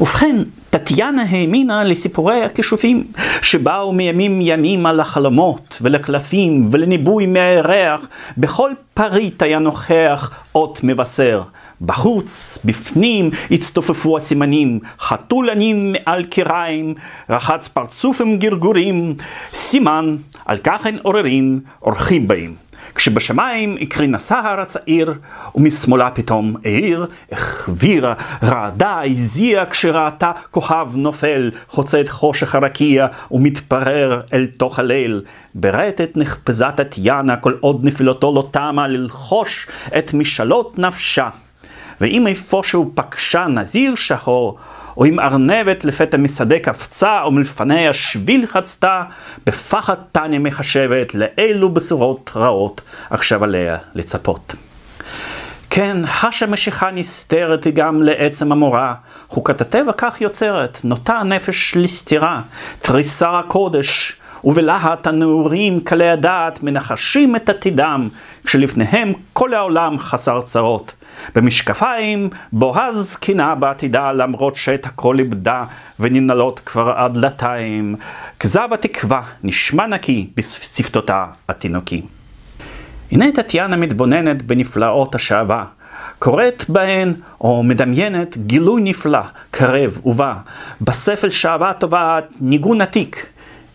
ובכן, 0.00 0.36
טטיאנה 0.74 1.22
האמינה 1.22 1.84
לסיפורי 1.84 2.44
הכישופים, 2.44 3.04
שבאו 3.42 3.92
מימים 3.92 4.40
ימים 4.42 4.86
על 4.86 5.00
החלומות 5.00 5.78
ולקלפים 5.80 6.68
ולניבוי 6.70 7.26
מהירח, 7.26 8.00
בכל 8.38 8.70
פריט 8.94 9.42
היה 9.42 9.58
נוכח 9.58 10.30
אות 10.54 10.80
מבשר. 10.82 11.42
בחוץ, 11.80 12.58
בפנים, 12.64 13.30
הצטופפו 13.50 14.16
הסימנים, 14.16 14.80
חתולנים 15.00 15.92
מעל 15.92 16.24
קיריים, 16.24 16.94
רחץ 17.30 17.68
פרצוף 17.68 18.20
עם 18.20 18.36
גרגורים, 18.36 19.14
סימן, 19.52 20.16
על 20.44 20.58
כך 20.64 20.86
אין 20.86 20.98
עוררין, 21.02 21.60
אורחים 21.82 22.28
באים. 22.28 22.63
כשבשמיים 22.94 23.76
הקרין 23.80 24.14
הסהר 24.14 24.60
הצעיר, 24.60 25.14
ומשמאלה 25.54 26.10
פתאום 26.10 26.56
העיר, 26.64 27.06
החבירה, 27.32 28.14
רעדה, 28.42 29.02
הזיעה 29.04 29.66
כשראתה 29.66 30.32
כוכב 30.50 30.88
נופל, 30.94 31.50
חוצה 31.68 32.00
את 32.00 32.08
חושך 32.08 32.54
הרקיע, 32.54 33.06
ומתפרר 33.30 34.20
אל 34.32 34.46
תוך 34.56 34.78
הליל. 34.78 35.22
ברטט 35.54 36.16
נחפזה 36.16 36.66
טטיאנה, 36.76 37.36
כל 37.36 37.54
עוד 37.60 37.84
נפילותו 37.84 38.32
לא 38.34 38.48
תמה, 38.50 38.88
ללחוש 38.88 39.66
את 39.98 40.14
משאלות 40.14 40.78
נפשה. 40.78 41.28
ואם 42.00 42.26
איפשהו 42.26 42.92
פגשה 42.94 43.46
נזיר 43.48 43.94
שחור, 43.94 44.58
או 44.96 45.04
אם 45.04 45.20
ארנבת 45.20 45.84
לפתע 45.84 46.16
משדה 46.16 46.58
קפצה, 46.58 47.22
או 47.22 47.30
מלפניה 47.30 47.92
שביל 47.92 48.46
חצתה, 48.46 49.02
בפחד 49.46 49.94
טניה 50.12 50.38
מחשבת, 50.38 51.14
לאילו 51.14 51.68
בשורות 51.68 52.30
רעות 52.36 52.80
עכשיו 53.10 53.44
עליה 53.44 53.76
לצפות. 53.94 54.54
כן, 55.70 55.96
חשה 56.06 56.46
משיכה 56.46 56.90
נסתרת 56.90 57.66
גם 57.66 58.02
לעצם 58.02 58.52
המורה, 58.52 58.94
חוקת 59.28 59.60
הטבע 59.60 59.92
כך 59.96 60.20
יוצרת, 60.20 60.80
נוטה 60.84 61.14
הנפש 61.14 61.76
לסתירה, 61.76 62.40
תריסר 62.80 63.36
הקודש, 63.36 64.16
ובלהט 64.44 65.06
הנעורים 65.06 65.80
קלי 65.80 66.10
הדעת 66.10 66.62
מנחשים 66.62 67.36
את 67.36 67.48
עתידם, 67.48 68.08
כשלפניהם 68.44 69.12
כל 69.32 69.54
העולם 69.54 69.98
חסר 69.98 70.42
צרות. 70.42 70.94
במשקפיים 71.34 72.30
בוהז 72.52 73.16
קינה 73.16 73.54
בעתידה 73.54 74.12
למרות 74.12 74.56
שאת 74.56 74.86
הכל 74.86 75.18
איבדה 75.18 75.64
וננעלות 76.00 76.60
כבר 76.60 76.90
עד 76.96 77.14
דלתיים. 77.14 77.96
כזב 78.40 78.68
התקווה 78.72 79.22
נשמע 79.44 79.86
נקי 79.86 80.30
בשפתותה 80.36 81.26
התינוקי. 81.48 82.02
הנה 83.12 83.32
טטיאנה 83.34 83.76
מתבוננת 83.76 84.42
בנפלאות 84.42 85.14
השעווה, 85.14 85.64
קוראת 86.18 86.64
בהן 86.68 87.14
או 87.40 87.62
מדמיינת 87.62 88.38
גילוי 88.38 88.82
נפלא, 88.82 89.20
קרב 89.50 89.98
ובא, 90.06 90.34
בספל 90.80 91.30
שעווה 91.30 91.72
טובעת 91.72 92.24
ניגון 92.40 92.80
עתיק, 92.80 93.26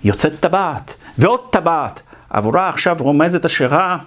יוצאת 0.04 0.40
טבעת 0.40 0.96
ועוד 1.18 1.40
טבעת, 1.50 2.02
עבורה 2.30 2.70
עכשיו 2.70 2.98
רומזת 3.00 3.46
השירה, 3.46 3.98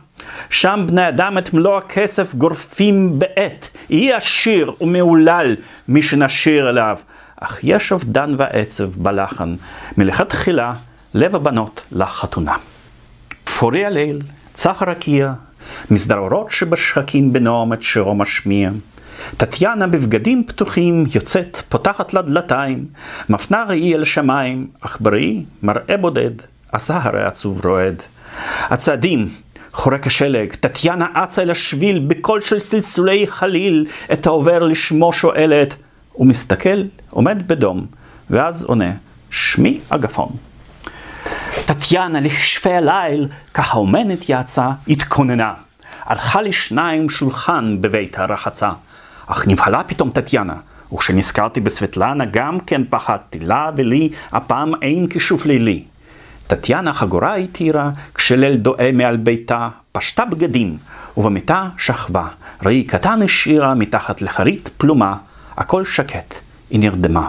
שם 0.50 0.84
בני 0.88 1.08
אדם 1.08 1.38
את 1.38 1.54
מלוא 1.54 1.78
הכסף 1.78 2.34
גורפים 2.34 3.18
בעת, 3.18 3.68
יהי 3.90 4.12
עשיר 4.12 4.72
ומהולל 4.80 5.56
מי 5.88 6.02
שנשיר 6.02 6.68
אליו. 6.68 6.98
אך 7.40 7.58
יש 7.62 7.92
אובדן 7.92 8.34
ועצב 8.38 8.84
בלחן, 8.84 9.54
מלכתחילה 9.96 10.74
לב 11.14 11.36
הבנות 11.36 11.84
לחתונה. 11.92 12.54
פורי 13.44 13.84
הליל, 13.84 14.20
צח 14.54 14.82
הרקיע, 14.82 15.32
מסדרורות 15.90 16.50
שבשחקים 16.50 17.32
בנועם 17.32 17.72
את 17.72 17.82
שירו 17.82 18.14
משמיע. 18.14 18.70
טטיאנה 19.36 19.86
בבגדים 19.86 20.44
פתוחים 20.44 21.04
יוצאת, 21.14 21.62
פותחת 21.68 22.14
לה 22.14 22.22
דלתיים, 22.22 22.86
מפנה 23.28 23.64
ראי 23.68 23.94
אל 23.94 24.04
שמיים, 24.04 24.66
אך 24.80 24.98
בראי 25.00 25.44
מראה 25.62 25.96
בודד, 25.96 26.30
עשה 26.72 27.00
הרי 27.02 27.22
עצוב 27.22 27.66
רועד. 27.66 28.02
הצעדים, 28.60 29.28
חורק 29.72 30.06
השלג, 30.06 30.52
טטיאנה 30.54 31.06
אצה 31.14 31.42
אל 31.42 31.50
השביל 31.50 32.04
בקול 32.06 32.40
של 32.40 32.60
סלסולי 32.60 33.26
חליל, 33.26 33.86
את 34.12 34.26
העובר 34.26 34.58
לשמו 34.58 35.12
שואלת, 35.12 35.74
הוא 36.12 36.26
מסתכל, 36.26 36.82
עומד 37.10 37.48
בדום, 37.48 37.86
ואז 38.30 38.64
עונה, 38.64 38.92
שמי 39.30 39.80
אגפון. 39.88 40.28
טטיאנה 41.64 42.20
לכשפי 42.20 42.72
הליל, 42.72 43.28
ככה 43.54 43.78
אומנת 43.78 44.18
יצאה, 44.28 44.72
התכוננה. 44.88 45.54
הלכה 46.04 46.42
לשניים 46.42 47.10
שולחן 47.10 47.76
בבית 47.80 48.18
הרחצה. 48.18 48.70
אך 49.26 49.48
נבהלה 49.48 49.84
פתאום 49.84 50.10
טטיאנה, 50.10 50.54
וכשנזכרתי 50.92 51.60
בסבטלנה 51.60 52.24
גם 52.24 52.60
כן 52.60 52.82
פחדתי, 52.90 53.38
לה 53.38 53.70
ולי 53.76 54.08
הפעם 54.32 54.72
אין 54.82 55.06
כישוף 55.06 55.46
לילי. 55.46 55.84
טטיאנה 56.54 56.92
חגורה 56.92 57.34
התירה, 57.34 57.90
כשליל 58.14 58.56
דואה 58.56 58.90
מעל 58.92 59.16
ביתה, 59.16 59.68
פשטה 59.92 60.24
בגדים, 60.24 60.76
ובמיטה 61.16 61.68
שכבה. 61.78 62.26
ראי 62.62 62.84
קטן 62.84 63.22
השאירה 63.22 63.74
מתחת 63.74 64.22
לחרית 64.22 64.70
פלומה, 64.76 65.16
הכל 65.56 65.84
שקט, 65.84 66.34
היא 66.70 66.80
נרדמה. 66.80 67.28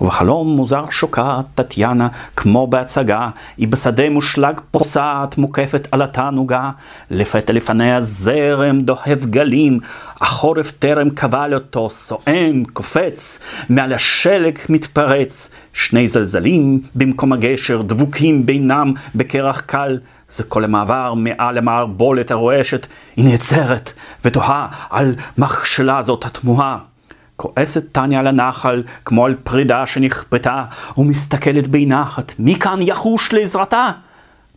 ובחלום 0.00 0.56
מוזר 0.56 0.84
שוקעת 0.90 1.44
טטיאנה, 1.54 2.08
כמו 2.36 2.66
בהצגה, 2.66 3.28
היא 3.56 3.68
בשדה 3.68 4.10
מושלג 4.10 4.60
פוסעת, 4.70 5.38
מוקפת 5.38 5.88
על 5.90 6.02
התענוגה, 6.02 6.70
לפתע 7.10 7.52
לפניה 7.52 8.00
זרם 8.00 8.80
דוהב 8.80 9.24
גלים, 9.24 9.80
החורף 10.20 10.70
טרם 10.70 11.10
קבל 11.10 11.54
אותו, 11.54 11.90
סואן, 11.90 12.64
קופץ, 12.72 13.40
מעל 13.68 13.92
השלג 13.92 14.58
מתפרץ, 14.68 15.50
שני 15.72 16.08
זלזלים 16.08 16.80
במקום 16.94 17.32
הגשר, 17.32 17.82
דבוקים 17.82 18.46
בינם 18.46 18.92
בקרח 19.14 19.60
קל, 19.60 19.98
זה 20.30 20.44
כל 20.44 20.64
המעבר 20.64 21.14
מעל 21.14 21.58
למערבולת 21.58 22.30
הרועשת, 22.30 22.86
היא 23.16 23.24
נעצרת 23.30 23.92
ותוהה 24.24 24.68
על 24.90 25.14
מכשלה 25.38 26.02
זאת 26.02 26.24
התמוהה. 26.24 26.93
כועסת 27.36 27.92
טניה 27.92 28.20
על 28.20 28.26
הנחל, 28.26 28.82
כמו 29.04 29.26
על 29.26 29.34
פרידה 29.44 29.86
שנכפתה, 29.86 30.64
ומסתכלת 30.98 31.66
בנחת, 31.66 32.32
מי 32.38 32.54
כאן 32.58 32.78
יחוש 32.82 33.32
לעזרתה? 33.32 33.90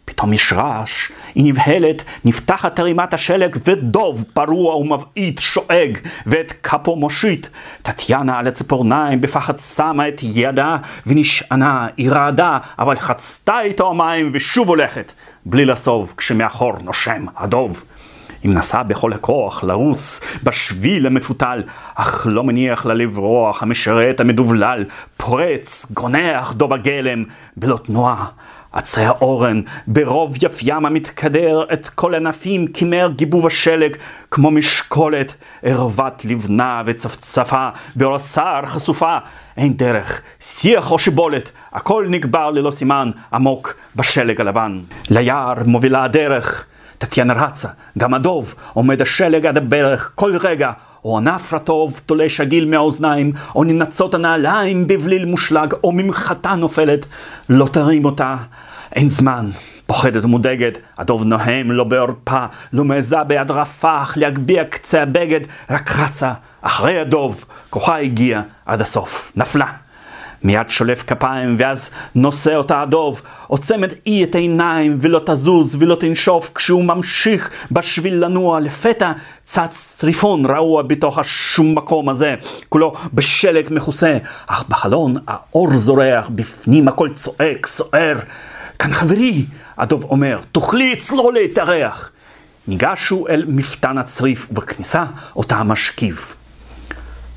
פתאום 0.05 0.33
יש 0.33 0.53
רעש, 0.53 1.11
היא 1.35 1.45
נבהלת, 1.45 2.03
נפתחת 2.25 2.75
תרימת 2.75 3.13
השלג, 3.13 3.57
ודוב 3.65 4.23
פרוע 4.33 4.75
ומבעית 4.75 5.39
שואג, 5.39 5.97
ואת 6.25 6.53
כפו 6.63 6.95
מושיט. 6.95 7.47
טטיאנה 7.81 8.39
על 8.39 8.47
הציפורניים 8.47 9.21
בפחד 9.21 9.59
שמה 9.59 10.07
את 10.07 10.21
ידה, 10.23 10.77
ונשענה, 11.07 11.87
היא 11.97 12.11
רעדה, 12.11 12.57
אבל 12.79 12.95
חצתה 12.95 13.61
איתו 13.61 13.89
המים 13.89 14.29
ושוב 14.33 14.67
הולכת, 14.67 15.13
בלי 15.45 15.65
לסוב, 15.65 16.13
כשמאחור 16.17 16.73
נושם 16.83 17.25
הדוב. 17.37 17.83
היא 18.47 18.53
מנסה 18.53 18.83
בכל 18.83 19.13
הכוח 19.13 19.63
לרוס 19.63 20.21
בשביל 20.43 21.07
המפותל, 21.07 21.63
אך 21.95 22.27
לא 22.29 22.43
מניח 22.43 22.85
לה 22.85 22.93
לברוח 22.93 23.63
המשרת 23.63 24.19
המדובלל, 24.19 24.85
פורץ, 25.17 25.91
גונח 25.91 26.51
דוב 26.51 26.73
הגלם, 26.73 27.23
בלא 27.57 27.79
תנועה. 27.85 28.25
עצי 28.71 29.01
האורן, 29.01 29.61
ברוב 29.87 30.35
יפיים 30.43 30.85
המתקדר, 30.85 31.65
את 31.73 31.89
כל 31.89 32.15
ענפים 32.15 32.67
כימר 32.67 33.09
גיבוב 33.15 33.47
השלג, 33.47 33.95
כמו 34.31 34.51
משקולת, 34.51 35.33
ערוות 35.63 36.25
לבנה 36.25 36.83
וצפצפה, 36.85 37.69
בעושר 37.95 38.61
חשופה, 38.65 39.17
אין 39.57 39.73
דרך, 39.73 40.21
שיח 40.39 40.91
או 40.91 40.99
שיבולת, 40.99 41.51
הכל 41.73 42.05
נגבר 42.09 42.51
ללא 42.51 42.71
סימן, 42.71 43.11
עמוק 43.33 43.73
בשלג 43.95 44.41
הלבן. 44.41 44.79
ליער 45.09 45.53
מובילה 45.65 46.03
הדרך. 46.03 46.65
טטיאנה 46.97 47.33
רצה, 47.33 47.67
גם 47.97 48.13
הדוב, 48.13 48.55
עומד 48.73 49.01
השלג 49.01 49.45
עד 49.45 49.57
הברך, 49.57 50.11
כל 50.15 50.37
רגע, 50.37 50.71
או 51.05 51.17
ענף 51.17 51.53
רטוב 51.53 52.01
תולש 52.05 52.41
הגיל 52.41 52.65
מהאוזניים, 52.65 53.31
או 53.55 53.63
ננצות 53.63 54.13
הנעליים 54.13 54.87
בבליל 54.87 55.25
מושלג, 55.25 55.73
או 55.83 55.91
ממחטה 55.91 56.55
נופלת, 56.55 57.05
לא 57.49 57.67
תרים 57.71 58.05
אותה, 58.05 58.35
אין 58.95 59.09
זמן. 59.09 59.49
פוחדת 59.87 60.25
ומודאגת, 60.25 60.77
הדוב 60.97 61.23
נוהם 61.23 61.71
לא 61.71 61.83
בעורפה, 61.83 62.45
לא 62.73 62.83
מעזה 62.83 63.23
ביד 63.23 63.51
רפח 63.51 64.13
להגביה 64.15 64.65
קצה 64.65 65.01
הבגד, 65.01 65.41
רק 65.69 65.91
רצה 65.91 66.33
אחרי 66.61 66.99
הדוב, 66.99 67.45
כוחה 67.69 67.99
הגיע 67.99 68.41
עד 68.65 68.81
הסוף, 68.81 69.31
נפלה. 69.35 69.86
מיד 70.43 70.69
שולף 70.69 71.03
כפיים, 71.07 71.55
ואז 71.59 71.89
נושא 72.15 72.55
אותה 72.55 72.81
הדוב, 72.81 73.21
עוצמת 73.47 73.89
אי 74.05 74.23
את 74.23 74.35
העיניים, 74.35 74.97
ולא 75.01 75.21
תזוז 75.25 75.75
ולא 75.79 75.95
תנשוף, 75.95 76.51
כשהוא 76.55 76.83
ממשיך 76.83 77.49
בשביל 77.71 78.25
לנוע, 78.25 78.59
לפתע 78.59 79.11
צץ 79.45 79.95
צריפון 79.97 80.45
רעוע 80.45 80.81
בתוך 80.81 81.17
השום 81.17 81.75
מקום 81.75 82.09
הזה, 82.09 82.35
כולו 82.69 82.93
בשלג 83.13 83.67
מכוסה, 83.71 84.17
אך 84.47 84.63
בחלון 84.69 85.13
האור 85.27 85.73
זורח, 85.73 86.29
בפנים 86.35 86.87
הכל 86.87 87.09
צועק, 87.13 87.67
סוער. 87.67 88.17
כאן 88.79 88.93
חברי, 88.93 89.45
הדוב 89.77 90.03
אומר, 90.03 90.39
תוכלי 90.51 90.93
אצלו 90.93 91.31
להתארח. 91.31 92.11
ניגשו 92.67 93.27
אל 93.29 93.45
מפתן 93.47 93.97
הצריף, 93.97 94.47
ובכניסה 94.51 95.03
אותה 95.35 95.63
משכיב. 95.63 96.33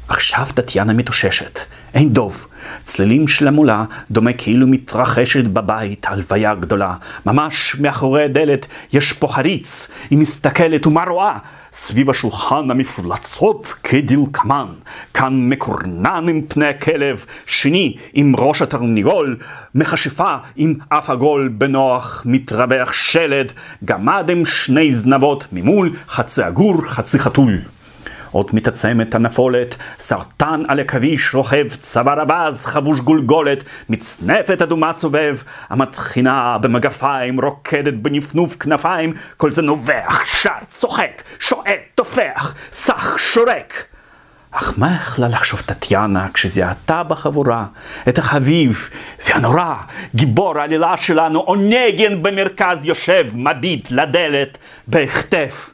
עכשיו 0.08 0.46
טטיאנה 0.54 0.92
מתאוששת, 0.92 1.60
אין 1.94 2.12
דוב. 2.12 2.46
צלילים 2.84 3.28
של 3.28 3.48
המולה 3.48 3.84
דומה 4.10 4.32
כאילו 4.32 4.66
מתרחשת 4.66 5.44
בבית 5.44 6.06
הלוויה 6.08 6.54
גדולה. 6.54 6.94
ממש 7.26 7.76
מאחורי 7.80 8.24
הדלת 8.24 8.66
יש 8.92 9.12
פה 9.12 9.28
חריץ, 9.28 9.90
היא 10.10 10.18
מסתכלת 10.18 10.86
ומה 10.86 11.04
רואה? 11.04 11.38
סביב 11.72 12.10
השולחן 12.10 12.70
המפלצות 12.70 13.74
כדלקמן. 13.82 14.66
כאן 15.14 15.48
מקורנן 15.48 16.26
עם 16.28 16.42
פני 16.48 16.66
הכלב, 16.66 17.24
שני 17.46 17.96
עם 18.12 18.34
ראש 18.38 18.62
התרניגול, 18.62 19.36
מכשפה 19.74 20.34
עם 20.56 20.74
אף 20.88 21.10
עגול 21.10 21.48
בנוח, 21.48 22.22
מתרווח 22.26 22.92
שלד, 22.92 23.52
גמד 23.84 24.30
עם 24.30 24.44
שני 24.44 24.94
זנבות 24.94 25.46
ממול, 25.52 25.90
חצי 26.08 26.42
עגור, 26.42 26.82
חצי 26.86 27.18
חתול. 27.18 27.58
עוד 28.30 28.50
מתעצמת 28.52 29.14
הנפולת, 29.14 29.76
סרטן 29.98 30.62
על 30.68 30.80
עכביש 30.80 31.34
רוכב, 31.34 31.66
צוואר 31.80 32.20
הבז 32.20 32.66
חבוש 32.66 33.00
גולגולת, 33.00 33.64
מצנפת 33.88 34.62
אדומה 34.62 34.92
סובב, 34.92 35.38
המטחינה 35.68 36.58
במגפיים, 36.58 37.40
רוקדת 37.40 37.94
בנפנוף 37.94 38.56
כנפיים, 38.56 39.14
כל 39.36 39.50
זה 39.50 39.62
נובח, 39.62 40.24
שר, 40.26 40.50
צוחק, 40.70 41.22
שועט, 41.38 41.78
טופח, 41.94 42.54
סח, 42.72 43.16
שורק. 43.16 43.84
אך 44.50 44.74
מה 44.76 44.96
יכלה 45.02 45.28
לחשוב 45.28 45.60
טטיאנה 45.66 46.28
כשזיהתה 46.34 47.02
בחבורה 47.02 47.66
את 48.08 48.18
החביב 48.18 48.88
והנורא, 49.26 49.74
גיבור 50.14 50.58
העלילה 50.58 50.96
שלנו, 50.96 51.40
אונגן 51.40 52.22
במרכז 52.22 52.86
יושב, 52.86 53.26
מביט 53.34 53.90
לדלת, 53.90 54.58
בהכתף. 54.86 55.70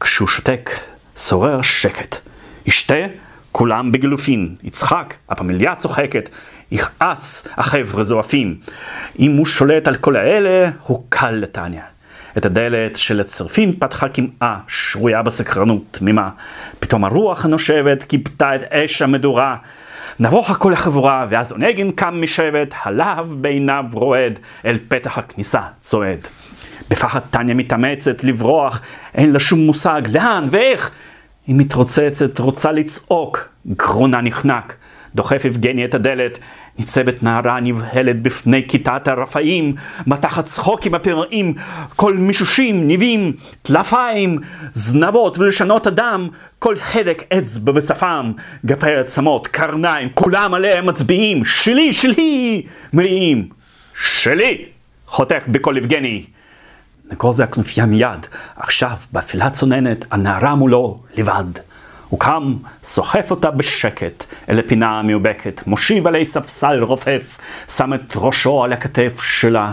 כשהוא 0.00 0.28
שותק, 0.28 0.70
שורר 1.18 1.62
שקט. 1.62 2.16
ישתה, 2.66 3.06
כולם 3.52 3.92
בגילופין. 3.92 4.54
יצחק, 4.62 5.14
הפמליה 5.28 5.74
צוחקת. 5.74 6.28
יכעס, 6.70 7.48
החבר'ה 7.56 8.04
זועפים. 8.04 8.56
אם 9.18 9.36
הוא 9.36 9.46
שולט 9.46 9.88
על 9.88 9.94
כל 9.94 10.16
האלה, 10.16 10.70
הוא 10.82 11.04
קל 11.08 11.30
לטניה. 11.30 11.82
את 12.38 12.46
הדלת 12.46 12.96
של 12.96 13.20
הצרפין 13.20 13.72
פתחה 13.78 14.08
קמעה, 14.08 14.58
שרויה 14.68 15.22
בסקרנות 15.22 15.82
תמימה. 15.90 16.30
פתאום 16.80 17.04
הרוח 17.04 17.44
הנושבת 17.44 18.02
כיבתה 18.02 18.54
את 18.56 18.62
אש 18.72 19.02
המדורה. 19.02 19.56
נבוך 20.20 20.50
הכל 20.50 20.72
החבורה, 20.72 21.26
ואז 21.30 21.52
אונגן 21.52 21.90
קם 21.90 22.22
משבט, 22.22 22.74
הלהב 22.82 23.26
בעיניו 23.42 23.84
רועד, 23.92 24.38
אל 24.64 24.78
פתח 24.88 25.18
הכניסה 25.18 25.60
צועד. 25.80 26.28
בפחד 26.90 27.20
טניה 27.30 27.54
מתאמצת 27.54 28.24
לברוח, 28.24 28.80
אין 29.14 29.32
לה 29.32 29.38
שום 29.38 29.58
מושג 29.60 30.02
לאן 30.12 30.44
ואיך. 30.50 30.90
היא 31.48 31.56
מתרוצצת, 31.56 32.38
רוצה 32.38 32.72
לצעוק, 32.72 33.48
גרונה 33.66 34.20
נחנק. 34.20 34.74
דוחף 35.14 35.44
יבגני 35.44 35.84
את 35.84 35.94
הדלת, 35.94 36.38
ניצבת 36.78 37.22
נערה 37.22 37.60
נבהלת 37.60 38.22
בפני 38.22 38.68
כיתת 38.68 39.08
הרפאים, 39.08 39.74
מתחת 40.06 40.44
צחוק 40.44 40.86
עם 40.86 40.94
הפרעים, 40.94 41.54
כל 41.96 42.14
מישושים, 42.14 42.86
ניבים, 42.86 43.32
טלפיים, 43.62 44.38
זנבות 44.74 45.38
ולשנות 45.38 45.86
אדם, 45.86 46.28
כל 46.58 46.74
הדק 46.94 47.22
אצבע 47.32 47.72
בשפם, 47.72 48.32
גפי 48.66 48.94
עצמות, 48.94 49.46
קרניים, 49.46 50.08
כולם 50.14 50.54
עליהם 50.54 50.86
מצביעים, 50.86 51.44
שלי, 51.44 51.92
שלי, 51.92 52.62
מריעים, 52.92 53.48
שלי, 54.00 54.64
חותך 55.06 55.42
בקול 55.48 55.76
יבגני. 55.76 56.24
נגוז 57.12 57.40
הכנופיה 57.40 57.86
מיד, 57.86 58.26
עכשיו, 58.56 58.96
באפילה 59.12 59.50
צוננת, 59.50 60.04
הנערה 60.10 60.54
מולו, 60.54 60.98
לבד. 61.16 61.44
הוא 62.08 62.20
קם, 62.20 62.56
סוחף 62.84 63.30
אותה 63.30 63.50
בשקט 63.50 64.24
אל 64.48 64.58
הפינה 64.58 64.98
המאובקת, 64.98 65.66
מושיב 65.66 66.06
עלי 66.06 66.24
ספסל 66.24 66.82
רופף, 66.82 67.38
שם 67.68 67.94
את 67.94 68.12
ראשו 68.16 68.64
על 68.64 68.72
הכתף 68.72 69.22
שלה. 69.22 69.72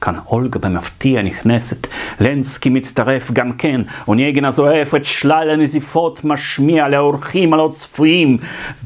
כאן 0.00 0.14
אולגה 0.26 0.58
במפתיע 0.58 1.22
נכנסת, 1.22 1.86
לנסקי 2.20 2.68
מצטרף 2.68 3.30
גם 3.30 3.52
כן, 3.52 3.80
ונייגן 4.08 4.44
הזועף 4.44 4.94
את 4.94 5.04
שלל 5.04 5.50
הנזיפות 5.50 6.24
משמיע 6.24 6.88
לאורחים 6.88 7.54
הלא 7.54 7.68
צפויים, 7.72 8.38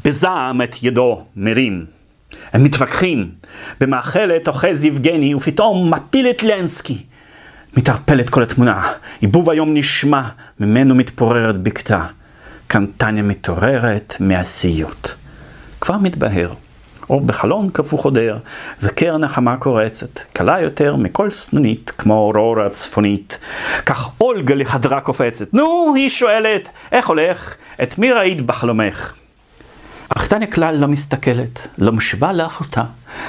בזעם 0.05 0.62
את 0.62 0.82
ידו 0.82 1.24
מרים. 1.36 1.86
הם 2.52 2.64
מתווכחים, 2.64 3.31
במאכלת 3.81 4.48
אוחז 4.48 4.85
יבגני, 4.85 5.35
ופתאום 5.35 5.94
מפיל 5.94 6.31
את 6.31 6.43
לנסקי. 6.43 7.02
מתערפלת 7.76 8.30
כל 8.30 8.42
התמונה, 8.42 8.92
עיבוב 9.20 9.50
היום 9.50 9.74
נשמע, 9.74 10.22
ממנו 10.60 10.94
מתפוררת 10.94 11.56
בקתה. 11.56 12.06
כאן 12.68 12.86
טניה 12.86 13.22
מתעוררת 13.22 14.16
מהסיוט. 14.20 15.10
כבר 15.80 15.96
מתבהר. 15.98 16.52
אור 17.10 17.20
בחלון 17.20 17.70
קפוא 17.72 17.98
חודר, 17.98 18.38
וקרן 18.82 19.24
החמה 19.24 19.56
קורצת, 19.56 20.20
קלה 20.32 20.60
יותר 20.60 20.96
מכל 20.96 21.30
סנונית, 21.30 21.92
כמו 21.98 22.14
אורורה 22.14 22.66
הצפונית. 22.66 23.38
כך 23.86 24.08
אולגה 24.20 24.54
לחדרה 24.54 25.00
קופצת. 25.00 25.54
נו, 25.54 25.92
היא 25.96 26.08
שואלת, 26.08 26.68
איך 26.92 27.06
הולך? 27.06 27.54
את 27.82 27.98
מי 27.98 28.12
ראית 28.12 28.42
בחלומך? 28.42 29.12
אך 30.08 30.26
טניה 30.28 30.46
כלל 30.46 30.76
לא 30.76 30.88
מסתכלת, 30.88 31.66
לא 31.78 31.92
משווה 31.92 32.32
לאחותה, 32.32 32.84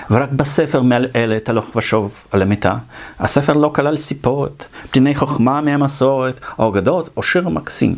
ורק 0.09 0.29
בספר 0.31 0.81
מעלעלת 0.81 1.49
הלוך 1.49 1.75
ושוב 1.75 2.11
על 2.31 2.41
המיטה. 2.41 2.75
הספר 3.19 3.53
לא 3.53 3.71
כלל 3.75 3.97
סיפורת, 3.97 4.65
פתיני 4.89 5.15
חוכמה 5.15 5.61
מהמסורת, 5.61 6.39
או 6.59 6.69
אגדות, 6.69 7.09
או 7.17 7.23
שיר 7.23 7.49
מקסים. 7.49 7.95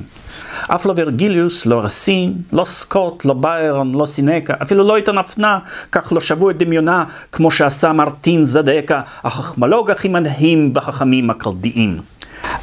אף 0.68 0.86
לא 0.86 0.94
ורגליוס, 0.98 1.66
לא 1.66 1.80
רסין, 1.80 2.34
לא 2.52 2.66
סקוט, 2.66 3.26
לא 3.26 3.34
ביירון, 3.34 3.96
לא 3.96 4.06
סינקה, 4.06 4.54
אפילו 4.62 4.84
לא 4.84 4.96
עיתון 4.96 5.18
הפנה, 5.18 5.60
כך 5.92 6.14
לא 6.14 6.20
שבו 6.20 6.50
את 6.50 6.58
דמיונה, 6.58 7.04
כמו 7.32 7.52
שעשה 7.52 7.94
מרטין 7.94 8.46
זדקה, 8.46 9.02
החכמולוג 9.24 9.92
הכי 9.92 10.08
מדהים 10.08 10.74
בחכמים 10.74 11.30
הקרדיים. 11.30 12.02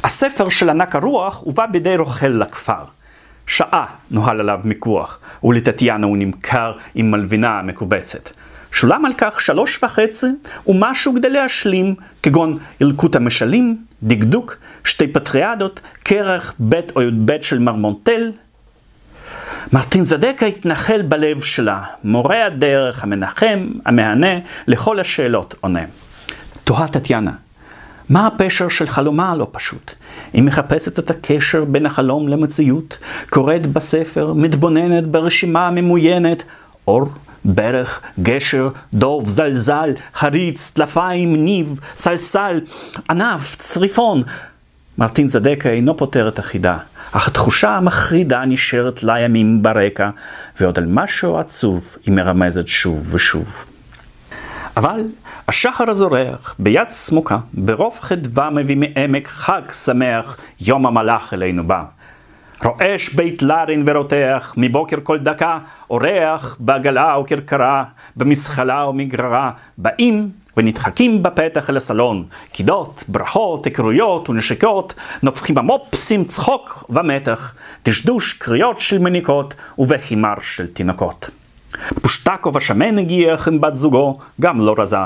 הספר 0.03 0.49
של 0.49 0.69
ענק 0.69 0.95
הרוח 0.95 1.41
הובא 1.43 1.65
בידי 1.65 1.97
רוכל 1.97 2.27
לכפר. 2.27 2.96
שעה 3.47 3.85
נוהל 4.11 4.39
עליו 4.39 4.59
מיקוח, 4.63 5.19
ולטטיאנה 5.43 6.07
הוא 6.07 6.17
נמכר 6.17 6.73
עם 6.95 7.11
מלבינה 7.11 7.61
מקובצת. 7.61 8.29
שולם 8.71 9.05
על 9.05 9.11
כך 9.17 9.41
שלוש 9.41 9.83
וחצי 9.83 10.27
ומשהו 10.67 11.13
כדי 11.15 11.29
להשלים, 11.29 11.95
כגון 12.23 12.57
ילקוט 12.81 13.15
המשלים, 13.15 13.77
דקדוק, 14.03 14.57
שתי 14.83 15.07
פטריאדות, 15.07 15.79
כרך 16.05 16.53
ב' 16.69 16.79
או 16.95 17.01
י"ב 17.01 17.41
של 17.41 17.59
מרמונטל. 17.59 18.31
מרטין 19.73 20.05
זדקה 20.05 20.45
התנחל 20.45 21.01
בלב 21.01 21.41
שלה, 21.41 21.83
מורה 22.03 22.45
הדרך, 22.45 23.03
המנחם, 23.03 23.67
המהנה, 23.85 24.39
לכל 24.67 24.99
השאלות 24.99 25.55
עונה. 25.61 25.83
תוהה 26.63 26.87
טטיאנה, 26.87 27.31
מה 28.09 28.27
הפשר 28.27 28.69
של 28.69 28.87
חלומה 28.87 29.31
הלא 29.31 29.47
פשוט? 29.51 29.93
היא 30.33 30.43
מחפשת 30.43 30.99
את 30.99 31.09
הקשר 31.09 31.65
בין 31.65 31.85
החלום 31.85 32.27
למציאות, 32.27 32.97
קוראת 33.29 33.65
בספר, 33.65 34.33
מתבוננת 34.33 35.07
ברשימה 35.07 35.67
הממוינת, 35.67 36.43
אור 36.87 37.09
ברך, 37.45 38.01
גשר, 38.19 38.69
דוב, 38.93 39.27
זלזל, 39.27 39.93
חריץ, 40.15 40.71
טלפיים, 40.73 41.45
ניב, 41.45 41.79
סלסל, 41.95 42.61
ענף, 43.09 43.55
צריפון. 43.59 44.23
מרטין 44.97 45.27
זדקה 45.27 45.69
אינו 45.69 45.97
פותר 45.97 46.27
את 46.27 46.39
החידה, 46.39 46.77
אך 47.11 47.27
התחושה 47.27 47.69
המחרידה 47.69 48.45
נשארת 48.45 49.03
לימים 49.03 49.63
ברקע, 49.63 50.09
ועוד 50.59 50.77
על 50.77 50.85
משהו 50.85 51.37
עצוב 51.37 51.95
היא 52.05 52.13
מרמזת 52.13 52.67
שוב 52.67 53.15
ושוב. 53.15 53.65
אבל 54.77 55.05
השחר 55.47 55.89
הזורח, 55.89 56.55
ביד 56.59 56.89
סמוקה, 56.89 57.37
ברוב 57.53 57.97
חדווה 57.99 58.49
מביא 58.49 58.77
מעמק 58.77 59.27
חג 59.27 59.61
שמח, 59.85 60.37
יום 60.61 60.85
המלאך 60.85 61.33
אלינו 61.33 61.67
בא. 61.67 61.83
רועש 62.63 63.09
בית 63.09 63.41
לרין 63.41 63.83
ורותח, 63.85 64.53
מבוקר 64.57 64.97
כל 65.03 65.17
דקה, 65.17 65.59
אורח 65.89 66.55
בעגלה 66.59 67.17
וכרכרה, 67.19 67.83
במזחלה 68.15 68.85
ומגררה, 68.85 69.51
באים 69.77 70.29
ונדחקים 70.57 71.23
בפתח 71.23 71.69
אל 71.69 71.77
הסלון, 71.77 72.25
קידות, 72.51 73.03
ברכות, 73.07 73.65
היכרויות 73.65 74.29
ונשיקות, 74.29 74.93
נופחים 75.23 75.57
המופסים 75.57 76.25
צחוק 76.25 76.83
ומתח, 76.89 77.55
דשדוש 77.85 78.33
קריאות 78.33 78.79
של 78.79 78.99
מניקות 78.99 79.55
ובחימר 79.77 80.33
של 80.41 80.67
תינוקות. 80.67 81.29
פושטקוב 82.01 82.57
השמן 82.57 82.97
הגיח 82.97 83.47
עם 83.47 83.61
בת 83.61 83.75
זוגו, 83.75 84.19
גם 84.41 84.61
לא 84.61 84.75
רזה. 84.77 84.97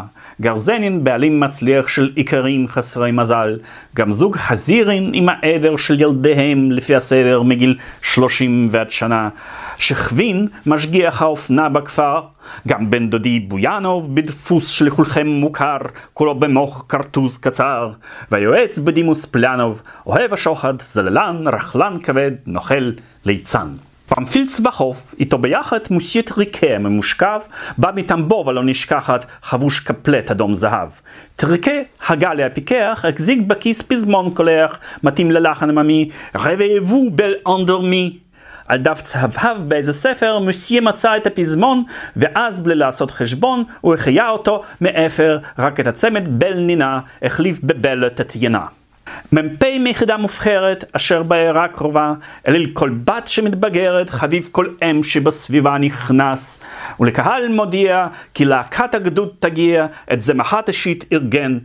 גרזנין 0.42 1.04
בעלים 1.04 1.40
מצליח 1.40 1.88
של 1.88 2.12
איכרים 2.18 2.68
חסרי 2.68 3.12
מזל. 3.12 3.60
גם 3.96 4.12
זוג 4.12 4.36
חזירין 4.36 5.12
עם 5.14 5.30
העדר 5.30 5.78
של 5.78 6.02
ילדיהם 6.02 6.72
לפי 6.72 6.96
הסדר 6.96 7.42
מגיל 7.42 7.78
שלושים 8.02 8.68
ועד 8.72 8.92
שנה. 8.92 9.30
שכבין 9.78 10.48
משגיח 10.66 11.22
האופנה 11.22 11.70
בכפר. 11.70 12.22
גם 12.68 12.92
בן 12.92 13.10
דודי 13.10 13.40
בויאנוב 13.40 14.16
בדפוס 14.16 14.68
שלכולכם 14.68 15.28
מוכר, 15.28 15.78
כולו 16.14 16.36
במוח 16.36 16.86
כרטוז 16.90 17.38
קצר. 17.38 17.92
והיועץ 18.32 18.80
בדימוס 18.80 19.26
פלנוב, 19.26 19.82
אוהב 20.06 20.34
השוחד, 20.34 20.82
זללן, 20.82 21.44
רכלן 21.48 21.98
כבד, 22.04 22.32
נוכל 22.46 22.92
ליצן. 23.26 23.68
פמפילץ 24.16 24.60
בחוף, 24.60 25.16
איתו 25.20 25.38
ביחד 25.38 25.80
מוסיית 25.90 26.32
ריקה 26.38 26.78
ממושכב, 26.78 27.40
בא 27.78 27.92
מטמבוב 27.96 28.50
הלא 28.50 28.64
נשכחת, 28.64 29.26
חבוש 29.44 29.80
קפלט 29.80 30.32
אדום 30.32 30.54
זהב. 30.54 30.90
טריקה, 31.36 31.72
הגה 32.08 32.34
להפיקח, 32.34 33.06
החזיק 33.08 33.40
בכיס 33.48 33.82
פזמון 33.82 34.32
קולח, 34.32 34.80
מתאים 35.04 35.32
ללחן 35.32 35.70
עממי, 35.70 36.10
רבעבו 36.36 37.10
בל 37.12 37.34
אנדורמי. 37.48 38.18
על 38.68 38.78
דף 38.78 39.02
צהבהב 39.02 39.58
באיזה 39.68 39.94
ספר, 39.94 40.40
מוסיה 40.40 40.82
מצא 40.82 41.18
את 41.18 41.28
הפזמון, 41.28 41.84
ואז 42.16 42.62
בלי 42.62 42.76
לעשות 42.76 43.12
חשבון, 43.12 43.64
הוא 43.82 43.94
החיה 43.94 44.30
אותו 44.30 44.62
מאפר, 44.82 45.40
רק 45.60 45.80
את 45.80 45.88
הצמד 45.88 46.40
בל 46.40 46.60
נינה, 46.60 47.00
החליף 47.22 47.60
בבל 47.64 48.10
תתיינה. 48.10 48.81
מ"פ 49.32 49.64
מיחידה 49.80 50.18
מובחרת 50.18 50.84
אשר 50.92 51.24
בעיירה 51.24 51.68
קרובה, 51.68 52.14
אליל 52.48 52.70
כל 52.74 52.90
בת 52.90 53.28
שמתבגרת, 53.28 54.10
חביב 54.10 54.50
כל 54.52 54.68
אם 54.82 55.04
שבסביבה 55.04 55.78
נכנס, 55.78 56.60
ולקהל 57.00 57.48
מודיע 57.48 58.08
כי 58.34 58.46
להקת 58.46 58.96
הגדוד 58.96 59.30
תגיע, 59.40 59.86
את 60.14 60.22
זמחת 60.22 60.68
אישית 60.68 61.06
ארגן. 61.14 61.58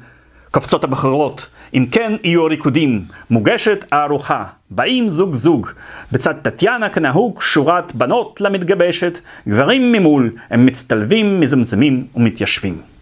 קופצות 0.51 0.85
הבחורות, 0.85 1.47
אם 1.75 1.87
כן 1.91 2.13
יהיו 2.25 2.45
ריקודים, 2.45 3.05
מוגשת 3.31 3.85
הארוחה, 3.93 4.45
באים 4.71 5.09
זוג 5.09 5.35
זוג, 5.35 5.71
בצד 6.13 6.35
טטיאנה 6.43 6.89
כנהוג 6.89 7.43
שורת 7.43 7.95
בנות 7.95 8.41
למתגבשת, 8.41 9.19
גברים 9.49 9.93
ממול, 9.93 10.33
הם 10.51 10.67
מצטלבים, 10.67 11.41
מזמזמים 11.41 12.07
ומתיישבים. 12.15 12.96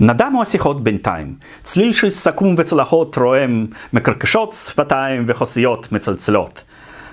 נדמו 0.00 0.42
השיחות 0.42 0.84
בינתיים, 0.84 1.34
צליל 1.60 1.92
של 1.92 2.10
סכו"ם 2.10 2.54
וצלחות 2.58 3.18
רועם, 3.18 3.66
מקרקשות 3.92 4.52
שפתיים 4.52 5.24
וכוסיות 5.26 5.92
מצלצלות. 5.92 6.64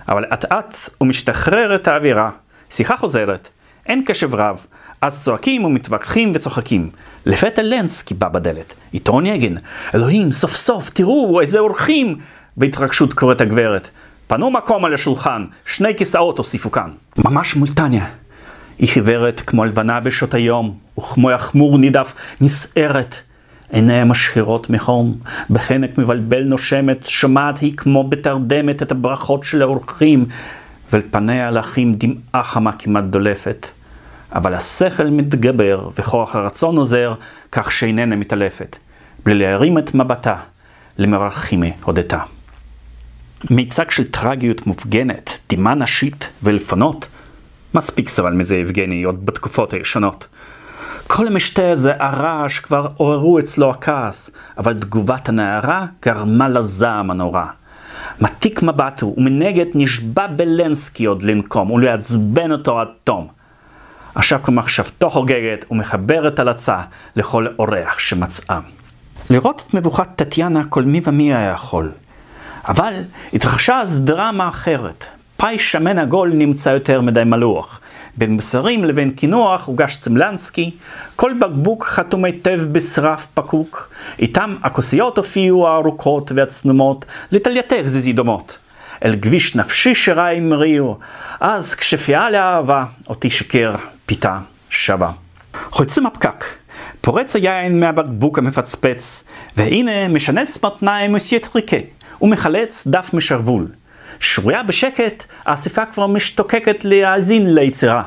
אבל 0.09 0.25
אט 0.33 0.45
אט 0.45 0.77
ומשתחררת 1.01 1.87
האווירה, 1.87 2.29
שיחה 2.69 2.97
חוזרת, 2.97 3.49
אין 3.85 4.03
קשב 4.05 4.35
רב, 4.35 4.65
אז 5.01 5.23
צועקים 5.23 5.65
ומתווכחים 5.65 6.31
וצוחקים. 6.35 6.89
לפתע 7.25 7.61
לנסקי 7.63 8.13
בא 8.13 8.27
בדלת, 8.27 8.73
איתו 8.93 9.19
נייגן, 9.19 9.55
אלוהים, 9.95 10.31
סוף 10.31 10.55
סוף, 10.55 10.89
תראו, 10.89 11.41
איזה 11.41 11.59
אורחים! 11.59 12.17
בהתרגשות 12.57 13.13
קוראת 13.13 13.41
הגברת. 13.41 13.89
פנו 14.27 14.51
מקום 14.51 14.85
על 14.85 14.93
השולחן, 14.93 15.45
שני 15.65 15.95
כיסאות 15.97 16.37
הוסיפו 16.37 16.71
כאן. 16.71 16.89
ממש 17.17 17.55
מול 17.55 17.67
טניה. 17.73 18.05
היא 18.81 18.89
חיוורת 18.89 19.41
כמו 19.41 19.63
הלבנה 19.63 19.99
בשעות 19.99 20.33
היום, 20.33 20.77
וכמו 20.99 21.31
יחמור 21.31 21.77
נידף 21.77 22.13
נסערת. 22.41 23.15
עיניה 23.71 24.05
משחירות 24.05 24.69
מחום, 24.69 25.17
בחנק 25.49 25.97
מבלבל 25.97 26.43
נושמת, 26.43 27.07
שומעת 27.07 27.59
היא 27.59 27.77
כמו 27.77 28.03
בתרדמת 28.03 28.81
את 28.81 28.91
הברכות 28.91 29.43
של 29.43 29.61
האורחים, 29.61 30.25
ואל 30.91 31.01
פניה 31.11 31.51
לאחים 31.51 31.95
דמעה 31.97 32.43
חמה 32.43 32.71
כמעט 32.71 33.03
דולפת. 33.03 33.67
אבל 34.35 34.53
השכל 34.53 35.07
מתגבר, 35.07 35.89
וכוח 35.97 36.35
הרצון 36.35 36.77
עוזר, 36.77 37.13
כך 37.51 37.71
שאיננה 37.71 38.15
מתעלפת, 38.15 38.77
בלי 39.25 39.35
להרים 39.35 39.77
את 39.77 39.95
מבטה 39.95 40.35
למרחימי 40.97 41.71
הודתה. 41.83 42.19
מיצג 43.49 43.91
של 43.91 44.11
טרגיות 44.11 44.67
מופגנת, 44.67 45.29
דמעה 45.49 45.75
נשית 45.75 46.29
ולפנות, 46.43 47.07
מספיק 47.75 48.09
סבל 48.09 48.33
מזה 48.33 48.55
יבגני 48.55 49.03
עוד 49.03 49.25
בתקופות 49.25 49.73
הישנות. 49.73 50.27
כל 51.07 51.27
המשתה 51.27 51.71
הזה, 51.71 51.93
הרעש, 51.99 52.59
כבר 52.59 52.87
עוררו 52.97 53.39
אצלו 53.39 53.69
הכעס, 53.69 54.31
אבל 54.57 54.73
תגובת 54.73 55.29
הנערה 55.29 55.85
גרמה 56.05 56.49
לזעם 56.49 57.11
הנורא. 57.11 57.45
מתיק 58.21 58.63
מבט 58.63 59.01
הוא, 59.01 59.13
ומנגד 59.17 59.65
נשבע 59.73 60.27
בלנסקי 60.27 61.05
עוד 61.05 61.23
לנקום 61.23 61.71
ולעצבן 61.71 62.51
אותו 62.51 62.79
עד 62.79 62.87
תום. 63.03 63.27
עכשיו 64.15 64.39
כמחשבתו 64.43 65.09
חוגגת 65.09 65.65
ומחברת 65.71 66.39
הלצה 66.39 66.81
לכל 67.15 67.47
אורח 67.59 67.99
שמצאה. 67.99 68.59
לראות 69.29 69.63
את 69.67 69.73
מבוכת 69.73 70.07
טטיאנה 70.15 70.63
כל 70.69 70.83
מי 70.83 71.01
ומי 71.03 71.33
היה 71.33 71.51
יכול. 71.51 71.91
אבל 72.67 72.93
התרחשה 73.33 73.79
אז 73.79 74.05
דרמה 74.05 74.49
אחרת, 74.49 75.05
פאי 75.41 75.59
שמן 75.59 75.99
עגול 75.99 76.33
נמצא 76.33 76.69
יותר 76.69 77.01
מדי 77.01 77.23
מלוח. 77.23 77.79
בין 78.17 78.37
בשרים 78.37 78.83
לבין 78.83 79.09
קינוח 79.09 79.67
הוגש 79.67 79.97
צמלנסקי, 79.97 80.71
כל 81.15 81.33
בקבוק 81.39 81.85
חתום 81.85 82.25
היטב 82.25 82.61
בשרף 82.71 83.27
פקוק, 83.33 83.89
איתם 84.19 84.55
הכוסיות 84.63 85.17
הופיעו 85.17 85.67
הארוכות 85.67 86.31
והצנומות, 86.35 87.05
לטלייתך 87.31 87.81
זיזי 87.85 88.13
דומות. 88.13 88.57
אל 89.05 89.15
כביש 89.21 89.55
נפשי 89.55 89.95
שרה 89.95 90.31
המריאו, 90.31 90.97
אז 91.39 91.75
כשפיעה 91.75 92.29
לאהבה, 92.29 92.85
אותי 93.09 93.31
שקר 93.31 93.75
פיתה 94.05 94.39
שבה. 94.69 95.11
חולצים 95.69 96.05
הפקק, 96.05 96.45
פורץ 97.01 97.35
היין 97.35 97.79
מהבקבוק 97.79 98.37
המפצפץ, 98.37 99.27
והנה 99.57 100.07
משנס 100.07 100.63
מותניים 100.63 101.13
מסיית 101.13 101.55
ריקה, 101.55 101.77
ומחלץ 102.21 102.87
דף 102.87 103.13
משרוול. 103.13 103.67
שרויה 104.21 104.63
בשקט, 104.63 105.23
האספה 105.45 105.85
כבר 105.85 106.07
משתוקקת 106.07 106.85
להאזין 106.85 107.53
ליצירה. 107.53 108.03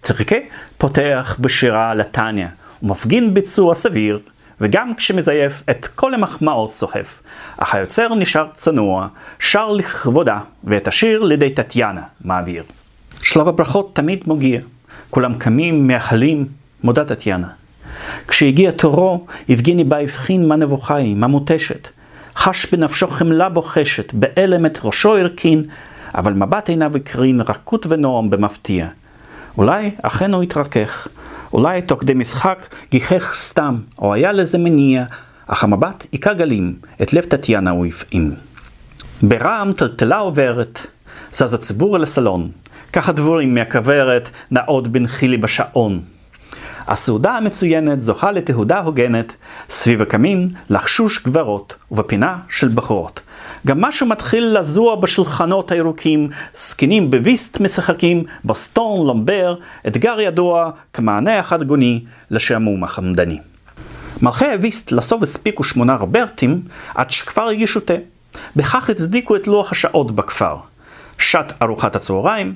טריקה 0.00 0.36
פותח 0.78 1.36
בשירה 1.40 1.94
לטניה, 1.94 2.48
ומפגין 2.82 3.34
ביצוע 3.34 3.74
סביר, 3.74 4.20
וגם 4.60 4.94
כשמזייף 4.94 5.62
את 5.70 5.86
כל 5.86 6.14
המחמאות 6.14 6.72
סוחף. 6.72 7.22
אך 7.56 7.74
היוצר 7.74 8.14
נשאר 8.14 8.46
צנוע, 8.54 9.08
שר 9.38 9.70
לכבודה, 9.70 10.38
ואת 10.64 10.88
השיר 10.88 11.20
לידי 11.22 11.50
טטיאנה 11.50 12.02
מעביר. 12.24 12.62
שלב 13.22 13.48
הברכות 13.48 13.90
תמיד 13.94 14.24
מגיע. 14.26 14.60
כולם 15.10 15.34
קמים, 15.34 15.86
מייחלים, 15.86 16.46
מודה 16.82 17.04
טטיאנה. 17.04 17.48
כשהגיע 18.28 18.70
תורו, 18.70 19.26
יבגיני 19.48 19.84
בא 19.84 19.96
הבחין 19.96 20.48
מה 20.48 20.56
נבוכה 20.56 20.96
היא, 20.96 21.16
מה 21.16 21.26
מותשת. 21.26 21.88
חש 22.40 22.66
בנפשו 22.66 23.06
חמלה 23.06 23.48
בוחשת, 23.48 24.12
באלם 24.12 24.66
את 24.66 24.78
ראשו 24.84 25.16
הרכין, 25.16 25.64
אבל 26.14 26.32
מבט 26.32 26.68
עיניו 26.68 26.96
הקרין 26.96 27.40
רכות 27.40 27.86
ונועם 27.88 28.30
במפתיע. 28.30 28.86
אולי 29.58 29.90
אכן 30.02 30.34
הוא 30.34 30.42
התרכך, 30.42 31.08
אולי 31.52 31.82
תוך 31.82 32.00
כדי 32.00 32.14
משחק 32.14 32.66
גיחך 32.90 33.32
סתם, 33.32 33.78
או 33.98 34.14
היה 34.14 34.32
לזה 34.32 34.58
מניע, 34.58 35.04
אך 35.46 35.64
המבט 35.64 36.06
היכה 36.12 36.34
גלים, 36.34 36.74
את 37.02 37.12
לב 37.12 37.24
טטיאנה 37.24 37.70
הוא 37.70 37.86
הפעים. 37.86 38.34
ברעם 39.22 39.72
טלטלה 39.72 40.18
עוברת, 40.18 40.86
זז 41.32 41.54
הציבור 41.54 41.96
אל 41.96 42.02
הסלון, 42.02 42.50
כך 42.92 43.08
הדבורים 43.08 43.54
מהכוורת, 43.54 44.30
נעוד 44.50 44.92
בן 44.92 45.06
חילי 45.06 45.36
בשעון. 45.36 46.00
הסעודה 46.88 47.32
המצוינת 47.32 48.02
זוכה 48.02 48.30
לתהודה 48.30 48.80
הוגנת, 48.80 49.32
סביב 49.70 50.02
הקמין 50.02 50.48
לחשוש 50.70 51.22
גברות 51.22 51.74
ובפינה 51.90 52.38
של 52.48 52.68
בחורות. 52.68 53.20
גם 53.66 53.80
משהו 53.80 54.06
מתחיל 54.06 54.58
לזוע 54.58 54.96
בשולחנות 54.96 55.72
הירוקים, 55.72 56.28
זקנים 56.54 57.10
בביסט 57.10 57.60
משחקים, 57.60 58.24
בוסטון, 58.44 59.06
לומבר, 59.06 59.54
אתגר 59.86 60.20
ידוע 60.20 60.70
כמענה 60.92 61.38
החדגוני 61.38 62.04
לשעמום 62.30 62.84
החמדני. 62.84 63.38
מלכי 64.22 64.46
הביסט 64.46 64.92
לסוף 64.92 65.22
הספיקו 65.22 65.64
שמונה 65.64 65.94
רוברטים 65.94 66.62
עד 66.94 67.10
שכבר 67.10 67.48
הגישו 67.48 67.80
תה. 67.80 67.94
בכך 68.56 68.90
הצדיקו 68.90 69.36
את 69.36 69.46
לוח 69.46 69.72
השעות 69.72 70.10
בכפר. 70.10 70.56
שעת 71.18 71.52
ארוחת 71.62 71.96
הצהריים, 71.96 72.54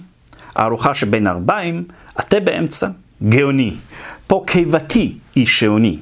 הארוחה 0.57 0.95
שבין 0.95 1.27
ארבעים, 1.27 1.85
התה 2.17 2.41
באמצע, 2.41 2.89
גאוני. 3.29 3.75
פה 4.27 4.43
קיבתי 4.47 5.13
איש 5.37 5.61
שעוני. 5.61 5.99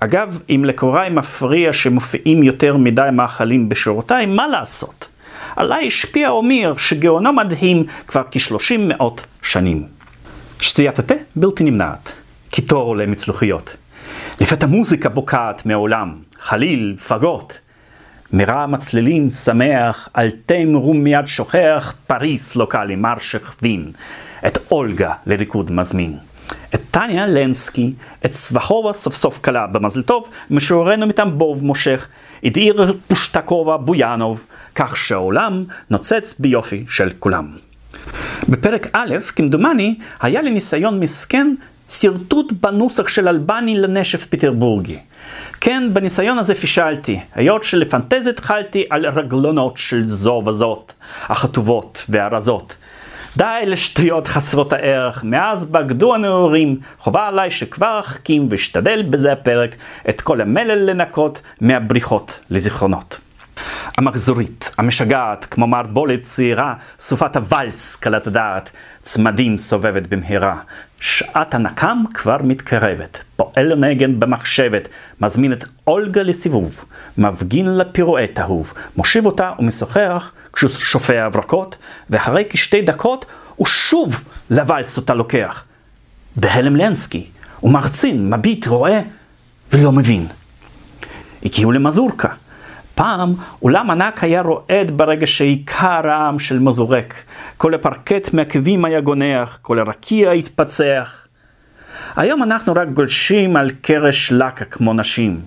אגב, 0.00 0.38
אם 0.50 0.64
לקוראי 0.64 1.10
מפריע 1.10 1.72
שמופיעים 1.72 2.42
יותר 2.42 2.76
מדי 2.76 3.08
מאכלים 3.12 3.68
בשורותיי, 3.68 4.26
מה 4.26 4.46
לעשות? 4.46 5.08
עליי 5.56 5.86
השפיע 5.86 6.28
אומיר 6.28 6.76
שגאונו 6.76 7.32
מדהים 7.32 7.84
כבר 8.06 8.22
כשלושים 8.30 8.88
מאות 8.88 9.26
שנים. 9.42 9.86
שתיית 10.60 10.98
התה 10.98 11.14
בלתי 11.36 11.64
נמנעת, 11.64 12.12
קיטור 12.50 12.82
עולה 12.82 13.06
מצלוחיות. 13.06 13.76
לפתע 14.40 14.66
מוזיקה 14.66 15.08
בוקעת 15.08 15.66
מעולם, 15.66 16.14
חליל, 16.40 16.96
פגות. 17.08 17.58
מרע 18.32 18.66
מצלילים 18.66 19.30
שמח, 19.30 20.08
על 20.14 20.30
תה 20.46 20.64
מרום 20.66 21.04
מיד 21.04 21.26
שוכח, 21.26 21.94
פריס 22.06 22.56
לוקאלי, 22.56 22.96
מר 22.96 23.18
שכבין. 23.18 23.92
את 24.46 24.58
אולגה 24.70 25.12
לריקוד 25.26 25.72
מזמין. 25.72 26.29
את 26.74 26.80
טניה 26.90 27.26
לנסקי, 27.26 27.92
את 28.24 28.34
סבחובה 28.34 28.92
סוף 28.92 29.14
סוף 29.14 29.38
קלה 29.38 29.66
במזל 29.66 30.02
טוב, 30.02 30.28
משוררנו 30.50 31.06
מטמבוב 31.06 31.64
מושך, 31.64 32.06
את 32.46 32.56
עיר 32.56 32.96
פושטקובה 33.08 33.76
בויאנוב, 33.76 34.44
כך 34.74 34.96
שהעולם 34.96 35.64
נוצץ 35.90 36.34
ביופי 36.38 36.84
של 36.88 37.10
כולם. 37.18 37.46
בפרק 38.48 38.86
א', 38.92 39.16
כמדומני, 39.36 39.94
היה 40.20 40.42
לי 40.42 40.50
ניסיון 40.50 41.00
מסכן 41.00 41.54
שרטוט 41.90 42.52
בנוסח 42.52 43.08
של 43.08 43.28
אלבני 43.28 43.78
לנשף 43.78 44.26
פטרבורגי. 44.26 44.98
כן, 45.60 45.88
בניסיון 45.92 46.38
הזה 46.38 46.54
פישלתי, 46.54 47.20
היות 47.34 47.64
שלפנטז 47.64 48.26
התחלתי 48.26 48.84
על 48.90 49.06
רגלונות 49.06 49.76
של 49.76 50.06
זו 50.06 50.42
וזאת, 50.46 50.92
החטובות 51.28 52.04
והרזות. 52.08 52.76
די 53.36 53.62
לשטויות 53.66 54.28
חסרות 54.28 54.72
הערך, 54.72 55.24
מאז 55.24 55.64
בגדו 55.64 56.14
הנעורים, 56.14 56.80
חובה 56.98 57.28
עליי 57.28 57.50
שכבר 57.50 58.00
אחכים 58.00 58.48
ואשתדל 58.50 59.02
בזה 59.02 59.32
הפרק 59.32 59.74
את 60.08 60.20
כל 60.20 60.40
המלל 60.40 60.90
לנקות 60.90 61.42
מהבריחות 61.60 62.38
לזיכרונות. 62.50 63.18
המחזורית, 63.98 64.70
המשגעת, 64.78 65.44
כמו 65.44 65.66
מערבולת 65.66 66.20
צעירה, 66.20 66.74
סופת 66.98 67.36
הוואלס 67.36 67.96
קלת 67.96 68.26
הדעת, 68.26 68.70
צמדים 69.02 69.58
סובבת 69.58 70.06
במהרה. 70.06 70.56
שעת 71.00 71.54
הנקם 71.54 72.02
כבר 72.14 72.36
מתקרבת, 72.42 73.20
פועל 73.36 73.74
נגן 73.74 74.20
במחשבת, 74.20 74.88
מזמין 75.20 75.52
את 75.52 75.64
אולגה 75.86 76.22
לסיבוב, 76.22 76.84
מפגין 77.18 77.76
לפירואט 77.76 78.38
אהוב, 78.38 78.72
מושיב 78.96 79.26
אותה 79.26 79.52
ומשוחח 79.58 80.32
כשהוא 80.52 80.70
שופע 80.70 81.24
הברקות, 81.24 81.76
ואחרי 82.10 82.44
כשתי 82.50 82.82
דקות 82.82 83.26
הוא 83.56 83.66
שוב 83.66 84.24
לוואלס 84.50 84.96
אותה 84.96 85.14
לוקח. 85.14 85.64
בהלם 86.36 86.76
לנסקי, 86.76 87.26
הוא 87.60 87.72
מרצין, 87.72 88.30
מביט, 88.34 88.66
רואה, 88.66 89.00
ולא 89.72 89.92
מבין. 89.92 90.26
הגיעו 91.44 91.72
למזורקה. 91.72 92.28
פעם 93.00 93.34
אולם 93.62 93.90
ענק 93.90 94.24
היה 94.24 94.42
רועד 94.42 94.90
ברגע 94.96 95.26
שעיקר 95.26 96.08
העם 96.08 96.38
של 96.38 96.58
מזורק. 96.58 97.14
כל 97.56 97.74
הפרקט 97.74 98.34
מהקווים 98.34 98.84
היה 98.84 99.00
גונח, 99.00 99.58
כל 99.62 99.78
הרקיע 99.78 100.30
התפצח. 100.30 101.26
היום 102.16 102.42
אנחנו 102.42 102.72
רק 102.76 102.88
גולשים 102.88 103.56
על 103.56 103.70
קרש 103.82 104.32
לקה 104.32 104.64
כמו 104.64 104.94
נשים. 104.94 105.40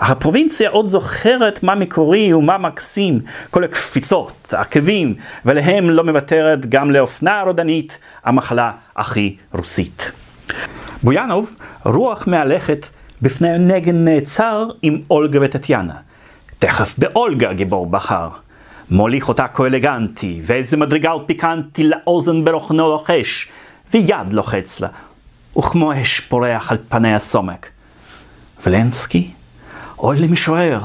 הפרובינציה 0.00 0.70
עוד 0.70 0.86
זוכרת 0.86 1.62
מה 1.62 1.74
מקורי 1.74 2.34
ומה 2.34 2.58
מקסים, 2.58 3.20
כל 3.50 3.64
הקפיצות, 3.64 4.54
העקבים, 4.54 5.14
ולהם 5.44 5.90
לא 5.90 6.04
מוותרת 6.04 6.66
גם 6.66 6.90
לאופנה 6.90 7.42
רודנית, 7.42 7.98
המחלה 8.24 8.72
הכי 8.96 9.36
רוסית. 9.52 10.12
בויאנוב, 11.02 11.54
רוח 11.84 12.26
מהלכת 12.26 12.86
בפני 13.22 13.50
הנגן 13.50 14.04
נעצר 14.04 14.68
עם 14.82 14.98
אולגה 15.10 15.38
וטטיאנה. 15.42 16.07
תכף 16.58 16.98
באולגה 16.98 17.52
גיבור 17.52 17.86
בחר. 17.86 18.28
מוליך 18.90 19.28
אותה 19.28 19.48
כה 19.48 19.66
אלגנטי, 19.66 20.40
ואיזה 20.44 20.76
מדרגל 20.76 21.16
פיקנטי 21.26 21.84
לאוזן 21.84 22.44
ברוכנו 22.44 22.88
לוחש, 22.88 23.48
ויד 23.94 24.32
לוחץ 24.32 24.80
לה, 24.80 24.88
וכמו 25.58 26.02
אש 26.02 26.20
פורח 26.20 26.72
על 26.72 26.78
פני 26.88 27.14
הסומק. 27.14 27.68
ולנסקי, 28.66 29.30
אוי 29.98 30.18
למשוער, 30.18 30.80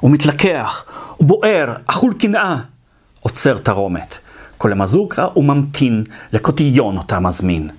הוא 0.00 0.10
מתלקח, 0.10 0.84
הוא 1.16 1.28
בוער, 1.28 1.74
אכול 1.86 2.14
קנאה. 2.18 2.56
עוצר 3.20 3.58
תרומת. 3.58 4.18
כל 4.58 4.72
המזוקה 4.72 5.26
הוא 5.34 5.44
ממתין 5.44 6.04
לקוטיון 6.32 6.96
אותה 6.96 7.20
מזמין. 7.20 7.70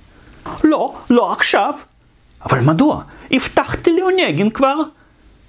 לא, 0.63 0.95
לא 1.09 1.31
עכשיו. 1.31 1.73
אבל 2.45 2.59
מדוע? 2.59 3.03
הבטחתי 3.31 3.97
לאונגין 3.99 4.49
כבר. 4.49 4.75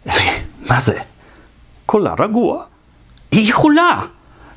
מה 0.71 0.81
זה? 0.81 1.01
קולה 1.89 2.15
רגוע. 2.19 2.65
היא 3.31 3.51
יכולה. 3.51 4.03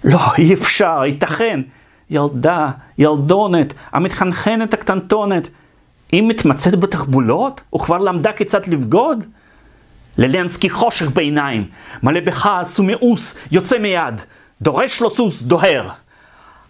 לא, 0.04 0.20
אי 0.38 0.54
אפשר, 0.54 1.02
ייתכן. 1.06 1.62
ילדה, 2.10 2.70
ילדונת, 2.98 3.74
המתחנחנת 3.92 4.74
הקטנטונת. 4.74 5.50
היא 6.12 6.24
מתמצאת 6.24 6.80
בתחבולות, 6.80 7.62
וכבר 7.76 7.98
למדה 7.98 8.34
כיצד 8.34 8.68
לבגוד? 8.68 9.26
ללנסקי 10.18 10.70
חושך 10.70 11.10
בעיניים, 11.10 11.68
מלא 12.04 12.20
בכעס 12.20 12.80
ומאוס, 12.80 13.38
יוצא 13.52 13.80
מיד, 13.80 14.22
דורש 14.62 15.02
לו 15.02 15.10
סוס, 15.10 15.42
דוהר. 15.42 15.90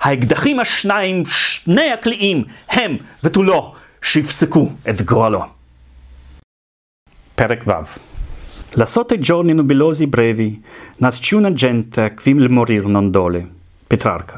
האקדחים 0.01 0.59
השניים, 0.59 1.25
שני 1.25 1.91
הקליעים, 1.91 2.43
הם 2.69 2.97
ותו 3.23 3.43
לא, 3.43 3.73
שיפסקו 4.01 4.69
את 4.89 5.01
גורלו. 5.01 5.43
פרק 7.35 7.63
ו' 7.67 8.10
La 8.75 8.85
sotto 8.85 9.19
giorni 9.19 9.53
nubilosi 9.53 10.07
brevi 10.07 10.61
nasce 10.99 11.35
una 11.35 11.51
gente 11.51 12.13
qui 12.13 12.31
il 12.31 12.49
morir 12.49 12.85
non 12.87 13.11
dole. 13.11 13.47
פטררקה. 13.87 14.37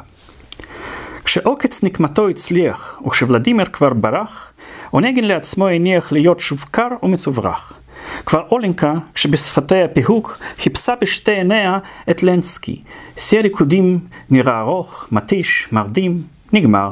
כשעוקץ 1.24 1.84
נקמתו 1.84 2.30
הצליח, 2.30 3.02
וכשוולדימיר 3.06 3.66
כבר 3.66 3.94
ברח, 3.94 4.52
אונגן 4.94 5.24
לעצמו 5.24 5.68
הניח 5.68 6.12
להיות 6.12 6.40
שוב 6.40 6.66
קר 6.72 6.88
ומצוברח. 7.04 7.80
כבר 8.26 8.44
אולנקה, 8.52 8.94
כשבשפתי 9.14 9.82
הפיהוק, 9.82 10.38
חיפשה 10.60 10.94
בשתי 11.02 11.32
עיניה 11.32 11.78
את 12.10 12.24
לנסקי. 12.24 12.82
שיא 13.18 13.40
הריקודים 13.40 14.00
נראה 14.30 14.60
ארוך, 14.60 15.08
מתיש, 15.12 15.68
מרדים, 15.72 16.22
נגמר. 16.54 16.92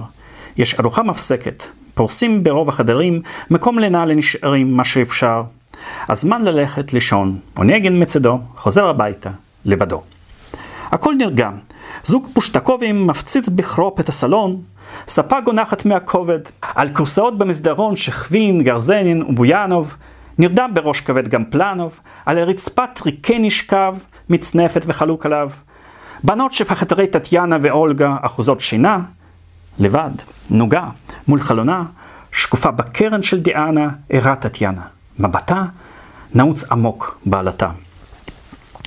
יש 0.58 0.80
ארוחה 0.80 1.04
מפסקת. 1.04 1.64
פורסים 1.94 2.44
ברוב 2.44 2.70
החדרים 2.70 3.22
מקום 3.50 3.80
לינה 3.80 4.06
לנשארים 4.06 4.78
מה 4.78 4.84
שאפשר. 4.84 5.44
הזמן 6.10 6.42
ללכת 6.42 6.94
לישון, 6.94 7.40
אונגן 7.58 8.02
מצדו, 8.02 8.40
חוזר 8.56 8.88
הביתה, 8.88 9.30
לבדו. 9.66 10.02
הכל 10.86 11.16
נרגע. 11.18 11.50
זוג 12.04 12.28
פושטקובים 12.34 13.08
מפציץ 13.08 13.50
בכרופ 13.50 14.00
את 14.00 14.10
הסלון, 14.10 14.62
ספה 15.08 15.42
גונחת 15.42 15.86
מהכובד, 15.86 16.40
על 16.76 16.90
כורסאות 16.94 17.38
במסדרון 17.38 17.96
שכבין, 17.96 18.64
גרזנין 18.64 19.24
ובויאנוב, 19.24 19.96
נרדם 20.38 20.72
בראש 20.74 21.02
כבד 21.02 21.28
גם 21.28 21.46
פלנוב, 21.46 22.00
על 22.26 22.38
הרצפת 22.38 23.02
ריקי 23.06 23.40
נשכב, 23.40 23.96
מצנפת 24.30 24.82
וחלוק 24.88 25.26
עליו. 25.26 25.50
בנות 26.24 26.54
שפחתרי 26.54 27.08
טטיאנה 27.08 27.58
ואולגה 27.62 28.16
אחוזות 28.22 28.62
שינה, 28.62 29.00
לבד, 29.80 30.12
נוגה, 30.50 30.86
מול 31.28 31.40
חלונה, 31.40 31.84
שקופה 32.32 32.72
בקרן 32.72 33.24
של 33.24 33.40
דיאנה, 33.40 33.90
ערה 34.10 34.36
טטיאנה. 34.36 34.82
מבטה 35.22 35.64
נעוץ 36.34 36.72
עמוק 36.72 37.19
בעלתה. 37.26 37.69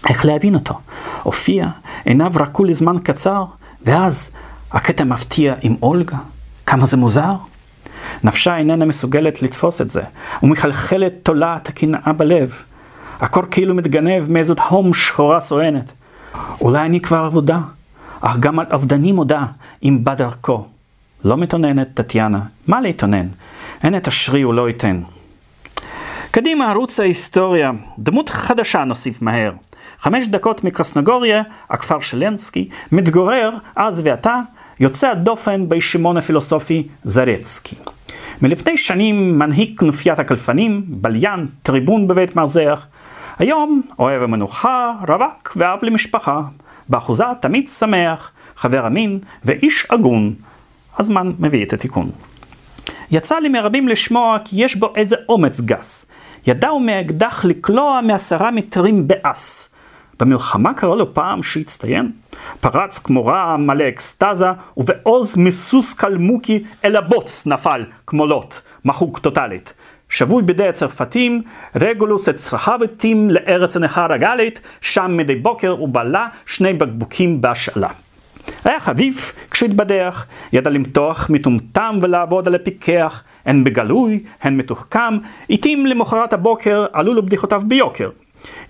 איך 0.09 0.25
להבין 0.25 0.55
אותו? 0.55 0.79
הופיע, 1.23 1.69
עיניו 2.05 2.33
רקו 2.35 2.65
לזמן 2.65 2.97
קצר, 3.03 3.45
ואז 3.85 4.37
הקטע 4.73 5.05
מפתיע 5.05 5.55
עם 5.63 5.77
אולגה. 5.83 6.17
כמה 6.67 6.87
זה 6.87 6.97
מוזר? 6.97 7.33
נפשה 8.25 8.57
איננה 8.57 8.85
מסוגלת 8.85 9.43
לתפוס 9.43 9.81
את 9.81 9.91
זה, 9.91 10.03
ומחלחלת 10.43 11.13
תולעת 11.23 11.69
הקנאה 11.69 12.13
בלב. 12.17 12.53
הקור 13.21 13.43
כאילו 13.51 13.75
מתגנב 13.75 14.31
מאיזו 14.31 14.55
הום 14.69 14.95
שחורה 14.95 15.41
סואנת. 15.41 15.93
אולי 16.61 16.87
אני 16.87 17.01
כבר 17.01 17.27
אבודה, 17.27 17.61
אך 18.21 18.37
גם 18.37 18.59
על 18.59 18.67
אבדני 18.71 19.13
מודה, 19.13 19.45
אם 19.83 19.99
בא 20.03 20.15
דרכו. 20.15 20.67
לא 21.25 21.37
מתאוננת 21.37 21.89
טטיאנה, 21.95 22.41
מה 22.67 22.81
להתאונן? 22.81 23.27
הנה 23.83 24.01
תשרי 24.01 24.43
הוא 24.43 24.55
לא 24.55 24.69
ייתן. 24.69 25.01
קדימה, 26.35 26.71
ערוץ 26.71 27.01
ההיסטוריה. 27.01 27.73
דמות 27.99 28.29
חדשה 28.29 28.85
נוסיף 28.85 29.23
מהר. 29.23 29.53
חמש 29.99 30.27
דקות 30.27 30.65
מקרסנגוריה, 30.65 31.43
הכפר 31.71 32.01
שלנסקי, 32.01 32.69
מתגורר 32.93 33.51
אז 33.77 34.01
ועתה 34.05 34.41
יוצא 34.81 35.11
הדופן 35.11 35.69
בישימון 35.69 36.17
הפילוסופי 36.17 36.89
זרצקי. 37.05 37.77
מלפני 38.43 38.77
שנים 38.77 39.39
מנהיג 39.39 39.79
כנופיית 39.79 40.19
הקלפנים, 40.19 40.85
בליין, 40.87 41.47
טריבון 41.63 42.09
בבית 42.09 42.37
מרזח. 42.37 42.87
היום 43.39 43.83
אוהב 43.99 44.23
המנוחה, 44.23 44.93
רווק 45.09 45.57
ואב 45.57 45.79
למשפחה. 45.83 46.43
באחוזה 46.89 47.25
תמיד 47.41 47.69
שמח, 47.69 48.31
חבר 48.57 48.87
אמין 48.87 49.19
ואיש 49.45 49.87
הגון. 49.91 50.35
הזמן 50.99 51.33
מביא 51.39 51.65
את 51.65 51.73
התיקון. 51.73 52.11
יצא 53.11 53.39
לי 53.39 53.49
מרבים 53.49 53.89
לשמוע 53.89 54.39
כי 54.45 54.65
יש 54.65 54.77
בו 54.77 54.93
איזה 54.97 55.17
אומץ 55.29 55.61
גס. 55.61 56.11
ידעו 56.47 56.81
מאקדח 56.81 57.45
לקלוע 57.45 58.01
מעשרה 58.01 58.51
מטרים 58.51 59.09
באס. 59.09 59.75
במלחמה 60.21 60.75
קרה 60.75 60.97
לו 60.97 61.15
פעם 61.15 61.43
שהצטיין. 61.43 62.13
פרץ 62.61 62.99
כמו 62.99 63.27
רע 63.27 63.57
מלא 63.57 63.89
אקסטזה, 63.89 64.49
ובעוז 64.77 65.37
מסוס 65.37 65.95
קלמוקי 65.95 66.65
אל 66.85 66.97
הבוץ 66.97 67.47
נפל 67.47 67.85
כמו 68.07 68.27
לוט, 68.27 68.55
מחוק 68.85 69.19
טוטאלית. 69.19 69.75
שבוי 70.09 70.43
בידי 70.43 70.69
הצרפתים, 70.69 71.43
רגולוס 71.77 72.29
את 72.29 72.37
צרכיו 72.37 72.81
התאים 72.85 73.31
לארץ 73.31 73.77
הנכר 73.77 74.13
הגלית, 74.13 74.61
שם 74.81 75.17
מדי 75.17 75.35
בוקר 75.35 75.71
הוא 75.71 75.89
בלע 75.93 76.27
שני 76.47 76.73
בקבוקים 76.73 77.41
בהשאלה. 77.41 77.89
היה 78.65 78.81
חביב 78.81 79.33
כשהתבדח, 79.51 80.27
ידע 80.53 80.71
למתוח 80.71 81.31
מטומטם 81.31 81.99
ולעבוד 82.03 82.49
על 82.49 82.55
הפיקח, 82.55 83.23
הן 83.47 83.65
בגלוי, 83.65 84.23
הן 84.43 84.57
מתוחכם, 84.57 85.19
התאים 85.51 85.87
למחרת 85.87 86.33
הבוקר 86.33 86.87
עלו 86.93 87.15
לו 87.15 87.23
בדיחותיו 87.23 87.63
ביוקר. 87.67 88.11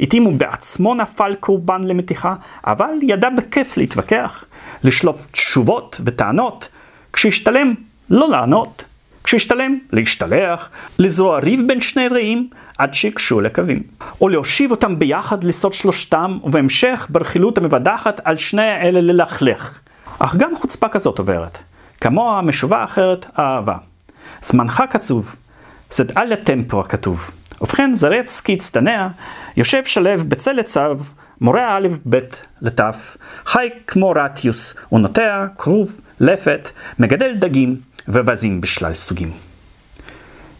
לעתים 0.00 0.24
הוא 0.24 0.32
בעצמו 0.32 0.94
נפל 0.94 1.34
קורבן 1.40 1.84
למתיחה, 1.84 2.34
אבל 2.66 2.90
ידע 3.02 3.28
בכיף 3.30 3.76
להתווכח, 3.76 4.44
לשלוף 4.84 5.26
תשובות 5.32 6.00
וטענות, 6.04 6.68
כשהשתלם 7.12 7.74
לא 8.10 8.28
לענות, 8.28 8.84
כשהשתלם 9.24 9.78
להשתלח, 9.92 10.70
לזרוע 10.98 11.38
ריב 11.38 11.60
בין 11.66 11.80
שני 11.80 12.08
רעים, 12.08 12.48
עד 12.78 12.94
שיגשו 12.94 13.40
לקווים. 13.40 13.82
או 14.20 14.28
להושיב 14.28 14.70
אותם 14.70 14.98
ביחד 14.98 15.44
לסוד 15.44 15.72
שלושתם, 15.72 16.38
ובהמשך 16.44 17.06
ברכילות 17.10 17.58
המבדחת 17.58 18.20
על 18.24 18.36
שני 18.36 18.62
האלה 18.62 19.00
ללכלך. 19.00 19.78
אך 20.18 20.36
גם 20.36 20.56
חוצפה 20.56 20.88
כזאת 20.88 21.18
עוברת. 21.18 21.58
כמוה 22.00 22.42
משובה 22.42 22.84
אחרת, 22.84 23.26
אהבה. 23.38 23.76
זמנך 24.42 24.82
קצוב, 24.90 25.34
זד 25.90 26.18
אליה 26.18 26.36
טמפור 26.36 26.82
כתוב. 26.82 27.30
ובכן, 27.60 27.94
זרצקי 27.94 28.54
הצטנע, 28.54 29.08
יושב 29.56 29.84
שלו 29.84 30.10
בצל 30.28 30.60
עצב, 30.60 30.98
מורה 31.40 31.76
א' 31.76 31.88
ב' 32.08 32.18
לת', 32.62 32.80
חי 33.46 33.68
כמו 33.86 34.10
רטיוס, 34.16 34.76
הוא 34.88 35.00
נוטע, 35.00 35.46
כרוב, 35.58 36.00
לפת, 36.20 36.70
מגדל 36.98 37.34
דגים 37.34 37.76
ובזים 38.08 38.60
בשלל 38.60 38.94
סוגים. 38.94 39.32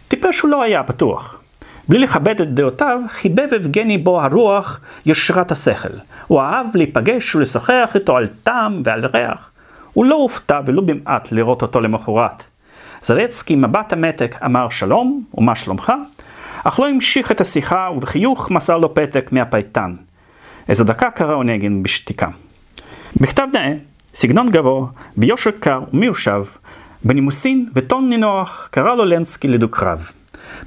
טיפש 0.09 0.41
הוא 0.41 0.51
לא 0.51 0.62
היה 0.62 0.82
בטוח. 0.82 1.41
בלי 1.89 1.98
לכבד 1.98 2.40
את 2.40 2.55
דעותיו, 2.55 3.01
חיבב 3.09 3.48
אבגני 3.56 3.98
בו 3.98 4.23
הרוח 4.23 4.81
יושרת 5.06 5.52
השכל. 5.52 5.89
הוא 6.27 6.40
אהב 6.40 6.66
להיפגש 6.74 7.35
ולשוחח 7.35 7.90
איתו 7.94 8.16
על 8.16 8.27
טעם 8.27 8.82
ועל 8.85 9.06
ריח. 9.06 9.51
הוא 9.93 10.05
לא 10.05 10.15
הופתע 10.15 10.61
ולו 10.66 10.86
במעט 10.86 11.32
לראות 11.32 11.62
אותו 11.62 11.81
למחרת. 11.81 12.43
זרצקי 13.01 13.56
מבט 13.56 13.93
המתק 13.93 14.36
אמר 14.44 14.69
שלום, 14.69 15.24
ומה 15.35 15.55
שלומך? 15.55 15.93
אך 16.65 16.81
לא 16.81 16.89
המשיך 16.89 17.32
את 17.32 17.40
השיחה 17.40 17.89
ובחיוך 17.97 18.51
מסר 18.51 18.78
לו 18.78 18.94
פתק 18.94 19.32
מהפייטן. 19.32 19.94
איזו 20.69 20.85
דקה 20.85 21.11
קרא 21.11 21.35
אונגן 21.35 21.82
בשתיקה. 21.82 22.28
בכתב 23.20 23.47
נאה, 23.52 23.73
סגנון 24.15 24.48
גבוה, 24.51 24.86
ביושר 25.16 25.51
קר 25.61 25.81
ומיושב, 25.93 26.44
בנימוסין 27.05 27.69
וטון 27.74 28.09
נינוח, 28.09 28.69
קרא 28.70 28.94
לו 28.94 29.05
לנסקי 29.05 29.48
לדו-קרב. 29.48 30.11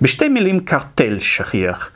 בשתי 0.02 0.28
מילים 0.28 0.60
קרטל 0.60 1.20
שכיח. 1.20 1.90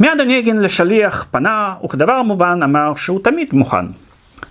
מיד 0.00 0.20
אונגן 0.20 0.56
לשליח 0.56 1.26
פנה, 1.30 1.74
וכדבר 1.84 2.22
מובן 2.22 2.60
אמר 2.64 2.92
שהוא 2.96 3.20
תמיד 3.24 3.48
מוכן. 3.52 3.86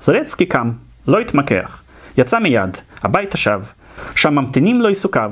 זרצקי 0.02 0.46
קם, 0.46 0.72
לא 1.08 1.20
התמקח, 1.20 1.82
יצא 2.18 2.40
מיד, 2.40 2.78
הביתה 3.04 3.38
שב, 3.38 3.62
שם 4.16 4.36
ממתינים 4.36 4.82
לו 4.82 4.88
עיסוקיו. 4.88 5.32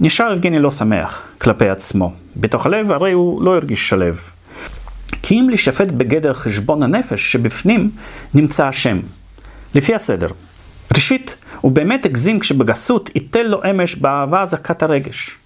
נשאר 0.00 0.32
יבגני 0.32 0.58
לא 0.58 0.70
שמח 0.70 1.22
כלפי 1.38 1.68
עצמו. 1.68 2.12
בתוך 2.36 2.66
הלב 2.66 2.92
הרי 2.92 3.12
הוא 3.12 3.42
לא 3.42 3.54
הרגיש 3.54 3.88
שלו. 3.88 4.14
כי 5.22 5.40
אם 5.40 5.48
להישפט 5.48 5.88
בגדר 5.88 6.32
חשבון 6.32 6.82
הנפש 6.82 7.32
שבפנים 7.32 7.90
נמצא 8.34 8.66
השם. 8.66 8.98
לפי 9.74 9.94
הסדר. 9.94 10.28
ראשית, 10.94 11.36
הוא 11.60 11.72
באמת 11.72 12.06
הגזים 12.06 12.40
כשבגסות 12.40 13.10
ייתן 13.14 13.46
לו 13.46 13.60
אמש 13.70 13.94
באהבה 13.94 14.46
זכת 14.46 14.82
הרגש. 14.82 15.36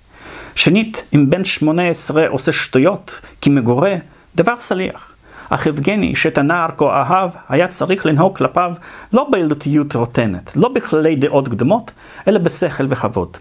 שנית, 0.54 1.02
אם 1.14 1.30
בן 1.30 1.44
שמונה 1.44 1.88
עשרה 1.88 2.28
עושה 2.28 2.52
שטויות, 2.52 3.20
כי 3.40 3.50
מגורה, 3.50 3.94
דבר 4.34 4.54
סליח. 4.58 5.12
אך 5.50 5.66
יבגני, 5.66 6.16
שאת 6.16 6.38
הנער 6.38 6.68
כה 6.76 6.84
אהב, 6.84 7.30
היה 7.48 7.68
צריך 7.68 8.06
לנהוג 8.06 8.36
כלפיו 8.36 8.72
לא 9.12 9.26
בילדותיות 9.30 9.96
רוטנת, 9.96 10.56
לא 10.56 10.68
בכללי 10.68 11.16
דעות 11.16 11.48
קדומות, 11.48 11.90
אלא 12.28 12.38
בשכל 12.38 12.86
וכבוד. 12.88 13.36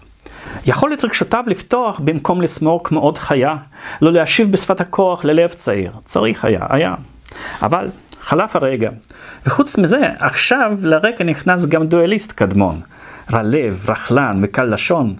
יכול 0.66 0.94
את 0.94 1.06
רגשותיו 1.06 1.44
לפתוח 1.48 2.00
במקום 2.00 2.42
לסמור 2.42 2.84
כמו 2.84 3.00
עוד 3.00 3.18
חיה, 3.18 3.56
לא 4.02 4.12
להשיב 4.12 4.52
בשפת 4.52 4.82
הכוח 4.82 5.26
ללב 5.26 5.50
צעיר. 5.50 5.92
צריך 6.06 6.46
היה, 6.46 6.60
היה. 6.70 6.96
אבל 7.62 7.90
חלף 8.22 8.56
הרגע. 8.56 8.90
וחוץ 9.46 9.78
מזה, 9.78 10.08
עכשיו 10.20 10.72
לרקע 10.82 11.24
נכנס 11.24 11.66
גם 11.66 11.88
דואליסט 11.88 12.32
קדמון. 12.32 12.82
רע 13.34 13.44
לב, 13.44 13.86
רכלן 13.90 14.40
וקל 14.42 14.64
לשון. 14.64 15.16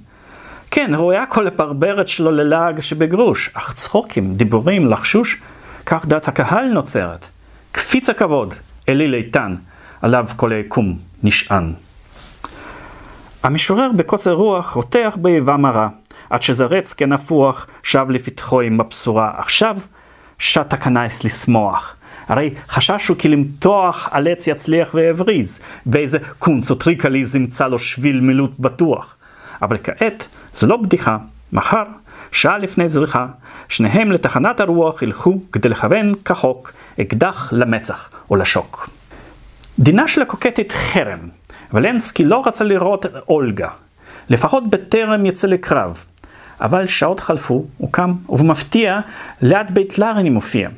כן, 0.72 0.94
הוא 0.94 1.12
היה 1.12 1.26
כל 1.26 1.48
הפרברת 1.48 2.08
שלו 2.08 2.32
ללעג 2.32 2.80
שבגרוש, 2.80 3.50
אך 3.54 3.74
צחוקים, 3.74 4.34
דיבורים, 4.34 4.88
לחשוש, 4.88 5.38
כך 5.86 6.06
דעת 6.06 6.28
הקהל 6.28 6.66
נוצרת. 6.66 7.26
קפיץ 7.72 8.10
הכבוד, 8.10 8.54
אליל 8.90 9.14
איתן, 9.14 9.56
עליו 10.02 10.26
כל 10.36 10.52
היקום 10.52 10.98
נשען. 11.24 11.74
המשורר 13.44 13.92
בקוצר 13.96 14.34
רוח 14.34 14.72
רותח 14.72 15.18
באיבה 15.22 15.58
מרה, 15.58 15.90
עד 16.30 16.42
שזרץ 16.42 16.94
כנפוח 16.94 17.68
שב 17.84 18.06
לפתחו 18.10 18.62
עם 18.62 18.80
הבשורה. 18.80 19.32
עכשיו 19.38 19.78
שט 20.40 20.74
הכנס 20.74 21.24
לשמוח. 21.24 21.96
הרי 22.28 22.54
חשש 22.70 23.08
הוא 23.08 23.18
כי 23.18 23.28
למתוח 23.28 24.10
על 24.12 24.28
עץ 24.28 24.48
יצליח 24.48 24.94
והבריז, 24.94 25.62
באיזה 25.86 26.18
קונץ 26.40 26.72
או 26.72 26.76
טריקליז 26.76 27.36
ימצא 27.36 27.68
לו 27.68 27.80
שביל 27.80 28.20
מילוט 28.20 28.52
בטוח. 28.60 29.16
אבל 29.62 29.78
כעת 29.84 30.28
זה 30.60 30.68
לא 30.68 30.78
בדיחה, 30.78 31.18
מחר, 31.52 31.84
שעה 32.32 32.58
לפני 32.58 32.90
זריחה, 32.90 33.28
שניהם 33.70 34.12
לתחנת 34.12 34.60
הרוח 34.60 35.02
ילכו 35.02 35.40
כדי 35.52 35.70
לכוון 35.70 36.14
כחוק 36.26 36.74
אקדח 37.02 37.54
למצח 37.54 38.10
או 38.30 38.36
לשוק. 38.36 38.90
דינה 39.80 40.08
של 40.08 40.22
הקוקטית 40.22 40.72
חרם, 40.72 41.20
ולנסקי 41.74 42.26
לא 42.26 42.44
רצה 42.46 42.64
לראות 42.64 43.06
את 43.06 43.12
אולגה, 43.30 43.70
לפחות 44.30 44.70
בטרם 44.70 45.26
יצא 45.26 45.48
לקרב. 45.48 46.04
אבל 46.62 46.88
שעות 46.88 47.20
חלפו, 47.20 47.66
הוא 47.78 47.92
קם, 47.92 48.14
ובמפתיע, 48.30 49.00
ליד 49.42 49.74
בית 49.74 50.00
לרני 50.00 50.30
מופיע. 50.30 50.70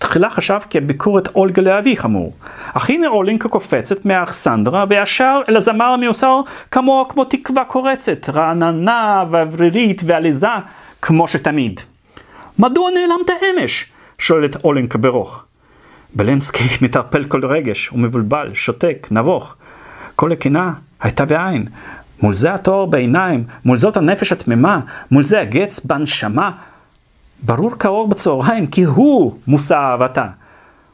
תחילה 0.00 0.30
חשב 0.30 0.58
כי 0.70 0.78
הביקור 0.78 1.18
את 1.18 1.28
אולגה 1.34 1.62
לאבי 1.62 1.96
חמור. 1.96 2.32
אך 2.74 2.90
הנה 2.90 3.08
אולינקה 3.08 3.48
קופצת 3.48 4.04
מאכסנדרה, 4.04 4.84
וישר 4.88 5.40
אל 5.48 5.56
הזמר 5.56 5.84
המיוסר 5.84 6.40
כמוה 6.70 7.04
כמו 7.08 7.24
תקווה 7.24 7.64
קורצת, 7.64 8.30
רעננה 8.30 9.24
ואוורירית 9.30 10.02
ועליזה, 10.04 10.48
כמו 11.02 11.28
שתמיד. 11.28 11.80
מדוע 12.58 12.90
נעלמת 12.90 13.30
אמש? 13.30 13.92
שואלת 14.18 14.64
אולינקה 14.64 14.98
ברוך. 14.98 15.44
בלנסקי 16.14 16.64
מטרפל 16.84 17.24
כל 17.24 17.46
רגש, 17.46 17.88
הוא 17.88 17.98
מבולבל, 17.98 18.50
שותק, 18.54 19.08
נבוך. 19.10 19.54
כל 20.16 20.32
הקינה 20.32 20.72
הייתה 21.00 21.24
בעין. 21.24 21.66
מול 22.22 22.34
זה 22.34 22.54
התואר 22.54 22.86
בעיניים, 22.86 23.44
מול 23.64 23.78
זאת 23.78 23.96
הנפש 23.96 24.32
התמימה, 24.32 24.80
מול 25.10 25.22
זה 25.24 25.40
הגץ 25.40 25.80
בנשמה. 25.84 26.50
ברור 27.42 27.70
כאור 27.78 28.08
בצהריים, 28.08 28.66
כי 28.66 28.82
הוא 28.82 29.34
מושא 29.46 29.74
אהבתה. 29.74 30.26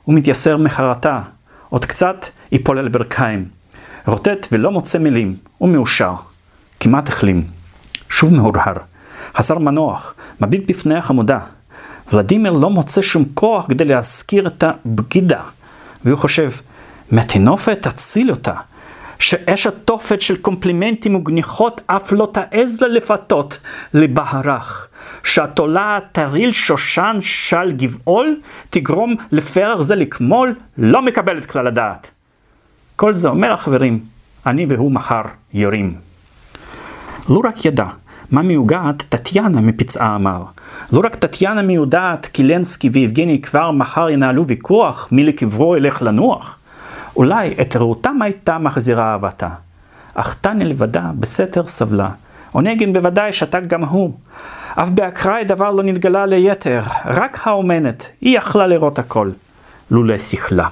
הוא 0.05 0.15
מתייסר 0.15 0.57
מחרטה, 0.57 1.21
עוד 1.69 1.85
קצת 1.85 2.27
ייפול 2.53 2.79
על 2.79 2.89
ברכיים. 2.89 3.49
רוטט 4.07 4.47
ולא 4.53 4.71
מוצא 4.71 4.99
מילים, 4.99 5.37
הוא 5.59 5.69
מאושר. 5.69 6.15
כמעט 6.81 7.09
החלים. 7.09 7.45
שוב 8.09 8.35
מהורהר. 8.35 8.75
חסר 9.37 9.59
מנוח, 9.59 10.15
מביט 10.41 10.71
בפני 10.71 10.99
החמודה. 10.99 11.39
ולדימיר 12.13 12.53
לא 12.53 12.71
מוצא 12.71 13.03
שום 13.03 13.25
כוח 13.35 13.67
כדי 13.69 13.85
להזכיר 13.85 14.47
את 14.47 14.65
הבגידה. 14.65 15.41
והוא 16.05 16.19
חושב, 16.19 16.51
מהטינופת 17.11 17.79
תציל 17.83 18.31
אותה. 18.31 18.55
שאש 19.19 19.67
התופת 19.67 20.21
של 20.21 20.37
קומפלימנטים 20.37 21.15
וגניחות 21.15 21.81
אף 21.87 22.13
לא 22.13 22.29
תעז 22.33 22.81
לה 22.81 22.89
לפתות 22.89 23.59
לבהרך, 23.95 24.89
שהתולעת 25.25 26.05
תריל 26.13 26.53
שושן 26.53 27.17
של 27.21 27.73
גבעול 27.73 28.41
תגרום 28.71 29.15
לפרח 29.33 29.81
זה 29.81 29.95
לקמול, 29.97 30.55
לא 30.79 31.03
מקבל 31.03 31.39
את 31.39 31.47
כלל 31.47 31.67
הדעת. 31.67 32.11
כל 32.97 33.15
זה 33.15 33.29
אומר 33.29 33.53
החברים, 33.53 34.01
אני 34.47 34.67
והוא 34.69 34.93
מחר 34.93 35.23
יורים. 35.55 35.95
לו 37.29 37.41
רק 37.41 37.65
ידע 37.65 37.87
מה 38.31 38.43
מיוגעת 38.43 39.03
טטיאנה 39.09 39.61
מפצעה 39.61 40.17
אמר. 40.17 40.43
לא 40.93 41.01
רק 41.05 41.17
טטיאנה 41.17 41.63
מיודעת, 41.63 42.27
קילנסקי 42.27 42.89
ויבגני 42.89 43.41
כבר 43.41 43.71
מחר 43.71 44.11
ינהלו 44.11 44.47
ויכוח 44.47 45.09
מי 45.13 45.25
לקברו 45.25 45.77
ילך 45.77 46.03
לנוח. 46.03 46.59
אולי 47.17 47.55
את 47.61 47.77
רעותם 47.77 48.23
הייתה 48.23 48.59
מחזירה 48.59 49.13
אהבתה. 49.13 49.49
אך 50.15 50.35
טניה 50.41 50.67
לבדה 50.67 51.11
בסתר 51.19 51.67
סבלה. 51.67 52.09
אונגין 52.55 52.93
בוודאי 52.93 53.33
שתק 53.33 53.61
גם 53.67 53.85
הוא. 53.85 54.13
אף 54.75 54.89
באקראי 54.89 55.45
דבר 55.45 55.71
לא 55.71 55.83
נתגלה 55.83 56.27
ליתר, 56.27 56.83
רק 57.05 57.39
האומנת, 57.43 58.09
היא 58.21 58.39
יכלה 58.39 58.67
לראות 58.67 58.99
הכל. 58.99 59.31
לולא 59.91 60.19
שכלה. 60.19 60.69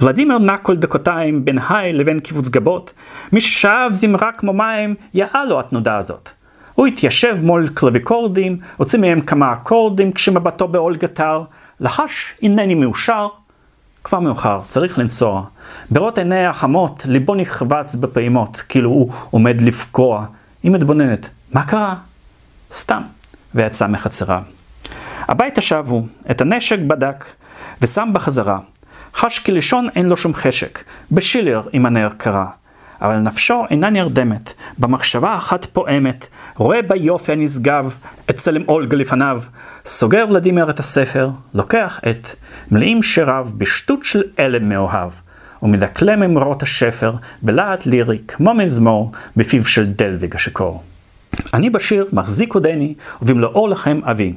ולדימיר 0.00 0.38
נע 0.38 0.56
כל 0.56 0.76
דקותיים 0.76 1.44
בין 1.44 1.58
היי 1.68 1.92
לבין 1.92 2.20
קיבוץ 2.20 2.48
גבות, 2.48 2.92
מי 3.32 3.40
ששאב 3.40 3.92
זמרה 3.92 4.32
כמו 4.32 4.52
מים, 4.52 4.94
יאה 5.14 5.44
לו 5.44 5.60
התנודה 5.60 5.96
הזאת. 5.96 6.30
הוא 6.74 6.86
התיישב 6.86 7.36
מול 7.42 7.68
קלוויקורדים, 7.74 8.58
הוציא 8.76 8.98
מהם 8.98 9.20
כמה 9.20 9.52
אקורדים 9.52 10.12
כשמבטו 10.12 10.68
בעול 10.68 10.96
גטר, 10.96 11.42
לחש, 11.80 12.34
הנני 12.42 12.74
מאושר. 12.74 13.28
כבר 14.04 14.20
מאוחר, 14.20 14.60
צריך 14.68 14.98
לנסוע. 14.98 15.42
ברות 15.90 16.18
עיני 16.18 16.46
החמות, 16.46 17.02
ליבו 17.08 17.34
נחבץ 17.34 17.94
בפעימות, 17.94 18.62
כאילו 18.68 18.90
הוא 18.90 19.12
עומד 19.30 19.60
לפגוע. 19.60 20.26
היא 20.62 20.72
מתבוננת, 20.72 21.28
מה 21.52 21.64
קרה? 21.64 21.94
סתם. 22.72 23.02
ויצא 23.54 23.86
מחצרה. 23.86 24.40
הביתה 25.28 25.60
שבו, 25.60 26.06
את 26.30 26.40
הנשק 26.40 26.78
בדק, 26.78 27.24
ושם 27.82 28.08
בחזרה. 28.12 28.58
חש 29.14 29.38
כי 29.38 29.52
לשון 29.52 29.88
אין 29.96 30.06
לו 30.06 30.16
שום 30.16 30.34
חשק, 30.34 30.84
בשילר 31.12 31.62
עם 31.72 31.86
הנר 31.86 32.08
קרה. 32.16 32.46
אבל 33.02 33.16
נפשו 33.16 33.64
אינה 33.70 33.90
נרדמת, 33.90 34.52
במחשבה 34.78 35.36
אחת 35.36 35.64
פועמת, 35.64 36.26
רואה 36.56 36.82
ביופי 36.82 37.32
הנשגב 37.32 37.96
את 38.30 38.36
צלם 38.36 38.62
אולגה 38.68 38.96
לפניו, 38.96 39.42
סוגר 39.86 40.26
ולדימיר 40.30 40.70
את 40.70 40.78
הספר, 40.78 41.30
לוקח 41.54 42.00
את 42.10 42.26
מלאים 42.70 43.02
שיריו 43.02 43.48
בשטות 43.58 44.04
של 44.04 44.22
אלם 44.38 44.68
מאוהב, 44.68 45.10
ומדקלם 45.66 46.22
אמרות 46.22 46.62
השפר 46.62 47.12
בלהט 47.42 47.86
לירי 47.86 48.18
כמו 48.28 48.54
מזמור 48.54 49.12
בפיו 49.36 49.66
של 49.66 49.86
דלוויג 49.86 50.34
השקור. 50.34 50.82
אני 51.54 51.70
בשיר 51.70 52.06
מחזיק 52.12 52.54
עודני, 52.54 52.94
ובמלואו 53.22 53.68
לכם 53.68 54.00
אבי. 54.04 54.32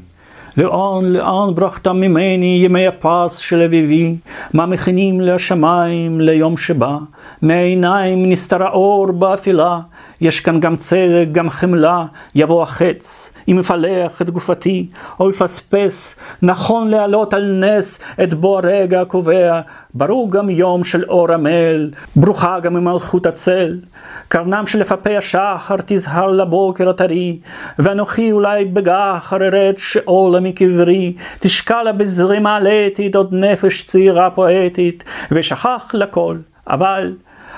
לאן, 0.57 1.05
לאן 1.05 1.55
ברחת 1.55 1.87
ממני 1.87 2.61
ימי 2.65 2.87
הפס 2.87 3.37
של 3.37 3.61
אביבי, 3.61 4.15
מה 4.53 4.65
מכינים 4.65 5.21
לשמיים 5.21 6.21
ליום 6.21 6.57
שבא, 6.57 6.97
מעיניים 7.41 8.29
נסתר 8.29 8.63
האור 8.63 9.11
באפילה, 9.11 9.79
יש 10.21 10.39
כאן 10.39 10.59
גם 10.59 10.75
צדק, 10.75 11.25
גם 11.31 11.49
חמלה, 11.49 12.05
יבוא 12.35 12.63
החץ, 12.63 13.33
אם 13.47 13.57
יפלח 13.59 14.21
את 14.21 14.29
גופתי, 14.29 14.87
או 15.19 15.29
יפספס, 15.29 16.19
נכון 16.41 16.87
להעלות 16.87 17.33
על 17.33 17.51
נס 17.51 18.03
את 18.23 18.33
בוא 18.33 18.57
הרגע 18.57 19.01
הקובע, 19.01 19.61
ברור 19.93 20.31
גם 20.31 20.49
יום 20.49 20.83
של 20.83 21.03
אור 21.03 21.31
המל, 21.31 21.91
ברוכה 22.15 22.59
גם 22.59 22.73
ממלכות 22.73 23.25
הצל. 23.25 23.79
קרנם 24.27 24.67
של 24.67 24.81
אפפי 24.81 25.17
השחר 25.17 25.75
תזהר 25.85 26.27
לבוקר 26.27 26.89
הטרי, 26.89 27.39
ואנוכי 27.79 28.31
אולי 28.31 28.65
בגח 28.65 29.33
ארד 29.33 29.73
שאולה 29.77 30.39
מקברי, 30.39 31.13
תשקע 31.39 31.91
בזרימה 31.91 32.55
עלתית 32.55 33.15
עוד 33.15 33.33
נפש 33.33 33.83
צעירה 33.83 34.29
פואטית, 34.29 35.03
ושכח 35.31 35.91
לכל, 35.93 36.37
אבל 36.67 37.13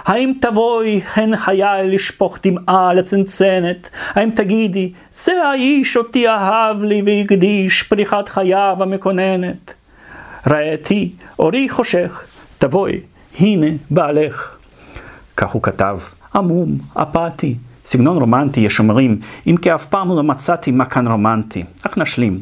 האם 0.06 0.34
תבואי 0.42 1.02
הן 1.16 1.36
חיי 1.36 1.88
לשפוך 1.88 2.40
דמעה 2.44 2.94
לצנצנת? 2.94 3.90
האם 4.10 4.30
תגידי, 4.30 4.92
זה 5.14 5.44
האיש 5.44 5.98
אותי 5.98 6.28
אהב 6.28 6.84
לי 6.84 7.02
והקדיש 7.06 7.84
פריחת 7.84 8.30
חייו 8.30 8.78
המקוננת? 8.80 9.74
רעייתי, 10.48 11.12
אורי 11.40 11.70
חושך, 11.70 12.24
תבואי, 12.58 13.00
הנה 13.40 13.68
בעלך. 13.90 14.58
כך 15.38 15.52
הוא 15.52 15.62
כתב, 15.62 16.00
עמום, 16.36 16.78
אפתי, 16.94 17.56
סגנון 17.86 18.18
רומנטי, 18.18 18.60
יש 18.60 18.80
אומרים, 18.80 19.20
אם 19.48 19.56
כי 19.62 19.76
אף 19.76 19.86
פעם 19.86 20.10
לא 20.10 20.24
מצאתי 20.24 20.72
מה 20.72 20.86
כאן 20.86 21.08
רומנטי. 21.08 21.64
אך 21.86 21.98
נשלים. 21.98 22.40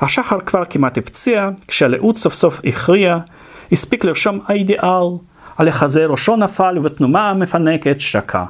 השחר 0.00 0.40
כבר 0.40 0.64
כמעט 0.64 0.98
הפציע, 0.98 1.48
כשהלאות 1.68 2.16
סוף 2.16 2.34
סוף 2.34 2.60
הכריע, 2.64 3.18
הספיק 3.72 4.04
לרשום 4.04 4.40
האידיאל, 4.46 5.06
על 5.60 5.68
החזה 5.68 6.06
ראשו 6.06 6.36
נפל 6.36 6.78
ובתנומה 6.78 7.30
המפנקת 7.30 8.00
שקע. 8.00 8.44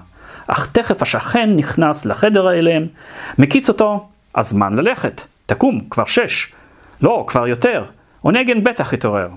אך 0.47 0.69
תכף 0.73 1.03
השכן 1.03 1.51
נכנס 1.57 2.05
לחדר 2.05 2.49
האלם, 2.49 2.83
מקיץ 3.39 3.69
אותו, 3.69 4.09
הזמן 4.35 4.77
ללכת, 4.77 5.21
תקום, 5.47 5.81
כבר 5.91 6.05
שש. 6.05 6.53
לא, 7.03 7.25
כבר 7.27 7.49
יותר. 7.49 7.85
אונגן 8.25 8.65
בטח 8.65 8.93
התעורר. 8.93 9.29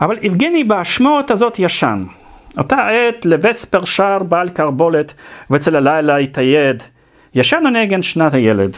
אבל 0.00 0.18
יבגני 0.22 0.64
באשמורת 0.64 1.30
הזאת 1.30 1.58
ישן. 1.58 2.04
אותה 2.58 2.88
עת 2.88 3.26
לווספר 3.26 3.84
שר 3.84 4.18
בעל 4.18 4.48
קרבולת, 4.48 5.14
ואצל 5.50 5.76
הלילה 5.76 6.16
התאייד. 6.16 6.82
ישן 7.34 7.62
אונגן 7.64 8.02
שנת 8.02 8.34
הילד. 8.34 8.76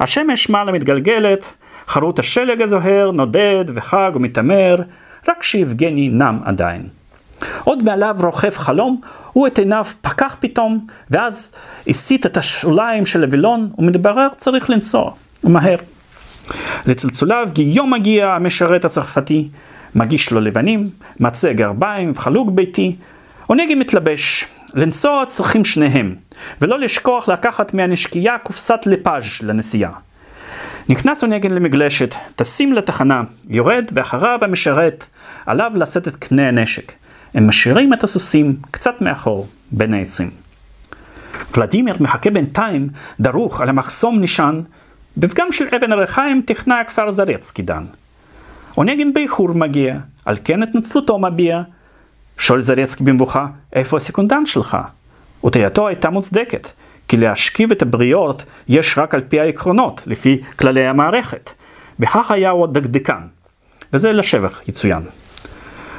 השמש 0.00 0.48
מעלה 0.48 0.72
מתגלגלת, 0.72 1.52
חרוט 1.88 2.18
השלג 2.18 2.62
הזוהר 2.62 3.10
נודד 3.10 3.64
וחג 3.74 4.10
ומתעמר, 4.14 4.76
רק 5.28 5.42
שיבגני 5.42 6.08
נם 6.08 6.38
עדיין. 6.44 7.01
עוד 7.64 7.82
מעליו 7.82 8.16
רוכב 8.18 8.50
חלום, 8.54 9.00
הוא 9.32 9.46
את 9.46 9.58
עיניו 9.58 9.84
פקח 10.00 10.36
פתאום, 10.40 10.86
ואז 11.10 11.54
הסיט 11.86 12.26
את 12.26 12.36
השוליים 12.36 13.06
של 13.06 13.24
הווילון, 13.24 13.70
ומתברר 13.78 14.28
צריך 14.38 14.70
לנסוע, 14.70 15.12
ומהר. 15.44 15.76
לצלצוליו 16.86 17.48
גיום 17.52 17.92
מגיע 17.92 18.28
המשרת 18.28 18.84
הצרפתי, 18.84 19.48
מגיש 19.94 20.30
לו 20.30 20.40
לבנים, 20.40 20.90
מצה 21.20 21.52
גרביים 21.52 22.12
וחלוק 22.14 22.50
ביתי, 22.50 22.96
אונגי 23.48 23.74
מתלבש, 23.74 24.46
לנסוע 24.74 25.24
צריכים 25.26 25.64
שניהם, 25.64 26.14
ולא 26.60 26.78
לשכוח 26.78 27.28
לקחת 27.28 27.74
מהנשקייה 27.74 28.38
קופסת 28.38 28.80
לפאז' 28.86 29.24
לנסיעה. 29.42 29.90
נכנס 30.88 31.22
אונגן 31.22 31.50
למגלשת, 31.50 32.14
טסים 32.36 32.72
לתחנה, 32.72 33.22
יורד 33.48 33.84
ואחריו 33.92 34.38
המשרת, 34.42 35.04
עליו 35.46 35.72
לשאת 35.74 36.08
את 36.08 36.16
קנה 36.16 36.48
הנשק. 36.48 36.92
הם 37.34 37.48
משאירים 37.48 37.94
את 37.94 38.04
הסוסים 38.04 38.56
קצת 38.70 39.00
מאחור, 39.00 39.46
בין 39.70 39.94
העצים. 39.94 40.30
ולדימיר 41.56 41.96
מחכה 42.00 42.30
בינתיים 42.30 42.88
דרוך 43.20 43.60
על 43.60 43.68
המחסום 43.68 44.20
נשען, 44.20 44.62
בפגם 45.16 45.52
של 45.52 45.64
אבן 45.76 45.92
הריחיים 45.92 46.42
תכנע 46.46 46.80
הכפר 46.80 47.12
זרצקי 47.12 47.62
דן. 47.62 47.84
אונגין 48.76 49.12
באיחור 49.12 49.48
מגיע, 49.48 49.98
על 50.24 50.36
כן 50.44 50.62
התנצלותו 50.62 51.18
מביע. 51.18 51.62
שואל 52.38 52.62
זרצקי 52.62 53.04
במבוכה, 53.04 53.46
איפה 53.72 53.96
הסקונדנט 53.96 54.46
שלך? 54.46 54.76
וטעייתו 55.44 55.88
הייתה 55.88 56.10
מוצדקת, 56.10 56.68
כי 57.08 57.16
להשכיב 57.16 57.70
את 57.72 57.82
הבריות 57.82 58.44
יש 58.68 58.98
רק 58.98 59.14
על 59.14 59.20
פי 59.20 59.40
העקרונות, 59.40 60.02
לפי 60.06 60.40
כללי 60.58 60.86
המערכת. 60.86 61.50
בכך 61.98 62.30
היה 62.30 62.50
הוא 62.50 62.66
דקדקן, 62.66 63.20
וזה 63.92 64.12
לשבח 64.12 64.60
יצוין. 64.68 65.02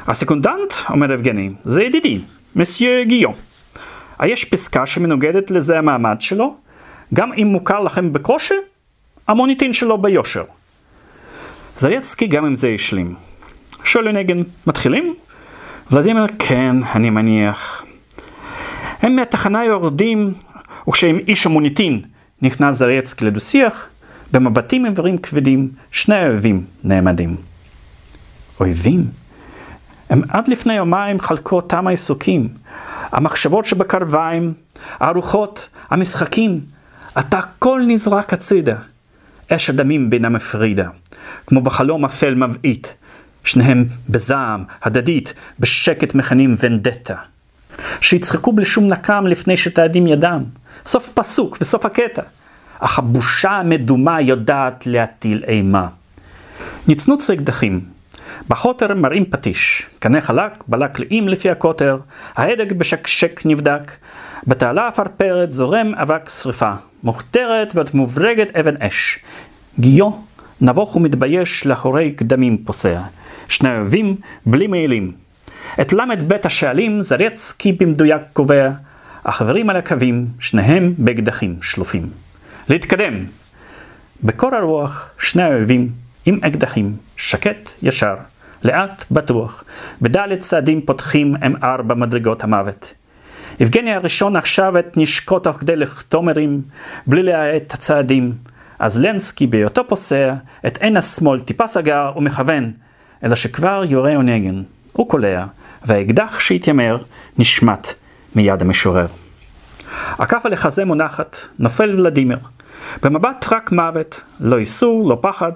הסקונדנט, 0.07 0.73
אומר 0.89 1.13
אבגני, 1.13 1.49
זה 1.63 1.83
ידידי, 1.83 2.19
מסייה 2.55 3.03
גיו. 3.03 3.29
היש 4.19 4.45
פסקה 4.45 4.85
שמנוגדת 4.85 5.51
לזה 5.51 5.77
המעמד 5.77 6.15
שלו, 6.19 6.55
גם 7.13 7.33
אם 7.33 7.47
מוכר 7.47 7.79
לכם 7.79 8.13
בקושי, 8.13 8.53
המוניטין 9.27 9.73
שלו 9.73 9.97
ביושר. 9.97 10.43
זייצקי 11.77 12.27
גם 12.27 12.45
עם 12.45 12.55
זה 12.55 12.69
השלים. 12.75 13.15
שואל 13.83 14.11
נגן, 14.11 14.43
מתחילים? 14.67 15.15
ולדימיר, 15.91 16.25
כן, 16.39 16.75
אני 16.95 17.09
מניח. 17.09 17.83
הם 19.01 19.15
מהתחנה 19.15 19.65
יורדים, 19.65 20.33
וכשעם 20.87 21.19
איש 21.27 21.45
המוניטין 21.45 22.01
נכנס 22.41 22.75
זרייצקי 22.75 23.25
לדו-שיח, 23.25 23.87
במבטים 24.31 24.85
איברים 24.85 25.17
כבדים, 25.17 25.69
שני 25.91 26.27
אויבים 26.27 26.65
נעמדים. 26.83 27.35
אויבים? 28.59 29.22
הם 30.13 30.21
עד 30.29 30.47
לפני 30.47 30.73
יומיים 30.73 31.19
חלקו 31.19 31.55
אותם 31.55 31.87
העיסוקים. 31.87 32.47
המחשבות 33.11 33.65
שבקרביים, 33.65 34.53
הארוחות, 34.99 35.69
המשחקים, 35.89 36.59
עתה 37.15 37.37
הכל 37.37 37.81
נזרק 37.87 38.33
הצידה. 38.33 38.75
אש 39.49 39.69
הדמים 39.69 40.09
בינה 40.09 40.29
מפרידה, 40.29 40.89
כמו 41.47 41.61
בחלום 41.61 42.05
אפל 42.05 42.35
מבעית, 42.35 42.93
שניהם 43.45 43.85
בזעם, 44.09 44.63
הדדית, 44.83 45.33
בשקט 45.59 46.15
מכנים 46.15 46.55
ונדטה. 46.59 47.15
שיצחקו 48.01 48.51
בלי 48.51 48.65
שום 48.65 48.87
נקם 48.87 49.27
לפני 49.27 49.57
שתאדים 49.57 50.07
ידם. 50.07 50.43
סוף 50.85 51.09
פסוק 51.13 51.57
וסוף 51.61 51.85
הקטע. 51.85 52.21
אך 52.79 52.99
הבושה 52.99 53.51
המדומה 53.51 54.21
יודעת 54.21 54.87
להטיל 54.87 55.43
אימה. 55.47 55.87
נצנוץ 56.87 57.29
אקדחים. 57.29 57.92
בחוטר 58.49 58.93
מראים 58.95 59.25
פטיש, 59.25 59.85
קנה 59.99 60.21
חלק, 60.21 60.51
בלק 60.67 60.99
לאים 60.99 61.29
לפי 61.29 61.49
הקוטר, 61.49 61.97
ההדק 62.35 62.71
בשקשק 62.71 63.41
נבדק, 63.45 63.91
בתעלה 64.47 64.87
עפרפרת 64.87 65.51
זורם 65.51 65.95
אבק 65.95 66.29
שרפה, 66.29 66.71
מוכתרת 67.03 67.75
ועוד 67.75 67.89
מוברגת 67.93 68.55
אבן 68.55 68.75
אש. 68.81 69.19
גיו, 69.79 70.11
נבוך 70.61 70.95
ומתבייש 70.95 71.65
לאחורי 71.65 72.11
קדמים 72.11 72.57
פוסע. 72.65 73.01
שני 73.49 73.77
אויבים 73.77 74.15
בלי 74.45 74.67
מעילים. 74.67 75.11
את 75.81 75.93
ל"ב 75.93 76.33
השאלים 76.43 77.01
זרצקי 77.01 77.71
במדויק 77.71 78.21
קובע, 78.33 78.69
החברים 79.25 79.69
על 79.69 79.75
הקווים, 79.75 80.27
שניהם 80.39 80.93
באקדחים 80.97 81.55
שלופים. 81.61 82.09
להתקדם. 82.69 83.25
בקור 84.23 84.55
הרוח, 84.55 85.09
שני 85.19 85.43
האויבים 85.43 85.89
עם 86.25 86.39
אקדחים, 86.43 86.95
שקט, 87.17 87.69
ישר, 87.81 88.15
לאט, 88.63 89.03
בטוח. 89.11 89.63
בדלת 90.01 90.39
צעדים 90.39 90.81
פותחים 90.81 91.35
הם 91.41 91.53
ארבע 91.63 91.95
מדרגות 91.95 92.43
המוות. 92.43 92.93
יבגני 93.59 93.93
הראשון 93.93 94.35
עכשיו 94.35 94.79
את 94.79 94.97
נשקו 94.97 95.39
תוך 95.39 95.57
כדי 95.57 95.75
לכתומרים, 95.75 96.61
בלי 97.07 97.23
להאט 97.23 97.73
הצעדים. 97.73 98.33
אז 98.79 98.99
לנסקי 98.99 99.47
בהיותו 99.47 99.87
פוסע, 99.87 100.33
את 100.67 100.77
עין 100.77 100.97
השמאל 100.97 101.39
טיפה 101.39 101.67
סגר 101.67 102.11
ומכוון, 102.15 102.71
אלא 103.23 103.35
שכבר 103.35 103.83
יורה 103.87 104.15
אונגן. 104.15 104.63
הוא 104.93 105.09
קולע, 105.09 105.45
והאקדח 105.85 106.39
שהתיימר 106.39 106.97
נשמט 107.37 107.87
מיד 108.35 108.61
המשורר. 108.61 109.07
הכף 110.19 110.45
על 110.45 110.53
החזה 110.53 110.85
מונחת, 110.85 111.37
נופל 111.59 111.95
ולדימיר. 111.95 112.39
במבט 113.03 113.45
רק 113.51 113.71
מוות, 113.71 114.21
לא 114.39 114.57
איסור, 114.57 115.09
לא 115.09 115.17
פחד. 115.21 115.51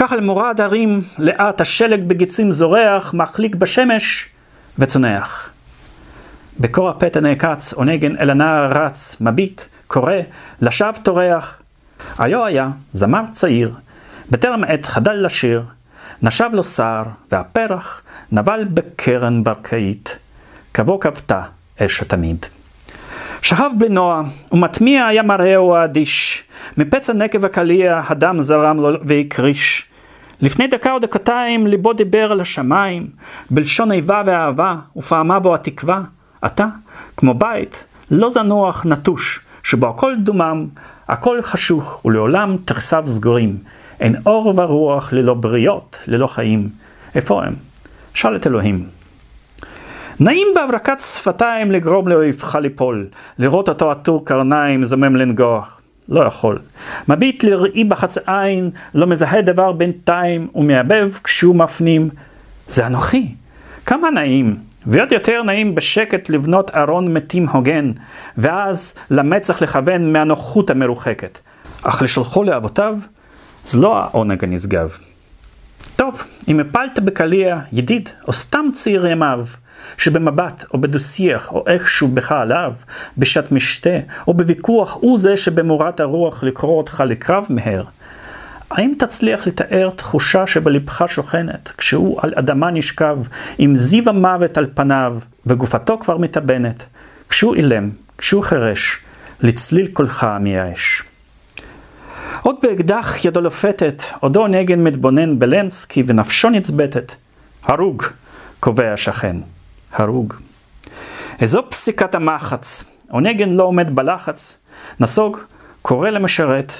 ככה 0.00 0.16
למורד 0.16 0.60
הרים, 0.60 1.00
לאט 1.18 1.60
השלג 1.60 2.04
בגיצים 2.04 2.52
זורח, 2.52 3.14
מחליק 3.14 3.54
בשמש 3.54 4.28
וצונח. 4.78 5.50
בקור 6.60 6.88
הפתע 6.90 7.20
נעקץ, 7.20 7.72
עונגן 7.72 8.16
אל 8.16 8.30
הנער 8.30 8.72
רץ, 8.72 9.16
מביט, 9.20 9.62
קורא, 9.86 10.12
לשווא 10.60 10.92
טורח. 11.02 11.62
היו 12.18 12.44
היה 12.44 12.68
זמר 12.92 13.22
צעיר, 13.32 13.74
בטרם 14.30 14.64
עת 14.64 14.86
חדל 14.86 15.26
לשיר, 15.26 15.62
נשב 16.22 16.50
לו 16.52 16.64
סער, 16.64 17.04
והפרח 17.32 18.02
נבל 18.32 18.64
בקרן 18.74 19.44
ברקאית, 19.44 20.18
כבו 20.74 21.00
כבתה 21.00 21.42
אש 21.78 22.02
התמיד. 22.02 22.46
שכב 23.42 23.70
בנוע, 23.78 24.22
ומטמיע 24.52 25.06
היה 25.06 25.22
מראהו 25.22 25.74
האדיש. 25.74 26.44
מפצע 26.76 27.12
נקב 27.12 27.44
הקליע 27.44 28.02
הדם 28.08 28.42
זרם 28.42 28.80
לו 28.80 28.90
והקריש. 29.04 29.87
לפני 30.40 30.66
דקה 30.66 30.92
או 30.92 30.98
דקתיים 30.98 31.66
ליבו 31.66 31.92
דיבר 31.92 32.32
על 32.32 32.40
השמיים, 32.40 33.06
בלשון 33.50 33.92
איבה 33.92 34.22
ואהבה, 34.26 34.76
ופעמה 34.96 35.38
בו 35.38 35.54
התקווה. 35.54 36.00
אתה, 36.46 36.66
כמו 37.16 37.34
בית, 37.34 37.84
לא 38.10 38.30
זנוח 38.30 38.86
נטוש, 38.86 39.40
שבו 39.62 39.88
הכל 39.88 40.14
דומם, 40.16 40.66
הכל 41.08 41.42
חשוך, 41.42 42.00
ולעולם 42.04 42.56
תרסיו 42.64 43.04
סגורים. 43.06 43.56
אין 44.00 44.16
אור 44.26 44.54
ורוח 44.56 45.12
ללא 45.12 45.34
בריות, 45.34 46.02
ללא 46.06 46.26
חיים. 46.26 46.68
איפה 47.14 47.44
הם? 47.44 47.54
שאל 48.14 48.36
את 48.36 48.46
אלוהים. 48.46 48.86
נעים 50.20 50.48
בהברקת 50.54 51.00
שפתיים 51.00 51.70
לגרום 51.70 52.08
לאויבך 52.08 52.54
ליפול, 52.54 53.06
לראות 53.38 53.68
אותו 53.68 53.90
עטור 53.90 54.24
קרניים 54.24 54.84
זומם 54.84 55.16
לנגוח. 55.16 55.77
לא 56.08 56.26
יכול. 56.26 56.58
מביט 57.08 57.44
לראי 57.44 57.84
בחץ 57.84 58.18
עין, 58.18 58.70
לא 58.94 59.06
מזהה 59.06 59.42
דבר 59.42 59.72
בינתיים, 59.72 60.48
ומייבב 60.54 61.12
כשהוא 61.24 61.56
מפנים. 61.56 62.10
זה 62.68 62.86
אנוכי. 62.86 63.34
כמה 63.86 64.10
נעים, 64.10 64.56
ועוד 64.86 65.12
יותר 65.12 65.42
נעים 65.42 65.74
בשקט 65.74 66.30
לבנות 66.30 66.70
ארון 66.70 67.14
מתים 67.14 67.48
הוגן, 67.48 67.92
ואז 68.38 68.98
למצח 69.10 69.62
לכוון 69.62 70.12
מהנוחות 70.12 70.70
המרוחקת. 70.70 71.38
אך 71.82 72.02
לשלחו 72.02 72.44
לאבותיו, 72.44 72.96
זה 73.64 73.78
לא 73.78 73.98
העונג 73.98 74.44
הנשגב. 74.44 74.90
טוב, 75.96 76.22
אם 76.48 76.60
הפלת 76.60 76.98
בקליע 76.98 77.58
ידיד, 77.72 78.08
או 78.26 78.32
סתם 78.32 78.66
צעיר 78.74 79.06
ימיו, 79.06 79.46
שבמבט 79.98 80.64
או 80.74 80.80
בדו-שיח 80.80 81.52
או 81.52 81.64
איכשהו 81.66 82.08
בך 82.08 82.32
עליו, 82.32 82.72
בשעת 83.18 83.52
משתה 83.52 83.98
או 84.26 84.34
בוויכוח 84.34 84.96
הוא 85.00 85.18
זה 85.18 85.36
שבמורת 85.36 86.00
הרוח 86.00 86.42
לקרוא 86.42 86.78
אותך 86.78 87.02
לקרב 87.06 87.46
מהר. 87.48 87.84
האם 88.70 88.92
תצליח 88.98 89.46
לתאר 89.46 89.90
תחושה 89.96 90.46
שבלבך 90.46 91.04
שוכנת, 91.06 91.72
כשהוא 91.78 92.20
על 92.22 92.32
אדמה 92.36 92.70
נשכב, 92.70 93.18
עם 93.58 93.76
זיו 93.76 94.08
המוות 94.08 94.58
על 94.58 94.66
פניו, 94.74 95.18
וגופתו 95.46 95.98
כבר 95.98 96.16
מתאבנת, 96.16 96.84
כשהוא 97.28 97.54
אילם, 97.54 97.90
כשהוא 98.18 98.42
חירש, 98.42 99.00
לצליל 99.40 99.86
קולך 99.86 100.26
מייאש. 100.40 101.02
עוד 102.42 102.56
באקדח 102.62 103.24
ידו 103.24 103.40
לופתת, 103.40 104.02
עודו 104.20 104.46
נגן 104.46 104.84
מתבונן 104.84 105.38
בלנסקי 105.38 106.02
ונפשו 106.06 106.50
נצבטת. 106.50 107.12
הרוג, 107.64 108.02
קובע 108.60 108.92
השכן. 108.92 109.36
הרוג. 109.92 110.34
איזו 111.40 111.62
פסיקת 111.68 112.14
המחץ, 112.14 112.84
אונגן 113.10 113.48
לא 113.48 113.62
עומד 113.62 113.94
בלחץ, 113.96 114.64
נסוג, 115.00 115.38
קורא 115.82 116.10
למשרת. 116.10 116.72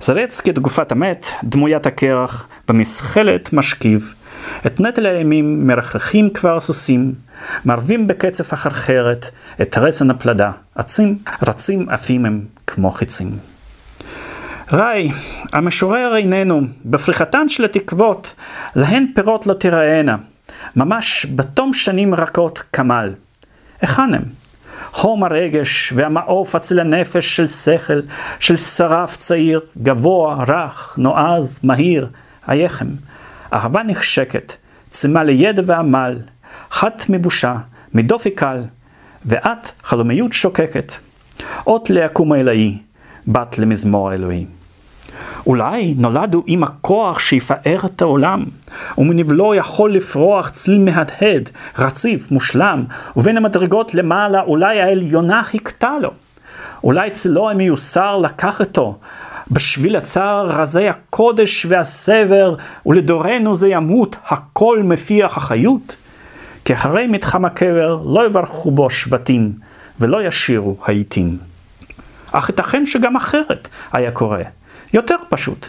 זרצקי 0.00 0.50
את 0.50 0.58
גופת 0.58 0.92
המת, 0.92 1.26
דמוית 1.44 1.86
הקרח, 1.86 2.48
במסחלת 2.68 3.52
משכיב. 3.52 4.14
את 4.66 4.80
נטל 4.80 5.06
הימים 5.06 5.66
מרחרחים 5.66 6.30
כבר 6.30 6.60
סוסים, 6.60 7.14
מרבים 7.64 8.06
בקצף 8.06 8.52
החרחרת, 8.52 9.26
את 9.62 9.78
רסן 9.78 10.10
הפלדה, 10.10 10.50
עצים, 10.74 11.18
רצים 11.42 11.88
עפים 11.88 12.26
הם 12.26 12.44
כמו 12.66 12.90
חיצים. 12.90 13.38
ראי, 14.72 15.10
המשורר 15.52 16.16
איננו, 16.16 16.60
בפריחתן 16.84 17.48
של 17.48 17.64
התקוות, 17.64 18.34
להן 18.76 19.06
פירות 19.14 19.46
לא 19.46 19.54
תיראינה. 19.54 20.16
ממש 20.76 21.26
בתום 21.36 21.74
שנים 21.74 22.14
רכות 22.14 22.62
כמל. 22.72 23.12
היכן 23.80 24.14
הם? 24.14 24.22
חום 24.92 25.24
הרגש 25.24 25.92
והמעוף 25.96 26.56
אצל 26.56 26.80
הנפש 26.80 27.36
של 27.36 27.46
שכל, 27.46 28.00
של 28.40 28.56
שרף 28.56 29.16
צעיר, 29.16 29.60
גבוה, 29.82 30.44
רך, 30.48 30.94
נועז, 30.98 31.60
מהיר, 31.62 32.08
היחם. 32.46 32.88
אהבה 33.52 33.82
נחשקת, 33.82 34.52
צימה 34.90 35.24
לידע 35.24 35.62
ועמל, 35.66 36.18
חת 36.72 37.04
מבושה, 37.08 37.56
מדופי 37.94 38.30
קל, 38.30 38.62
ואת 39.24 39.68
חלומיות 39.82 40.32
שוקקת. 40.32 40.92
אות 41.66 41.90
ליקום 41.90 42.32
האלוהי, 42.32 42.78
בת 43.26 43.58
למזמור 43.58 44.10
האלוהי. 44.10 44.46
אולי 45.46 45.94
נולדו 45.98 46.42
עם 46.46 46.62
הכוח 46.62 47.18
שיפאר 47.18 47.80
את 47.84 48.02
העולם, 48.02 48.44
ומנבלו 48.98 49.54
יכול 49.54 49.92
לפרוח 49.92 50.50
צליל 50.50 50.78
מהדהד, 50.78 51.50
רציף, 51.78 52.30
מושלם, 52.30 52.84
ובין 53.16 53.36
המדרגות 53.36 53.94
למעלה 53.94 54.42
אולי 54.42 54.80
העליונה 54.80 55.42
חיכתה 55.42 55.92
לו. 56.02 56.10
אולי 56.84 57.10
צלו 57.10 57.50
המיוסר 57.50 58.16
לקח 58.16 58.60
אותו, 58.60 58.98
בשביל 59.50 59.96
הצער 59.96 60.46
רזי 60.46 60.88
הקודש 60.88 61.66
והסבר, 61.68 62.54
ולדורנו 62.86 63.54
זה 63.54 63.68
ימות, 63.68 64.16
הכל 64.26 64.82
מפיח 64.84 65.36
החיות. 65.36 65.96
כי 66.64 66.74
אחרי 66.74 67.06
מתחם 67.06 67.44
הקבר 67.44 68.02
לא 68.06 68.26
יברכו 68.26 68.70
בו 68.70 68.90
שבטים, 68.90 69.52
ולא 70.00 70.22
ישירו 70.22 70.76
העיתים. 70.84 71.38
אך 72.32 72.48
ייתכן 72.48 72.86
שגם 72.86 73.16
אחרת 73.16 73.68
היה 73.92 74.10
קורה. 74.10 74.42
יותר 74.92 75.16
פשוט. 75.28 75.68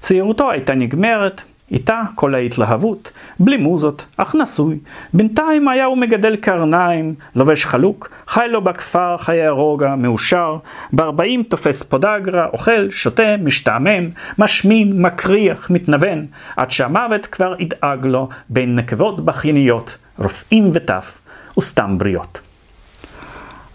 צעירותו 0.00 0.50
הייתה 0.50 0.74
נגמרת, 0.74 1.40
איתה 1.72 2.02
כל 2.14 2.34
ההתלהבות, 2.34 3.12
בלי 3.40 3.56
מוזות, 3.56 4.04
אך 4.16 4.34
נשוי. 4.34 4.78
בינתיים 5.14 5.68
היה 5.68 5.84
הוא 5.84 5.98
מגדל 5.98 6.36
קרניים, 6.36 7.14
לובש 7.34 7.66
חלוק, 7.66 8.10
חי 8.26 8.46
לו 8.50 8.60
בכפר 8.60 9.16
חיי 9.18 9.46
הרוגע, 9.46 9.94
מאושר, 9.94 10.56
בארבעים 10.92 11.42
תופס 11.42 11.82
פודגרה, 11.82 12.46
אוכל, 12.52 12.90
שותה, 12.90 13.36
משתעמם, 13.36 14.10
משמין, 14.38 15.02
מקריח, 15.02 15.70
מתנוון, 15.70 16.26
עד 16.56 16.70
שהמוות 16.70 17.26
כבר 17.26 17.54
ידאג 17.58 18.06
לו 18.06 18.28
בין 18.48 18.76
נקבות 18.76 19.24
בכייניות, 19.24 19.96
רופאים 20.18 20.70
וטף, 20.72 21.18
וסתם 21.58 21.98
בריות. 21.98 22.40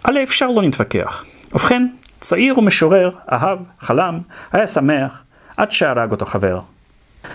על 0.04 0.16
האפשר 0.16 0.46
לא 0.46 0.62
נתווכח. 0.62 1.24
ובכן, 1.52 1.86
צעיר 2.20 2.58
ומשורר, 2.58 3.10
אהב, 3.32 3.58
חלם, 3.80 4.18
היה 4.52 4.66
שמח, 4.66 5.22
עד 5.56 5.72
שהרג 5.72 6.10
אותו 6.10 6.26
חבר. 6.26 6.60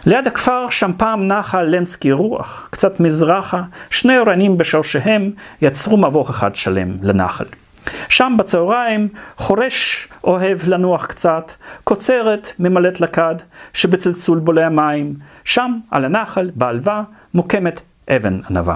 ליד 0.05 0.27
הכפר 0.27 0.69
שם 0.69 0.91
פעם 0.97 1.27
נחה 1.27 1.63
לנסקי 1.63 2.11
רוח, 2.11 2.67
קצת 2.71 2.99
מזרחה, 2.99 3.61
שני 3.89 4.17
אורנים 4.17 4.57
בשורשיהם 4.57 5.31
יצרו 5.61 5.97
מבוך 5.97 6.29
אחד 6.29 6.55
שלם 6.55 6.97
לנחל. 7.01 7.45
שם 8.09 8.35
בצהריים 8.39 9.07
חורש 9.37 10.07
אוהב 10.23 10.67
לנוח 10.67 11.05
קצת, 11.05 11.51
קוצרת 11.83 12.51
ממלאת 12.59 13.01
לקד, 13.01 13.35
שבצלצול 13.73 14.39
בולע 14.39 14.69
מים, 14.69 15.13
שם 15.43 15.71
על 15.91 16.05
הנחל, 16.05 16.51
בעלווה, 16.55 17.03
מוקמת 17.33 17.81
אבן 18.09 18.39
ענווה. 18.49 18.75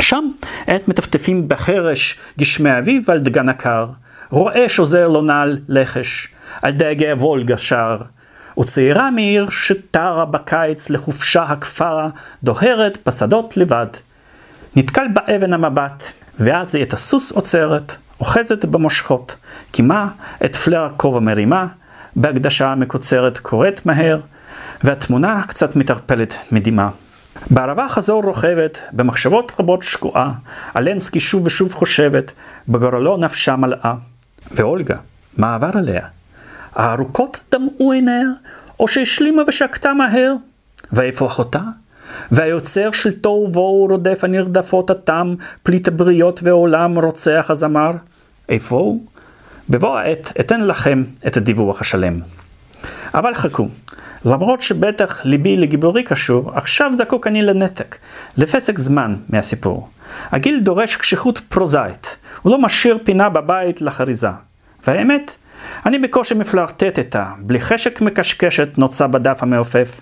שם 0.00 0.24
עת 0.66 0.88
מטפטפים 0.88 1.48
בחרש 1.48 2.20
גשמי 2.38 2.78
אביב 2.78 3.10
על 3.10 3.18
דגן 3.18 3.48
הקר, 3.48 3.86
רואה 4.30 4.68
שוזר 4.68 5.08
לו 5.08 5.22
נעל 5.22 5.58
לחש, 5.68 6.28
על 6.62 6.72
דאגי 6.72 7.10
הוולגה 7.10 7.58
שר, 7.58 7.96
וצעירה 8.60 9.10
מעיר 9.10 9.50
שטרה 9.50 10.24
בקיץ 10.24 10.90
לחופשה 10.90 11.42
הכפרה, 11.42 12.08
דוהרת 12.44 12.98
בשדות 13.06 13.56
לבד. 13.56 13.86
נתקל 14.76 15.06
באבן 15.14 15.52
המבט, 15.52 16.02
ואז 16.40 16.74
היא 16.74 16.84
את 16.84 16.92
הסוס 16.92 17.32
עוצרת, 17.32 17.94
אוחזת 18.20 18.64
במושכות, 18.64 19.36
קימה 19.70 20.08
את 20.44 20.56
פלר 20.56 20.84
הכובע 20.84 21.20
מרימה, 21.20 21.66
בהקדשה 22.16 22.74
מקוצרת 22.74 23.38
קוראת 23.38 23.86
מהר, 23.86 24.20
והתמונה 24.84 25.42
קצת 25.46 25.76
מתערפלת 25.76 26.34
מדמעה. 26.52 26.90
בערבה 27.50 27.88
חזור 27.88 28.22
רוכבת, 28.22 28.78
במחשבות 28.92 29.52
רבות 29.58 29.82
שקועה, 29.82 30.32
אלנסקי 30.76 31.20
שוב 31.20 31.46
ושוב 31.46 31.74
חושבת, 31.74 32.32
בגורלו 32.68 33.16
נפשה 33.16 33.56
מלאה. 33.56 33.94
ואולגה, 34.50 34.96
מה 35.36 35.54
עבר 35.54 35.70
עליה? 35.74 36.06
הארוכות 36.74 37.44
דמעו 37.52 37.92
עיניה, 37.92 38.28
או 38.80 38.88
שהשלימה 38.88 39.42
ושקטה 39.48 39.94
מהר? 39.94 40.34
ואיפה 40.92 41.26
אחותה? 41.26 41.60
והיוצר 42.30 42.92
של 42.92 43.20
תוהו 43.20 43.46
ובוהו 43.48 43.86
רודף 43.90 44.24
הנרדפות 44.24 44.90
התם, 44.90 45.34
פליט 45.62 45.88
הבריות 45.88 46.40
ועולם 46.42 46.98
רוצח 46.98 47.46
הזמר? 47.48 47.92
איפה 48.48 48.76
הוא? 48.76 49.02
בבוא 49.70 49.98
העת 49.98 50.32
אתן 50.40 50.60
לכם 50.60 51.04
את 51.26 51.36
הדיווח 51.36 51.80
השלם. 51.80 52.20
אבל 53.14 53.34
חכו, 53.34 53.68
למרות 54.24 54.62
שבטח 54.62 55.24
ליבי 55.24 55.56
לגיבורי 55.56 56.02
קשור, 56.02 56.50
עכשיו 56.54 56.90
זקוק 56.94 57.26
אני 57.26 57.42
לנתק, 57.42 57.96
לפסק 58.36 58.78
זמן 58.78 59.16
מהסיפור. 59.28 59.88
הגיל 60.30 60.60
דורש 60.60 60.96
קשיחות 60.96 61.38
פרוזאית, 61.38 62.16
הוא 62.42 62.52
לא 62.52 62.58
משאיר 62.58 62.98
פינה 63.04 63.28
בבית 63.28 63.82
לחריזה. 63.82 64.30
והאמת, 64.86 65.34
אני 65.86 65.98
בקושי 65.98 66.34
מפלרטטת, 66.34 67.16
בלי 67.38 67.60
חשק 67.60 68.00
מקשקשת 68.00 68.78
נוצה 68.78 69.06
בדף 69.06 69.42
המעופף. 69.42 70.00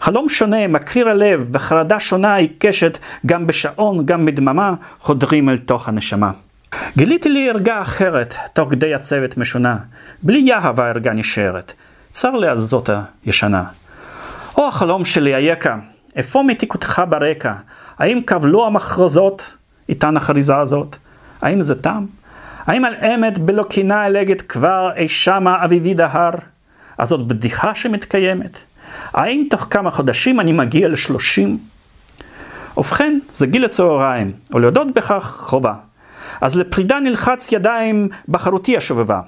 חלום 0.00 0.28
שונה, 0.28 0.66
מקריר 0.66 1.08
הלב, 1.08 1.48
בחרדה 1.50 2.00
שונה 2.00 2.34
עיקשת, 2.34 2.98
גם 3.26 3.46
בשעון, 3.46 4.06
גם 4.06 4.26
בדממה, 4.26 4.74
חודרים 5.00 5.48
אל 5.48 5.58
תוך 5.58 5.88
הנשמה. 5.88 6.30
גיליתי 6.96 7.28
לי 7.28 7.50
ערגה 7.50 7.82
אחרת, 7.82 8.34
תוך 8.52 8.70
כדי 8.70 8.94
הצוות 8.94 9.36
משונה. 9.36 9.76
בלי 10.22 10.38
יהב 10.38 10.80
הערגה 10.80 11.12
נשארת. 11.12 11.72
צר 12.12 12.30
לי 12.30 12.48
על 12.48 12.58
זאת 12.58 12.90
הישנה. 13.26 13.64
או 14.56 14.68
החלום 14.68 15.04
שלי, 15.04 15.34
היקה, 15.34 15.76
איפה 16.16 16.42
מתיקותך 16.42 17.02
ברקע? 17.08 17.52
האם 17.98 18.20
קבלו 18.24 18.66
המכרזות 18.66 19.56
איתן 19.88 20.16
החריזה 20.16 20.56
הזאת? 20.56 20.96
האם 21.42 21.62
זה 21.62 21.82
תם? 21.82 22.04
האם 22.66 22.84
על 22.84 22.94
אמת 22.94 23.38
בלא 23.38 23.62
קינה 23.62 24.06
אלגת 24.06 24.42
כבר 24.42 24.90
אי 24.96 25.08
שמה 25.08 25.64
אביבי 25.64 25.94
דהר? 25.94 26.30
אז 26.98 27.08
זאת 27.08 27.26
בדיחה 27.26 27.74
שמתקיימת? 27.74 28.58
האם 29.14 29.46
תוך 29.50 29.66
כמה 29.70 29.90
חודשים 29.90 30.40
אני 30.40 30.52
מגיע 30.52 30.88
לשלושים? 30.88 31.58
ובכן, 32.76 33.18
זה 33.32 33.46
גיל 33.46 33.64
הצהריים, 33.64 34.32
ולהודות 34.50 34.94
בכך 34.94 35.36
חובה. 35.40 35.74
אז 36.40 36.56
לפרידה 36.56 37.00
נלחץ 37.00 37.52
ידיים 37.52 38.08
בחרותי 38.28 38.76
השובבה. 38.76 39.20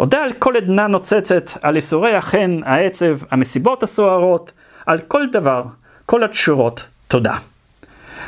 אודה 0.00 0.22
על 0.22 0.32
כל 0.32 0.56
עדנה 0.56 0.86
נוצצת, 0.86 1.50
על 1.62 1.76
ייסורי 1.76 2.14
החן, 2.14 2.60
העצב, 2.64 3.18
המסיבות 3.30 3.82
הסוערות, 3.82 4.52
על 4.86 4.98
כל 4.98 5.26
דבר, 5.32 5.62
כל 6.06 6.24
התשורות, 6.24 6.86
תודה. 7.08 7.36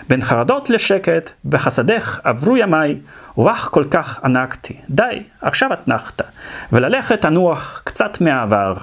בין 0.09 0.25
חרדות 0.25 0.71
לשקט, 0.71 1.31
בחסדך 1.45 2.21
עברו 2.25 2.57
ימיי, 2.57 2.97
ובך 3.37 3.69
כל 3.71 3.85
כך 3.91 4.21
ענקתי. 4.25 4.77
די, 4.91 5.23
עכשיו 5.41 5.73
את 5.73 5.89
נחת, 5.89 6.23
וללכת 6.73 7.25
אנוח 7.25 7.83
קצת 7.85 8.21
מהעבר, 8.21 8.75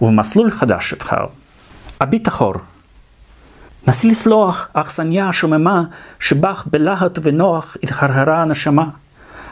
ובמסלול 0.00 0.50
חדש 0.50 0.92
אבחר. 0.92 1.26
אביט 2.02 2.28
אחור. 2.28 2.54
נסי 3.86 4.10
לסלוח, 4.10 4.68
אכסניה 4.72 5.28
השוממה, 5.28 5.82
שבך 6.20 6.64
בלהט 6.70 7.18
ובנוח 7.18 7.76
התחרהרה 7.82 8.42
הנשמה. 8.42 8.84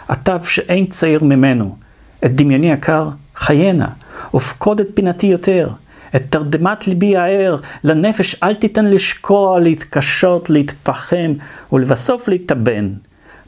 עטב 0.09 0.45
שאין 0.45 0.87
צעיר 0.87 1.24
ממנו, 1.24 1.77
את 2.24 2.37
דמיוני 2.37 2.73
הקר, 2.73 3.09
חיינה, 3.37 3.89
ופקוד 4.35 4.81
את 4.81 4.87
פינתי 4.95 5.27
יותר. 5.27 5.69
את 6.16 6.22
תרדמת 6.30 6.86
ליבי 6.86 7.16
הער, 7.16 7.56
לנפש 7.84 8.43
אל 8.43 8.55
תיתן 8.55 8.86
לשקוע, 8.86 9.60
להתקשות, 9.60 10.51
להתפחם, 10.51 11.32
ולבסוף 11.72 12.28
להתאבן. 12.28 12.93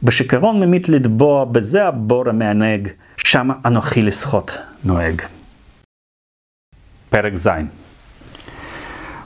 בשיכרון 0.03 0.61
ממית 0.61 0.89
לטבוע, 0.89 1.45
בזה 1.45 1.87
הבור 1.87 2.29
המענג, 2.29 2.89
שם 3.17 3.51
אנוכי 3.65 4.03
לשחות 4.03 4.59
נוהג. 4.85 5.23
פרק 7.11 7.37
ז' 7.37 7.49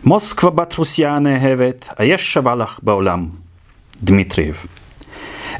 מוסקבה 0.04 0.50
בת 0.50 0.74
רוסיה 0.74 1.16
הנאהבת, 1.16 1.88
היש 1.98 2.32
שווה 2.32 2.54
לך 2.54 2.80
בעולם. 2.82 3.28
דמיטריב. 4.02 4.66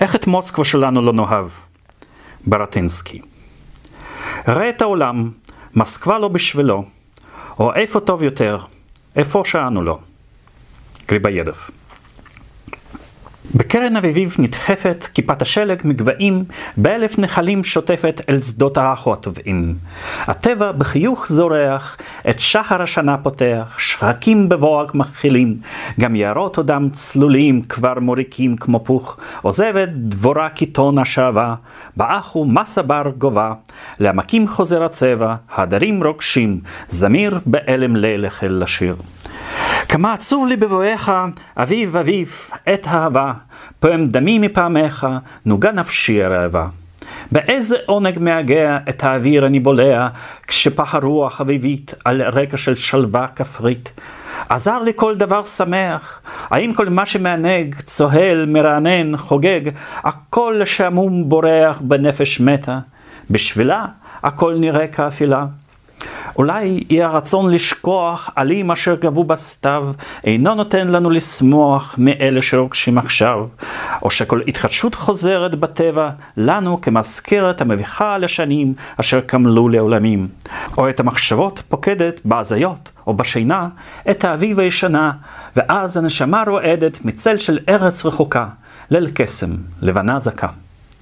איך 0.00 0.14
את 0.14 0.26
מוסקבה 0.26 0.64
שלנו 0.64 1.02
לא 1.02 1.12
נאהב? 1.12 1.48
ברטינסקי. 2.46 3.20
ראה 4.48 4.68
את 4.68 4.82
העולם, 4.82 5.30
מוסקבה 5.74 6.18
לא 6.18 6.28
בשבילו, 6.28 6.84
או 7.58 7.74
איפה 7.74 8.00
טוב 8.00 8.22
יותר, 8.22 8.58
איפה 9.16 9.42
שאנו 9.44 9.82
לו. 9.82 9.98
גריביידוב. 11.08 11.70
בקרן 13.54 13.96
אביביב 13.96 14.36
נדחפת 14.38 15.06
כיפת 15.14 15.42
השלג 15.42 15.80
מגבהים, 15.84 16.44
באלף 16.76 17.18
נחלים 17.18 17.64
שוטפת 17.64 18.20
אל 18.28 18.40
שדות 18.40 18.76
האחו 18.76 19.12
הטובעים. 19.12 19.74
הטבע 20.26 20.72
בחיוך 20.72 21.26
זורח, 21.28 21.96
את 22.30 22.40
שחר 22.40 22.82
השנה 22.82 23.16
פותח, 23.16 23.74
שחקים 23.78 24.48
בבוהק 24.48 24.94
מכחילים, 24.94 25.56
גם 26.00 26.16
יערות 26.16 26.56
עודם 26.56 26.88
צלולים 26.92 27.62
כבר 27.62 28.00
מוריקים 28.00 28.56
כמו 28.56 28.84
פוך, 28.84 29.16
עוזבת 29.42 29.88
דבורה 29.88 30.50
קיטון 30.50 30.98
השעבה, 30.98 31.54
באחו 31.96 32.44
מסה 32.44 32.82
בר 32.82 33.10
גובה, 33.18 33.52
לעמקים 34.00 34.48
חוזר 34.48 34.84
הצבע, 34.84 35.34
הדרים 35.54 36.04
רוקשים, 36.04 36.60
זמיר 36.88 37.38
באלם 37.46 37.96
ליל 37.96 38.26
החל 38.26 38.58
לשיר. 38.62 38.96
כמה 39.88 40.12
עצוב 40.12 40.46
לי 40.46 40.56
בבואך, 40.56 41.12
אביב 41.56 41.96
אביב, 41.96 42.50
עת 42.66 42.86
אהבה, 42.86 43.32
פועם 43.80 44.06
דמי 44.06 44.38
מפעמך, 44.38 45.06
נוגה 45.46 45.72
נפשי 45.72 46.22
הרעבה. 46.22 46.66
באיזה 47.32 47.76
עונג 47.86 48.18
מהגע 48.18 48.78
את 48.88 49.04
האוויר 49.04 49.46
אני 49.46 49.60
בולע, 49.60 50.08
כשפח 50.46 50.94
הרוח 50.94 51.40
אביבית 51.40 51.94
על 52.04 52.22
רקע 52.22 52.56
של 52.56 52.74
שלווה 52.74 53.26
כפרית. 53.36 53.90
עזר 54.48 54.78
לי 54.78 54.92
כל 54.96 55.16
דבר 55.16 55.44
שמח, 55.44 56.20
האם 56.50 56.72
כל 56.74 56.88
מה 56.88 57.06
שמענג, 57.06 57.74
צוהל, 57.80 58.46
מרענן, 58.46 59.16
חוגג, 59.16 59.60
הכל 59.96 60.56
לשעמום 60.60 61.28
בורח 61.28 61.78
בנפש 61.80 62.40
מתה. 62.40 62.78
בשבילה 63.30 63.86
הכל 64.22 64.54
נראה 64.58 64.86
כאפילה. 64.86 65.46
אולי 66.36 66.84
יהיה 66.90 67.06
הרצון 67.06 67.50
לשכוח 67.50 68.30
עלים 68.36 68.70
אשר 68.70 68.94
גבו 68.94 69.24
בסתיו, 69.24 69.92
אינו 70.24 70.54
נותן 70.54 70.88
לנו 70.88 71.10
לשמוח 71.10 71.94
מאלה 71.98 72.42
שרוקשים 72.42 72.98
עכשיו, 72.98 73.46
או 74.02 74.10
שכל 74.10 74.40
התחדשות 74.48 74.94
חוזרת 74.94 75.54
בטבע 75.54 76.10
לנו 76.36 76.80
כמזכרת 76.80 77.60
המביכה 77.60 78.18
לשנים 78.18 78.74
אשר 79.00 79.20
קמלו 79.20 79.68
לעולמים, 79.68 80.28
או 80.78 80.88
את 80.88 81.00
המחשבות 81.00 81.62
פוקדת 81.68 82.20
בהזיות 82.24 82.90
או 83.06 83.14
בשינה 83.14 83.68
את 84.10 84.24
האביב 84.24 84.58
הישנה, 84.58 85.12
ואז 85.56 85.96
הנשמה 85.96 86.44
רועדת 86.46 87.04
מצל 87.04 87.38
של 87.38 87.58
ארץ 87.68 88.06
רחוקה, 88.06 88.46
ליל 88.90 89.10
קסם, 89.14 89.50
לבנה 89.82 90.18
זכה. 90.18 90.48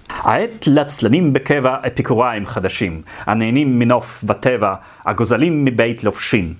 העת 0.08 0.66
לצלנים 0.66 1.32
בקבע 1.32 1.76
אפיקוריים 1.86 2.46
חדשים, 2.46 3.02
הנהנים 3.20 3.78
מנוף 3.78 4.24
וטבע, 4.26 4.74
הגוזלים 5.06 5.64
מבית 5.64 6.04
לובשין. 6.04 6.54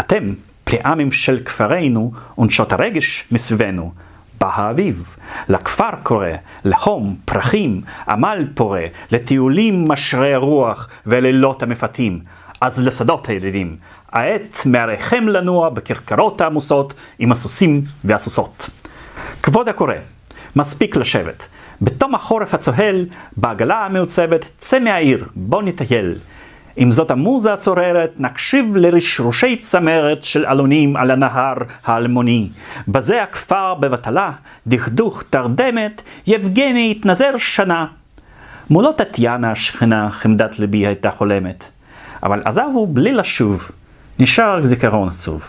אתם, 0.00 0.32
פרי 0.64 0.78
עמים 0.84 1.12
של 1.12 1.40
כפרינו, 1.44 2.12
ונשות 2.38 2.72
הרגש 2.72 3.24
מסביבנו. 3.32 3.92
בא 4.40 4.50
האביב, 4.54 5.16
לכפר 5.48 5.90
קורא, 6.02 6.28
לחום, 6.64 7.16
פרחים, 7.24 7.80
עמל 8.08 8.46
פורה, 8.54 8.86
לטיולים 9.10 9.88
משרי 9.88 10.36
רוח 10.36 10.88
ולילות 11.06 11.62
המפתים. 11.62 12.20
אז 12.60 12.86
לשדות 12.86 13.28
הידידים, 13.28 13.76
העת 14.12 14.62
מעריכם 14.66 15.28
לנוע 15.28 15.68
בכרכרות 15.68 16.40
העמוסות 16.40 16.94
עם 17.18 17.32
הסוסים 17.32 17.84
והסוסות. 18.04 18.70
כבוד 19.42 19.68
הקורא, 19.68 19.94
מספיק 20.56 20.96
לשבת. 20.96 21.46
בתום 21.82 22.14
החורף 22.14 22.54
הצוהל, 22.54 23.06
בעגלה 23.36 23.84
המעוצבת, 23.84 24.50
צא 24.58 24.78
מהעיר, 24.78 25.24
בוא 25.34 25.62
נטייל. 25.62 26.14
אם 26.78 26.92
זאת 26.92 27.10
המוזה 27.10 27.52
הצוררת, 27.52 28.10
נקשיב 28.18 28.76
לרשרושי 28.76 29.56
צמרת 29.56 30.24
של 30.24 30.46
אלונים 30.46 30.96
על 30.96 31.10
הנהר 31.10 31.54
האלמוני. 31.84 32.48
בזה 32.88 33.22
הכפר 33.22 33.74
בבטלה, 33.74 34.32
דכדוך 34.66 35.22
תרדמת, 35.30 36.02
יבגני 36.26 36.90
התנזר 36.90 37.36
שנה. 37.36 37.86
מולו 38.70 38.92
טטיאנה 38.92 39.50
השכנה, 39.50 40.10
חמדת 40.10 40.58
ליבי 40.58 40.86
הייתה 40.86 41.10
חולמת. 41.10 41.64
אבל 42.22 42.42
עזבו 42.44 42.86
בלי 42.86 43.12
לשוב, 43.12 43.70
נשאר 44.18 44.58
רק 44.58 44.64
זיכרון 44.64 45.08
עצוב. 45.08 45.42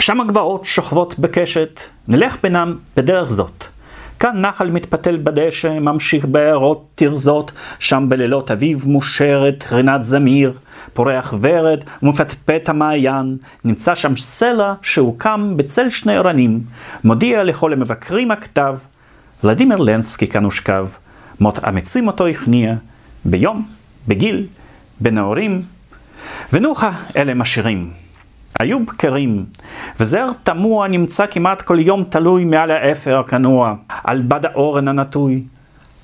שם 0.00 0.20
הגבעות 0.20 0.64
שוכבות 0.64 1.18
בקשת, 1.18 1.80
נלך 2.08 2.36
בינם 2.42 2.76
בדרך 2.96 3.30
זאת. 3.30 3.75
כאן 4.18 4.40
נחל 4.40 4.70
מתפתל 4.70 5.18
בדשא, 5.22 5.78
ממשיך 5.78 6.24
בעיירות 6.24 6.86
תרזות, 6.94 7.52
שם 7.78 8.06
בלילות 8.08 8.50
אביב 8.50 8.88
מושרת 8.88 9.66
רינת 9.72 10.04
זמיר, 10.04 10.52
פורח 10.94 11.34
ורד 11.40 11.84
ומפטפט 12.02 12.68
המעיין, 12.68 13.36
נמצא 13.64 13.94
שם 13.94 14.16
סלע 14.16 14.74
שהוקם 14.82 15.52
בצל 15.56 15.90
שני 15.90 16.18
אורנים, 16.18 16.60
מודיע 17.04 17.44
לכל 17.44 17.72
המבקרים 17.72 18.30
הכתב, 18.30 18.76
ולדימיר 19.44 19.76
לנסקי 19.76 20.26
כאן 20.26 20.44
הושכב, 20.44 20.86
מות 21.40 21.64
אמיצים 21.68 22.06
אותו 22.06 22.26
הכניע, 22.26 22.74
ביום, 23.24 23.68
בגיל, 24.08 24.46
בנעורים, 25.00 25.62
ונוחה 26.52 26.92
אלה 27.16 27.32
הם 27.32 27.40
השירים. 27.40 28.05
היו 28.60 28.84
בקרים, 28.84 29.44
וזר 30.00 30.26
תמוה 30.42 30.88
נמצא 30.88 31.26
כמעט 31.26 31.62
כל 31.62 31.78
יום 31.80 32.04
תלוי 32.04 32.44
מעל 32.44 32.70
האפר 32.70 33.18
הכנוע, 33.18 33.74
על 34.04 34.22
בד 34.22 34.46
האורן 34.46 34.88
הנטוי. 34.88 35.42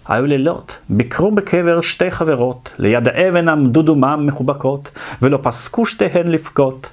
היו 0.09 0.27
לילות, 0.27 0.79
ביקרו 0.89 1.31
בקבר 1.31 1.81
שתי 1.81 2.11
חברות, 2.11 2.75
ליד 2.79 3.09
האבן 3.09 3.49
עמדו 3.49 3.83
דומם 3.83 4.23
מחובקות, 4.27 4.91
ולא 5.23 5.39
פסקו 5.43 5.87
שתיהן 5.87 6.27
לבכות. 6.29 6.91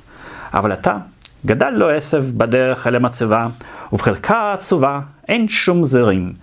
אבל 0.54 0.74
אתה, 0.74 0.98
גדל 1.46 1.70
לו 1.70 1.90
עשב 1.90 2.26
בדרך 2.38 2.88
אל 2.88 2.96
המצבה, 2.96 3.48
ובחלקה 3.94 4.38
העצובה 4.38 5.00
אין 5.28 5.48
שום 5.48 5.84
זרים, 5.84 6.34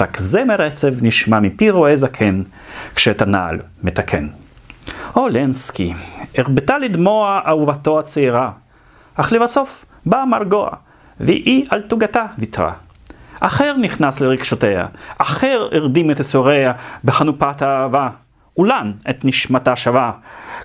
רק 0.00 0.18
זמר 0.20 0.62
עצב 0.62 1.04
נשמע 1.04 1.40
מפי 1.40 1.70
רועה 1.70 1.96
זקן, 1.96 2.42
כשאת 2.94 3.22
הנעל 3.22 3.58
מתקן. 3.82 4.26
או 5.16 5.28
לנסקי, 5.28 5.92
הרבתה 6.38 6.78
לדמוע 6.78 7.40
אהובתו 7.46 7.98
הצעירה, 7.98 8.50
אך 9.14 9.32
לבסוף 9.32 9.84
באה 10.06 10.26
מרגוע, 10.26 10.70
והיא 11.20 11.66
על 11.70 11.80
תוגתה 11.80 12.26
ויתרה. 12.38 12.72
אחר 13.40 13.76
נכנס 13.76 14.20
לרגשותיה, 14.20 14.86
אחר 15.18 15.68
הרדים 15.72 16.10
את 16.10 16.20
אסוריה 16.20 16.72
בחנופת 17.04 17.62
האהבה. 17.62 18.08
אולן 18.56 18.92
את 19.10 19.24
נשמתה 19.24 19.76
שווה. 19.76 20.12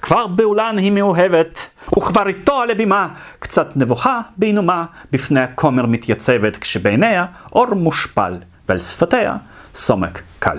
כבר 0.01 0.27
באולן 0.27 0.77
היא 0.77 0.91
מאוהבת, 0.91 1.69
וכבר 1.97 2.27
איתו 2.27 2.61
על 2.61 2.71
הבימה, 2.71 3.07
קצת 3.39 3.77
נבוכה 3.77 4.21
בעינומה, 4.37 4.85
בפני 5.11 5.39
הכומר 5.39 5.85
מתייצבת, 5.85 6.57
כשבעיניה 6.57 7.25
אור 7.51 7.75
מושפל, 7.75 8.37
ועל 8.69 8.79
שפתיה 8.79 9.35
סומק 9.75 10.21
קל. 10.39 10.57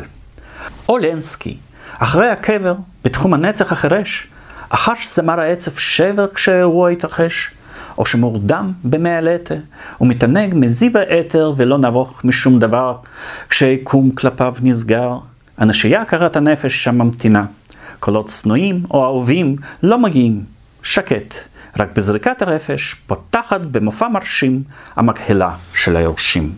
אולנסקי, 0.88 1.56
אחרי 1.98 2.30
הקבר, 2.30 2.74
בתחום 3.04 3.34
הנצח 3.34 3.72
החירש, 3.72 4.26
אחש 4.68 5.14
זמר 5.14 5.40
העצב 5.40 5.70
שבר 5.76 6.26
כשהאירוע 6.34 6.90
התרחש. 6.90 7.50
או 8.00 8.06
שמורדם 8.06 8.72
במאה 8.84 9.20
לטה, 9.20 9.54
ומתענג 10.00 10.54
מזיו 10.54 10.98
האתר 10.98 11.52
ולא 11.56 11.78
נבוך 11.78 12.24
משום 12.24 12.58
דבר, 12.58 12.96
כשיקום 13.48 14.10
כלפיו 14.10 14.54
נסגר. 14.62 15.18
הנשייה 15.58 16.04
קרת 16.04 16.36
הנפש 16.36 16.84
שם 16.84 16.98
ממתינה. 16.98 17.44
קולות 17.98 18.28
שנואים 18.28 18.82
או 18.90 19.04
אהובים 19.04 19.56
לא 19.82 19.98
מגיעים. 19.98 20.44
שקט, 20.82 21.34
רק 21.78 21.88
בזריקת 21.96 22.42
הרפש 22.42 22.94
פותחת 23.06 23.60
במופע 23.60 24.08
מרשים 24.08 24.62
המקהלה 24.96 25.50
של 25.74 25.96
היורשים. 25.96 26.52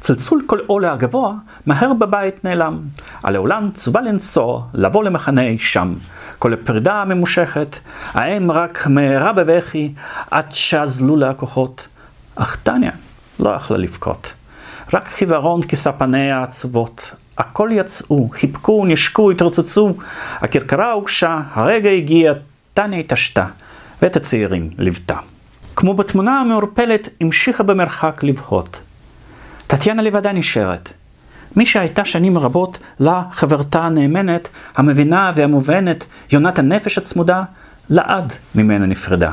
צלצול 0.00 0.42
כל 0.46 0.58
עולה 0.66 0.92
הגבוה 0.92 1.34
מהר 1.66 1.92
בבית 1.92 2.44
נעלם. 2.44 2.80
הלעולן 3.22 3.70
צובה 3.74 4.00
לנסוע, 4.00 4.62
לבוא 4.74 5.04
למחנה 5.04 5.42
שם. 5.58 5.94
כל 6.38 6.52
הפרידה 6.52 6.94
הממושכת, 6.94 7.78
האם 8.12 8.50
רק 8.50 8.86
מהרה 8.86 9.32
בבכי 9.32 9.92
עד 10.30 10.52
שאזלו 10.52 11.16
לה 11.16 11.30
הכוחות. 11.30 11.86
אך 12.36 12.56
טניה 12.62 12.90
לא 13.40 13.50
יכלה 13.50 13.76
לבכות. 13.76 14.32
רק 14.92 15.08
חיוורון 15.08 15.62
כיסה 15.62 15.92
פניה 15.92 16.38
העצובות. 16.38 17.10
הכל 17.38 17.70
יצאו, 17.72 18.28
חיבקו, 18.32 18.84
נשקו, 18.86 19.30
התרוצצו. 19.30 19.94
הכרכרה 20.40 20.92
הוגשה, 20.92 21.40
הרגע 21.52 21.90
הגיע, 21.90 22.32
טניה 22.74 22.98
התעשתה, 22.98 23.46
ואת 24.02 24.16
הצעירים 24.16 24.70
ליוותה. 24.78 25.16
כמו 25.76 25.94
בתמונה 25.94 26.40
המעורפלת, 26.40 27.08
המשיכה 27.20 27.62
במרחק 27.62 28.22
לבהות. 28.22 28.80
טטיאנה 29.66 30.02
לבדה 30.02 30.32
נשארת. 30.32 30.92
מי 31.56 31.66
שהייתה 31.66 32.04
שנים 32.04 32.38
רבות 32.38 32.78
לה 33.00 33.22
חברתה 33.32 33.82
הנאמנת, 33.82 34.48
המבינה 34.76 35.32
והמובנת, 35.36 36.04
יונת 36.32 36.58
הנפש 36.58 36.98
הצמודה, 36.98 37.42
לעד 37.90 38.32
ממנה 38.54 38.86
נפרדה. 38.86 39.30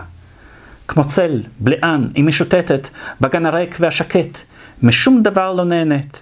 כמו 0.88 1.08
צל, 1.08 1.41
בליען, 1.60 2.08
היא 2.16 2.24
משוטטת, 2.24 2.88
בגן 3.22 3.45
הריק 3.45 3.78
והשקט, 3.80 4.38
משום 4.84 5.24
דבר 5.24 5.53
לא 5.53 5.66
נהנית. 5.66 6.20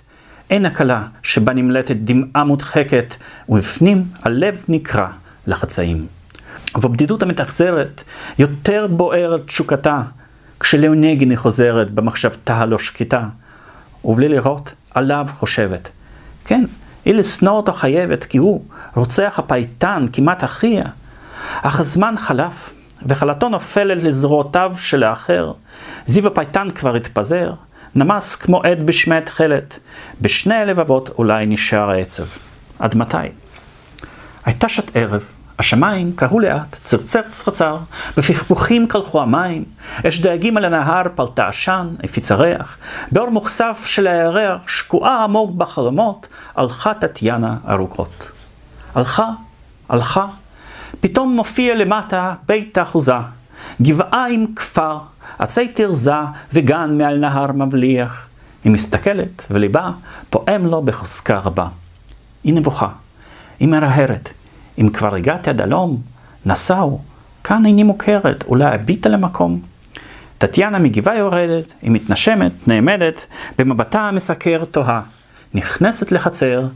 אין 0.49 0.65
הקלה 0.65 1.03
שבה 1.23 1.53
נמלטת 1.53 1.95
דמעה 1.95 2.43
מודחקת, 2.43 3.15
ובפנים 3.49 4.03
הלב 4.23 4.63
נקרע 4.67 5.07
לחצאים. 5.47 6.07
ובבדידות 6.75 7.23
המתאכזרת, 7.23 8.03
יותר 8.39 8.87
בוערת 8.89 9.47
תשוקתה, 9.47 10.01
כשלאונגין 10.59 11.29
היא 11.29 11.37
חוזרת 11.37 11.91
במחשבתה 11.91 12.57
הלא 12.57 12.79
שקטה. 12.79 13.23
ובלי 14.05 14.27
לראות, 14.27 14.73
עליו 14.93 15.27
חושבת. 15.37 15.89
כן, 16.45 16.65
היא 17.05 17.13
לשנוא 17.13 17.53
אותו 17.53 17.73
חייבת, 17.73 18.23
כי 18.23 18.37
הוא 18.37 18.63
רוצח 18.95 19.33
הפייטן, 19.37 20.05
כמעט 20.13 20.43
אחיה. 20.43 20.83
אך 21.61 21.79
הזמן 21.79 22.15
חלף, 22.17 22.69
וחלתו 23.05 23.49
נופלת 23.49 24.03
לזרועותיו 24.03 24.75
של 24.79 25.03
האחר. 25.03 25.51
זיו 26.05 26.27
הפייטן 26.27 26.69
כבר 26.69 26.95
התפזר, 26.95 27.53
נמס 27.95 28.35
כמו 28.35 28.61
עד 28.63 28.85
בשמי 28.85 29.21
תכלת. 29.21 29.79
בשני 30.21 30.55
הלבבות 30.55 31.09
אולי 31.17 31.45
נשאר 31.45 31.89
העצב. 31.89 32.25
עד 32.79 32.97
מתי? 32.97 33.17
הייתה 34.45 34.69
שעת 34.69 34.91
ערב, 34.93 35.23
השמיים 35.59 36.11
קראו 36.15 36.39
לאט, 36.39 36.79
צרצר 36.83 37.21
צרצר, 37.31 37.77
בפכפוכים 38.17 38.87
קלחו 38.87 39.21
המים, 39.21 39.63
אש 40.07 40.21
דאגים 40.21 40.57
על 40.57 40.65
הנהר 40.65 41.03
פלטה 41.15 41.47
עשן, 41.47 41.87
הפיצה 42.03 42.35
ריח, 42.35 42.77
באור 43.11 43.29
מוכסף 43.29 43.83
של 43.85 44.07
הירח, 44.07 44.67
שקועה 44.67 45.23
עמוק 45.23 45.51
בחלומות, 45.51 46.27
הלכה 46.55 46.93
טטיאנה 46.93 47.57
ארוכות. 47.69 48.31
הלכה, 48.95 49.29
הלכה, 49.89 50.25
פתאום 51.01 51.35
מופיע 51.35 51.75
למטה 51.75 52.33
בית 52.45 52.77
האחוזה, 52.77 53.13
גבעה 53.81 54.27
עם 54.27 54.45
כפר, 54.55 54.97
עצי 55.39 55.67
תרזה 55.67 56.11
וגן 56.53 56.97
מעל 56.97 57.17
נהר 57.17 57.51
מבליח. 57.51 58.25
היא 58.63 58.71
מסתכלת, 58.71 59.45
וליבה 59.51 59.91
פועם 60.29 60.65
לו 60.65 60.81
בחוזקה 60.81 61.37
רבה. 61.37 61.67
היא 62.43 62.53
נבוכה, 62.53 62.87
היא 63.59 63.67
מרהרת. 63.67 64.29
אם 64.79 64.89
כבר 64.89 65.15
הגעתי 65.15 65.49
עד 65.49 65.61
הלום, 65.61 66.01
נסעו, 66.45 67.01
כאן 67.43 67.65
איני 67.65 67.83
מוכרת, 67.83 68.43
אולי 68.43 68.65
הביטה 68.65 69.09
למקום. 69.09 69.61
טטיאנה 70.37 70.79
מגבעה 70.79 71.17
יורדת, 71.17 71.73
היא 71.81 71.91
מתנשמת, 71.91 72.67
נעמדת, 72.67 73.25
במבטה 73.57 74.01
המסקר 74.01 74.63
תוהה. 74.71 75.01
נכנסת 75.53 76.11
לחצר, 76.11 76.67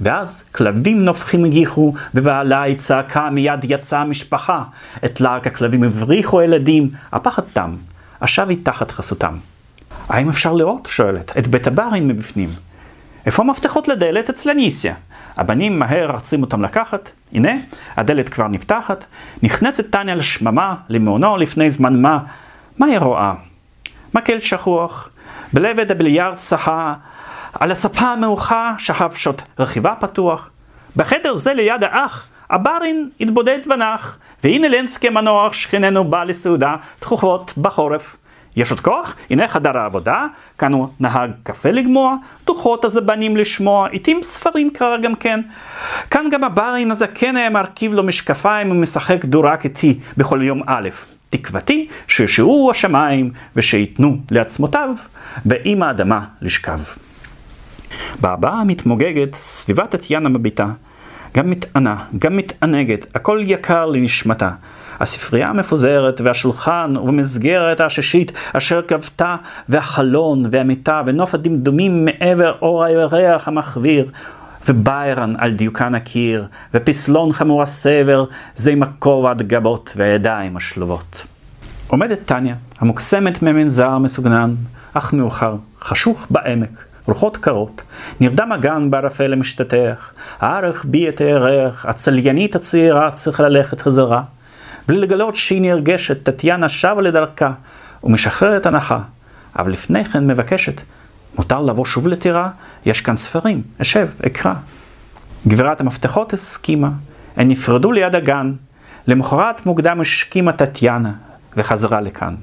ואז 0.00 0.42
כלבים 0.42 1.04
נופחים 1.04 1.44
הגיחו, 1.44 1.94
ובעלה 2.14 2.62
היא 2.62 2.76
צעקה, 2.76 3.30
מיד 3.30 3.60
יצאה 3.68 4.00
המשפחה. 4.00 4.62
את 5.04 5.20
לעג 5.20 5.46
הכלבים 5.46 5.82
הבריחו 5.82 6.40
הילדים, 6.40 6.90
הפחד 7.12 7.42
תם, 7.52 7.76
עכשיו 8.20 8.48
היא 8.48 8.58
תחת 8.62 8.90
חסותם. 8.90 9.34
האם 10.08 10.28
אפשר 10.28 10.52
לראות? 10.52 10.88
שואלת, 10.92 11.32
את 11.38 11.46
בית 11.46 11.66
הברים 11.66 12.08
מבפנים. 12.08 12.50
איפה 13.26 13.42
המפתחות 13.42 13.88
לדלת 13.88 14.30
אצל 14.30 14.50
אניסיה? 14.50 14.94
הבנים 15.36 15.78
מהר 15.78 16.10
רצים 16.10 16.42
אותם 16.42 16.62
לקחת, 16.62 17.10
הנה, 17.32 17.52
הדלת 17.96 18.28
כבר 18.28 18.48
נפתחת, 18.48 19.04
נכנסת 19.42 19.90
טניה 19.92 20.14
לשממה, 20.14 20.74
למעונו 20.88 21.36
לפני 21.36 21.70
זמן 21.70 22.02
מה. 22.02 22.18
מה 22.78 22.86
היא 22.86 22.98
רואה? 22.98 23.34
מקל 24.14 24.40
שכוח, 24.40 25.10
בלבד 25.52 25.90
הבליארד 25.90 26.36
סחה, 26.36 26.94
על 27.52 27.72
הספה 27.72 28.06
המאוחה 28.06 28.74
שכב 28.78 29.12
שוט 29.14 29.42
רכיבה 29.58 29.94
פתוח. 30.00 30.50
בחדר 30.96 31.36
זה 31.36 31.54
ליד 31.54 31.84
האח, 31.84 32.26
הברין 32.50 33.10
התבודד 33.20 33.58
ונח, 33.70 34.18
והנה 34.44 34.68
לנסקי 34.68 35.08
מנוח 35.08 35.52
שכננו 35.52 36.04
בא 36.04 36.24
לסעודה 36.24 36.76
תכופות 36.98 37.52
בחורף. 37.58 38.16
יש 38.56 38.70
עוד 38.70 38.80
כוח? 38.80 39.16
הנה 39.30 39.48
חדר 39.48 39.78
העבודה, 39.78 40.26
כאן 40.58 40.72
הוא 40.72 40.88
נהג 41.00 41.30
קפה 41.42 41.70
לגמוע, 41.70 42.16
דוחות 42.46 42.84
הזבנים 42.84 43.36
לשמוע, 43.36 43.88
עיתים 43.88 44.22
ספרים 44.22 44.70
קרא 44.70 44.96
גם 45.02 45.14
כן. 45.14 45.40
כאן 46.10 46.26
גם 46.30 46.44
הברין 46.44 46.90
הזקן 46.90 47.36
היה 47.36 47.50
מרכיב 47.50 47.92
לו 47.92 48.02
משקפיים 48.02 48.70
ומשחק 48.70 49.24
דורק 49.24 49.64
איתי 49.64 49.98
בכל 50.16 50.42
יום 50.42 50.62
א'. 50.66 50.88
תקוותי 51.30 51.88
שישאו 52.08 52.70
השמיים 52.70 53.30
ושייתנו 53.56 54.16
לעצמותיו, 54.30 54.90
באם 55.44 55.82
האדמה 55.82 56.24
לשכב. 56.42 56.80
בהבעה 58.20 58.60
המתמוגגת, 58.60 59.34
סביבת 59.34 59.90
טטיאנה 59.90 60.28
מביטה, 60.28 60.66
גם 61.34 61.50
מתענה, 61.50 61.96
גם 62.18 62.36
מתענגת, 62.36 63.06
הכל 63.14 63.40
יקר 63.42 63.86
לנשמתה. 63.86 64.50
הספרייה 65.02 65.48
המפוזרת 65.48 66.20
והשולחן 66.20 66.94
ובמסגרת 66.96 67.80
העששית 67.80 68.32
אשר 68.52 68.82
כבתה 68.82 69.36
והחלון 69.68 70.46
והמיטה 70.50 71.02
ונוף 71.06 71.34
הדמדומים 71.34 72.04
מעבר 72.04 72.54
אור 72.62 72.84
הירח 72.84 73.48
המחוויר 73.48 74.10
וביירן 74.68 75.34
על 75.38 75.52
דיוקן 75.52 75.94
הקיר 75.94 76.46
ופסלון 76.74 77.32
חמור 77.32 77.62
הסבר 77.62 78.24
זה 78.56 78.70
עם 78.70 78.82
הכובע 78.82 79.30
עד 79.30 79.42
גבות 79.42 79.92
והידיים 79.96 80.56
השלובות. 80.56 81.22
עומדת 81.88 82.18
טניה, 82.24 82.54
המוקסמת 82.78 83.42
ממנזר 83.42 83.98
מסוגנן, 83.98 84.54
אך 84.94 85.12
מאוחר, 85.12 85.56
חשוך 85.80 86.26
בעמק, 86.30 86.84
רוחות 87.06 87.36
קרות, 87.36 87.82
נרדם 88.20 88.52
הגן 88.52 88.90
בערפל 88.90 89.26
למשתתח, 89.26 90.12
הארך 90.40 90.84
בי 90.84 91.08
את 91.08 91.20
הירח, 91.20 91.86
הצליינית 91.86 92.56
הצעירה 92.56 93.10
צריכה 93.10 93.42
ללכת 93.42 93.80
חזרה. 93.80 94.22
בלי 94.88 94.98
לגלות 94.98 95.36
שהיא 95.36 95.62
נרגשת, 95.62 96.22
טטיאנה 96.22 96.68
שבה 96.68 97.02
לדרכה 97.02 97.52
ומשחררת 98.04 98.66
הנחה, 98.66 99.00
אבל 99.58 99.70
לפני 99.70 100.04
כן 100.04 100.26
מבקשת, 100.26 100.80
מותר 101.38 101.60
לבוא 101.60 101.84
שוב 101.84 102.08
לטירה? 102.08 102.50
יש 102.86 103.00
כאן 103.00 103.16
ספרים, 103.16 103.62
אשב, 103.78 104.08
אקרא. 104.26 104.54
גבירת 105.48 105.80
המפתחות 105.80 106.32
הסכימה, 106.32 106.90
הן 107.36 107.48
נפרדו 107.48 107.92
ליד 107.92 108.14
הגן. 108.14 108.52
למחרת 109.06 109.66
מוקדם 109.66 110.00
השכימה 110.00 110.52
טטיאנה 110.52 111.12
וחזרה 111.56 112.00
לכאן. 112.00 112.34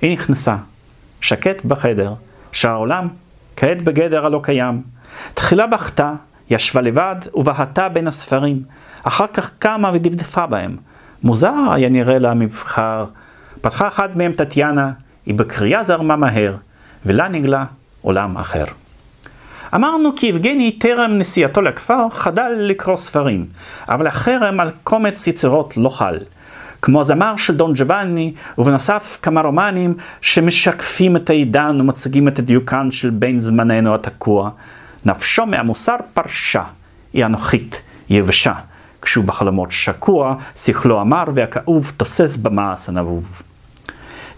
היא 0.00 0.12
נכנסה, 0.12 0.56
שקט 1.20 1.64
בחדר, 1.64 2.14
שהעולם 2.52 3.08
כעת 3.56 3.82
בגדר 3.82 4.26
הלא 4.26 4.40
קיים. 4.42 4.82
תחילה 5.34 5.66
בכתה, 5.66 6.12
ישבה 6.50 6.80
לבד 6.80 7.16
ובהתה 7.34 7.88
בין 7.88 8.08
הספרים, 8.08 8.62
אחר 9.02 9.26
כך 9.26 9.50
קמה 9.58 9.90
ודפדפה 9.94 10.46
בהם. 10.46 10.76
מוזר 11.26 11.54
היה 11.72 11.88
נראה 11.88 12.18
לה 12.18 12.30
המבחר. 12.30 13.04
פתחה 13.60 13.88
אחת 13.88 14.16
מהם 14.16 14.32
טטיאנה, 14.32 14.90
היא 15.26 15.34
בקריאה 15.34 15.84
זרמה 15.84 16.16
מהר, 16.16 16.54
ולה 17.06 17.28
נגלה 17.28 17.64
עולם 18.02 18.36
אחר. 18.36 18.64
אמרנו 19.74 20.10
כי 20.16 20.26
יבגני 20.26 20.72
טרם 20.72 21.18
נסיעתו 21.18 21.62
לכפר 21.62 22.08
חדל 22.10 22.52
לקרוא 22.58 22.96
ספרים, 22.96 23.46
אבל 23.88 24.06
החרם 24.06 24.60
על 24.60 24.70
קומץ 24.82 25.26
יצירות 25.26 25.76
לא 25.76 25.88
חל. 25.88 26.18
כמו 26.82 27.00
הזמר 27.00 27.36
של 27.36 27.56
דון 27.56 27.72
ג'ובאני, 27.74 28.32
ובנוסף 28.58 29.18
כמה 29.22 29.40
רומנים 29.40 29.94
שמשקפים 30.20 31.16
את 31.16 31.30
העידן 31.30 31.80
ומציגים 31.80 32.28
את 32.28 32.38
הדיוקן 32.38 32.90
של 32.90 33.10
בין 33.10 33.40
זמננו 33.40 33.94
התקוע. 33.94 34.50
נפשו 35.06 35.46
מהמוסר 35.46 35.96
פרשה, 36.14 36.62
היא 37.12 37.24
אנוכית, 37.24 37.82
יבשה. 38.10 38.52
כשהוא 39.06 39.24
בחלומות 39.24 39.72
שקוע, 39.72 40.34
שכלו 40.56 41.00
המר 41.00 41.24
והכאוב 41.34 41.92
תוסס 41.96 42.36
במעש 42.36 42.88
הנבוב. 42.88 43.42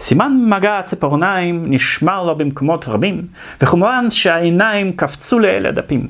סימן 0.01 0.33
מגע 0.49 0.79
הציפורניים 0.79 1.65
נשמר 1.69 2.25
לו 2.25 2.37
במקומות 2.37 2.89
רבים, 2.89 3.27
וכמובן 3.61 4.11
שהעיניים 4.11 4.93
קפצו 4.93 5.39
לאל 5.39 5.67
הדפים. 5.67 6.07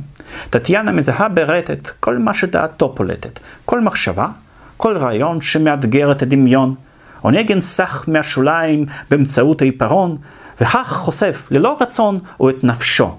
טטיאנה 0.51 0.93
מזהה 0.93 1.29
ברטט 1.29 1.91
כל 2.01 2.19
מה 2.19 2.35
שדעתו 2.35 2.95
פולטת, 2.95 3.39
כל 3.65 3.81
מחשבה, 3.81 4.29
כל 4.77 4.97
רעיון 4.97 5.41
שמאתגר 5.41 6.13
את 6.13 6.23
הדמיון. 6.23 6.75
עונגן 7.21 7.61
סח 7.61 8.09
מהשוליים 8.09 8.87
באמצעות 9.11 9.63
העיפרון, 9.63 10.17
וכך 10.61 10.93
חושף 10.93 11.49
ללא 11.51 11.77
רצון 11.81 12.19
הוא 12.37 12.51
את 12.51 12.65
נפשו, 12.65 13.17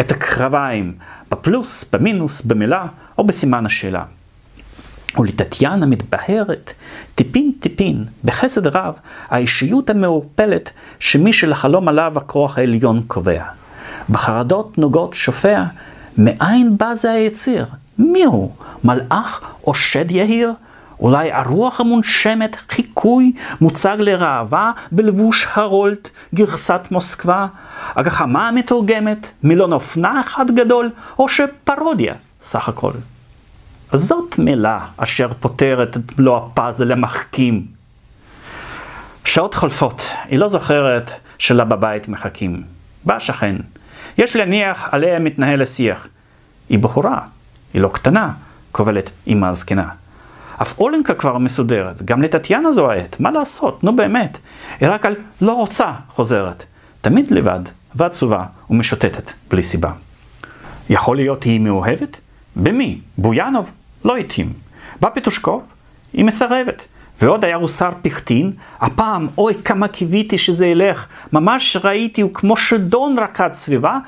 את 0.00 0.10
הקרביים, 0.10 0.94
בפלוס, 1.30 1.84
במינוס, 1.92 2.42
במילה 2.42 2.86
או 3.18 3.24
בסימן 3.24 3.66
השאלה. 3.66 4.02
ולטטיאנה 5.18 5.86
מתבהרת 5.86 6.72
טיפין 7.14 7.52
טיפין, 7.60 8.04
בחסד 8.24 8.66
רב, 8.66 8.94
האישיות 9.28 9.90
המעורפלת 9.90 10.70
שמי 11.00 11.32
שלחלום 11.32 11.88
עליו 11.88 12.12
הכוח 12.16 12.58
העליון 12.58 13.02
קובע. 13.06 13.42
בחרדות 14.10 14.78
נוגות 14.78 15.14
שופע, 15.14 15.62
מאין 16.18 16.78
בא 16.78 16.94
זה 16.94 17.12
היציר? 17.12 17.66
מי 17.98 18.24
הוא? 18.24 18.50
מלאך 18.84 19.40
או 19.66 19.74
שד 19.74 20.10
יהיר? 20.10 20.52
אולי 21.00 21.32
הרוח 21.32 21.80
המונשמת, 21.80 22.56
חיקוי, 22.68 23.32
מוצג 23.60 23.96
לראווה 24.00 24.72
בלבוש 24.92 25.46
הרולט, 25.54 26.10
גרסת 26.34 26.80
מוסקבה? 26.90 27.46
הגחמה 27.96 28.48
המתורגמת, 28.48 29.30
מילון 29.42 29.72
אופנה 29.72 30.20
אחד 30.20 30.50
גדול, 30.50 30.90
או 31.18 31.28
שפרודיה, 31.28 32.14
סך 32.42 32.68
הכל. 32.68 32.92
זאת 33.92 34.38
מילה 34.38 34.86
אשר 34.96 35.28
פותרת 35.40 35.96
את 35.96 36.18
מלוא 36.18 36.36
הפאזל 36.36 36.84
למחכים. 36.84 37.66
שעות 39.24 39.54
חולפות, 39.54 40.10
היא 40.24 40.38
לא 40.38 40.48
זוכרת 40.48 41.12
שלה 41.38 41.64
בבית 41.64 42.08
מחכים. 42.08 42.62
בא 43.04 43.18
שכן, 43.18 43.56
יש 44.18 44.36
להניח 44.36 44.88
עליה 44.92 45.18
מתנהל 45.18 45.62
השיח. 45.62 46.06
היא 46.68 46.78
בחורה, 46.78 47.20
היא 47.74 47.82
לא 47.82 47.88
קטנה, 47.88 48.32
קובלת 48.72 49.10
אמא 49.26 49.46
הזקנה. 49.46 49.88
אף 50.62 50.78
אולנקה 50.78 51.14
כבר 51.14 51.38
מסודרת, 51.38 52.02
גם 52.02 52.22
לטטיאנה 52.22 52.72
זו 52.72 52.90
העת, 52.90 53.20
מה 53.20 53.30
לעשות, 53.30 53.84
נו 53.84 53.96
באמת. 53.96 54.38
היא 54.80 54.88
רק 54.88 55.06
על 55.06 55.14
לא 55.40 55.52
רוצה 55.52 55.92
חוזרת. 56.08 56.64
תמיד 57.00 57.30
לבד, 57.30 57.60
ועצובה 57.94 58.44
ומשוטטת, 58.70 59.32
בלי 59.50 59.62
סיבה. 59.62 59.92
יכול 60.90 61.16
להיות 61.16 61.42
היא 61.42 61.60
מאוהבת? 61.60 62.18
במי? 62.56 63.00
בויאנוב? 63.18 63.70
לא 64.04 64.16
התאים. 64.16 64.52
בא 65.00 65.08
פטושקוב, 65.14 65.62
היא 66.12 66.24
מסרבת. 66.24 66.86
ועוד 67.22 67.44
היה 67.44 67.56
רוסר 67.56 67.90
פיכטין, 68.02 68.52
הפעם, 68.80 69.28
אוי 69.38 69.54
כמה 69.64 69.88
קיוויתי 69.88 70.38
שזה 70.38 70.66
ילך, 70.66 71.06
ממש 71.32 71.76
ראיתי, 71.84 72.20
הוא 72.20 72.34
כמו 72.34 72.56
שדון 72.56 73.18
רקד 73.18 73.50
סביבה, 73.52 73.98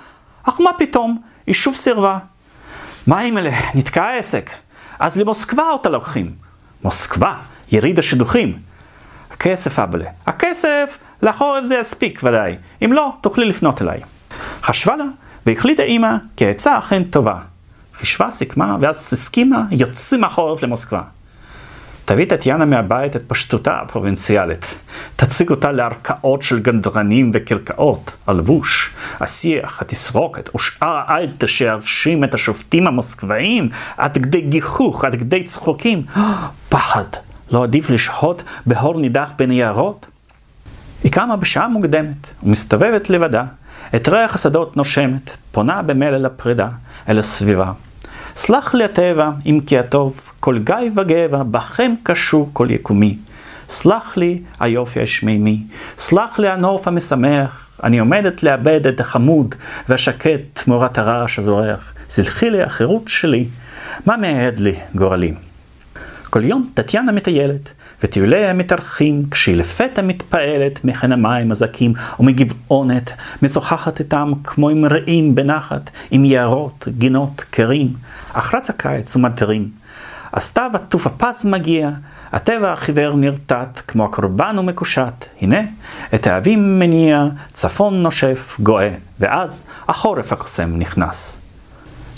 אך 0.42 0.60
מה 0.60 0.70
פתאום, 0.78 1.20
היא 1.46 1.54
שוב 1.54 1.74
סירבה. 1.74 2.18
מה 3.06 3.22
אם 3.22 3.38
אלה, 3.38 3.50
נתקע 3.74 4.04
העסק. 4.04 4.50
אז 4.98 5.16
למוסקבה 5.16 5.70
אותה 5.70 5.88
לוקחים. 5.88 6.30
מוסקבה, 6.84 7.34
יריד 7.72 7.98
השידוכים. 7.98 8.58
הכסף 9.30 9.78
אבלה. 9.78 10.10
הכסף, 10.26 10.98
לחורף 11.22 11.64
זה 11.64 11.74
יספיק 11.74 12.20
ודאי. 12.22 12.56
אם 12.84 12.92
לא, 12.92 13.12
תוכלי 13.20 13.44
לפנות 13.44 13.82
אליי. 13.82 14.00
חשבה 14.62 14.96
לה, 14.96 15.04
והחליטה 15.46 15.82
אימא 15.82 16.16
כי 16.36 16.46
העצה 16.46 16.78
אכן 16.78 17.04
טובה. 17.04 17.38
חישבה, 17.94 18.30
סיכמה, 18.30 18.76
ואז 18.80 18.96
הסכימה, 19.12 19.64
יוצאים 19.70 20.20
מהחורף 20.20 20.62
למוסקבה. 20.62 21.02
תביא 22.04 22.24
טטיאנה 22.24 22.64
מהבית 22.64 23.16
את 23.16 23.22
פשטותה 23.26 23.80
הפרובינציאלית. 23.80 24.74
תציג 25.16 25.50
אותה 25.50 25.72
לערכאות 25.72 26.42
של 26.42 26.58
גנדרנים 26.58 27.30
וקרקעות, 27.34 28.10
הלבוש, 28.26 28.94
השיח, 29.20 29.82
התסרוקת 29.82 30.54
ושאר 30.54 31.00
האלטה 31.06 31.48
שירשים 31.48 32.24
את 32.24 32.34
השופטים 32.34 32.86
המוסקבאים 32.86 33.68
עד 33.96 34.14
כדי 34.14 34.40
גיחוך, 34.40 35.04
עד 35.04 35.14
כדי 35.14 35.44
צחוקים. 35.44 36.02
פחד, 36.68 37.04
לא 37.50 37.62
עדיף 37.62 37.90
לשהות 37.90 38.42
בהור 38.66 39.00
נידח 39.00 39.30
בין 39.36 39.50
יערות? 39.50 40.06
היא 41.04 41.12
קמה 41.12 41.36
בשעה 41.36 41.68
מוקדמת 41.68 42.30
ומסתובבת 42.42 43.10
לבדה, 43.10 43.44
את 43.96 44.08
ריח 44.08 44.34
השדות 44.34 44.76
נושמת, 44.76 45.36
פונה 45.52 45.82
במלל 45.82 46.26
הפרידה 46.26 46.68
אל 47.08 47.18
הסביבה. 47.18 47.72
סלח 48.36 48.74
לי 48.74 48.84
הטבע, 48.84 49.31
אם 49.47 49.60
כי 49.66 49.78
הטוב, 49.78 50.20
כל 50.40 50.58
גיא 50.58 50.90
וגבע, 50.97 51.42
בכם 51.42 51.94
קשור 52.02 52.50
כל 52.52 52.66
יקומי. 52.70 53.16
סלח 53.68 54.16
לי 54.16 54.42
היופי 54.60 55.02
השמימי, 55.02 55.62
סלח 55.98 56.39
לי 56.39 56.48
הנוף 56.48 56.89
המשמח, 56.89 57.66
אני 57.82 57.98
עומדת 57.98 58.42
לאבד 58.42 58.86
את 58.86 59.00
החמוד 59.00 59.55
והשקט 59.89 60.40
תמורת 60.52 60.98
הרעש 60.98 61.39
הזורח. 61.39 61.94
סלחי 62.10 62.50
לי 62.50 62.62
החירות 62.62 63.08
שלי, 63.08 63.47
מה 64.06 64.16
מהד 64.16 64.58
לי 64.58 64.74
גורלי? 64.94 65.34
כל 66.32 66.44
יום 66.44 66.70
טטיאנה 66.74 67.12
מטיילת, 67.12 67.70
וטיוליה 68.02 68.52
מתארחים, 68.52 69.24
כשהיא 69.30 69.56
לפתע 69.56 70.02
מתפעלת 70.02 70.84
מחן 70.84 71.12
המים 71.12 71.52
הזקים 71.52 71.92
ומגבעונת, 72.20 73.12
משוחחת 73.42 74.00
איתם 74.00 74.32
כמו 74.44 74.68
עם 74.68 74.84
רעים 74.84 75.34
בנחת, 75.34 75.90
עם 76.10 76.24
יערות, 76.24 76.88
גינות, 76.98 77.44
קרים, 77.50 77.92
אך 78.32 78.54
רץ 78.54 78.70
הקיץ 78.70 79.16
ומטרים. 79.16 79.68
הסתיו 80.32 80.70
עטוף 80.74 81.06
הפז 81.06 81.46
מגיע, 81.46 81.90
הטבע 82.32 82.72
החיוור 82.72 83.16
נרטט, 83.16 83.80
כמו 83.86 84.04
הקורבן 84.04 84.58
ומקושט. 84.58 85.24
הנה, 85.40 85.60
את 86.14 86.26
האבים 86.26 86.78
מניע, 86.78 87.26
צפון 87.52 88.02
נושף, 88.02 88.56
גואה, 88.62 88.94
ואז 89.20 89.66
החורף 89.88 90.32
הקוסם 90.32 90.78
נכנס. 90.78 91.40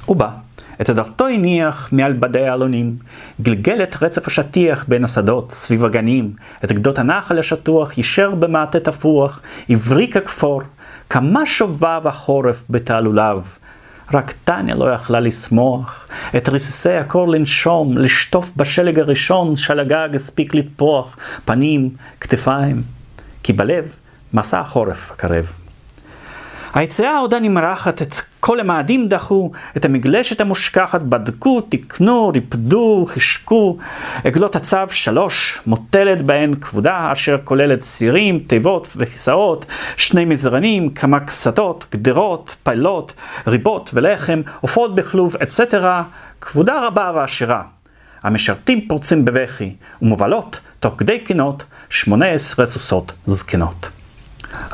הוא 0.05 0.17
בא. 0.17 0.45
את 0.81 0.89
הדרתו 0.89 1.27
הניח 1.27 1.89
מעל 1.93 2.13
בדי 2.13 2.47
העלונים, 2.47 2.97
גלגל 3.41 3.83
את 3.83 4.03
רצף 4.03 4.27
השטיח 4.27 4.85
בין 4.89 5.05
השדות, 5.05 5.53
סביב 5.53 5.85
הגנים, 5.85 6.33
את 6.65 6.73
גדות 6.73 6.99
הנחל 6.99 7.39
השטוח, 7.39 7.99
יישר 7.99 8.35
במעטה 8.35 8.81
תפוח, 8.81 9.41
הבריק 9.71 10.17
הכפור, 10.17 10.63
כמה 11.11 11.47
שובב 11.47 12.01
החורף 12.05 12.65
בתעלוליו. 12.71 13.43
רק 14.15 14.35
טניה 14.45 14.75
לא 14.75 14.93
יכלה 14.93 15.21
לשמוח, 15.21 16.09
את 16.37 16.49
רסיסי 16.49 16.93
הקור 16.93 17.29
לנשום, 17.29 17.99
לשטוף 17.99 18.51
בשלג 18.57 18.99
הראשון 18.99 19.57
שלגג 19.57 20.09
הספיק 20.15 20.55
לטפוח, 20.55 21.17
פנים, 21.45 21.91
כתפיים, 22.21 22.83
כי 23.43 23.53
בלב 23.53 23.85
מסע 24.35 24.61
החורף 24.61 25.11
הקרב. 25.11 25.64
היציאה 26.75 27.19
עודה 27.19 27.41
נמרחת, 27.41 28.03
את 28.03 28.15
כל 28.41 28.61
המאדים 28.61 29.09
דחו, 29.09 29.51
את 29.77 29.85
המגלשת 29.85 30.41
המושכחת 30.41 31.01
בדקו, 31.01 31.61
תיקנו, 31.61 32.29
ריפדו, 32.35 33.07
חישקו. 33.09 33.79
עגלות 34.25 34.57
הצו 34.57 34.77
שלוש, 34.91 35.61
מוטלת 35.67 36.23
בהן 36.23 36.55
כבודה, 36.55 37.09
אשר 37.13 37.39
כוללת 37.45 37.83
סירים, 37.83 38.39
תיבות 38.47 38.89
וכיסאות, 38.97 39.67
שני 39.97 40.25
מזרנים, 40.25 40.91
כמה 40.91 41.21
קסתות, 41.21 41.87
גדרות, 41.93 42.57
פיילות, 42.63 43.13
ריבות 43.47 43.91
ולחם, 43.95 44.43
עופות 44.61 44.95
בכלוב, 44.95 45.37
אצטרה, 45.37 46.03
כבודה 46.41 46.87
רבה 46.87 47.13
ועשירה. 47.15 47.63
המשרתים 48.23 48.89
פורצים 48.89 49.25
בבכי, 49.25 49.75
ומובלות, 50.03 50.61
תוך 50.81 50.95
כדי 50.99 51.19
קינות, 51.19 51.65
שמונה 51.91 52.27
עשרה 52.27 52.67
סוסות 52.67 53.13
זקנות. 53.27 53.89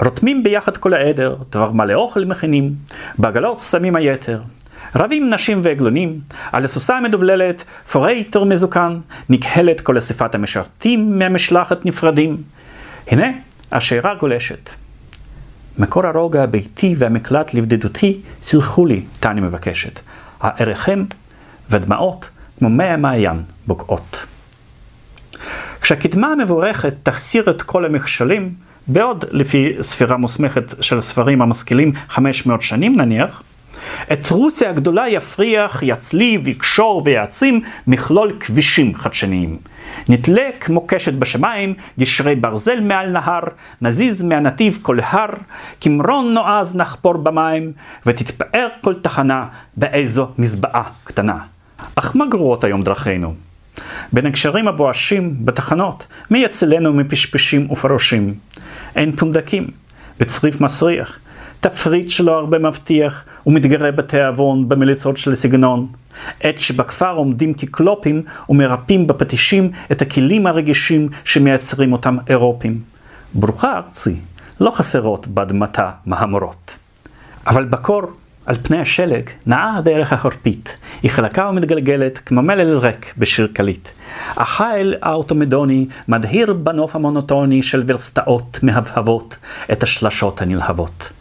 רותמים 0.03 0.43
ביחד 0.43 0.77
כל 0.77 0.95
העדר, 0.95 1.35
דבר 1.53 1.73
מלא 1.73 1.95
אוכל 1.95 2.25
מכינים, 2.25 2.75
בעגלות 3.19 3.59
שמים 3.59 3.97
היתר. 3.97 4.41
רבים 4.97 5.29
נשים 5.29 5.61
ועגלונים, 5.65 6.21
על 6.53 6.65
הסוסה 6.65 6.97
המדובללת, 6.97 7.65
פורייטר 7.93 8.45
מזוקן, 8.45 8.99
נקהלת 9.29 9.81
כל 9.81 9.99
אספת 9.99 10.35
המשרתים 10.35 11.19
מהמשלחת 11.19 11.87
נפרדים. 11.87 12.43
הנה, 13.07 13.27
השיירה 13.73 14.15
גולשת. 14.15 14.71
מקור 15.79 16.07
הרוגע 16.07 16.43
הביתי 16.43 16.95
והמקלט 16.99 17.55
לבדידותי, 17.55 18.21
סלחו 18.43 18.87
לי, 18.87 19.03
תני 19.21 19.41
מבקשת. 19.41 20.01
הערכם 20.41 21.05
ודמעות 21.71 22.29
כמו 22.59 22.69
מי 22.69 22.85
המעיין 22.85 23.43
בוקעות. 23.67 24.27
כשהקדמה 25.81 26.33
המבורכת 26.33 26.95
תחסיר 27.03 27.51
את 27.51 27.63
כל 27.63 27.85
המכשולים, 27.85 28.55
בעוד 28.87 29.25
לפי 29.31 29.73
ספירה 29.81 30.17
מוסמכת 30.17 30.83
של 30.83 30.99
הספרים 30.99 31.43
המשכילים 31.43 31.93
500 32.09 32.63
שנים 32.63 32.97
נניח, 32.97 33.43
את 34.13 34.31
רוסיה 34.31 34.71
הגדולה 34.71 35.09
יפריח, 35.09 35.83
יצליב, 35.83 36.49
יקשור 36.49 37.03
ויעצים 37.05 37.61
מכלול 37.87 38.33
כבישים 38.41 38.95
חדשניים. 38.95 39.57
נתלה 40.09 40.49
כמו 40.61 40.87
קשת 40.87 41.13
בשמיים, 41.15 41.75
גשרי 41.99 42.35
ברזל 42.35 42.81
מעל 42.81 43.11
נהר, 43.11 43.41
נזיז 43.83 44.23
מהנתיב 44.23 44.79
כל 44.83 44.99
הר, 45.01 45.31
כמרון 45.81 46.35
נועז 46.35 46.77
נחפור 46.77 47.17
במים, 47.17 47.73
ותתפאר 48.07 48.69
כל 48.81 48.95
תחנה 48.95 49.47
באיזו 49.77 50.29
מזבעה 50.39 50.83
קטנה. 51.05 51.39
אך 51.95 52.17
מה 52.17 52.27
גרועות 52.27 52.65
היום 52.65 52.83
דרכינו? 52.83 53.50
בין 54.13 54.27
הקשרים 54.27 54.69
הבואשים 54.69 55.37
בתחנות, 55.47 56.07
מי 56.31 56.39
יצילנו 56.39 56.93
מפשפשים 56.93 57.71
ופרושים? 57.71 58.35
אין 58.97 59.17
פונדקים, 59.17 59.67
בצריף 60.21 60.61
מסריח, 60.61 61.19
תפריט 61.61 62.11
שלא 62.11 62.39
הרבה 62.39 62.59
מבטיח, 62.59 63.25
ומתגרה 63.47 63.91
בתיאבון 63.91 64.69
במליצות 64.69 65.17
של 65.17 65.35
סגנון. 65.35 65.87
עת 66.41 66.59
שבכפר 66.59 67.15
עומדים 67.15 67.55
כקלופים 67.55 68.23
ומרפאים 68.49 69.07
בפטישים 69.07 69.71
את 69.93 70.03
הכלים 70.03 70.47
הרגישים 70.47 71.09
שמייצרים 71.25 71.93
אותם 71.93 72.17
אירופים. 72.29 72.81
ברוכה 73.35 73.77
ארצי, 73.77 74.17
לא 74.61 74.71
חסרות 74.71 75.27
באדמתה 75.27 75.91
מהמורות. 76.07 76.75
אבל 77.47 77.65
בקור 77.65 78.03
על 78.47 78.57
פני 78.63 78.79
השלג 78.79 79.23
נעה 79.47 79.77
הדרך 79.79 80.13
החורפית, 80.13 80.79
היא 81.03 81.11
חלקה 81.11 81.49
ומתגלגלת 81.49 82.19
כמו 82.19 82.43
מלל 82.43 82.79
ריק 82.79 83.15
בשיר 83.19 83.49
קליט. 83.53 83.89
החיל 84.37 84.95
האוטומדוני 85.03 85.87
מדהיר 86.09 86.53
בנוף 86.53 86.97
המונוטוני 86.97 87.63
של 87.63 87.85
ורסטאות 87.87 88.59
מהבהבות 88.63 89.37
את 89.73 89.83
השלשות 89.83 90.43
הנלהבות. 90.43 91.13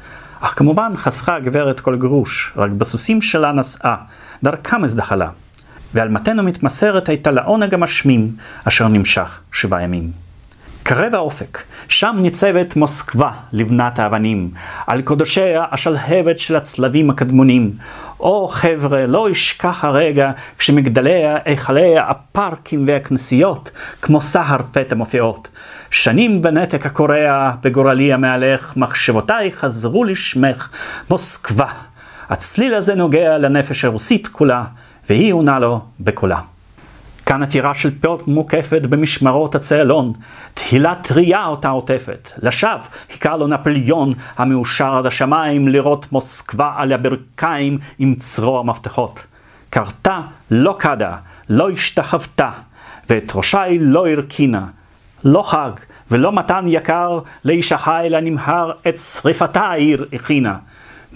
אך 0.42 0.54
כמובן 0.58 0.92
חסכה 0.96 1.36
הגברת 1.36 1.80
כל 1.80 1.96
גרוש, 1.98 2.54
רק 2.56 2.72
בסוסים 2.72 3.22
שלה 3.22 3.52
נסעה, 3.52 3.96
דרכם 4.44 4.84
הזדחלה. 4.84 5.30
ועל 5.94 6.10
מתנו 6.10 6.44
מתמסרת 6.44 7.10
הייתה 7.10 7.32
לעונג 7.32 7.74
המשמים, 7.74 8.36
אשר 8.64 8.88
נמשך 8.88 9.40
שבעה 9.52 9.82
ימים. 9.82 10.29
קרב 10.90 11.16
האופק, 11.16 11.58
שם 11.88 12.16
ניצבת 12.20 12.76
מוסקבה 12.76 13.32
לבנת 13.54 14.00
האבנים, 14.00 14.52
על 14.88 15.02
קודשיה 15.02 15.66
השלהבת 15.72 16.40
של 16.40 16.56
הצלבים 16.56 17.10
הקדמונים. 17.10 17.72
או 18.20 18.48
חבר'ה, 18.48 19.08
לא 19.08 19.30
ישכח 19.30 19.86
הרגע 19.86 20.32
כשמגדליה, 20.58 21.38
היכליה, 21.46 22.04
הפארקים 22.10 22.84
והכנסיות, 22.88 23.72
כמו 24.02 24.22
סהר 24.22 24.60
פתע 24.72 24.96
מופיעות. 24.96 25.48
שנים 25.92 26.42
בנתק 26.42 26.86
הקורע, 26.86 27.52
בגורלי 27.64 28.14
המהלך, 28.14 28.78
מחשבותיי 28.78 29.52
חזרו 29.52 30.04
לשמך, 30.04 30.70
מוסקבה. 31.10 31.68
הצליל 32.30 32.74
הזה 32.74 32.96
נוגע 32.96 33.38
לנפש 33.38 33.86
הרוסית 33.86 34.28
כולה, 34.28 34.64
והיא 35.10 35.34
עונה 35.34 35.60
לו 35.60 35.82
בקולה. 36.00 36.40
כאן 37.30 37.44
עתירה 37.44 37.76
של 37.76 37.90
פאות 38.02 38.28
מוקפת 38.28 38.82
במשמרות 38.82 39.56
הצאלון, 39.56 40.14
תהילה 40.54 40.96
טריה 40.96 41.46
אותה 41.46 41.70
עוטפת. 41.70 42.32
לשווא 42.42 42.82
חיכה 43.14 43.38
לו 43.38 43.48
נפוליאון 43.48 44.14
המאושר 44.38 44.96
עד 44.98 45.06
השמיים 45.06 45.68
לראות 45.68 46.12
מוסקבה 46.12 46.74
על 46.78 46.94
הברכיים 46.94 47.78
עם 48.00 48.16
צרור 48.16 48.60
המפתחות. 48.60 49.26
קרתה 49.70 50.22
לא 50.52 50.76
קדה, 50.80 51.16
לא 51.50 51.70
השתחוותה, 51.70 52.52
ואת 53.10 53.32
ראשה 53.36 53.62
היא 53.62 53.80
לא 53.82 54.08
הרכינה. 54.08 54.66
לא 55.24 55.42
חג 55.42 55.72
ולא 56.12 56.32
מתן 56.32 56.66
יקר 56.68 57.20
לאיש 57.46 57.72
החיל 57.72 58.16
הנמהר 58.16 58.72
את 58.88 58.98
שריפתה 58.98 59.62
העיר 59.62 60.06
הכינה. 60.14 60.56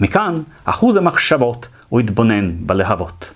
מכאן 0.00 0.42
אחוז 0.64 0.96
המחשבות 0.96 1.68
הוא 1.88 2.00
התבונן 2.00 2.52
בלהבות. 2.66 3.30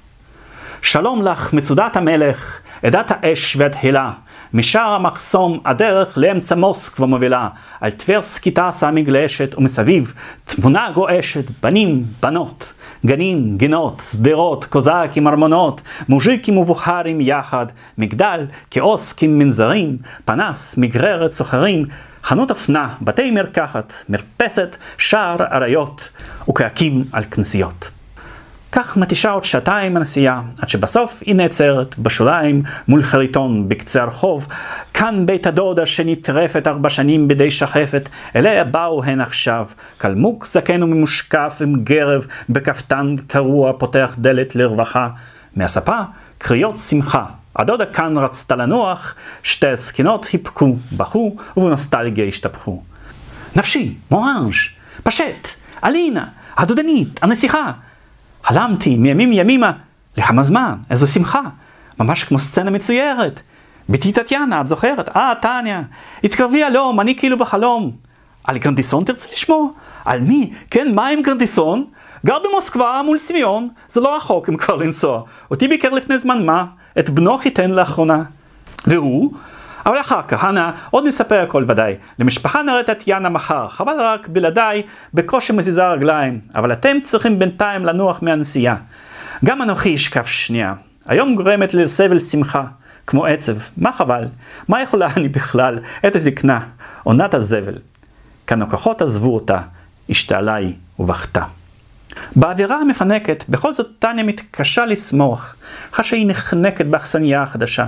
שלום 0.82 1.23
לך, 1.23 1.52
מצודת 1.52 1.97
המלך, 1.97 2.60
עדת 2.82 3.10
האש 3.10 3.57
והתהילה, 3.57 4.10
משער 4.55 4.92
המחסום 4.92 5.60
הדרך 5.65 6.18
לאמצע 6.18 6.55
מוסקבה 6.55 7.07
מובילה, 7.07 7.48
על 7.81 7.90
טברסקי 7.90 8.50
טסה 8.50 8.90
מגלשת 8.90 9.55
ומסביב 9.58 10.15
תמונה 10.44 10.90
גועשת, 10.94 11.44
בנים, 11.62 12.05
בנות, 12.23 12.73
גנים, 13.07 13.58
גינות, 13.58 14.02
שדרות, 14.10 14.65
קוזקים, 14.65 15.28
ארמונות, 15.28 15.82
מוז'יקים 16.08 16.58
ובוכרים 16.58 17.20
יחד, 17.20 17.66
מגדל, 17.98 18.47
כאוסקים 18.70 19.39
מנזרים, 19.39 19.97
פנס, 20.24 20.78
מגררת 20.78 21.32
סוחרים, 21.32 21.86
חנות 22.23 22.50
אופנה, 22.50 22.94
בתי 23.02 23.31
מרקחת, 23.31 23.92
מרפסת, 24.08 24.76
שער 24.98 25.36
אריות, 25.52 26.08
וקעקים 26.48 27.05
על 27.12 27.23
כנסיות. 27.31 27.98
כך 28.72 28.97
מתישה 28.97 29.30
עוד 29.30 29.44
שעתיים 29.44 29.97
הנסיעה, 29.97 30.42
עד 30.62 30.68
שבסוף 30.68 31.22
היא 31.26 31.34
נעצרת 31.34 31.98
בשוליים 31.98 32.62
מול 32.88 33.02
חריטון 33.02 33.68
בקצה 33.68 34.02
הרחוב. 34.02 34.47
כאן 34.94 35.26
בית 35.26 35.47
הדודה 35.47 35.86
שנטרפת 35.86 36.66
ארבע 36.66 36.90
שנים 36.90 37.28
בידי 37.28 37.50
שחפת, 37.50 38.08
אליה 38.36 38.64
באו 38.64 39.05
הן 39.05 39.20
עכשיו. 39.20 39.66
קלמוק 39.98 40.47
זקן 40.47 40.82
וממושקף 40.82 41.58
עם 41.60 41.84
גרב, 41.84 42.26
בכפתן 42.48 43.14
קרוע 43.26 43.72
פותח 43.78 44.14
דלת 44.18 44.56
לרווחה. 44.56 45.08
מהספה 45.56 45.98
קריאות 46.38 46.78
שמחה. 46.78 47.24
הדודה 47.56 47.86
כאן 47.86 48.18
רצתה 48.18 48.56
לנוח, 48.56 49.14
שתי 49.42 49.66
הזקנות 49.66 50.26
היפקו, 50.26 50.76
בכו, 50.92 51.36
ובנוסטלגיה 51.56 52.24
השתפכו. 52.24 52.82
נפשי, 53.56 53.94
מואנג', 54.10 54.55
פשט, 55.02 55.48
אלינה, 55.84 56.26
הדודנית, 56.56 57.22
הנסיכה. 57.22 57.72
חלמתי 58.44 58.97
מימים 58.97 59.33
ימימה, 59.33 59.73
לכמה 60.17 60.42
זמן, 60.42 60.75
איזו 60.91 61.07
שמחה, 61.07 61.41
ממש 62.00 62.25
כמו 62.25 62.39
סצנה 62.39 62.70
מצוירת. 62.70 63.41
בתי 63.89 64.12
טטיאנה, 64.12 64.60
את 64.60 64.67
זוכרת? 64.67 65.17
אה, 65.17 65.33
טניה, 65.42 65.83
התקרבי 66.25 66.65
הלום, 66.65 67.00
אני 67.00 67.17
כאילו 67.17 67.39
בחלום. 67.39 67.92
על 68.44 68.58
גרנדיסון 68.58 69.05
תרצה 69.05 69.28
לשמוע? 69.33 69.68
על 70.05 70.20
מי? 70.20 70.52
כן, 70.70 70.94
מה 70.94 71.08
עם 71.08 71.23
גרנדיסון? 71.23 71.84
גר 72.26 72.39
במוסקבה 72.49 73.00
מול 73.05 73.18
סמיון, 73.18 73.68
זה 73.89 74.00
לא 74.00 74.17
רחוק 74.17 74.49
אם 74.49 74.57
כבר 74.57 74.75
לנסוע. 74.75 75.23
אותי 75.50 75.68
ביקר 75.68 75.89
לפני 75.89 76.18
זמן 76.18 76.47
מה, 76.47 76.65
את 76.99 77.10
בנו 77.10 77.39
חיתן 77.39 77.70
לאחרונה. 77.70 78.23
והוא, 78.86 79.33
אבל 79.89 80.00
אחר 80.00 80.20
כהנא, 80.28 80.70
עוד 80.91 81.07
נספר 81.07 81.41
הכל 81.41 81.65
ודאי. 81.68 81.94
למשפחה 82.18 82.62
נראה 82.62 82.83
טטיאנה 82.83 83.28
מחר, 83.28 83.68
חבל 83.68 84.00
רק 84.00 84.28
בלעדיי 84.28 84.83
בקושי 85.15 85.52
מזיזה 85.52 85.89
רגליים, 85.89 86.41
אבל 86.55 86.73
אתם 86.73 86.97
צריכים 87.02 87.39
בינתיים 87.39 87.84
לנוח 87.84 88.23
מהנסיעה. 88.23 88.76
גם 89.44 89.62
אנוכי 89.62 89.94
אשכב 89.94 90.25
שנייה. 90.25 90.75
היום 91.07 91.34
גורמת 91.34 91.75
לסבל 91.75 92.20
שמחה, 92.20 92.65
כמו 93.07 93.26
עצב. 93.26 93.57
מה 93.76 93.92
חבל? 93.92 94.25
מה 94.68 94.83
יכולה 94.83 95.08
אני 95.17 95.28
בכלל? 95.28 95.78
עת 96.02 96.17
הזקנה, 96.17 96.60
עונת 97.02 97.34
הזבל. 97.34 97.75
כאן 98.47 98.62
הכוחות 98.62 99.02
עזבו 99.02 99.34
אותה, 99.34 99.58
השתעלה 100.10 100.55
היא 100.55 100.73
ובכתה. 100.99 101.42
באווירה 102.36 102.76
המפנקת, 102.76 103.44
בכל 103.49 103.75
זאת 103.75 103.86
טניה 103.99 104.25
מתקשה 104.25 104.86
לשמוח, 104.86 105.55
חשה 105.92 106.17
היא 106.17 106.26
נחנקת 106.26 106.86
באכסניה 106.86 107.42
החדשה. 107.42 107.86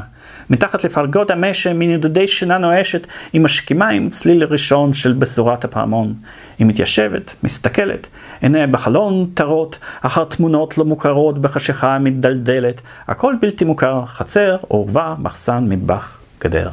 מתחת 0.50 0.84
לפרגות 0.84 1.30
המשם, 1.30 1.78
מנדודי 1.78 2.28
שינה 2.28 2.58
נואשת, 2.58 3.06
היא 3.32 3.40
משכימה 3.40 3.88
עם 3.88 4.10
צליל 4.10 4.44
ראשון 4.44 4.94
של 4.94 5.12
בשורת 5.12 5.64
הפעמון. 5.64 6.14
היא 6.58 6.66
מתיישבת, 6.66 7.32
מסתכלת, 7.42 8.06
עיניה 8.40 8.66
בחלון 8.66 9.26
טרות, 9.34 9.78
אחר 10.00 10.24
תמונות 10.24 10.78
לא 10.78 10.84
מוכרות 10.84 11.38
בחשיכה 11.38 11.94
המתדלדלת, 11.94 12.80
הכל 13.08 13.34
בלתי 13.40 13.64
מוכר, 13.64 14.04
חצר, 14.06 14.56
עורבה, 14.60 15.14
מחסן, 15.18 15.66
מטבח, 15.68 16.18
גדר. 16.40 16.68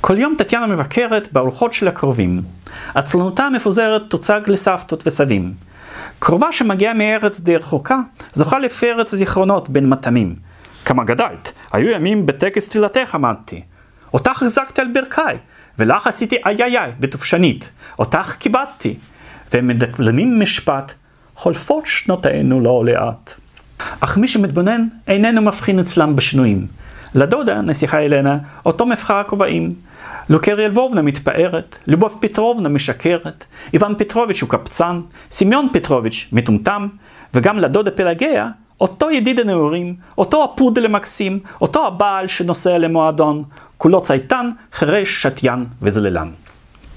כל 0.00 0.18
יום 0.18 0.34
טטיאנה 0.38 0.66
מבקרת 0.66 1.28
בארוחות 1.32 1.72
של 1.72 1.88
הקרובים. 1.88 2.42
עצלנותה 2.94 3.42
המפוזרת 3.44 4.02
תוצג 4.08 4.40
לסבתות 4.46 5.02
וסבים. 5.06 5.52
קרובה 6.18 6.52
שמגיעה 6.52 6.94
מארץ 6.94 7.40
די 7.40 7.56
רחוקה, 7.56 7.98
זוכה 8.34 8.58
לפרץ 8.58 9.14
זיכרונות 9.14 9.68
בין 9.68 9.88
מטעמים. 9.88 10.45
כמה 10.86 11.04
גדלת, 11.04 11.52
היו 11.72 11.90
ימים 11.90 12.26
בטקס 12.26 12.68
תפילתך 12.68 13.14
עמדתי. 13.14 13.62
אותך 14.14 14.30
החזקתי 14.30 14.80
על 14.80 14.88
ברכיי, 14.94 15.36
ולך 15.78 16.06
עשיתי 16.06 16.36
איי 16.46 16.62
איי 16.62 16.78
איי 16.78 16.92
בתופשנית. 17.00 17.70
אותך 17.98 18.36
כיבדתי. 18.40 18.96
והם 19.52 19.66
מדקלמים 19.66 20.40
משפט, 20.40 20.92
חולפות 21.34 21.86
שנותינו 21.86 22.60
לא 22.60 22.84
לאט. 22.84 23.34
אך 24.00 24.16
מי 24.16 24.28
שמתבונן 24.28 24.86
איננו 25.08 25.42
מבחין 25.42 25.78
אצלם 25.78 26.16
בשינויים. 26.16 26.66
לדודה, 27.14 27.60
נסיכה 27.60 27.98
אלנה, 28.04 28.38
אותו 28.66 28.86
מבחר 28.86 29.14
הכובעים. 29.14 29.74
לוקריה 30.28 30.68
לבובנה 30.68 31.02
מתפארת, 31.02 31.78
לובוב 31.86 32.18
פטרובנה 32.20 32.68
משקרת, 32.68 33.44
איוון 33.72 33.94
פטרוביץ' 33.98 34.42
הוא 34.42 34.50
קפצן, 34.50 35.00
סמיון 35.30 35.68
פטרוביץ' 35.72 36.28
מטומטם, 36.32 36.88
וגם 37.34 37.58
לדודה 37.58 37.90
פלגיה, 37.90 38.48
אותו 38.80 39.10
ידיד 39.10 39.40
הנעורים, 39.40 39.94
אותו 40.18 40.44
הפודל 40.44 40.84
המקסים, 40.84 41.40
אותו 41.60 41.86
הבעל 41.86 42.28
שנוסע 42.28 42.78
למועדון, 42.78 43.44
כולו 43.78 44.00
צייתן, 44.00 44.50
חירש, 44.72 45.22
שתיין 45.22 45.66
וזללן. 45.82 46.30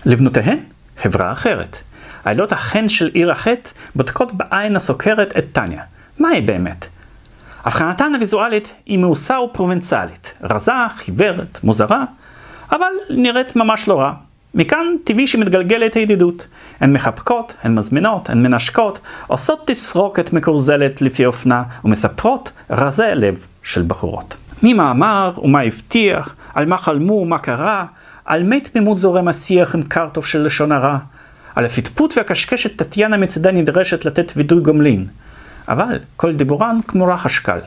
לבנותיהן, 0.06 0.58
חברה 1.02 1.32
אחרת. 1.32 1.78
העילות 2.26 2.52
החן 2.52 2.90
של 2.90 3.10
עיר 3.14 3.32
החטא 3.32 3.70
בודקות 3.96 4.34
בעין 4.34 4.76
הסוקרת 4.76 5.38
את 5.38 5.46
טניה. 5.52 5.84
מהי 6.20 6.42
באמת? 6.42 6.86
הבחנתן 7.66 8.14
הוויזואלית 8.16 8.74
היא 8.86 8.98
מאוסה 8.98 9.40
ופרובינציאלית, 9.40 10.34
רזה, 10.44 10.72
חיוורת, 10.98 11.60
מוזרה, 11.64 12.04
אבל 12.72 12.92
נראית 13.10 13.56
ממש 13.56 13.88
לא 13.88 14.00
רע. 14.00 14.14
מכאן 14.56 14.86
טבעי 15.04 15.28
שמתגלגלת 15.28 15.94
הידידות. 15.94 16.48
הן 16.80 16.94
מחבקות, 16.94 17.54
הן 17.64 17.76
מזמינות, 17.76 18.30
הן 18.30 18.44
מנשקות, 18.44 19.00
עושות 19.28 19.68
תסרוקת 19.68 20.34
מקורזלת 20.34 21.02
לפי 21.02 21.26
אופנה, 21.26 21.64
ומספרות 21.86 22.52
רזי 22.70 23.04
לב 23.14 23.46
של 23.64 23.84
בחורות. 23.88 24.36
מי 24.64 24.74
מה 24.74 24.92
אמר 24.92 25.32
ומה 25.44 25.62
הבטיח, 25.62 26.36
על 26.54 26.66
מה 26.66 26.78
חלמו 26.78 27.14
ומה 27.14 27.40
קרה, 27.40 27.86
על 28.26 28.44
מי 28.44 28.62
תמימות 28.62 28.98
זורם 28.98 29.28
השיח 29.28 29.76
עם 29.76 29.84
קרטוב 29.84 30.26
של 30.26 30.42
לשון 30.42 30.72
הרע. 30.72 30.98
על 31.56 31.66
הפטפוט 31.66 32.14
והקשקשת 32.18 32.78
טטיאנה 32.78 33.18
מצדה 33.18 33.52
נדרשת 33.52 34.06
לתת 34.06 34.32
וידוי 34.36 34.62
גומלין. 34.62 35.08
אבל 35.68 36.00
כל 36.16 36.34
דיבורן 36.34 36.80
כמו 36.88 37.06
רחש 37.06 37.40
קל. 37.40 37.60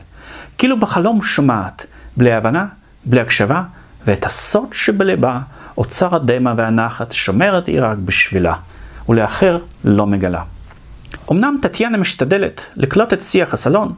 כאילו 0.57 0.79
בחלום 0.79 1.23
שומעת, 1.23 1.85
בלי 2.17 2.33
הבנה, 2.33 2.65
בלי 3.05 3.21
הקשבה, 3.21 3.63
ואת 4.05 4.25
הסוד 4.25 4.67
שבלבה, 4.73 5.39
אוצר 5.77 6.15
הדמע 6.15 6.53
והנחת, 6.57 7.11
שומרת 7.11 7.67
היא 7.67 7.81
רק 7.81 7.97
בשבילה, 7.97 8.53
ולאחר 9.09 9.57
לא 9.83 10.07
מגלה. 10.07 10.43
אמנם 11.31 11.55
טטיאנה 11.61 11.97
משתדלת 11.97 12.65
לקלוט 12.75 13.13
את 13.13 13.23
שיח 13.23 13.53
הסלון, 13.53 13.93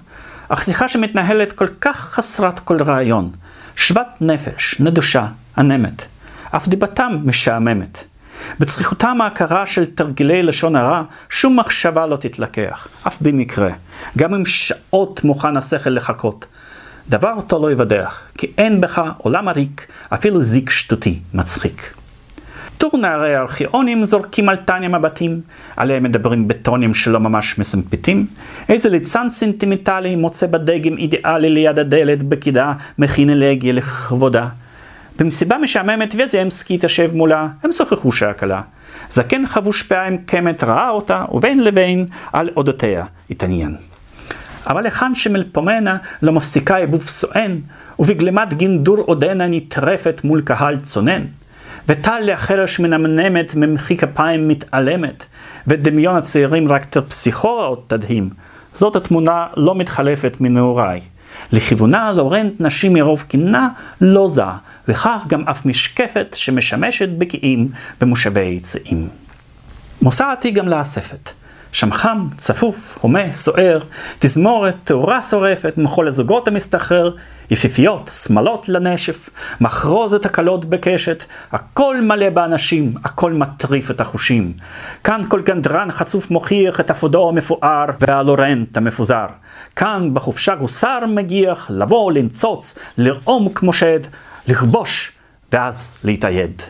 אך 0.50 0.64
שיחה 0.64 0.90
שמתנהלת 0.90 1.52
כל 1.52 1.68
כך 1.82 1.98
חסרת 2.00 2.60
כל 2.60 2.84
רעיון, 2.84 3.32
שוות 3.76 4.08
נפש, 4.22 4.80
נדושה, 4.80 5.28
ענמת, 5.58 6.06
אף 6.52 6.68
דיבתם 6.68 7.18
משעממת. 7.24 8.04
בצריכותם 8.60 9.22
ההכרה 9.22 9.66
של 9.66 9.86
תרגילי 9.86 10.44
לשון 10.44 10.76
הרע, 10.76 11.04
שום 11.30 11.60
מחשבה 11.60 12.06
לא 12.06 12.16
תתלקח, 12.16 12.88
אף 13.08 13.18
במקרה, 13.22 13.70
גם 14.18 14.34
אם 14.34 14.46
שעות 14.46 15.24
מוכן 15.24 15.58
השכל 15.58 15.90
לחכות. 15.90 16.46
דבר 17.10 17.34
אותו 17.38 17.62
לא 17.62 17.72
יבדח, 17.72 18.22
כי 18.38 18.48
אין 18.58 18.82
בך 18.82 19.02
עולם 19.18 19.48
עריק, 19.48 19.88
אפילו 20.14 20.42
זיק 20.42 20.70
שטותי 20.70 21.20
מצחיק. 21.34 21.94
טור 22.78 22.98
נערי 22.98 23.36
הארכיונים 23.36 24.06
זורקים 24.06 24.50
על 24.50 24.56
טניה 24.56 24.90
מבטים, 24.90 25.42
עליהם 25.78 26.04
מדברים 26.04 26.48
בטונים 26.48 26.94
שלא 26.94 27.20
ממש 27.20 27.60
מסמפתים. 27.60 28.28
איזה 28.70 28.90
ליצן 28.90 29.30
סנטימנטלי 29.30 30.16
מוצא 30.16 30.48
בדגם 30.48 30.98
אידיאלי 30.98 31.50
ליד 31.50 31.80
הדלת 31.80 32.24
בקידה, 32.24 32.74
מכין 32.98 33.30
אלגיה 33.30 33.74
לכבודה. 33.74 34.48
במסיבה 35.20 35.58
משעממת 35.58 36.16
ויזמסקי 36.18 36.76
התיישב 36.76 37.16
מולה, 37.16 37.48
הם 37.64 37.72
שוחחו 37.72 38.12
שעה 38.12 38.34
קלה. 38.34 38.62
זקן 39.10 39.48
חבוש 39.48 39.92
עם 39.92 40.18
קמת 40.26 40.64
ראה 40.64 40.90
אותה, 40.90 41.26
ובין 41.32 41.64
לבין 41.64 42.06
על 42.34 42.50
אודותיה 42.56 43.06
התעניין. 43.30 43.76
אבל 44.68 44.86
היכן 44.86 45.16
שמלפומנה 45.16 45.98
לא 46.22 46.32
מפסיקה 46.32 46.80
יבוב 46.80 47.08
סואן, 47.08 47.60
ובגלמת 48.00 48.54
גינדור 48.54 48.98
עודנה 48.98 49.48
נטרפת 49.48 50.22
מול 50.24 50.42
קהל 50.42 50.78
צונן. 50.80 51.22
וטל 51.88 52.20
לחרש 52.24 52.80
מנמנמת 52.80 53.56
ממחי 53.56 53.98
כפיים 53.98 54.48
מתעלמת, 54.48 55.26
ודמיון 55.68 56.16
הצעירים 56.16 56.72
רק 56.72 56.86
תרפסיכורה 56.86 57.66
עוד 57.66 57.80
תדהים. 57.88 58.30
זאת 58.74 58.96
התמונה 58.96 59.48
לא 59.58 59.76
מתחלפת 59.76 60.38
מנעוריי. 60.40 61.02
לכיוונה 61.52 62.12
לורנט 62.12 62.54
נשים 62.60 62.94
מרוב 62.94 63.24
קינה 63.28 63.70
לא 64.02 64.30
זע, 64.30 64.52
וכך 64.88 65.24
גם 65.28 65.44
אף 65.48 65.66
משקפת 65.66 66.28
שמשמשת 66.34 67.10
בקיאים 67.18 67.70
במושבי 68.02 68.60
צעים. 68.60 69.08
מוסרתי 70.02 70.52
גם 70.52 70.68
לאספת. 70.68 71.30
שם 71.76 71.94
חם, 71.94 72.28
צפוף, 72.38 72.98
הומה, 73.02 73.34
סוער, 73.34 73.80
תזמורת, 74.20 74.76
תאורה 74.84 75.22
שורפת, 75.22 75.74
מחול 75.78 76.08
הזוגות 76.08 76.48
המסתחרר, 76.48 77.16
יפיפיות, 77.52 78.12
שמלות 78.24 78.70
לנשף, 78.70 79.30
מחרוזת 79.62 80.26
הקלות 80.26 80.66
בקשת, 80.66 81.24
הכל 81.52 82.02
מלא 82.02 82.30
באנשים, 82.30 82.94
הכל 83.04 83.34
מטריף 83.34 83.92
את 83.92 84.02
החושים. 84.02 84.54
כאן 85.04 85.22
כל 85.28 85.42
גנדרן 85.42 85.92
חצוף 85.92 86.32
מוכיח 86.32 86.80
את 86.80 86.92
אפודו 86.92 87.30
המפואר 87.30 87.86
והלורנט 88.00 88.78
המפוזר. 88.78 89.26
כאן 89.76 90.10
בחופשה 90.14 90.56
גוסר 90.56 91.00
מגיח, 91.08 91.68
לבוא, 91.70 92.12
לנצוץ, 92.12 92.80
לרעום 92.98 93.50
כמו 93.54 93.74
שד, 93.74 94.00
לכבוש, 94.48 95.12
ואז 95.52 95.98
להתאייד. 96.04 96.62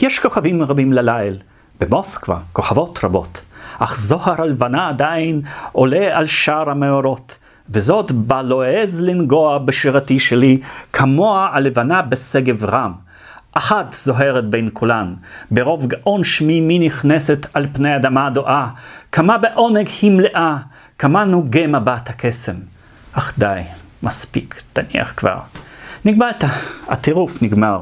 יש 0.00 0.18
כוכבים 0.18 0.62
רבים 0.62 0.92
לליל, 0.92 1.38
במוסקבה 1.80 2.38
כוכבות 2.52 3.04
רבות. 3.04 3.40
אך 3.78 3.96
זוהר 3.96 4.42
הלבנה 4.42 4.88
עדיין 4.88 5.40
עולה 5.72 6.18
על 6.18 6.26
שער 6.26 6.70
המאורות, 6.70 7.36
וזאת 7.70 8.12
בה 8.12 8.42
לא 8.42 8.62
העז 8.62 9.00
לנגוע 9.00 9.58
בשירתי 9.58 10.18
שלי, 10.18 10.60
כמוה 10.92 11.48
הלבנה 11.52 12.02
בשגב 12.02 12.64
רם. 12.64 12.92
אחת 13.52 13.94
זוהרת 13.94 14.44
בין 14.44 14.70
כולן, 14.72 15.14
ברוב 15.50 15.86
גאון 15.86 16.24
שמי 16.24 16.60
מי 16.60 16.78
נכנסת 16.78 17.46
על 17.54 17.66
פני 17.72 17.96
אדמה 17.96 18.30
דואה, 18.30 18.68
כמה 19.12 19.38
בעונג 19.38 19.88
היא 20.02 20.10
מלאה, 20.10 20.56
כמה 20.98 21.24
נוגה 21.24 21.66
מבט 21.66 22.10
הקסם. 22.10 22.54
אך 23.12 23.38
די, 23.38 23.60
מספיק, 24.02 24.62
תניח 24.72 25.12
כבר. 25.16 25.36
נגמלת, 26.04 26.44
הטירוף 26.88 27.42
נגמר. 27.42 27.80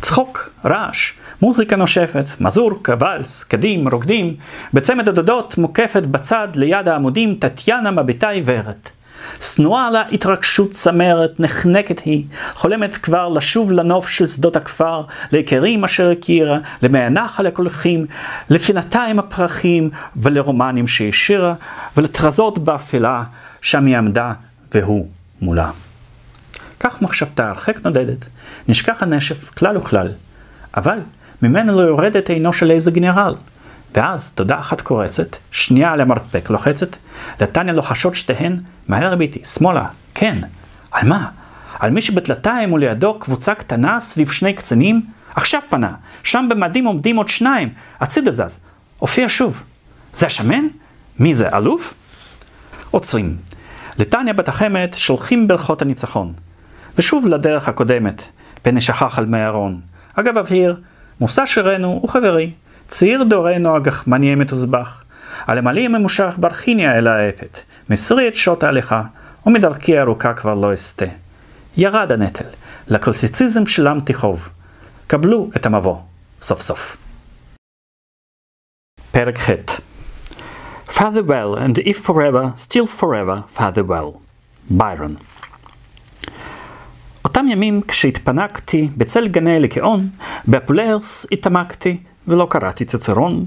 צחוק, 0.00 0.50
רעש, 0.64 1.12
מוזיקה 1.42 1.76
נושפת, 1.76 2.24
מזורקה, 2.40 2.94
ואלס, 2.98 3.44
קדים, 3.44 3.88
רוקדים, 3.88 4.36
בצמד 4.74 5.08
הדודות 5.08 5.58
מוקפת 5.58 6.06
בצד 6.06 6.48
ליד 6.54 6.88
העמודים 6.88 7.34
טטיאנה 7.34 7.90
מביטה 7.90 8.28
עיוורת. 8.28 8.90
שנואה 9.40 9.90
לה 9.90 10.02
התרגשות 10.12 10.72
צמרת, 10.72 11.40
נחנקת 11.40 12.00
היא, 12.00 12.24
חולמת 12.52 12.96
כבר 12.96 13.28
לשוב 13.28 13.72
לנוף 13.72 14.08
של 14.08 14.26
שדות 14.26 14.56
הכפר, 14.56 15.02
להיכרים 15.32 15.84
אשר 15.84 16.10
הכירה, 16.10 16.58
למי 16.82 16.98
הנחל 16.98 17.46
הקולחים, 17.46 18.06
לפינתיים 18.50 19.18
הפרחים, 19.18 19.90
ולרומנים 20.16 20.86
שהשאירה, 20.86 21.54
ולטרזות 21.96 22.58
באפלה, 22.58 23.22
שם 23.62 23.86
היא 23.86 23.96
עמדה, 23.96 24.32
והוא 24.74 25.06
מולה. 25.42 25.70
כך 26.84 27.02
מחשבתה 27.02 27.48
הרחק 27.48 27.84
נודדת, 27.84 28.26
נשכח 28.68 29.02
הנשף 29.02 29.50
כלל 29.50 29.76
וכלל, 29.76 30.12
אבל 30.76 30.98
ממנו 31.42 31.76
לא 31.76 31.80
יורדת 31.80 32.30
עינו 32.30 32.52
של 32.52 32.70
איזה 32.70 32.90
גנרל. 32.90 33.34
ואז 33.94 34.30
תודה 34.34 34.60
אחת 34.60 34.80
קורצת, 34.80 35.36
שנייה 35.50 35.92
על 35.92 36.00
המרפק 36.00 36.50
לוחצת, 36.50 36.96
לטניה 37.40 37.74
לוחשות 37.74 38.14
שתיהן, 38.14 38.60
מהר 38.88 39.16
ביתי, 39.16 39.44
שמאלה, 39.44 39.86
כן. 40.14 40.38
על 40.92 41.08
מה? 41.08 41.28
על 41.78 41.90
מי 41.90 42.02
שבדלתיים 42.02 42.72
ולידו 42.72 43.18
קבוצה 43.18 43.54
קטנה 43.54 44.00
סביב 44.00 44.30
שני 44.30 44.54
קצינים? 44.54 45.06
עכשיו 45.34 45.60
פנה, 45.68 45.92
שם 46.24 46.46
במדים 46.50 46.84
עומדים 46.84 47.16
עוד 47.16 47.28
שניים, 47.28 47.68
הצידה 48.00 48.30
זז, 48.30 48.60
הופיע 48.98 49.26
שוב. 49.28 49.62
זה 50.14 50.26
השמן? 50.26 50.64
מי 51.18 51.34
זה, 51.34 51.48
אלוף? 51.56 51.94
עוצרים. 52.90 53.36
לטניה 53.98 54.32
בת 54.32 54.48
החמד 54.48 54.88
שולחים 54.94 55.48
ברכות 55.48 55.82
הניצחון. 55.82 56.32
ושוב 56.98 57.26
לדרך 57.26 57.68
הקודמת, 57.68 58.22
פן 58.62 58.76
נשכח 58.76 59.18
על 59.18 59.26
מי 59.26 59.44
ארון. 59.44 59.80
אגב 60.14 60.38
אבהיר, 60.38 60.80
מושא 61.20 61.46
שירנו 61.46 61.88
הוא 61.88 62.08
חברי, 62.08 62.52
צעיר 62.88 63.24
דורנו 63.24 63.76
הגחמני 63.76 64.32
המתוזבח. 64.32 65.04
על 65.46 65.58
המעלי 65.58 65.86
הממושך 65.86 66.34
ברכיניה 66.38 66.98
אל 66.98 67.06
האפת, 67.06 67.58
מסרי 67.90 68.28
את 68.28 68.34
שעות 68.34 68.62
ההליכה, 68.62 69.02
ומדרכי 69.46 70.00
ארוכה 70.00 70.34
כבר 70.34 70.54
לא 70.54 70.74
אסטה. 70.74 71.06
ירד 71.76 72.12
הנטל, 72.12 72.44
לקלסיציזם 72.88 73.66
שלמתי 73.66 74.14
חוב. 74.14 74.48
קבלו 75.06 75.50
את 75.56 75.66
המבוא, 75.66 75.96
סוף 76.42 76.60
סוף. 76.60 76.96
פרק 79.12 79.38
ח' 79.38 79.50
Father 80.88 81.24
well, 81.24 81.56
and 81.56 81.78
if 81.78 81.98
forever, 81.98 82.52
still 82.56 82.86
forever, 82.86 83.36
father 83.48 83.82
well. 83.82 84.20
ביירון. 87.34 87.46
אותם 87.46 87.48
ימים 87.48 87.80
כשהתפנקתי 87.88 88.88
בצל 88.96 89.28
גני 89.28 89.56
אליקיון, 89.56 90.08
בפולרס 90.48 91.26
התעמקתי 91.32 91.96
ולא 92.28 92.46
קראתי 92.50 92.84
צצרון, 92.84 93.44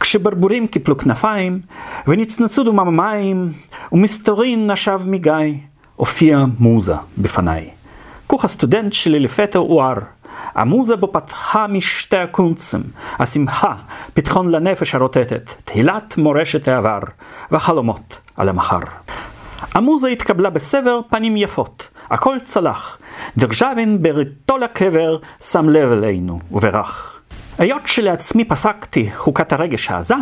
כשברבורים 0.00 0.66
קיפלו 0.66 0.96
כנפיים, 0.98 1.60
ונצנצו 2.06 2.64
דומם 2.64 2.80
המים, 2.80 3.52
ומסתורין 3.92 4.70
נשב 4.70 5.00
מגיא, 5.04 5.54
הופיע 5.96 6.44
מוזה 6.58 6.94
בפניי. 7.18 7.70
כוך 8.26 8.44
הסטודנט 8.44 8.92
שלי 8.92 9.20
לפתע 9.20 9.58
הואר, 9.58 9.98
המוזה 10.54 10.96
בו 10.96 11.12
פתחה 11.12 11.66
משתי 11.66 12.16
הקונצים, 12.16 12.82
השמחה, 13.18 13.74
פתחון 14.14 14.50
לנפש 14.50 14.94
הרוטטת, 14.94 15.54
תהילת 15.64 16.18
מורשת 16.18 16.68
העבר, 16.68 17.00
והחלומות 17.50 18.18
על 18.36 18.48
המחר. 18.48 18.80
המוזה 19.74 20.08
התקבלה 20.08 20.50
בסבר 20.50 21.00
פנים 21.08 21.36
יפות, 21.36 21.88
הכל 22.10 22.36
צלח. 22.44 22.98
דרז'בין 23.36 24.02
בריתו 24.02 24.58
לקבר 24.58 25.18
שם 25.40 25.68
לב 25.68 25.92
אלינו 25.92 26.38
וברך. 26.52 27.20
היות 27.58 27.82
שלעצמי 27.86 28.44
פסקתי 28.44 29.10
חוקת 29.16 29.52
הרגש 29.52 29.90
העזה, 29.90 30.14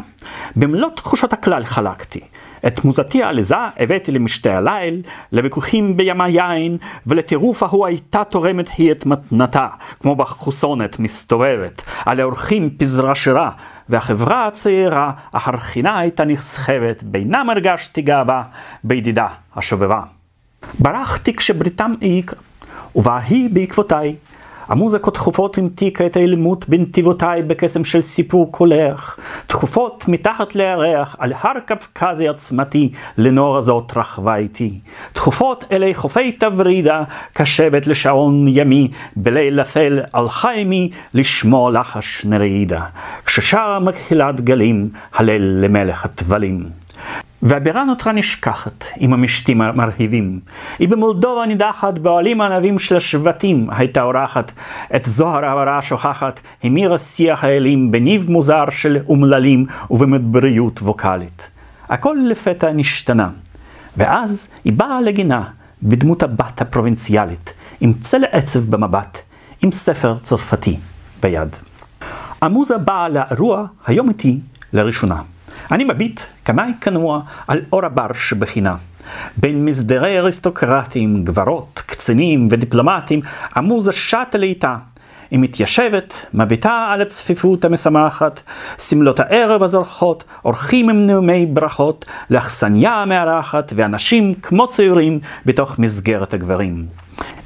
במלוא 0.57 0.91
תחושות 0.91 1.33
הכלל 1.33 1.65
חלקתי. 1.65 2.21
את 2.67 2.85
מוזתי 2.85 3.23
העליזה 3.23 3.57
הבאתי 3.77 4.13
למשתה 4.13 4.57
הליל, 4.57 5.03
לוויכוחים 5.33 5.97
בים 5.97 6.21
היין, 6.21 6.77
ולטירוף 7.07 7.63
ההוא 7.63 7.87
הייתה 7.87 8.25
תורמת 8.25 8.69
היא 8.77 8.93
את 8.93 9.07
מתנתה, 9.07 9.67
כמו 10.01 10.17
בחוסונת 10.17 10.99
מסתובבת, 10.99 11.83
על 12.07 12.21
האורחים 12.21 12.71
פזרה 12.79 13.15
שירה, 13.15 13.51
והחברה 13.89 14.47
הצעירה, 14.47 15.13
החרחינה 15.33 15.99
הייתה 15.99 16.25
נסחבת, 16.25 17.03
בינם 17.03 17.51
הרגשתי 17.51 18.03
גאווה, 18.03 18.43
בידידה 18.85 19.27
השובבה. 19.57 20.01
ברחתי 20.79 21.37
כשבריתם 21.37 21.95
העיקה, 22.01 22.37
ובאה 22.97 23.19
היא 23.19 23.51
בעקבותיי. 23.53 24.15
המוזיקות 24.69 25.15
תכופות 25.15 25.59
המתיקה 25.59 26.07
את 26.07 26.17
האלימות 26.17 26.69
בנתיבותיי 26.69 27.43
בקסם 27.43 27.85
של 27.85 28.01
סיפור 28.01 28.53
קולך, 28.53 29.19
תכופות 29.47 30.05
מתחת 30.09 30.55
לירח, 30.55 31.17
על 31.19 31.33
הר 31.41 31.61
קפקזי 31.67 32.29
עצמתי, 32.29 32.93
לנור 33.19 33.57
הזאת 33.57 33.93
רכבה 33.97 34.37
איתי. 34.37 34.79
תכופות 35.13 35.65
אלי 35.73 35.95
חופי 35.95 36.33
תברידה, 36.33 37.03
כשבת 37.35 37.87
לשעון 37.87 38.49
ימי, 38.49 38.91
בליל 39.17 39.61
אפל 39.61 40.01
על 40.13 40.29
חיימי, 40.29 40.91
לשמוע 41.15 41.71
לחש 41.71 42.25
נרעידה. 42.25 42.85
כששרה 43.27 43.79
מקהילת 43.79 44.41
גלים, 44.41 44.89
הלל 45.15 45.65
למלך 45.65 46.05
הטבלים. 46.05 46.69
והבירה 47.45 47.85
נותרה 47.85 48.13
נשכחת 48.13 48.85
עם 48.97 49.13
המשתים 49.13 49.61
המרהיבים. 49.61 50.41
היא 50.79 50.89
במולדובה 50.89 51.47
נידחת, 51.47 51.99
באוהלים 51.99 52.41
הענבים 52.41 52.79
של 52.79 52.97
השבטים 52.97 53.67
הייתה 53.71 54.03
אורחת. 54.03 54.53
את 54.97 55.05
זוהר 55.05 55.45
העברה 55.45 55.79
השוכחת, 55.79 56.41
המירה 56.63 56.99
שיח 56.99 57.45
האלים 57.45 57.91
בניב 57.91 58.31
מוזר 58.31 58.65
של 58.71 58.99
אומללים 59.09 59.67
ובמדבריות 59.91 60.83
ווקאלית. 60.83 61.49
הכל 61.89 62.17
לפתע 62.31 62.73
נשתנה. 62.73 63.29
ואז 63.97 64.49
היא 64.65 64.73
באה 64.73 65.01
לגינה, 65.01 65.43
בדמות 65.83 66.23
הבת 66.23 66.61
הפרובינציאלית, 66.61 67.53
עם 67.81 67.93
צל 68.01 68.25
עצב 68.33 68.61
במבט, 68.61 69.19
עם 69.63 69.73
ספר 69.73 70.17
צרפתי 70.23 70.77
ביד. 71.23 71.49
המוזה 72.43 72.79
באה 72.79 73.09
לאירוע 73.09 73.67
היום 73.87 74.09
איתי 74.09 74.39
לראשונה. 74.73 75.34
אני 75.73 75.85
מביט, 75.85 76.21
קנאי 76.43 76.73
כנוע, 76.81 77.21
על 77.49 77.61
אור 77.73 77.85
הבר 77.85 78.13
שבחינה. 78.13 78.77
בין 79.37 79.65
מסדרי 79.65 80.19
אריסטוקרטים, 80.19 81.25
גברות, 81.25 81.83
קצינים 81.87 82.49
ודיפלומטים, 82.51 83.21
המוזה 83.55 83.93
שטה 83.93 84.39
לאיתה. 84.39 84.77
היא 85.31 85.39
מתיישבת, 85.39 86.27
מביטה 86.35 86.89
על 86.93 87.03
הצפיפות 87.03 87.65
המשמחת, 87.65 88.41
סמלות 88.79 89.21
הערב 89.21 89.63
הזורחות, 89.63 90.25
אורחים 90.45 90.91
עם 90.91 91.07
נאומי 91.07 91.47
ברכות, 91.47 92.05
לאכסניה 92.31 92.93
המארחת, 92.93 93.73
ואנשים 93.77 94.35
כמו 94.35 94.69
צעירים 94.69 95.21
בתוך 95.47 95.79
מסגרת 95.79 96.35
הגברים. 96.35 96.87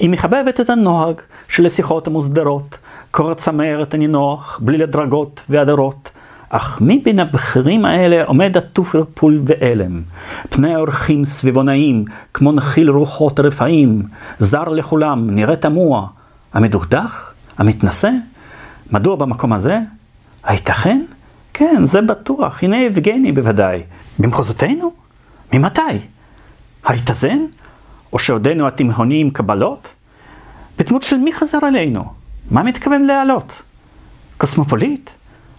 היא 0.01 0.11
מחבבת 0.11 0.61
את 0.61 0.71
הנוהג 0.71 1.17
של 1.49 1.67
השיחות 1.67 2.07
המוסדרות, 2.07 2.79
קור 3.11 3.35
צמרת 3.35 3.95
הנינוח, 3.95 4.61
בלי 4.63 4.79
לדרגות 4.79 5.41
והדרות. 5.49 6.11
אך 6.51 6.81
מי 6.81 7.01
בין 7.05 7.18
הבכירים 7.18 7.85
האלה 7.85 8.25
עומד 8.25 8.57
עטוף 8.57 8.94
ערפול 8.94 9.43
ואלם? 9.44 10.02
פני 10.51 10.75
האורחים 10.75 11.25
סביבונאים, 11.25 12.05
כמו 12.35 12.52
נחיל 12.52 12.91
רוחות 12.91 13.41
רפאים, 13.41 14.02
זר 14.39 14.65
לכולם, 14.68 15.31
נראה 15.31 15.57
תמוה. 15.57 16.07
המדוכדך? 16.55 17.33
המתנשא? 17.59 18.10
מדוע 18.91 19.17
במקום 19.17 19.52
הזה? 19.52 19.78
הייתכן? 20.44 21.02
כן, 21.55 21.86
זה 21.86 22.01
בטוח, 22.01 22.62
הנה 22.62 22.77
יבגני 22.77 23.33
בוודאי. 23.33 23.83
במחוזותינו? 24.18 24.93
ממתי? 25.52 25.81
היתזן? 26.85 27.39
או 28.12 28.18
שעודנו 28.18 28.67
התימהוני 28.68 29.20
עם 29.20 29.31
קבלות? 29.31 29.89
בדמות 30.78 31.02
של 31.02 31.17
מי 31.17 31.33
חזר 31.33 31.59
עלינו? 31.62 32.05
מה 32.51 32.62
מתכוון 32.62 33.02
להעלות? 33.02 33.62
קוסמופוליט? 34.39 35.10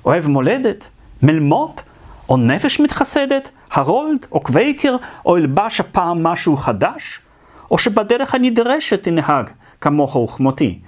אוהב 0.05 0.27
מולדת, 0.27 0.87
מלמות, 1.23 1.81
או 2.29 2.37
נפש 2.37 2.79
מתחסדת, 2.79 3.49
הרולד, 3.71 4.25
או 4.31 4.39
קווייקר, 4.39 4.95
או 5.25 5.37
ילבש 5.37 5.79
הפעם 5.79 6.23
משהו 6.23 6.57
חדש, 6.57 7.19
או 7.71 7.77
שבדרך 7.77 8.35
הנדרשת 8.35 9.03
תנהג 9.03 9.49
כמוך 9.81 10.15
וכמותי. 10.15 10.79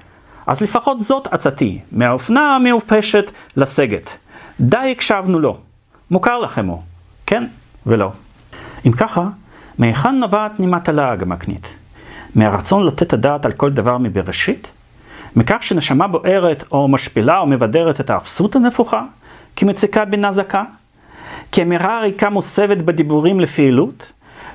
אז 0.48 0.62
לפחות 0.62 1.00
זאת 1.00 1.28
עצתי, 1.32 1.80
מהאופנה 1.92 2.56
המעופשת 2.56 3.32
לסגת. 3.58 4.18
די 4.60 4.92
הקשבנו 4.92 5.40
לו. 5.40 5.58
מוכר 6.12 6.40
לכם 6.40 6.66
הוא. 6.66 6.82
כן 7.26 7.44
ולא. 7.86 8.12
אם 8.86 8.92
ככה, 8.92 9.28
מהיכן 9.78 10.16
נובעת 10.16 10.60
נימת 10.60 10.90
הלעג 10.90 11.22
המקנית? 11.22 11.76
מהרצון 12.36 12.86
לתת 12.86 13.14
הדעת 13.14 13.46
על 13.46 13.52
כל 13.52 13.72
דבר 13.72 13.98
מבראשית? 13.98 14.72
מכך 15.36 15.64
שנשמה 15.64 16.08
בוערת 16.08 16.64
או 16.72 16.88
משפילה 16.88 17.40
או 17.40 17.48
מבדרת 17.48 18.00
את 18.00 18.10
האפסות 18.10 18.56
הנפוחה, 18.56 19.04
כמציקה 19.56 20.06
בנזקה, 20.06 20.64
כאמירה 21.52 22.00
ריקה 22.00 22.30
מוסבת 22.30 22.78
בדיבורים 22.78 23.40
לפעילות, 23.40 24.12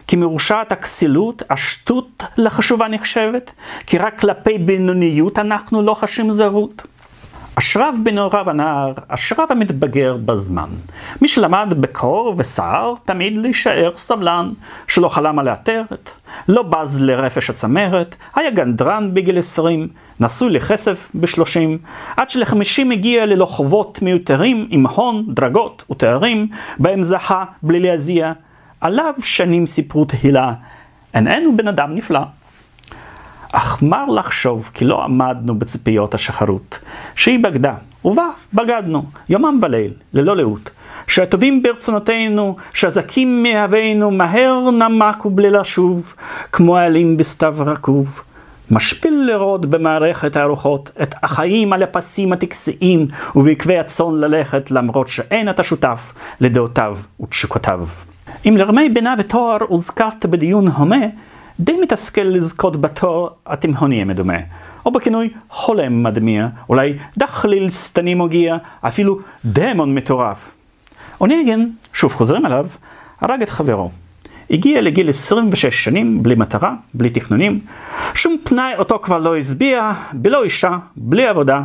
כי 0.06 0.16
מרושעת 0.16 0.72
הכסילות, 0.72 1.42
השטות 1.50 2.24
לחשובה 2.36 2.88
נחשבת, 2.88 3.52
כי 3.86 3.98
רק 3.98 4.20
כלפי 4.20 4.58
בינוניות 4.58 5.38
אנחנו 5.38 5.82
לא 5.82 5.94
חשים 5.94 6.32
זרות. 6.32 6.86
אשריו 7.58 7.94
בנעוריו 8.02 8.50
הנער, 8.50 8.92
אשריו 9.08 9.46
המתבגר 9.50 10.16
בזמן. 10.24 10.68
מי 11.22 11.28
שלמד 11.28 11.74
בקור 11.80 12.34
וסער, 12.38 12.94
תמיד 13.04 13.38
להישאר 13.38 13.92
סבלן, 13.96 14.52
שלא 14.86 15.08
חלם 15.08 15.38
על 15.38 15.48
העטרת, 15.48 16.10
לא 16.48 16.62
בז 16.62 17.00
לרפש 17.00 17.50
הצמרת, 17.50 18.16
היה 18.34 18.50
גנדרן 18.50 19.14
בגיל 19.14 19.38
עשרים, 19.38 19.88
נשוי 20.20 20.50
לכסף 20.50 21.08
בשלושים, 21.14 21.78
עד 22.16 22.30
שלחמישים 22.30 22.90
הגיע 22.90 23.26
ללא 23.26 23.46
חובות 23.46 24.02
מיותרים 24.02 24.66
עם 24.70 24.86
הון, 24.86 25.24
דרגות 25.28 25.84
ותארים, 25.90 26.48
בהם 26.78 27.02
זכה 27.02 27.44
בלי 27.62 27.80
להזיע. 27.80 28.32
עליו 28.80 29.14
שנים 29.22 29.66
סיפרו 29.66 30.04
תהילה, 30.04 30.52
איננו 31.14 31.56
בן 31.56 31.68
אדם 31.68 31.94
נפלא. 31.94 32.20
אך 33.52 33.82
מר 33.82 34.06
לחשוב 34.06 34.70
כי 34.74 34.84
לא 34.84 35.04
עמדנו 35.04 35.58
בציפיות 35.58 36.14
השחרות, 36.14 36.78
שהיא 37.14 37.44
בגדה, 37.44 37.74
ובה 38.04 38.28
בגדנו, 38.54 39.04
יומם 39.28 39.58
וליל, 39.62 39.92
ללא 40.12 40.36
לאות. 40.36 40.70
שהטובים 41.06 41.62
ברצונותינו, 41.62 42.56
שהזקים 42.72 43.42
מאהבינו, 43.42 44.10
מהר 44.10 44.70
נמקו 44.70 45.30
בלי 45.30 45.50
לשוב, 45.50 46.14
כמו 46.52 46.76
העלים 46.76 47.16
בסתיו 47.16 47.54
רקוב. 47.58 48.22
משפיל 48.70 49.22
לראות 49.26 49.66
במערכת 49.66 50.36
הארוחות 50.36 50.90
את 51.02 51.14
החיים 51.22 51.72
על 51.72 51.82
הפסים 51.82 52.32
הטקסיים 52.32 53.06
ובעקבי 53.36 53.78
הצאן 53.78 54.14
ללכת 54.14 54.70
למרות 54.70 55.08
שאין 55.08 55.50
אתה 55.50 55.62
שותף 55.62 56.12
לדעותיו 56.40 56.98
ותשוקותיו. 57.20 57.86
אם 58.48 58.56
לרמי 58.56 58.88
בינה 58.88 59.14
ותואר 59.18 59.56
הוזכרת 59.68 60.26
בדיון 60.26 60.68
הומה, 60.68 61.06
די 61.60 61.76
מתסכל 61.82 62.22
לזכות 62.22 62.80
בתואר 62.80 63.28
התימהוני 63.46 64.02
המדומה, 64.02 64.38
או 64.86 64.90
בכינוי 64.90 65.30
חולם 65.48 66.02
מדמיע, 66.02 66.48
אולי 66.68 66.98
דחליל 67.18 67.70
שטני 67.70 68.14
מוגיע, 68.14 68.56
אפילו 68.80 69.18
דמון 69.44 69.94
מטורף. 69.94 70.36
אוניגן, 71.20 71.66
שוב 71.92 72.12
חוזרים 72.12 72.46
אליו, 72.46 72.66
הרג 73.20 73.42
את 73.42 73.50
חברו. 73.50 73.90
הגיע 74.50 74.80
לגיל 74.80 75.10
26 75.10 75.84
שנים, 75.84 76.22
בלי 76.22 76.34
מטרה, 76.34 76.74
בלי 76.94 77.10
תכנונים, 77.10 77.60
שום 78.14 78.36
פנאי 78.44 78.72
אותו 78.78 78.98
כבר 78.98 79.18
לא 79.18 79.36
השביע, 79.36 79.92
בלא 80.12 80.44
אישה, 80.44 80.78
בלי 80.96 81.26
עבודה. 81.26 81.62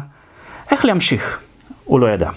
איך 0.72 0.86
להמשיך? 0.86 1.40
הוא 1.86 2.00
לא 2.00 2.08
ידע. 2.08 2.30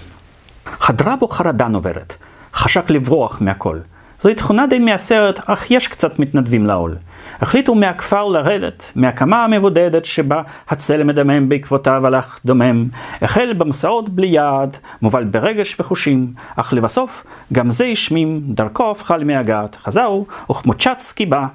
חדרה 0.66 1.16
בו 1.16 1.28
חרדה 1.28 1.68
נוברת, 1.68 2.16
חשק 2.54 2.90
לברוח 2.90 3.40
מהכל. 3.40 3.78
זוהי 4.20 4.34
תכונה 4.34 4.66
די 4.66 4.78
מהסרט, 4.78 5.40
אך 5.46 5.70
יש 5.70 5.88
קצת 5.88 6.18
מתנדבים 6.18 6.66
לעול. 6.66 6.96
החליטו 7.40 7.74
מהכפר 7.74 8.24
לרדת, 8.24 8.92
מהקמה 8.96 9.44
המבודדת 9.44 10.04
שבה 10.04 10.42
הצלם 10.68 11.06
מדמם 11.06 11.48
בעקבותיו 11.48 12.06
הלך 12.06 12.40
דומם. 12.44 12.88
החל 13.22 13.52
במסעות 13.52 14.08
בלי 14.08 14.26
יעד, 14.26 14.76
מובל 15.02 15.24
ברגש 15.24 15.80
וחושים, 15.80 16.32
אך 16.56 16.72
לבסוף 16.72 17.24
גם 17.52 17.70
זה 17.70 17.84
השמים, 17.84 18.40
דרכו 18.44 18.90
הפכה 18.90 19.16
למי 19.16 19.36
הגת, 19.36 19.76
חזרו, 19.84 20.26
וכמוצ'צקי 20.50 21.26
בא 21.26 21.46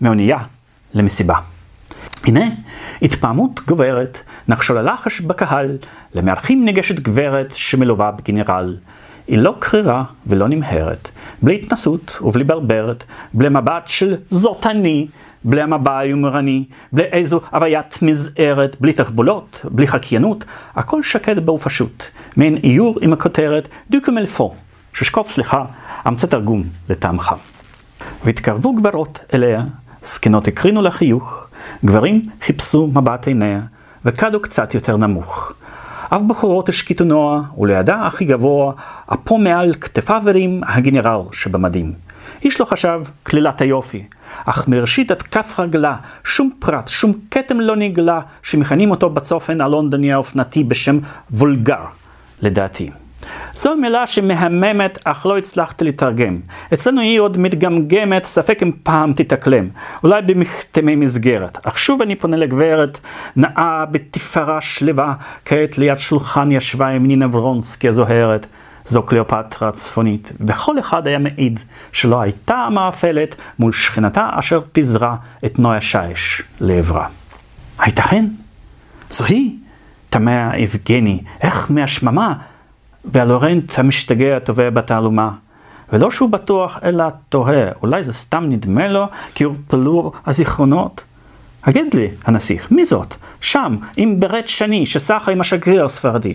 מאונייה 0.00 0.38
למסיבה. 0.94 1.34
הנה, 2.24 2.44
התפעמות 3.02 3.60
גוברת, 3.66 4.18
נחשול 4.48 4.78
הלחש 4.78 5.20
בקהל, 5.20 5.76
למארחים 6.14 6.64
ניגשת 6.64 6.98
גברת 7.00 7.52
שמלווה 7.56 8.10
בגנרל. 8.10 8.76
היא 9.28 9.38
לא 9.38 9.54
קרירה 9.58 10.04
ולא 10.26 10.48
נמהרת, 10.48 11.08
בלי 11.42 11.60
התנסות 11.62 12.18
ובלי 12.20 12.44
ברברת, 12.44 13.04
בלי 13.32 13.48
מבט 13.48 13.82
של 13.86 14.16
זאת 14.30 14.66
אני, 14.66 15.06
בלי 15.44 15.62
המבע 15.62 15.98
היומרני, 15.98 16.64
בלי 16.92 17.04
איזו 17.04 17.40
הוויית 17.52 18.02
מזערת, 18.02 18.76
בלי 18.80 18.92
תחבולות, 18.92 19.60
בלי 19.70 19.88
חקיינות, 19.88 20.44
הכל 20.74 21.02
שקט 21.02 21.36
בו 21.36 21.58
פשוט, 21.58 22.04
מעין 22.36 22.56
איור 22.64 22.98
עם 23.00 23.12
הכותרת 23.12 23.68
דוקומלפו, 23.90 24.54
ששקוף 24.94 25.30
סליחה, 25.30 25.64
אמצע 26.08 26.26
תרגום 26.26 26.64
לטעמך. 26.88 27.34
והתקרבו 28.24 28.72
גברות 28.72 29.18
אליה, 29.34 29.62
זקנות 30.02 30.48
הקרינו 30.48 30.82
לה 30.82 30.90
חיוך, 30.90 31.48
גברים 31.84 32.28
חיפשו 32.42 32.86
מבט 32.86 33.26
עיניה, 33.26 33.60
וקדו 34.04 34.40
קצת 34.40 34.74
יותר 34.74 34.96
נמוך. 34.96 35.52
אף 36.10 36.20
בחורות 36.26 36.68
השקיטו 36.68 37.04
נוע, 37.04 37.42
ולידה 37.58 38.06
הכי 38.06 38.24
גבוה, 38.24 38.72
אפו 39.12 39.38
מעל 39.38 39.74
כתפיו 39.80 40.22
הרים 40.26 40.60
הגנרל 40.66 41.20
שבמדים. 41.32 41.92
איש 42.44 42.60
לא 42.60 42.64
חשב 42.64 43.02
כלילת 43.22 43.60
היופי, 43.60 44.04
אך 44.44 44.68
מראשית 44.68 45.10
עד 45.10 45.22
כף 45.22 45.54
רגלה, 45.58 45.96
שום 46.24 46.50
פרט, 46.58 46.88
שום 46.88 47.12
כתם 47.30 47.60
לא 47.60 47.76
נגלה, 47.76 48.20
שמכנים 48.42 48.90
אותו 48.90 49.10
בצופן 49.10 49.60
הלונדוני 49.60 50.12
האופנתי 50.12 50.64
בשם 50.64 50.98
וולגר, 51.30 51.84
לדעתי. 52.42 52.90
זו 53.54 53.76
מילה 53.76 54.06
שמהממת 54.06 54.98
אך 55.04 55.26
לא 55.26 55.38
הצלחתי 55.38 55.84
לתרגם. 55.84 56.38
אצלנו 56.74 57.00
היא 57.00 57.20
עוד 57.20 57.38
מתגמגמת, 57.38 58.24
ספק 58.24 58.62
אם 58.62 58.70
פעם 58.82 59.12
תתאקלם. 59.12 59.68
אולי 60.02 60.22
במכתמי 60.22 60.96
מסגרת. 60.96 61.66
אך 61.66 61.78
שוב 61.78 62.02
אני 62.02 62.16
פונה 62.16 62.36
לגברת, 62.36 62.98
נאה 63.36 63.84
בתפארה 63.90 64.60
שלווה, 64.60 65.14
כעת 65.44 65.78
ליד 65.78 65.98
שולחן 65.98 66.52
ישבה 66.52 66.88
עם 66.88 67.06
נינה 67.06 67.26
ורונסקי 67.36 67.88
הזוהרת. 67.88 68.46
זו 68.88 69.02
קליאופטרה 69.02 69.68
הצפונית, 69.68 70.32
וכל 70.40 70.78
אחד 70.78 71.06
היה 71.06 71.18
מעיד 71.18 71.60
שלא 71.92 72.20
הייתה 72.20 72.54
המאפלת 72.54 73.34
מול 73.58 73.72
שכנתה 73.72 74.30
אשר 74.32 74.60
פיזרה 74.72 75.16
את 75.44 75.58
נויה 75.58 75.80
שיש 75.80 76.42
לעברה. 76.60 77.06
הייתכן? 77.78 78.26
זו 79.10 79.24
היא? 79.24 79.56
תמה 80.10 80.56
יבגני, 80.56 81.20
איך 81.42 81.70
מהשממה? 81.70 82.34
והלורנט 83.06 83.78
המשתגע 83.78 84.38
טובע 84.38 84.70
בתעלומה. 84.70 85.30
ולא 85.92 86.10
שהוא 86.10 86.30
בטוח, 86.30 86.78
אלא 86.84 87.04
תוהה, 87.28 87.72
אולי 87.82 88.04
זה 88.04 88.12
סתם 88.12 88.44
נדמה 88.48 88.88
לו 88.88 89.06
כי 89.34 89.44
הורפלו 89.44 90.12
הזיכרונות? 90.26 91.04
הגיד 91.64 91.94
לי, 91.94 92.08
הנסיך, 92.24 92.72
מי 92.72 92.84
זאת? 92.84 93.14
שם, 93.40 93.76
עם 93.96 94.20
ברט 94.20 94.48
שני, 94.48 94.86
שסחה 94.86 95.32
עם 95.32 95.40
השגריר 95.40 95.84
הספרדי. 95.84 96.34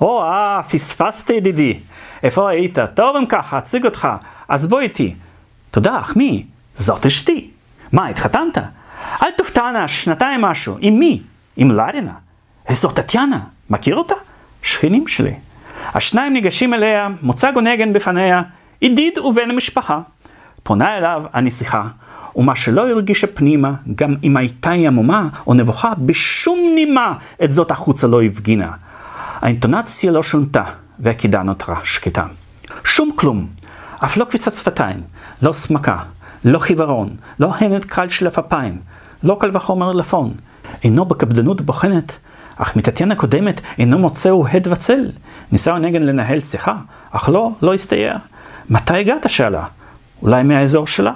או, 0.00 0.22
אה, 0.22 0.60
פספסת 0.70 1.30
ידידי. 1.30 1.78
איפה 2.22 2.50
היית? 2.50 2.78
טוב 2.94 3.16
אם 3.16 3.26
ככה, 3.26 3.58
אציג 3.58 3.84
אותך. 3.84 4.08
אז 4.48 4.66
בוא 4.66 4.80
איתי. 4.80 5.14
תודה, 5.70 6.00
אך 6.00 6.16
מי? 6.16 6.46
זאת 6.78 7.06
אשתי. 7.06 7.50
מה, 7.92 8.06
התחתנת? 8.06 8.58
אל 9.22 9.30
תופתענה, 9.36 9.88
שנתיים 9.88 10.40
משהו. 10.40 10.76
עם 10.80 10.98
מי? 10.98 11.22
עם 11.56 11.70
לרינה. 11.70 12.12
איזו 12.68 12.88
טטיאנה. 12.88 13.40
מכיר 13.70 13.96
אותה? 13.96 14.14
שכנים 14.62 15.08
שלי. 15.08 15.34
השניים 15.94 16.32
ניגשים 16.32 16.74
אליה, 16.74 17.08
מוצג 17.22 17.52
ונגן 17.56 17.92
בפניה, 17.92 18.42
ידיד 18.82 19.18
ובן 19.18 19.50
המשפחה. 19.50 20.00
פונה 20.62 20.98
אליו 20.98 21.22
הנסיכה, 21.32 21.82
ומה 22.36 22.56
שלא 22.56 22.88
הרגישה 22.88 23.26
פנימה, 23.26 23.72
גם 23.94 24.14
אם 24.24 24.36
הייתה 24.36 24.70
היא 24.70 24.88
עמומה 24.88 25.28
או 25.46 25.54
נבוכה, 25.54 25.92
בשום 25.98 26.58
נימה 26.74 27.14
את 27.44 27.52
זאת 27.52 27.70
החוצה 27.70 28.06
לא 28.06 28.22
הפגינה. 28.22 28.70
האינטונציה 29.40 30.12
לא 30.12 30.22
שונתה, 30.22 30.64
והקידה 30.98 31.42
נותרה 31.42 31.76
שקטה. 31.84 32.24
שום 32.84 33.10
כלום, 33.16 33.46
אף 34.04 34.16
לא 34.16 34.24
קפיצת 34.24 34.54
שפתיים, 34.54 35.00
לא 35.42 35.52
סמקה, 35.52 35.98
לא 36.44 36.58
חיוורון, 36.58 37.16
לא 37.40 37.54
הנת 37.60 37.84
קל 37.84 38.08
של 38.08 38.28
אפיים, 38.28 38.78
לא 39.22 39.36
קל 39.40 39.50
וחומר 39.52 39.92
לפון. 39.92 40.34
אינו 40.84 41.04
בקפדנות 41.04 41.60
בוחנת, 41.60 42.18
אך 42.56 42.76
מטטיין 42.76 43.12
הקודמת 43.12 43.60
אינו 43.78 43.98
מוצאו 43.98 44.46
הד 44.48 44.66
וצל. 44.66 45.10
ניסה 45.52 45.74
הנגן 45.74 46.02
לנהל 46.02 46.40
שיחה, 46.40 46.74
אך 47.10 47.28
לא, 47.28 47.50
לא 47.62 47.74
הסתייע. 47.74 48.14
מתי 48.70 48.96
הגעת? 48.96 49.30
שאלה. 49.30 49.64
אולי 50.22 50.42
מהאזור 50.42 50.86
שלה? 50.86 51.12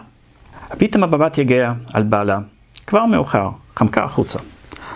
פתאום 0.78 1.02
המבט 1.02 1.38
יגע 1.38 1.72
על 1.92 2.02
בעלה, 2.02 2.38
כבר 2.86 3.06
מאוחר, 3.06 3.50
חמקה 3.76 4.04
החוצה. 4.04 4.38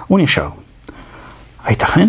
הוא 0.06 0.20
נשאר. 0.20 0.48
הייתכן? 1.64 2.08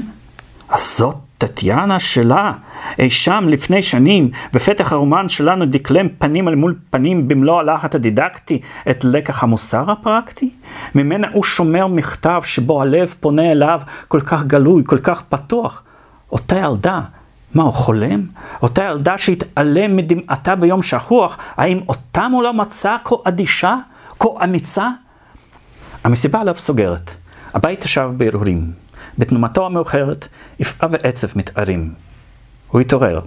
אז 0.69 0.97
זאת 0.97 1.15
טטיאנה 1.37 1.99
שלה, 1.99 2.53
אי 2.99 3.09
שם 3.09 3.45
לפני 3.47 3.81
שנים, 3.81 4.31
בפתח 4.53 4.91
הרומן 4.91 5.29
שלנו 5.29 5.65
דקלם 5.65 6.07
פנים 6.17 6.47
על 6.47 6.55
מול 6.55 6.75
פנים 6.89 7.27
במלוא 7.27 7.59
הלחץ 7.59 7.95
הדידקטי 7.95 8.61
את 8.89 9.03
לקח 9.03 9.43
המוסר 9.43 9.91
הפרקטי? 9.91 10.49
ממנה 10.95 11.27
הוא 11.33 11.43
שומר 11.43 11.87
מכתב 11.87 12.41
שבו 12.43 12.81
הלב 12.81 13.15
פונה 13.19 13.51
אליו 13.51 13.81
כל 14.07 14.21
כך 14.21 14.43
גלוי, 14.43 14.83
כל 14.85 14.97
כך 14.97 15.21
פתוח. 15.29 15.83
אותה 16.31 16.57
ילדה, 16.57 17.01
מה, 17.53 17.63
הוא 17.63 17.73
חולם? 17.73 18.25
אותה 18.61 18.83
ילדה 18.83 19.17
שהתעלם 19.17 19.95
מדמעתה 19.95 20.55
ביום 20.55 20.83
שכוח, 20.83 21.37
האם 21.57 21.79
אותם 21.89 22.31
הוא 22.33 22.43
לא 22.43 22.53
מצא 22.53 22.97
כה 23.05 23.15
אדישה? 23.23 23.75
כה 24.19 24.27
אמיצה? 24.43 24.89
המסיבה 26.03 26.41
עליו 26.41 26.55
סוגרת. 26.57 27.11
הבית 27.53 27.85
ישב 27.85 28.09
בהרהורים. 28.17 28.71
בתנומתו 29.17 29.65
המאוחרת, 29.65 30.27
יפעה 30.59 30.89
ועצב 30.91 31.27
מתארים. 31.35 31.93
הוא 32.67 32.81
התעורר, 32.81 33.21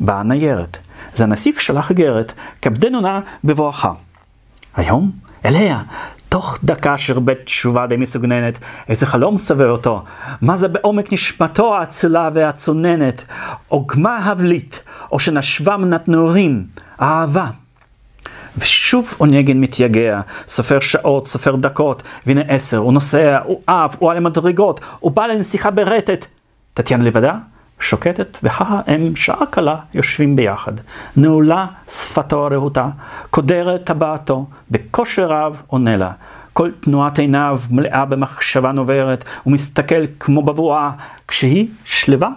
באה 0.00 0.22
ניירת. 0.22 0.76
זה 1.14 1.24
הנסיך 1.24 1.60
שלח 1.60 1.90
איגרת, 1.90 2.32
כבדנו 2.62 3.00
נא 3.00 3.20
בבואך. 3.44 3.88
היום? 4.76 5.10
אליה, 5.44 5.82
תוך 6.30 6.58
דקה 6.64 6.98
שרבט 6.98 7.38
תשובה 7.44 7.86
די 7.86 7.96
מסוגננת, 7.96 8.58
איזה 8.88 9.06
חלום 9.06 9.38
סבר 9.38 9.70
אותו, 9.70 10.02
מה 10.42 10.56
זה 10.56 10.68
בעומק 10.68 11.12
נשמתו 11.12 11.76
האצילה 11.76 12.30
והצוננת, 12.34 13.24
עוגמה 13.68 14.18
הבלית, 14.18 14.82
או 15.12 15.18
שנשבה 15.18 15.76
מנת 15.76 16.08
נעורים, 16.08 16.66
אהבה. 17.00 17.46
ושוב 18.58 19.14
אונגן 19.20 19.60
מתייגע, 19.60 20.20
סופר 20.48 20.80
שעות, 20.80 21.26
סופר 21.26 21.56
דקות, 21.56 22.02
והנה 22.26 22.40
עשר, 22.48 22.76
הוא 22.76 22.92
נוסע, 22.92 23.38
הוא 23.44 23.60
עף, 23.66 23.96
הוא 23.98 24.10
על 24.10 24.16
המדרגות, 24.16 24.80
הוא 25.00 25.10
בא 25.10 25.26
לנסיכה 25.26 25.70
ברטט. 25.70 26.26
טטיאנה 26.74 27.04
לבדה, 27.04 27.34
שוקטת, 27.80 28.38
וככה 28.42 28.80
הם 28.86 29.16
שעה 29.16 29.46
קלה 29.50 29.76
יושבים 29.94 30.36
ביחד. 30.36 30.72
נעולה 31.16 31.66
שפתו 31.90 32.46
הרהוטה, 32.46 32.88
קודרת 33.30 33.84
טבעתו, 33.84 34.46
בכושר 34.70 35.26
רב 35.26 35.62
עונה 35.66 35.96
לה. 35.96 36.10
כל 36.52 36.70
תנועת 36.80 37.18
עיניו 37.18 37.60
מלאה 37.70 38.04
במחשבה 38.04 38.72
נוברת, 38.72 39.24
ומסתכל 39.46 40.04
כמו 40.20 40.42
בבואה, 40.42 40.90
כשהיא 41.28 41.68
שלווה 41.84 42.28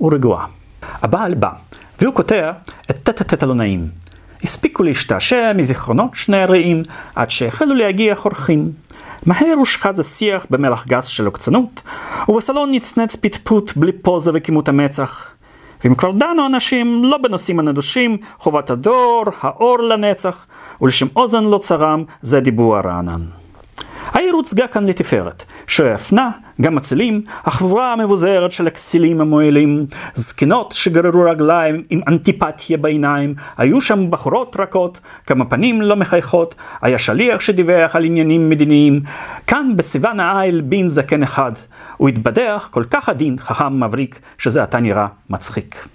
ורגועה. 0.00 0.46
הבעל 1.02 1.34
בא, 1.34 1.50
והוא 2.00 2.14
קוטע 2.14 2.52
את 2.90 2.98
טטטט 3.02 3.42
הלונאים. 3.42 3.88
הספיקו 4.42 4.82
להשתעשע 4.82 5.52
מזיכרונות 5.52 6.10
שני 6.14 6.36
הרעים, 6.36 6.82
עד 7.14 7.30
שהחלו 7.30 7.74
להגיע 7.74 8.14
חורכים. 8.14 8.72
מהר 9.26 9.54
הושחז 9.58 10.00
השיח 10.00 10.46
במלח 10.50 10.86
גס 10.86 11.06
של 11.06 11.26
עוקצנות, 11.26 11.82
ובסלון 12.28 12.72
נצנץ 12.72 13.16
פטפוט 13.16 13.72
בלי 13.76 13.92
פוזה 13.92 14.30
וכימות 14.34 14.68
המצח. 14.68 15.30
ואם 15.84 15.94
כבר 15.94 16.10
דנו 16.12 16.46
אנשים 16.46 17.04
לא 17.04 17.18
בנושאים 17.18 17.58
הנדושים, 17.58 18.16
חובת 18.38 18.70
הדור, 18.70 19.24
האור 19.40 19.78
לנצח, 19.78 20.46
ולשם 20.80 21.06
אוזן 21.16 21.44
לא 21.44 21.58
צרם, 21.58 22.04
זה 22.22 22.40
דיבור 22.40 22.76
הרענן. 22.76 23.20
העיר 24.06 24.34
הוצגה 24.34 24.66
כאן 24.66 24.86
לתפארת, 24.86 25.44
שהפנה 25.66 26.30
גם 26.60 26.74
מצילים, 26.74 27.22
החבורה 27.44 27.92
המבוזרת 27.92 28.52
של 28.52 28.66
הכסילים 28.66 29.20
המועילים, 29.20 29.86
זקנות 30.14 30.72
שגררו 30.72 31.30
רגליים 31.30 31.82
עם 31.90 32.00
אנטיפתיה 32.08 32.76
בעיניים, 32.76 33.34
היו 33.58 33.80
שם 33.80 34.10
בחורות 34.10 34.56
רכות, 34.58 35.00
כמה 35.26 35.44
פנים 35.44 35.82
לא 35.82 35.96
מחייכות, 35.96 36.54
היה 36.82 36.98
שליח 36.98 37.40
שדיווח 37.40 37.96
על 37.96 38.04
עניינים 38.04 38.50
מדיניים, 38.50 39.00
כאן 39.46 39.72
בסיוון 39.76 40.20
העיל 40.20 40.60
בין 40.60 40.88
זקן 40.88 41.22
אחד, 41.22 41.52
הוא 41.96 42.08
התבדח 42.08 42.68
כל 42.70 42.84
כך 42.90 43.08
עדין, 43.08 43.36
חכם 43.38 43.84
מבריק, 43.84 44.20
שזה 44.38 44.62
עתה 44.62 44.80
נראה 44.80 45.06
מצחיק. 45.30 45.86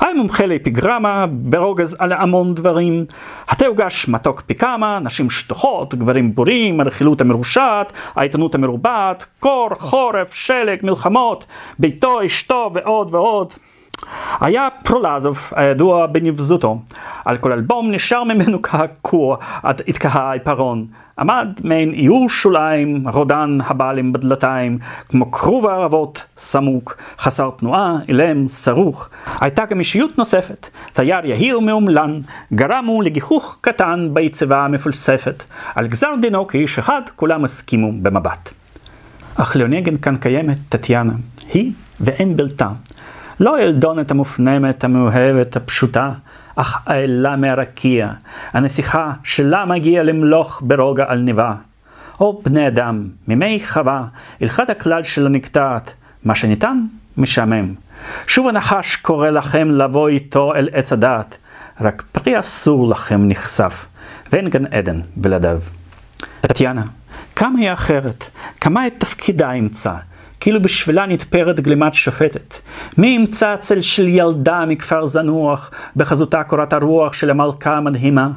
היה 0.00 0.14
מומחה 0.14 0.46
לאפיגרמה, 0.46 1.26
ברוגז 1.30 1.96
על 1.98 2.12
המון 2.12 2.54
דברים. 2.54 3.04
התה 3.48 3.66
הוגש 3.66 4.08
מתוק 4.08 4.40
פי 4.40 4.54
כמה, 4.54 4.98
נשים 4.98 5.30
שטוחות, 5.30 5.94
גברים 5.94 6.34
בורים, 6.34 6.80
הרכילות 6.80 7.20
המרושעת, 7.20 7.92
העיתונות 8.14 8.54
המרובעת, 8.54 9.26
קור, 9.40 9.68
חורף, 9.78 10.34
שלג, 10.34 10.78
מלחמות, 10.82 11.46
ביתו, 11.78 12.26
אשתו 12.26 12.70
ועוד 12.74 13.14
ועוד. 13.14 13.54
היה 14.40 14.68
פרולזוב, 14.84 15.38
הידוע 15.56 16.06
בנבזותו. 16.06 16.78
על 17.24 17.36
כל 17.36 17.52
אלבום 17.52 17.90
נשר 17.90 18.24
ממנו 18.24 18.62
קעקוע 18.62 19.36
עד 19.62 19.82
התקהה 19.88 20.30
העיפרון. 20.30 20.86
עמד 21.18 21.48
מעין 21.64 21.92
איור 21.92 22.28
שוליים, 22.28 23.08
רודן 23.08 23.58
הבעלים 23.66 24.12
בדלתיים, 24.12 24.78
כמו 25.08 25.30
כרוב 25.30 25.66
הערבות, 25.66 26.24
סמוק, 26.38 26.96
חסר 27.18 27.50
תנועה, 27.58 27.96
אילם, 28.08 28.48
סרוך. 28.48 29.08
הייתה 29.40 29.64
גם 29.64 29.78
אישיות 29.78 30.18
נוספת, 30.18 30.68
צייר 30.92 31.26
יהיר 31.26 31.60
מאומלן, 31.60 32.20
גרמו 32.54 33.02
לגיחוך 33.02 33.58
קטן 33.60 34.08
בעיצבה 34.12 34.64
המפולספת. 34.64 35.44
על 35.74 35.86
גזר 35.86 36.10
דינו 36.20 36.46
כאיש 36.46 36.78
אחד, 36.78 37.02
כולם 37.16 37.44
הסכימו 37.44 37.92
במבט. 38.02 38.50
אך 39.36 39.56
לאונגן 39.56 39.96
כאן 39.96 40.16
קיימת 40.16 40.58
טטיאנה, 40.68 41.12
היא 41.52 41.72
ואין 42.00 42.36
בלתה. 42.36 42.68
לא 43.40 43.56
הילדונת 43.56 44.10
המופנמת, 44.10 44.84
המאוהבת, 44.84 45.56
הפשוטה, 45.56 46.12
אך 46.56 46.82
האלה 46.86 47.36
מהרקיע, 47.36 48.10
הנסיכה 48.52 49.12
שלה 49.24 49.64
מגיע 49.64 50.02
למלוך 50.02 50.62
ברוגע 50.64 51.04
על 51.08 51.18
ניבה. 51.18 51.54
או 52.20 52.42
בני 52.44 52.68
אדם, 52.68 53.08
מימי 53.28 53.60
חווה, 53.68 54.04
הלכת 54.40 54.70
הכלל 54.70 55.02
שלא 55.02 55.28
נקטעת, 55.28 55.92
מה 56.24 56.34
שניתן, 56.34 56.80
משעמם. 57.16 57.74
שוב 58.26 58.48
הנחש 58.48 58.96
קורא 58.96 59.30
לכם 59.30 59.70
לבוא 59.70 60.08
איתו 60.08 60.54
אל 60.54 60.68
עץ 60.72 60.92
הדעת, 60.92 61.38
רק 61.80 62.02
פרי 62.12 62.40
אסור 62.40 62.88
לכם 62.88 63.28
נחשף, 63.28 63.86
ואין 64.32 64.48
גן 64.48 64.66
עדן 64.66 65.00
בלעדיו. 65.16 65.60
טטיאנה, 66.40 66.82
כמה 67.36 67.58
היא 67.58 67.72
אחרת, 67.72 68.24
כמה 68.60 68.86
את 68.86 68.92
תפקידה 68.98 69.54
ימצא, 69.54 69.94
כאילו 70.40 70.62
בשבילה 70.62 71.06
נתפרת 71.06 71.60
גלימת 71.60 71.94
שופטת. 71.94 72.54
מי 72.98 73.06
ימצא 73.06 73.56
צל 73.56 73.82
של 73.82 74.08
ילדה 74.08 74.64
מכפר 74.66 75.06
זנוח, 75.06 75.70
בחזותה 75.96 76.44
קורת 76.44 76.72
הרוח 76.72 77.12
של 77.12 77.30
המלכה 77.30 77.76
המדהימה? 77.76 78.30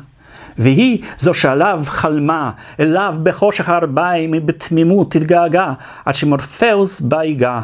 והיא 0.57 1.03
זו 1.17 1.33
שעליו 1.33 1.83
חלמה, 1.85 2.51
אליו 2.79 3.15
בחושך 3.23 3.69
הארבעים, 3.69 4.31
בתמימות 4.45 5.11
תתגעגע, 5.11 5.73
עד 6.05 6.15
שמורפאוס 6.15 7.01
בה 7.01 7.23
ייגע. 7.23 7.59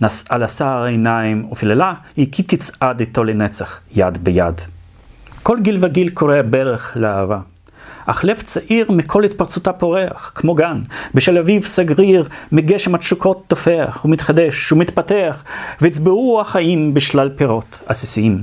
נשאה 0.00 0.38
לשר 0.38 0.64
העיניים, 0.66 1.48
ופיללה 1.52 1.94
היא 2.16 2.26
כי 2.32 2.42
תצעד 2.42 3.00
איתו 3.00 3.24
לנצח, 3.24 3.80
יד 3.94 4.18
ביד. 4.24 4.60
כל 5.42 5.58
גיל 5.60 5.78
וגיל 5.80 6.10
קורא 6.10 6.42
ברך 6.50 6.92
לאהבה. 6.96 7.53
אך 8.06 8.24
לב 8.24 8.42
צעיר 8.42 8.92
מכל 8.92 9.24
התפרצותה 9.24 9.72
פורח, 9.72 10.32
כמו 10.34 10.54
גן, 10.54 10.80
בשל 11.14 11.38
אביב 11.38 11.64
סגריר, 11.64 12.28
מגשם 12.52 12.94
התשוקות 12.94 13.44
תופח, 13.46 14.02
ומתחדש, 14.04 14.72
ומתפתח, 14.72 15.44
והצבעו 15.80 16.40
החיים 16.40 16.94
בשלל 16.94 17.30
פירות 17.36 17.78
עסיסיים. 17.86 18.42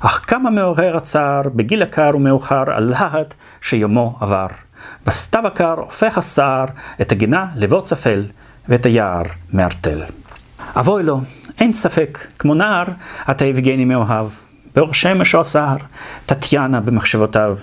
אך 0.00 0.24
כמה 0.26 0.50
מעורר 0.50 0.96
הצער, 0.96 1.42
בגיל 1.54 1.82
הקר 1.82 2.10
ומאוחר, 2.14 2.64
על 2.66 2.84
להט 2.84 3.34
שיומו 3.62 4.18
עבר. 4.20 4.46
בסתיו 5.06 5.46
הקר 5.46 5.74
הופך 5.74 6.18
הסער 6.18 6.64
את 7.00 7.12
הגינה 7.12 7.46
לבוץ 7.56 7.92
אפל, 7.92 8.24
ואת 8.68 8.86
היער 8.86 9.22
מערטל. 9.52 10.02
אבוי 10.76 11.02
לו, 11.02 11.20
אין 11.58 11.72
ספק, 11.72 12.18
כמו 12.38 12.54
נער, 12.54 12.84
אתה 13.30 13.44
יבגני 13.44 13.84
מאוהב. 13.84 14.26
באור 14.74 14.94
שמש 14.94 15.34
או 15.34 15.40
הסער, 15.40 15.76
טטיאנה 16.26 16.80
במחשבותיו. 16.80 17.56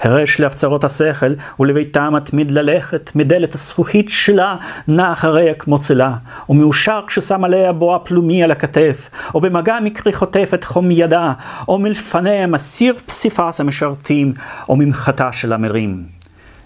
הרש 0.00 0.40
להפצרות 0.40 0.84
השכל, 0.84 1.32
ולביתה 1.60 2.10
מתמיד 2.10 2.50
ללכת, 2.50 3.10
מדלת 3.14 3.54
הזכוכית 3.54 4.08
שלה 4.08 4.56
נע 4.88 5.12
אחריה 5.12 5.54
כמו 5.54 5.78
צלה, 5.78 6.14
ומאושר 6.48 7.00
כששם 7.06 7.44
עליה 7.44 7.72
בואה 7.72 7.98
פלומי 7.98 8.42
על 8.42 8.50
הכתף, 8.50 9.10
או 9.34 9.40
במגע 9.40 9.78
מקרי 9.82 10.12
חוטף 10.12 10.50
את 10.54 10.64
חום 10.64 10.90
ידה, 10.90 11.32
או 11.68 11.78
מלפניה 11.78 12.46
מסיר 12.46 12.94
פסיפס 13.06 13.60
המשרתים, 13.60 14.34
או 14.68 14.76
ממחטה 14.76 15.32
של 15.32 15.52
המרים. 15.52 16.04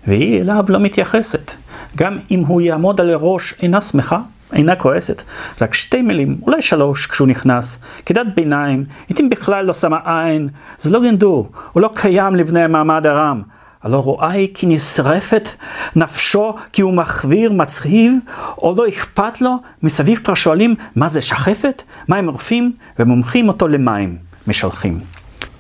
והיא 0.06 0.40
אליו 0.40 0.64
לא 0.68 0.80
מתייחסת, 0.80 1.52
גם 1.96 2.18
אם 2.30 2.40
הוא 2.40 2.60
יעמוד 2.60 3.00
על 3.00 3.10
הראש 3.10 3.54
אינה 3.62 3.80
שמחה, 3.80 4.20
אינה 4.52 4.76
כועסת, 4.76 5.22
רק 5.60 5.74
שתי 5.74 6.02
מילים, 6.02 6.38
אולי 6.42 6.62
שלוש, 6.62 7.06
כשהוא 7.06 7.28
נכנס, 7.28 7.82
כדת 8.06 8.26
ביניים, 8.34 8.84
אם 9.20 9.28
בכלל 9.30 9.64
לא 9.64 9.74
שמה 9.74 9.98
עין, 10.04 10.48
זה 10.78 10.90
לא 10.90 11.00
גנדור, 11.02 11.52
הוא 11.72 11.80
לא 11.80 11.90
קיים 11.94 12.36
לבני 12.36 12.62
המעמד 12.62 13.06
הרם. 13.06 13.42
הלא 13.82 13.96
רואה 13.96 14.30
היא 14.30 14.48
כי 14.54 14.66
נשרפת 14.66 15.48
נפשו 15.96 16.54
כי 16.72 16.82
הוא 16.82 16.92
מחוויר, 16.92 17.52
מצהיב, 17.52 18.12
או 18.58 18.74
לא 18.76 18.88
אכפת 18.88 19.40
לו, 19.40 19.56
מסביב 19.82 20.18
כבר 20.24 20.34
שואלים 20.34 20.74
מה 20.96 21.08
זה 21.08 21.22
שחפת, 21.22 21.82
מה 22.08 22.16
הם 22.16 22.26
עורפים, 22.26 22.72
ומומחים 22.98 23.48
אותו 23.48 23.68
למים, 23.68 24.16
משלחים. 24.46 25.00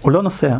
הוא 0.00 0.12
לא 0.12 0.22
נוסע, 0.22 0.56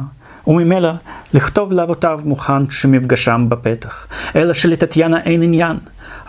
וממילא 0.47 0.93
לכתוב 1.35 1.73
לאבותיו 1.73 2.21
מוכן 2.25 2.71
שמפגשם 2.71 3.47
בפתח, 3.49 4.07
אלא 4.37 4.53
שלטטיאנה 4.53 5.21
אין 5.21 5.43
עניין. 5.43 5.77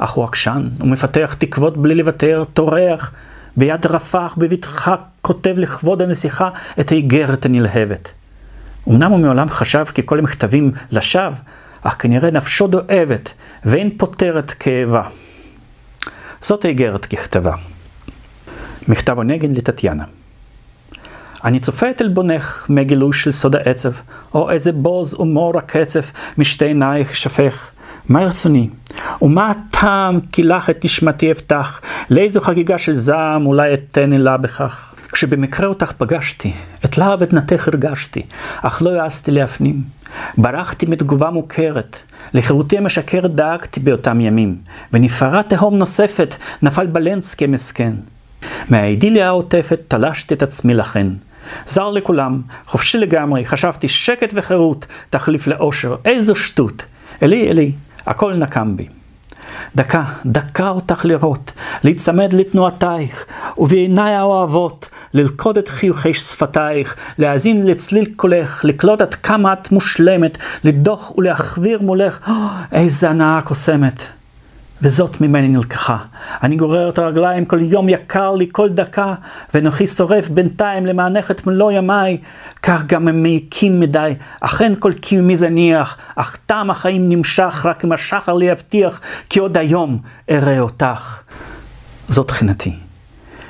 אך 0.04 0.12
הוא 0.12 0.24
עקשן, 0.26 0.70
הוא 0.80 0.88
מפתח 0.88 1.36
תקוות 1.40 1.78
בלי 1.78 1.96
לוותר, 1.96 2.44
טורח, 2.54 3.12
ביד 3.58 3.86
רפ"ח, 3.86 4.36
בבטחה, 4.38 4.96
כותב 5.22 5.54
לכבוד 5.58 6.02
הנסיכה 6.02 6.50
את 6.80 6.92
האיגרת 6.92 7.46
הנלהבת. 7.46 8.12
אמנם 8.90 9.12
הוא 9.12 9.20
מעולם 9.20 9.50
חשב 9.50 9.86
כי 9.94 10.02
כל 10.06 10.20
המכתבים 10.20 10.72
לשווא, 10.92 11.38
אך 11.82 11.96
כנראה 12.00 12.32
נפשו 12.32 12.68
דואבת, 12.68 13.34
ואין 13.66 13.98
פותרת 13.98 14.52
כאבה. 14.52 15.04
זאת 16.42 16.66
האיגרת 16.66 17.06
ככתבה. 17.06 17.56
מכתב 18.88 19.20
הנגן 19.20 19.54
לטטיאנה. 19.54 20.04
אני 21.44 21.60
צופה 21.60 21.90
את 21.90 22.02
עלבונך 22.02 22.66
מגילוי 22.70 23.14
של 23.14 23.32
סוד 23.32 23.56
העצב, 23.56 23.92
או 24.34 24.52
איזה 24.52 24.72
בוז 24.72 25.20
ומור 25.20 25.58
הקצף 25.58 26.12
משתי 26.38 26.66
עינייך 26.66 27.18
שפך. 27.18 27.73
מה 28.10 28.20
רצוני? 28.20 28.70
ומה 29.22 29.52
הטעם 29.52 30.20
כי 30.32 30.44
לך 30.44 30.70
את 30.70 30.86
נשמתי 30.86 31.32
אפתח? 31.32 31.82
לאיזו 32.10 32.42
חגיגה 32.42 32.78
של 32.78 32.96
זעם 32.96 33.46
אולי 33.46 33.74
אתן 33.74 34.14
אלה 34.14 34.38
בכך? 34.38 34.94
כשבמקרה 35.12 35.68
אותך 35.68 35.92
פגשתי, 35.92 36.54
את 36.86 36.98
להב 36.98 37.24
עדנתך 37.24 37.68
הרגשתי, 37.68 38.22
אך 38.62 38.82
לא 38.82 39.02
העזתי 39.02 39.32
להפנים. 39.32 39.82
ברחתי 40.38 40.86
מתגובה 40.86 41.30
מוכרת, 41.30 41.98
לחירותי 42.34 42.78
המשקרת 42.78 43.36
דאגתי 43.36 43.80
באותם 43.80 44.22
ימים, 44.22 44.58
ונפערה 44.94 45.44
תהום 45.44 45.78
נוספת 45.78 46.36
נפל 46.62 46.86
בלנסקי 46.86 47.48
מסכן. 47.48 47.94
מהאידיליה 48.70 49.28
העוטפת 49.28 49.80
תלשתי 49.88 50.34
את 50.34 50.44
עצמי 50.44 50.74
לכן. 50.74 51.08
זר 51.68 51.90
לכולם, 51.90 52.42
חופשי 52.68 52.98
לגמרי, 52.98 53.46
חשבתי 53.46 53.88
שקט 53.88 54.30
וחירות, 54.34 54.86
תחליף 55.10 55.48
לאושר, 55.48 55.96
איזו 56.06 56.36
שטות. 56.36 56.86
אלי, 57.24 57.50
אלי, 57.50 57.72
הכל 58.06 58.34
נקם 58.34 58.78
בי. 58.78 58.88
דקה, 59.76 60.04
דקה 60.26 60.70
אותך 60.70 61.06
לראות, 61.06 61.52
להיצמד 61.84 62.34
לתנועתייך, 62.34 63.26
ובעיניי 63.58 64.14
האוהבות, 64.14 64.90
ללכוד 65.14 65.58
את 65.58 65.68
חיוכי 65.68 66.14
שפתייך, 66.14 66.96
להאזין 67.18 67.66
לצליל 67.66 68.06
קולך, 68.16 68.66
לקלוט 68.66 69.02
עד 69.02 69.16
כמה 69.16 69.54
את 69.54 69.72
מושלמת, 69.72 70.38
לדוח 70.64 71.12
ולהחוויר 71.18 71.82
מולך, 71.82 72.28
oh, 72.28 72.32
איזה 72.72 73.10
הנאה 73.10 73.42
קוסמת. 73.42 74.04
וזאת 74.84 75.22
ממני 75.22 75.48
נלקחה. 75.48 75.98
אני 76.44 76.56
גורר 76.56 76.90
את 76.90 76.98
הרגליים, 76.98 77.46
כל 77.46 77.60
יום 77.62 77.90
יקר 77.90 78.32
לי, 78.32 78.48
כל 78.52 78.70
דקה, 78.70 79.14
ואנוכי 79.54 79.88
שורף 79.88 80.30
בינתיים 80.30 80.86
למענך 80.86 81.32
את 81.32 81.48
מלוא 81.48 81.72
ימיי. 81.72 82.18
כך 82.64 82.86
גם 82.86 83.08
הם 83.08 83.24
מעיקים 83.24 83.80
מדי, 83.80 84.14
אכן 84.42 84.74
כל 84.80 84.94
קיומי 84.94 85.38
זניח, 85.38 85.98
אך 86.16 86.38
טעם 86.46 86.70
החיים 86.70 87.10
נמשך, 87.10 87.66
רק 87.66 87.86
אם 87.86 87.92
השחר 87.92 88.34
לי 88.34 88.46
יבטיח, 88.46 89.02
כי 89.30 89.40
עוד 89.40 89.58
היום 89.58 89.98
אראה 90.30 90.60
אותך. 90.60 91.22
זאת 92.10 92.28
תחינתי. 92.28 92.74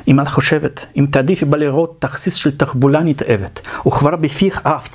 אם 0.08 0.20
את 0.20 0.28
חושבת, 0.28 0.86
אם 0.98 1.06
תעדיפי 1.12 1.46
בה 1.46 1.58
לראות 1.58 1.96
תכסיס 2.00 2.34
של 2.34 2.58
תחבולה 2.58 3.00
נתעבת, 3.00 3.68
וכבר 3.88 4.16
בפיך 4.16 4.66
אף 4.66 4.88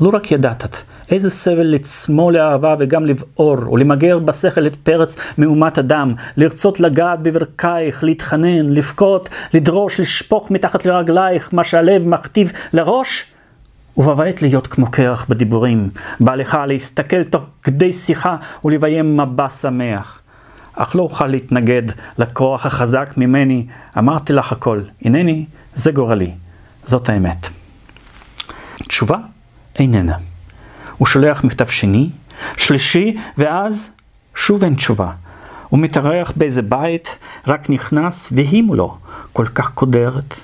לא 0.00 0.10
רק 0.12 0.32
ידעת 0.32 0.82
איזה 1.10 1.30
סבל 1.30 1.66
לצמו 1.66 2.30
לאהבה 2.30 2.74
וגם 2.78 3.06
לבעור, 3.06 3.72
ולמגר 3.72 4.18
בשכל 4.18 4.66
את 4.66 4.76
פרץ 4.76 5.16
מהומת 5.38 5.78
אדם, 5.78 6.14
לרצות 6.36 6.80
לגעת 6.80 7.20
בברכייך, 7.22 8.04
להתחנן, 8.04 8.68
לבכות, 8.68 9.28
לדרוש, 9.54 10.00
לשפוך 10.00 10.50
מתחת 10.50 10.86
לרגלייך 10.86 11.48
מה 11.52 11.64
שהלב 11.64 12.06
מכתיב 12.06 12.52
לראש, 12.72 13.32
ובבעת 13.96 14.42
להיות 14.42 14.66
כמו 14.66 14.90
קרח 14.90 15.26
בדיבורים, 15.28 15.90
לך 16.20 16.58
להסתכל 16.66 17.24
תוך 17.24 17.42
כדי 17.62 17.92
שיחה 17.92 18.36
ולביים 18.64 19.16
מבע 19.16 19.50
שמח. 19.50 20.20
אך 20.74 20.96
לא 20.96 21.02
אוכל 21.02 21.26
להתנגד 21.26 21.82
לכוח 22.18 22.66
החזק 22.66 23.14
ממני, 23.16 23.66
אמרתי 23.98 24.32
לך 24.32 24.52
הכל, 24.52 24.80
הנני, 25.04 25.44
זה 25.74 25.92
גורלי, 25.92 26.30
זאת 26.84 27.08
האמת. 27.08 27.46
תשובה 28.88 29.18
איננה. 29.78 30.16
הוא 30.96 31.06
שולח 31.06 31.44
מכתב 31.44 31.66
שני, 31.66 32.10
שלישי, 32.56 33.16
ואז 33.38 33.90
שוב 34.34 34.64
אין 34.64 34.74
תשובה. 34.74 35.10
הוא 35.68 35.80
מתארח 35.80 36.32
באיזה 36.36 36.62
בית, 36.62 37.18
רק 37.46 37.70
נכנס, 37.70 38.28
והיא 38.32 38.62
מולו, 38.62 38.98
כל 39.32 39.46
כך 39.46 39.70
קודרת. 39.70 40.34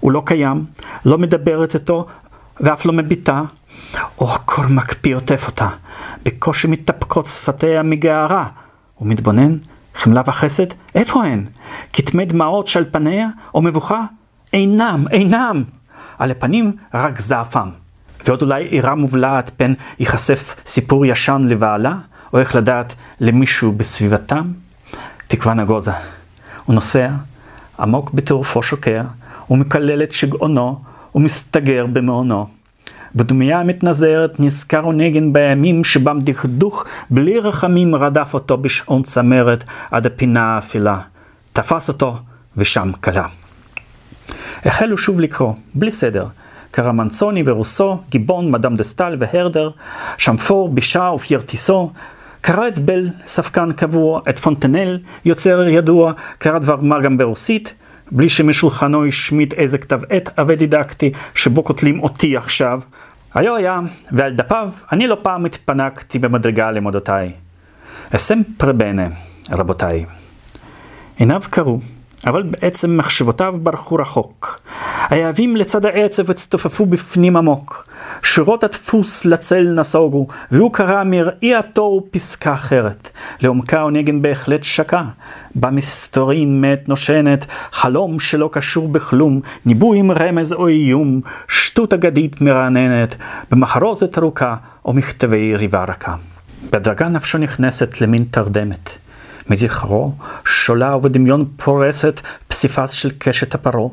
הוא 0.00 0.12
לא 0.12 0.22
קיים, 0.26 0.64
לא 1.04 1.18
מדברת 1.18 1.74
איתו, 1.74 2.06
ואף 2.60 2.86
לא 2.86 2.92
מביטה. 2.92 3.42
או 4.18 4.34
הקור 4.34 4.66
מקפיא 4.66 5.16
עוטף 5.16 5.46
אותה, 5.46 5.68
בקושי 6.24 6.66
מתאפקות 6.66 7.26
שפתיה 7.26 7.82
מגערה. 7.82 8.48
הוא 8.94 9.08
מתבונן, 9.08 9.56
חמלה 9.94 10.22
וחסד, 10.26 10.66
איפה 10.94 11.24
הן? 11.24 11.44
כתמי 11.92 12.24
דמעות 12.26 12.66
שעל 12.66 12.84
פניה, 12.90 13.28
או 13.54 13.62
מבוכה? 13.62 14.04
אינם, 14.52 15.04
אינם. 15.10 15.64
על 16.18 16.30
הפנים 16.30 16.76
רק 16.94 17.20
זעפם. 17.20 17.68
ועוד 18.26 18.42
אולי 18.42 18.64
עירה 18.64 18.94
מובלעת 18.94 19.50
פן 19.56 19.72
ייחשף 19.98 20.54
סיפור 20.66 21.06
ישן 21.06 21.46
לבעלה, 21.48 21.94
או 22.32 22.38
איך 22.38 22.54
לדעת 22.54 22.94
למישהו 23.20 23.72
בסביבתם? 23.72 24.52
תקווה 25.28 25.54
נגוזה. 25.54 25.92
הוא 26.64 26.74
נוסע, 26.74 27.10
עמוק 27.80 28.10
בטירופו 28.10 28.62
שוקע, 28.62 29.02
ומקלל 29.50 30.02
את 30.02 30.12
שגעונו, 30.12 30.80
ומסתגר 31.14 31.86
במעונו. 31.92 32.46
בדומייה 33.14 33.60
המתנזרת 33.60 34.40
נזכר 34.40 34.86
ונגן 34.86 35.32
בימים 35.32 35.84
שבם 35.84 36.18
דכדוך 36.20 36.84
בלי 37.10 37.38
רחמים 37.38 37.94
רדף 37.94 38.34
אותו 38.34 38.56
בשעון 38.56 39.02
צמרת 39.02 39.64
עד 39.90 40.06
הפינה 40.06 40.54
האפלה. 40.54 40.98
תפס 41.52 41.88
אותו 41.88 42.18
ושם 42.56 42.92
כלה. 43.00 43.26
החלו 44.64 44.98
שוב 44.98 45.20
לקרוא, 45.20 45.54
בלי 45.74 45.92
סדר, 45.92 46.24
קרמנצוני 46.74 47.42
ורוסו, 47.46 47.98
גיבון, 48.10 48.50
מדאם 48.50 48.74
דה 48.74 48.84
סטל 48.84 49.16
והרדר, 49.18 49.70
שמפור, 50.18 50.68
בישה 50.68 51.10
ופיירטיסו, 51.14 51.92
קרא 52.40 52.68
את 52.68 52.78
בל, 52.78 53.08
ספקן 53.26 53.72
קבוע, 53.72 54.20
את 54.28 54.38
פונטנל, 54.38 54.98
יוצר 55.24 55.68
ידוע, 55.68 56.12
קרא 56.38 56.58
דבר 56.58 56.76
מה 56.76 57.00
גם 57.00 57.18
ברוסית, 57.18 57.74
בלי 58.12 58.28
שמשולחנו 58.28 59.06
השמיט 59.06 59.54
איזה 59.54 59.78
כתב 59.78 60.00
עת 60.10 60.38
עבה 60.38 60.54
דידקטי, 60.54 61.12
שבו 61.34 61.62
קוטלים 61.62 62.00
אותי 62.00 62.36
עכשיו. 62.36 62.80
היו 63.34 63.56
היה, 63.56 63.80
ועל 64.12 64.32
דפיו 64.32 64.70
אני 64.92 65.06
לא 65.06 65.16
פעם 65.22 65.44
התפנקתי 65.44 66.18
במדרגה 66.18 66.70
למודותיי. 66.70 67.32
אסם 68.14 68.40
פרבנה, 68.56 69.08
רבותיי. 69.50 70.04
עיניו 71.16 71.42
קרו, 71.50 71.78
אבל 72.26 72.42
בעצם 72.42 72.96
מחשבותיו 72.96 73.54
ברחו 73.62 73.96
רחוק. 73.96 74.60
היהבים 75.10 75.56
לצד 75.56 75.86
העצב 75.86 76.30
הצטופפו 76.30 76.86
בפנים 76.86 77.36
עמוק. 77.36 77.88
שורות 78.22 78.64
הדפוס 78.64 79.24
לצל 79.24 79.74
נסוגו, 79.76 80.26
והוא 80.50 80.72
קרא 80.72 81.04
מראי 81.04 81.54
התור 81.54 82.08
פסקה 82.10 82.54
אחרת. 82.54 83.10
לעומקה 83.40 83.84
ונגן 83.84 84.22
בהחלט 84.22 84.64
שקע. 84.64 85.02
במסתורין 85.54 86.60
מת 86.60 86.88
נושנת, 86.88 87.46
חלום 87.72 88.20
שלא 88.20 88.50
קשור 88.52 88.88
בכלום, 88.88 89.40
ניבוי 89.66 89.98
עם 89.98 90.10
רמז 90.10 90.52
או 90.52 90.68
איום, 90.68 91.20
שטות 91.48 91.92
אגדית 91.92 92.40
מרעננת, 92.40 93.16
במחרוזת 93.50 94.18
ארוכה 94.18 94.56
או 94.84 94.92
מכתבי 94.92 95.56
ריבה 95.56 95.84
רכה. 95.84 96.14
בדרגה 96.72 97.08
נפשו 97.08 97.38
נכנסת 97.38 98.00
למין 98.00 98.24
תרדמת. 98.30 99.03
מזכרו 99.50 100.12
שולה 100.44 100.96
ובדמיון 100.96 101.44
פורסת 101.56 102.20
פסיפס 102.48 102.90
של 102.90 103.10
קשת 103.18 103.54
הפרעה. 103.54 103.88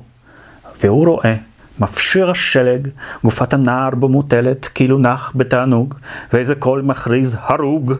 והוא 0.83 1.07
רואה 1.07 1.35
מפשיר 1.79 2.31
השלג, 2.31 2.87
גופת 3.23 3.53
הנער 3.53 3.89
בו 3.89 4.09
מוטלת, 4.09 4.65
כאילו 4.65 4.99
נח 4.99 5.31
בתענוג, 5.35 5.93
ואיזה 6.33 6.55
קול 6.55 6.81
מכריז 6.81 7.37
הרוג, 7.39 7.93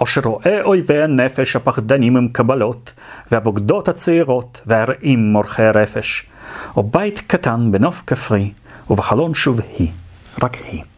או 0.00 0.06
שרואה 0.06 0.62
אויבי 0.62 1.02
הנפש 1.02 1.56
הפחדנים 1.56 2.16
עם 2.16 2.28
קבלות, 2.28 2.92
והבוגדות 3.32 3.88
הצעירות, 3.88 4.60
והרעים 4.66 5.32
מורחי 5.32 5.68
רפש, 5.74 6.26
או 6.76 6.82
בית 6.82 7.22
קטן 7.26 7.68
בנוף 7.72 8.02
כפרי, 8.06 8.52
ובחלון 8.90 9.34
שוב 9.34 9.60
היא, 9.78 9.90
רק 10.42 10.56
היא. 10.70 10.95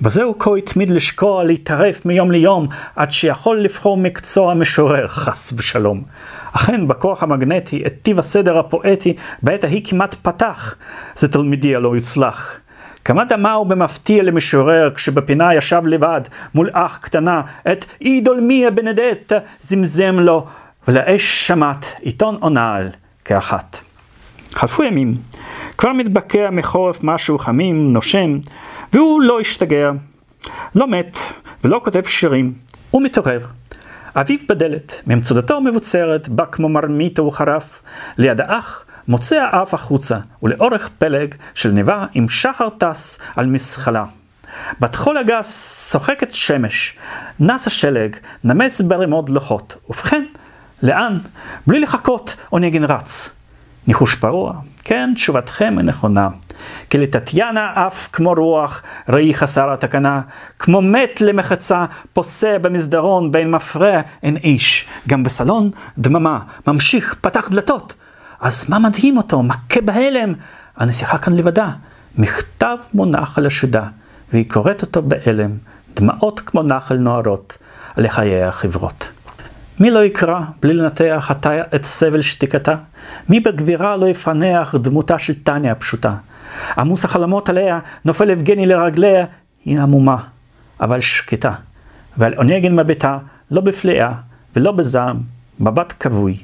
בזהו 0.00 0.38
כה 0.38 0.50
התמיד 0.56 0.90
לשקוע, 0.90 1.44
להתערף 1.44 2.06
מיום 2.06 2.30
ליום, 2.30 2.66
עד 2.96 3.12
שיכול 3.12 3.60
לבחור 3.60 3.96
מקצוע 3.96 4.54
משורר, 4.54 5.08
חס 5.08 5.52
ושלום. 5.56 6.02
אכן, 6.52 6.88
בכוח 6.88 7.22
המגנטי, 7.22 7.82
את 7.86 7.94
טיב 8.02 8.18
הסדר 8.18 8.58
הפואטי, 8.58 9.16
בעת 9.42 9.64
ההיא 9.64 9.82
כמעט 9.84 10.14
פתח, 10.22 10.74
זה 11.16 11.28
תלמידי 11.28 11.76
הלא 11.76 11.96
יצלח. 11.96 12.60
כמה 13.04 13.24
דמהו 13.24 13.64
במפתיע 13.64 14.22
למשורר, 14.22 14.90
כשבפינה 14.94 15.54
ישב 15.54 15.82
לבד, 15.86 16.20
מול 16.54 16.70
אח 16.72 16.98
קטנה, 17.02 17.42
את 17.72 17.84
אידול 18.00 18.40
מיה 18.40 18.70
בנדטה, 18.70 19.38
זמזם 19.60 20.16
לו, 20.18 20.46
ולאש 20.88 21.46
שמט, 21.46 21.86
עיתון 22.00 22.38
או 22.42 22.48
נעל, 22.48 22.88
כאחת. 23.24 23.78
חלפו 24.52 24.82
ימים, 24.82 25.14
כבר 25.78 25.92
מתבקע 25.92 26.50
מחורף 26.50 26.98
משהו 27.02 27.38
חמים, 27.38 27.92
נושם, 27.92 28.38
והוא 28.92 29.22
לא 29.22 29.40
השתגע, 29.40 29.90
לא 30.74 30.86
מת 30.86 31.18
ולא 31.64 31.80
כותב 31.84 32.02
שירים, 32.06 32.54
הוא 32.90 33.02
מתעורר. 33.02 33.46
אביו 34.14 34.38
בדלת, 34.48 35.00
ממצודתו 35.06 35.56
המבוצרת, 35.56 36.28
בא 36.28 36.44
כמו 36.52 36.68
מרמית 36.68 37.18
וחרף, 37.18 37.82
ליד 38.18 38.40
האח 38.40 38.84
מוצא 39.08 39.36
האף 39.36 39.74
החוצה, 39.74 40.18
ולאורך 40.42 40.88
פלג 40.98 41.34
של 41.54 41.70
נבה 41.70 42.06
עם 42.14 42.28
שחר 42.28 42.68
טס 42.68 43.20
על 43.36 43.46
מסחלה. 43.46 44.04
בתחול 44.80 45.16
הגס 45.16 45.90
שוחקת 45.92 46.34
שמש, 46.34 46.96
נס 47.40 47.66
השלג, 47.66 48.16
נמס 48.44 48.80
ברמוד 48.80 49.28
לוחות, 49.28 49.76
ובכן, 49.88 50.24
לאן? 50.82 51.18
בלי 51.66 51.80
לחכות, 51.80 52.36
עונגן 52.50 52.84
רץ. 52.84 53.36
ניחוש 53.86 54.14
פרוע, 54.14 54.54
כן, 54.88 55.12
תשובתכם 55.14 55.76
הנכונה. 55.78 56.28
כי 56.90 56.98
לטטיאנה 56.98 57.86
אף 57.86 58.08
כמו 58.12 58.32
רוח, 58.32 58.82
ראי 59.08 59.34
חסר 59.34 59.72
התקנה, 59.72 60.20
כמו 60.58 60.82
מת 60.82 61.20
למחצה, 61.20 61.84
פוסע 62.12 62.58
במסדרון 62.58 63.32
בין 63.32 63.50
מפרע 63.50 64.00
אין 64.22 64.36
איש. 64.36 64.86
גם 65.08 65.22
בסלון 65.22 65.70
דממה, 65.98 66.38
ממשיך, 66.66 67.14
פתח 67.20 67.48
דלתות. 67.48 67.94
אז 68.40 68.70
מה 68.70 68.78
מדהים 68.78 69.16
אותו, 69.16 69.42
מכה 69.42 69.80
בהלם? 69.80 70.34
הנסיכה 70.76 71.18
כאן 71.18 71.36
לבדה. 71.36 71.70
מכתב 72.18 72.76
מונח 72.94 73.38
על 73.38 73.46
השדה, 73.46 73.84
והיא 74.32 74.50
קוראת 74.50 74.82
אותו 74.82 75.02
בהלם, 75.02 75.50
דמעות 75.96 76.40
כמו 76.40 76.62
נחל 76.62 76.96
נוערות, 76.96 77.58
לחיי 77.96 78.44
החברות. 78.44 79.15
מי 79.80 79.90
לא 79.90 80.04
יקרא 80.04 80.40
בלי 80.60 80.74
לנתח 80.74 81.32
את 81.74 81.84
סבל 81.84 82.22
שתיקתה? 82.22 82.74
מי 83.28 83.40
בגבירה 83.40 83.96
לא 83.96 84.06
יפנח 84.06 84.74
דמותה 84.74 85.18
של 85.18 85.34
טניה 85.42 85.72
הפשוטה? 85.72 86.14
עמוס 86.78 87.04
החלומות 87.04 87.48
עליה, 87.48 87.78
נופל 88.04 88.30
יבגני 88.30 88.66
לרגליה, 88.66 89.26
היא 89.64 89.80
עמומה, 89.80 90.16
אבל 90.80 91.00
שקטה. 91.00 91.52
ועל 92.16 92.34
עונגן 92.34 92.76
מביתה, 92.76 93.18
לא 93.50 93.60
בפליאה 93.60 94.12
ולא 94.56 94.72
בזעם, 94.72 95.16
מבט 95.60 95.92
כבוי, 96.00 96.36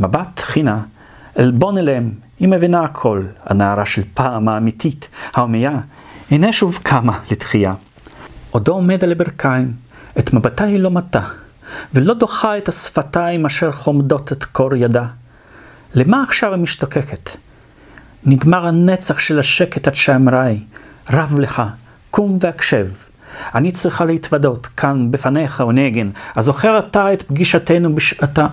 מבט 0.00 0.38
חינה, 0.38 0.80
עלבון 1.34 1.78
אליהם, 1.78 2.10
היא 2.40 2.48
מבינה 2.48 2.84
הכל, 2.84 3.22
הנערה 3.46 3.86
של 3.86 4.02
פעם 4.14 4.48
האמיתית, 4.48 5.08
ההומייה, 5.34 5.78
הנה 6.30 6.52
שוב 6.52 6.78
קמה 6.82 7.18
לתחייה. 7.30 7.74
עודו 8.50 8.72
עומד 8.72 9.04
על 9.04 9.12
הברכיים, 9.12 9.72
את 10.18 10.32
מבטה 10.32 10.64
היא 10.64 10.80
לא 10.80 10.90
מטה, 10.90 11.22
ולא 11.94 12.14
דוחה 12.14 12.58
את 12.58 12.68
השפתיים 12.68 13.46
אשר 13.46 13.72
חומדות 13.72 14.32
את 14.32 14.44
קור 14.44 14.74
ידה. 14.74 15.06
למה 15.94 16.22
עכשיו 16.22 16.54
היא 16.54 16.62
משתוקקת? 16.62 17.30
נגמר 18.24 18.66
הנצח 18.66 19.18
של 19.18 19.38
השקט 19.38 19.88
עד 19.88 19.94
שאמרי, 19.94 20.60
רב 21.10 21.38
לך, 21.38 21.62
קום 22.10 22.38
והקשב. 22.40 22.86
אני 23.54 23.72
צריכה 23.72 24.04
להתוודות 24.04 24.66
כאן 24.66 25.10
בפניך, 25.10 25.60
עונגן, 25.60 26.08
הזוכר 26.36 26.78
אתה 26.78 27.12
את 27.12 27.22
פגישתנו 27.22 27.94
בשעתה. 27.94 28.46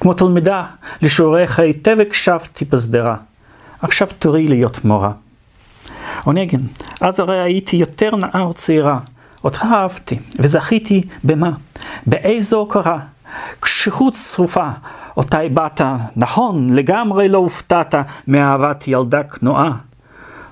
כמו 0.00 0.14
תלמידה, 0.14 0.64
לשיעוריך 1.02 1.58
היטב 1.58 1.96
הקשבתי 2.00 2.64
בשדרה. 2.64 3.16
עכשיו 3.82 4.08
תורי 4.18 4.48
להיות 4.48 4.84
מורה. 4.84 5.12
עונגן, 6.24 6.60
אז 7.00 7.20
הרי 7.20 7.38
הייתי 7.40 7.76
יותר 7.76 8.16
נער 8.16 8.52
צעירה. 8.52 8.98
אותך 9.44 9.64
אהבתי, 9.72 10.18
וזכיתי 10.38 11.02
במה? 11.24 11.50
באיזו 12.06 12.58
הוקרה? 12.58 12.98
קשיחות 13.60 14.12
צרופה, 14.12 14.68
אותה 15.16 15.40
הבעת, 15.40 15.80
נכון, 16.16 16.70
לגמרי 16.74 17.28
לא 17.28 17.38
הופתעת 17.38 17.94
מאהבת 18.28 18.88
ילדה 18.88 19.22
כנועה. 19.22 19.72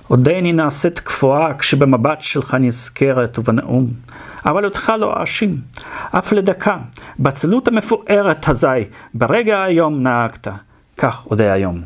עודני 0.07 0.53
נעשית 0.53 0.99
קפואה 0.99 1.53
כשבמבט 1.53 2.21
שלך 2.21 2.53
נזכרת 2.59 3.39
ובנאום. 3.39 3.87
אבל 4.45 4.65
אותך 4.65 4.93
לא 4.99 5.21
אאשים, 5.21 5.57
אף 6.11 6.31
לדקה, 6.31 6.77
בצלות 7.19 7.67
המפוארת 7.67 8.49
הזי, 8.49 8.67
ברגע 9.13 9.63
היום 9.63 10.03
נהגת, 10.03 10.47
כך 10.97 11.25
אודה 11.25 11.53
היום. 11.53 11.81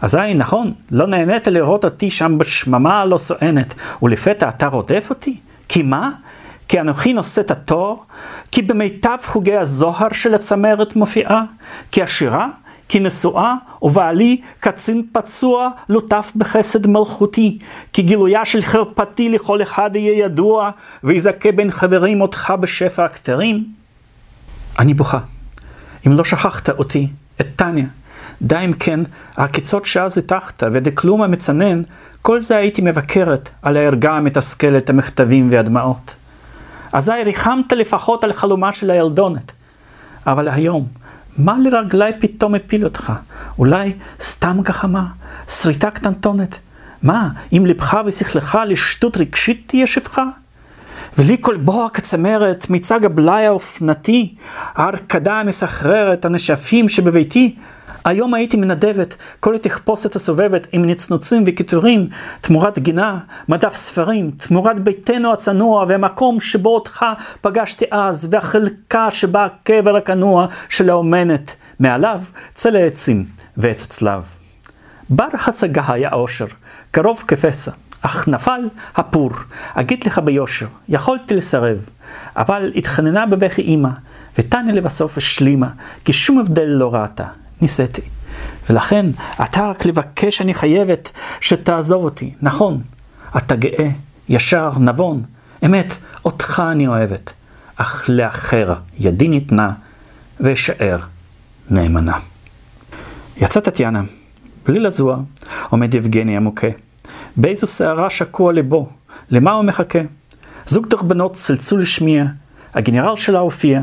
אזי 0.00 0.34
נכון, 0.34 0.72
לא 0.90 1.06
נהנית 1.06 1.46
לראות 1.46 1.84
אותי 1.84 2.10
שם 2.10 2.38
בשממה 2.38 3.00
הלא 3.00 3.18
סואנת, 3.18 3.74
ולפתע 4.02 4.48
אתה 4.48 4.66
רודף 4.66 5.06
אותי? 5.10 5.40
כי 5.68 5.82
מה? 5.82 6.10
כי 6.68 6.80
אנוכי 6.80 7.12
נושא 7.12 7.40
את 7.40 7.50
התור? 7.50 8.04
כי 8.50 8.62
במיטב 8.62 9.16
חוגי 9.24 9.56
הזוהר 9.56 10.12
של 10.12 10.34
הצמרת 10.34 10.96
מופיעה? 10.96 11.44
כי 11.92 12.02
עשירה? 12.02 12.48
כי 12.88 13.00
נשואה, 13.00 13.54
ובעלי 13.82 14.40
קצין 14.60 15.06
פצוע 15.12 15.70
לוטף 15.88 16.32
בחסד 16.36 16.86
מלכותי, 16.86 17.58
כי 17.92 18.02
גילויה 18.02 18.44
של 18.44 18.62
חרפתי 18.62 19.28
לכל 19.28 19.62
אחד 19.62 19.90
יהיה 19.94 20.24
ידוע, 20.24 20.70
ויזכה 21.04 21.52
בין 21.52 21.70
חברים 21.70 22.20
אותך 22.20 22.52
בשפע 22.60 23.04
הכתרים? 23.04 23.64
אני 24.78 24.94
בוכה. 24.94 25.18
אם 26.06 26.12
לא 26.12 26.24
שכחת 26.24 26.70
אותי, 26.70 27.08
את 27.40 27.46
טניה, 27.56 27.86
די 28.42 28.58
אם 28.64 28.72
כן, 28.72 29.00
העקיצות 29.36 29.86
שאז 29.86 30.18
הטחת, 30.18 30.62
ודכלום 30.72 31.22
המצנן, 31.22 31.82
כל 32.22 32.40
זה 32.40 32.56
הייתי 32.56 32.82
מבקרת 32.82 33.50
על 33.62 33.76
הערגה 33.76 34.12
המתסכלת, 34.12 34.90
המכתבים 34.90 35.48
והדמעות. 35.52 36.14
אזי 36.92 37.12
ריחמת 37.24 37.72
לפחות 37.72 38.24
על 38.24 38.32
חלומה 38.32 38.72
של 38.72 38.90
הילדונת. 38.90 39.52
אבל 40.26 40.48
היום, 40.48 40.86
מה 41.38 41.56
לרגלי 41.58 42.10
פתאום 42.20 42.54
הפיל 42.54 42.84
אותך? 42.84 43.12
אולי 43.58 43.92
סתם 44.20 44.58
גחמה? 44.62 45.06
שריטה 45.48 45.90
קטנטונת? 45.90 46.58
מה, 47.02 47.28
אם 47.52 47.66
לבך 47.66 47.98
ושכלך 48.06 48.58
לשטות 48.66 49.16
רגשית 49.16 49.64
תהיה 49.66 49.86
שפחה? 49.86 50.24
ולי 51.18 51.36
כל 51.40 51.56
בוע 51.56 51.88
כצמרת, 51.90 52.70
מצג 52.70 53.04
הבלאי 53.04 53.46
האופנתי, 53.46 54.34
ההרקדה 54.74 55.40
המסחררת, 55.40 56.24
הנשפים 56.24 56.88
שבביתי, 56.88 57.56
היום 58.08 58.34
הייתי 58.34 58.56
מנדבת 58.56 59.16
כל 59.40 59.54
התחפושת 59.54 60.16
הסובבת 60.16 60.66
עם 60.72 60.84
נצנוצים 60.84 61.44
וקיטורים, 61.46 62.08
תמורת 62.40 62.78
גינה, 62.78 63.18
מדף 63.48 63.74
ספרים, 63.74 64.30
תמורת 64.30 64.80
ביתנו 64.80 65.32
הצנוע 65.32 65.84
והמקום 65.88 66.40
שבו 66.40 66.74
אותך 66.74 67.04
פגשתי 67.40 67.84
אז, 67.90 68.28
והחלקה 68.30 69.10
שבה 69.10 69.44
הקבר 69.44 69.96
הכנוע 69.96 70.46
של 70.68 70.90
האומנת, 70.90 71.56
מעליו 71.80 72.20
צל 72.54 72.76
העצים 72.76 73.24
ועץ 73.56 73.84
הצלב. 73.84 74.22
בר 75.10 75.28
השגה 75.46 75.82
היה 75.88 76.12
אושר, 76.12 76.46
קרוב 76.90 77.24
כפסע, 77.28 77.70
אך 78.02 78.28
נפל 78.28 78.60
הפור, 78.96 79.30
אגיד 79.74 80.04
לך 80.06 80.18
ביושר, 80.18 80.66
יכולתי 80.88 81.34
לסרב, 81.36 81.78
אבל 82.36 82.72
התחננה 82.76 83.26
בבכי 83.26 83.62
אמא, 83.62 83.90
ותניה 84.38 84.74
לבסוף 84.74 85.16
השלימה, 85.16 85.68
כי 86.04 86.12
שום 86.12 86.38
הבדל 86.38 86.66
לא 86.66 86.94
ראתה. 86.94 87.24
ניסיתי. 87.60 88.02
ולכן, 88.70 89.06
אתה 89.44 89.66
רק 89.66 89.86
לבקש 89.86 90.40
אני 90.40 90.54
חייבת 90.54 91.10
שתעזוב 91.40 92.04
אותי. 92.04 92.34
נכון, 92.42 92.82
אתה 93.36 93.56
גאה, 93.56 93.88
ישר, 94.28 94.70
נבון. 94.78 95.22
אמת, 95.64 95.94
אותך 96.24 96.62
אני 96.70 96.86
אוהבת. 96.86 97.32
אך 97.76 98.04
לאחר 98.08 98.74
ידי 98.98 99.28
ניתנה, 99.28 99.72
ואשאר 100.40 100.98
נאמנה. 101.70 102.18
יצא 103.36 103.60
טטיאנה, 103.60 104.02
בלי 104.66 104.80
לזוע, 104.80 105.16
עומד 105.70 105.94
יבגני 105.94 106.36
המוכה. 106.36 106.66
באיזו 107.36 107.66
שערה 107.66 108.10
שקוע 108.10 108.52
לבו, 108.52 108.88
למה 109.30 109.52
הוא 109.52 109.64
מחכה? 109.64 109.98
זוג 110.66 110.86
דרבנות 110.86 111.34
צלצו 111.34 111.76
לשמיע, 111.76 112.24
הגנרל 112.74 113.16
שלה 113.16 113.38
הופיע, 113.38 113.80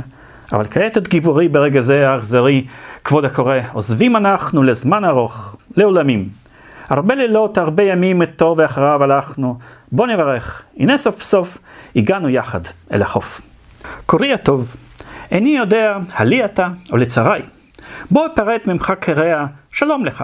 אבל 0.52 0.66
כעת 0.72 0.98
את 0.98 1.08
גיבורי 1.08 1.48
ברגע 1.48 1.82
זה 1.82 2.10
האכזרי, 2.10 2.66
כבוד 3.06 3.25
הקורא, 3.25 3.56
עוזבים 3.74 4.16
אנחנו 4.16 4.64
לזמן 4.64 5.06
ארוך, 5.06 5.56
לעולמים. 5.77 6.30
הרבה 6.90 7.16
לילות, 7.16 7.58
הרבה 7.58 7.84
ימים 7.84 8.25
תור 8.25 8.56
ואחריו 8.58 9.03
הלכנו, 9.03 9.58
בוא 9.92 10.08
נברך, 10.08 10.64
הנה 10.77 10.98
סוף 10.98 11.22
סוף 11.22 11.58
הגענו 11.95 12.30
יחד 12.30 12.59
אל 12.92 13.01
החוף. 13.01 13.42
קורי 14.06 14.34
הטוב, 14.34 14.75
איני 15.32 15.58
יודע, 15.58 15.98
הלי 16.14 16.45
אתה 16.45 16.67
או 16.92 16.98
לצרי. 16.98 17.42
בוא 18.11 18.27
אפרט 18.34 18.67
ממך 18.67 18.93
קרע, 19.00 19.45
שלום 19.72 20.06
לך. 20.06 20.24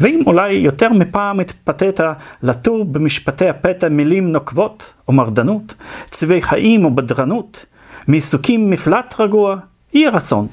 ואם 0.00 0.22
אולי 0.26 0.52
יותר 0.52 0.88
מפעם 0.92 1.40
התפתית 1.40 2.00
לטור 2.42 2.84
במשפטי 2.84 3.48
הפתע 3.48 3.88
מילים 3.88 4.32
נוקבות 4.32 4.92
או 5.08 5.12
מרדנות, 5.12 5.74
צבעי 6.04 6.42
חיים 6.42 6.84
או 6.84 6.94
בדרנות, 6.94 7.66
מעיסוקים 8.08 8.70
מפלט 8.70 9.14
רגוע, 9.18 9.56
יהי 9.94 10.08
רצון. 10.08 10.46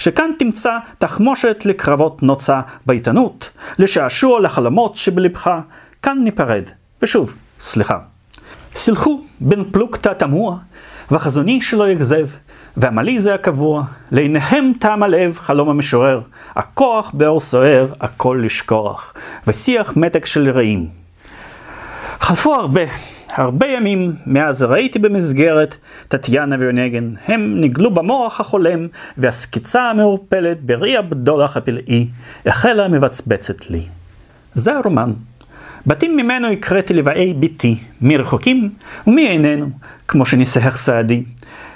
שכאן 0.00 0.30
תמצא 0.38 0.78
תחמושת 0.98 1.62
לקרבות 1.64 2.22
נוצה 2.22 2.60
בעיתונות, 2.86 3.50
לשעשוע 3.78 4.40
לחלומות 4.40 4.96
שבלבך, 4.96 5.50
כאן 6.02 6.18
ניפרד. 6.24 6.62
ושוב, 7.02 7.34
סליחה. 7.60 7.98
סלחו 8.74 9.20
בין 9.40 9.64
פלוגתא 9.70 10.12
תמוה, 10.12 10.56
וחזוני 11.10 11.62
שלא 11.62 11.88
יגזב, 11.88 12.26
ועמלי 12.76 13.20
זה 13.20 13.34
הקבוע, 13.34 13.82
לעיניהם 14.12 14.72
טעם 14.78 15.02
הלב 15.02 15.38
חלום 15.38 15.68
המשורר, 15.68 16.20
הכוח 16.54 17.10
באור 17.14 17.40
סוער, 17.40 17.86
הכל 18.00 18.42
לשכוח, 18.44 19.14
ושיח 19.46 19.92
מתק 19.96 20.26
של 20.26 20.50
רעים. 20.50 20.88
חלפו 22.20 22.54
הרבה, 22.54 22.82
הרבה 23.34 23.66
ימים 23.66 24.12
מאז 24.26 24.62
ראיתי 24.62 24.98
במסגרת 24.98 25.76
טטיאנה 26.08 26.56
ויונגן, 26.58 27.14
הם 27.26 27.60
נגלו 27.60 27.94
במוח 27.94 28.40
החולם, 28.40 28.86
והסקיצה 29.18 29.82
המעורפלת 29.82 30.62
בראי 30.62 30.96
הבדולח 30.96 31.56
הפלאי 31.56 32.06
החלה 32.46 32.88
מבצבצת 32.88 33.70
לי. 33.70 33.82
זה 34.54 34.76
הרומן. 34.76 35.12
בתים 35.86 36.16
ממנו 36.16 36.48
הקראתי 36.48 36.94
לבאי 36.94 37.34
ביתי, 37.34 37.76
מי 38.00 38.16
רחוקים 38.16 38.70
ומי 39.06 39.28
איננו, 39.28 39.66
כמו 40.08 40.26
שניסח 40.26 40.76
סעדי. 40.76 41.22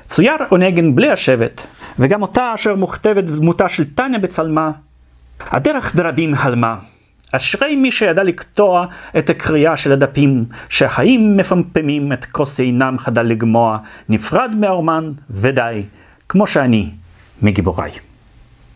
צויר 0.08 0.34
עונגן 0.48 0.94
בלי 0.94 1.10
השבט, 1.10 1.62
וגם 1.98 2.22
אותה 2.22 2.52
אשר 2.54 2.76
מוכתבת 2.76 3.24
דמותה 3.24 3.68
של 3.68 3.94
טניה 3.94 4.18
בצלמה. 4.18 4.70
הדרך 5.50 5.94
ברבים 5.94 6.34
הלמה. 6.34 6.76
אשרי 7.36 7.76
מי 7.76 7.90
שידע 7.90 8.22
לקטוע 8.22 8.86
את 9.18 9.30
הקריאה 9.30 9.76
של 9.76 9.92
הדפים, 9.92 10.44
שהחיים 10.68 11.36
מפמפמים 11.36 12.12
את 12.12 12.24
כוס 12.24 12.60
עינם 12.60 12.98
חדל 12.98 13.22
לגמוע, 13.22 13.78
נפרד 14.08 14.50
מהאומן 14.60 15.12
ודי, 15.30 15.82
כמו 16.28 16.46
שאני 16.46 16.90
מגיבוריי. 17.42 18.13